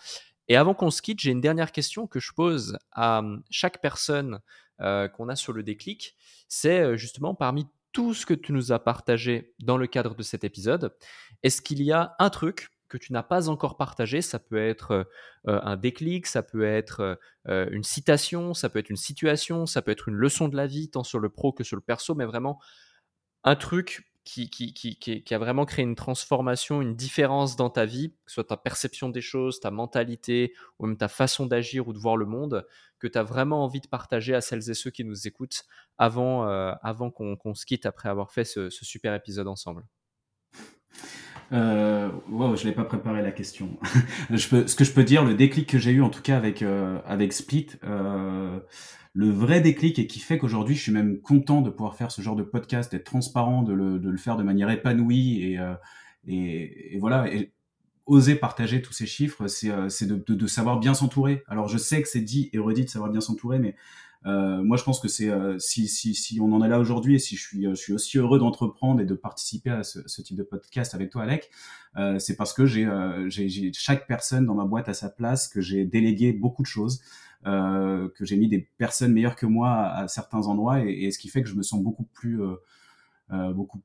Et 0.49 0.57
avant 0.57 0.75
qu'on 0.75 0.91
se 0.91 1.03
quitte, 1.03 1.21
j'ai 1.21 1.33
une 1.33 1.41
dernière 1.41 1.73
question 1.73 2.07
que 2.07 2.21
je 2.21 2.33
pose 2.33 2.79
à 2.93 3.19
hum, 3.19 3.43
chaque 3.51 3.81
personne 3.81 4.41
euh, 4.81 5.09
qu'on 5.09 5.29
a 5.29 5.37
sur 5.37 5.53
le 5.53 5.63
déclic. 5.63 6.17
C'est 6.49 6.81
euh, 6.81 6.97
justement 6.97 7.35
parmi 7.35 7.67
tout 7.93 8.15
ce 8.15 8.27
que 8.27 8.35
tu 8.35 8.53
nous 8.53 8.73
as 8.73 8.79
partagé 8.79 9.55
dans 9.61 9.79
le 9.79 9.87
cadre 9.87 10.15
de 10.15 10.23
cet 10.23 10.45
épisode, 10.45 10.95
est-ce 11.43 11.63
qu'il 11.63 11.83
y 11.83 11.93
a 11.93 12.15
un 12.19 12.29
truc 12.29 12.69
que 12.89 12.99
tu 12.99 13.13
n'as 13.13 13.23
pas 13.23 13.49
encore 13.49 13.79
partagé? 13.79 14.21
Ça 14.21 14.39
peut 14.39 14.59
être 14.59 15.09
un 15.47 15.77
déclic, 15.77 16.27
ça 16.27 16.43
peut 16.43 16.63
être 16.63 17.19
une 17.47 17.83
citation, 17.83 18.53
ça 18.53 18.69
peut 18.69 18.79
être 18.79 18.91
une 18.91 18.97
situation, 18.97 19.65
ça 19.65 19.81
peut 19.81 19.91
être 19.91 20.09
une 20.09 20.15
leçon 20.15 20.49
de 20.49 20.57
la 20.57 20.67
vie, 20.67 20.91
tant 20.91 21.05
sur 21.05 21.19
le 21.19 21.31
pro 21.31 21.53
que 21.53 21.65
sur 21.65 21.75
le 21.75 21.81
perso, 21.81 22.15
mais 22.15 22.27
vraiment 22.27 22.61
un 23.45 23.57
truc 23.57 24.05
qui, 24.27 24.51
qui, 24.51 24.75
qui, 24.75 24.97
qui, 24.99 25.35
a 25.35 25.39
vraiment 25.39 25.65
créé 25.65 25.85
une 25.85 25.95
transformation, 25.95 26.83
une 26.83 26.97
différence 26.97 27.55
dans 27.55 27.71
ta 27.71 27.85
vie, 27.85 28.11
que 28.11 28.31
ce 28.31 28.35
soit 28.35 28.45
ta 28.45 28.57
perception 28.57 29.09
des 29.09 29.21
choses, 29.21 29.61
ta 29.61 29.71
mentalité, 29.71 30.53
ou 30.81 30.87
même 30.87 30.97
ta 30.97 31.07
façon 31.07 31.47
d'agir 31.47 31.87
ou 31.87 31.93
de 31.93 31.99
voir 31.99 32.17
le 32.17 32.27
monde, 32.27 32.67
que 32.99 33.07
tu 33.07 33.17
as 33.17 33.23
vraiment 33.23 33.63
envie 33.63 33.81
de 33.81 33.87
partager 33.87 34.35
à 34.35 34.41
celles 34.41 34.69
et 34.69 34.75
ceux 34.75 34.91
qui 34.91 35.05
nous 35.05 35.29
écoutent 35.29 35.65
avant, 35.97 36.49
euh, 36.49 36.73
avant 36.83 37.11
qu'on 37.11 37.55
se 37.55 37.65
quitte 37.65 37.87
après 37.87 38.09
avoir 38.09 38.33
fait 38.33 38.45
ce, 38.45 38.69
super 38.69 39.15
épisode 39.15 39.47
ensemble 39.47 39.85
euh, 41.53 42.11
wow, 42.29 42.57
je 42.57 42.67
n'ai 42.67 42.73
pas 42.73 42.85
préparé 42.85 43.23
la 43.23 43.31
question. 43.31 43.79
je 44.31 44.49
peux, 44.49 44.67
ce 44.67 44.75
que 44.75 44.83
je 44.83 44.93
peux 44.93 45.05
dire, 45.05 45.25
le 45.25 45.35
déclic 45.35 45.69
que 45.69 45.79
j'ai 45.79 45.93
eu 45.93 46.03
en 46.03 46.11
tout 46.11 46.23
cas 46.23 46.37
avec, 46.37 46.63
euh, 46.63 46.99
avec 47.07 47.33
Split, 47.33 47.69
euh, 47.85 48.59
le 49.17 49.31
vrai 49.31 49.63
déclic 49.63 49.99
et 49.99 50.07
qui 50.07 50.21
fait 50.21 50.37
qu'aujourd'hui 50.37 50.75
je 50.75 50.83
suis 50.83 50.93
même 50.93 51.21
content 51.23 51.63
de 51.63 51.71
pouvoir 51.71 51.97
faire 51.97 52.13
ce 52.13 52.21
genre 52.21 52.37
de 52.37 52.43
podcast, 52.43 52.93
d'être 52.93 53.05
transparent, 53.05 53.63
de 53.63 53.73
le, 53.73 53.99
de 53.99 54.11
le 54.11 54.19
faire 54.19 54.37
de 54.37 54.43
manière 54.43 54.69
épanouie 54.69 55.43
et, 55.43 55.59
euh, 55.59 55.73
et, 56.27 56.95
et, 56.95 56.99
voilà, 56.99 57.33
et 57.33 57.51
oser 58.05 58.37
partager 58.37 58.83
tous 58.83 58.93
ces 58.93 59.07
chiffres, 59.07 59.47
c'est 59.47 59.71
euh, 59.71 59.89
de, 60.03 60.17
de, 60.17 60.35
de, 60.35 60.47
savoir 60.47 60.79
bien 60.79 60.93
s'entourer. 60.93 61.43
Alors 61.49 61.67
je 61.67 61.79
sais 61.79 62.03
que 62.03 62.09
c'est 62.09 62.21
dit 62.21 62.51
et 62.53 62.59
redit 62.59 62.85
de 62.85 62.91
savoir 62.91 63.11
bien 63.11 63.23
s'entourer, 63.23 63.59
mais 63.59 63.75
euh, 64.27 64.63
moi 64.63 64.77
je 64.77 64.85
pense 64.85 65.01
que 65.01 65.09
c'est 65.09 65.31
euh, 65.31 65.59
si, 65.59 65.89
si, 65.89 66.15
si 66.15 66.39
on 66.39 66.53
en 66.53 66.63
est 66.63 66.69
là 66.69 66.79
aujourd'hui 66.79 67.15
et 67.15 67.19
si 67.19 67.37
je 67.37 67.43
suis, 67.43 67.65
je 67.65 67.75
suis 67.75 67.95
aussi 67.95 68.19
heureux 68.19 68.39
d'entreprendre 68.39 69.01
et 69.01 69.07
de 69.07 69.15
participer 69.15 69.71
à 69.71 69.83
ce, 69.83 70.01
ce, 70.07 70.21
type 70.21 70.37
de 70.37 70.43
podcast 70.43 70.95
avec 70.95 71.09
toi 71.09 71.23
Alec, 71.23 71.51
c'est 72.19 72.37
parce 72.37 72.53
que 72.53 72.67
j'ai 72.67 73.73
chaque 73.73 74.07
personne 74.07 74.45
dans 74.45 74.55
ma 74.55 74.67
boîte 74.67 74.91
à 74.91 74.95
sa 74.95 75.09
place, 75.09 75.49
que 75.49 75.63
j'ai 75.63 75.87
délégué 75.87 76.35
beaucoup 76.35 76.61
de 76.61 76.67
choses. 76.67 77.01
Euh, 77.45 78.09
que 78.17 78.25
j'ai 78.25 78.37
mis 78.37 78.49
des 78.49 78.59
personnes 78.59 79.13
meilleures 79.13 79.37
que 79.37 79.47
moi 79.47 79.89
à, 79.89 80.09
certains 80.09 80.47
endroits 80.47 80.81
et, 80.81 81.11
ce 81.11 81.19
qui 81.19 81.29
fait 81.29 81.43
que 81.43 81.49
je 81.49 81.55
me 81.55 81.63
sens 81.63 81.81
beaucoup 81.81 82.05
plus 82.05 82.43
euh, 82.43 82.57
euh, 83.31 83.53
beaucoup 83.53 83.83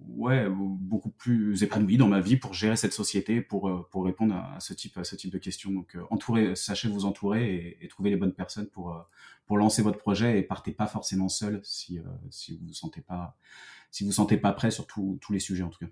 ouais 0.00 0.46
beaucoup 0.50 1.08
plus 1.10 1.62
épanoui 1.62 1.96
dans 1.96 2.08
ma 2.08 2.20
vie 2.20 2.36
pour 2.36 2.52
gérer 2.52 2.76
cette 2.76 2.92
société 2.92 3.40
pour 3.40 3.88
pour 3.90 4.04
répondre 4.04 4.34
à, 4.34 4.58
ce 4.60 4.74
type 4.74 4.98
à 4.98 5.04
ce 5.04 5.14
type 5.14 5.32
de 5.32 5.38
questions. 5.38 5.70
Donc 5.70 5.96
entourez 6.10 6.56
sachez 6.56 6.88
vous 6.88 7.06
entourer 7.06 7.54
et, 7.54 7.84
et, 7.84 7.88
trouver 7.88 8.10
les 8.10 8.16
bonnes 8.16 8.34
personnes 8.34 8.66
pour 8.66 9.06
pour 9.46 9.56
lancer 9.56 9.82
votre 9.82 9.98
projet 9.98 10.38
et 10.38 10.42
partez 10.42 10.72
pas 10.72 10.86
forcément 10.86 11.28
seul 11.28 11.60
si 11.62 12.00
si 12.28 12.58
vous 12.58 12.66
vous 12.66 12.74
sentez 12.74 13.00
pas 13.00 13.36
si 13.92 14.04
vous 14.04 14.12
sentez 14.12 14.36
pas 14.36 14.52
prêt 14.52 14.72
sur 14.72 14.86
tous 14.86 15.18
les 15.30 15.38
sujets 15.38 15.62
en 15.62 15.70
tout 15.70 15.78
cas. 15.78 15.90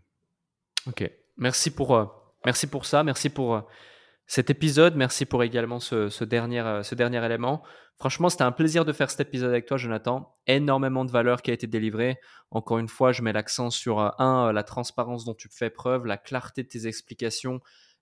Ok. 0.87 1.11
Merci 1.39 1.71
pour 1.71 2.35
merci 2.45 2.67
pour 2.67 2.85
ça. 2.85 3.03
Merci 3.05 3.31
pour 3.31 3.65
cet 4.29 4.51
épisode. 4.51 4.95
Merci 4.95 5.25
pour 5.25 5.43
également 5.43 5.81
ce, 5.81 6.23
dernier, 6.23 6.61
euh, 6.61 6.83
ce 6.83 6.95
dernier 6.95 7.25
élément. 7.25 7.65
Franchement, 7.97 8.29
c'était 8.29 8.45
un 8.45 8.53
plaisir 8.53 8.85
de 8.85 8.93
faire 8.93 9.11
cet 9.11 9.27
épisode 9.27 9.49
avec 9.49 9.65
toi, 9.65 9.79
Jonathan. 9.79 10.37
Énormément 10.47 11.07
de 11.07 11.11
valeur 11.11 11.41
qui 11.41 11.51
a 11.51 11.55
été 11.55 11.67
délivrée. 11.67 12.19
Encore 12.51 12.79
une 12.79 12.89
fois, 12.89 13.11
je 13.11 13.23
mets 13.23 13.33
l'accent 13.33 13.71
sur 13.71 13.99
euh, 13.99 14.11
un, 14.19 14.49
euh, 14.49 14.53
la 14.53 14.63
transparence 14.63 15.25
dont 15.25 15.35
tu 15.35 15.49
fais 15.51 15.71
preuve, 15.71 16.05
la 16.05 16.19
clarté 16.19 16.63
de 16.63 16.69
tes 16.69 16.87
explications 16.87 17.61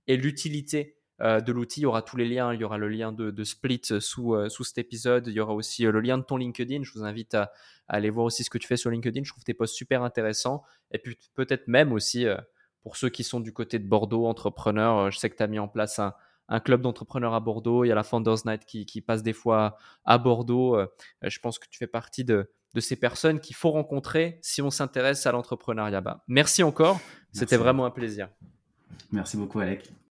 et 0.08 0.16
l'utilité 0.16 0.94
de 1.18 1.50
l'outil. 1.50 1.80
Il 1.80 1.84
y 1.84 1.86
aura 1.86 2.02
tous 2.02 2.18
les 2.18 2.28
liens. 2.28 2.52
Il 2.52 2.60
y 2.60 2.64
aura 2.64 2.76
le 2.76 2.88
lien 2.88 3.10
de, 3.10 3.42
Split 3.42 3.80
sous 4.00 4.64
cet 4.64 4.76
épisode. 4.76 5.28
Il 5.28 5.32
y 5.32 5.40
aura 5.40 5.54
aussi 5.54 5.84
le 5.84 5.98
lien 6.00 6.18
de 6.18 6.22
ton 6.22 6.36
LinkedIn. 6.36 6.82
Je 6.82 6.92
vous 6.92 7.04
invite 7.04 7.34
à, 7.34 7.52
aller 7.88 8.10
voir 8.10 8.26
aussi 8.26 8.44
ce 8.44 8.50
que 8.50 8.58
tu 8.58 8.68
fais 8.68 8.76
sur 8.76 8.90
LinkedIn. 8.90 9.24
Je 9.24 9.30
trouve 9.30 9.42
tes 9.42 9.54
posts 9.54 9.74
super 9.74 10.02
intéressants. 10.02 10.62
Et 10.90 10.98
puis 10.98 11.16
peut-être 11.34 11.68
même 11.68 11.90
aussi 11.90 12.26
pour 12.86 12.96
ceux 12.96 13.08
qui 13.08 13.24
sont 13.24 13.40
du 13.40 13.52
côté 13.52 13.80
de 13.80 13.88
Bordeaux, 13.88 14.26
entrepreneurs, 14.26 14.98
euh, 14.98 15.10
je 15.10 15.18
sais 15.18 15.28
que 15.28 15.34
tu 15.34 15.42
as 15.42 15.48
mis 15.48 15.58
en 15.58 15.66
place 15.66 15.98
un, 15.98 16.60
club 16.60 16.82
d'entrepreneurs 16.82 17.34
à 17.34 17.40
Bordeaux. 17.40 17.82
Il 17.82 17.88
y 17.88 17.90
a 17.90 17.96
la 17.96 18.04
Founders 18.04 18.46
Night 18.46 18.64
qui, 18.64 19.00
passe 19.00 19.24
des 19.24 19.32
fois 19.32 19.76
à 20.04 20.18
Bordeaux. 20.18 20.76
Euh, 20.76 20.86
je 21.20 21.36
pense 21.40 21.58
que 21.58 21.66
tu 21.68 21.78
fais 21.78 21.88
partie 21.88 22.22
de, 22.22 22.48
ces 22.78 22.94
personnes 22.94 23.40
qu'il 23.40 23.56
faut 23.56 23.72
rencontrer 23.72 24.38
si 24.40 24.62
on 24.62 24.70
s'intéresse 24.70 25.26
à 25.26 25.32
l'entrepreneuriat. 25.32 26.00
Bah, 26.00 26.22
merci 26.28 26.62
encore. 26.62 27.00
C'était 27.32 27.56
vraiment 27.56 27.86
un 27.86 27.90
plaisir. 27.90 28.28
Merci 29.10 29.36
beaucoup, 29.36 29.58
Alec. 29.58 29.90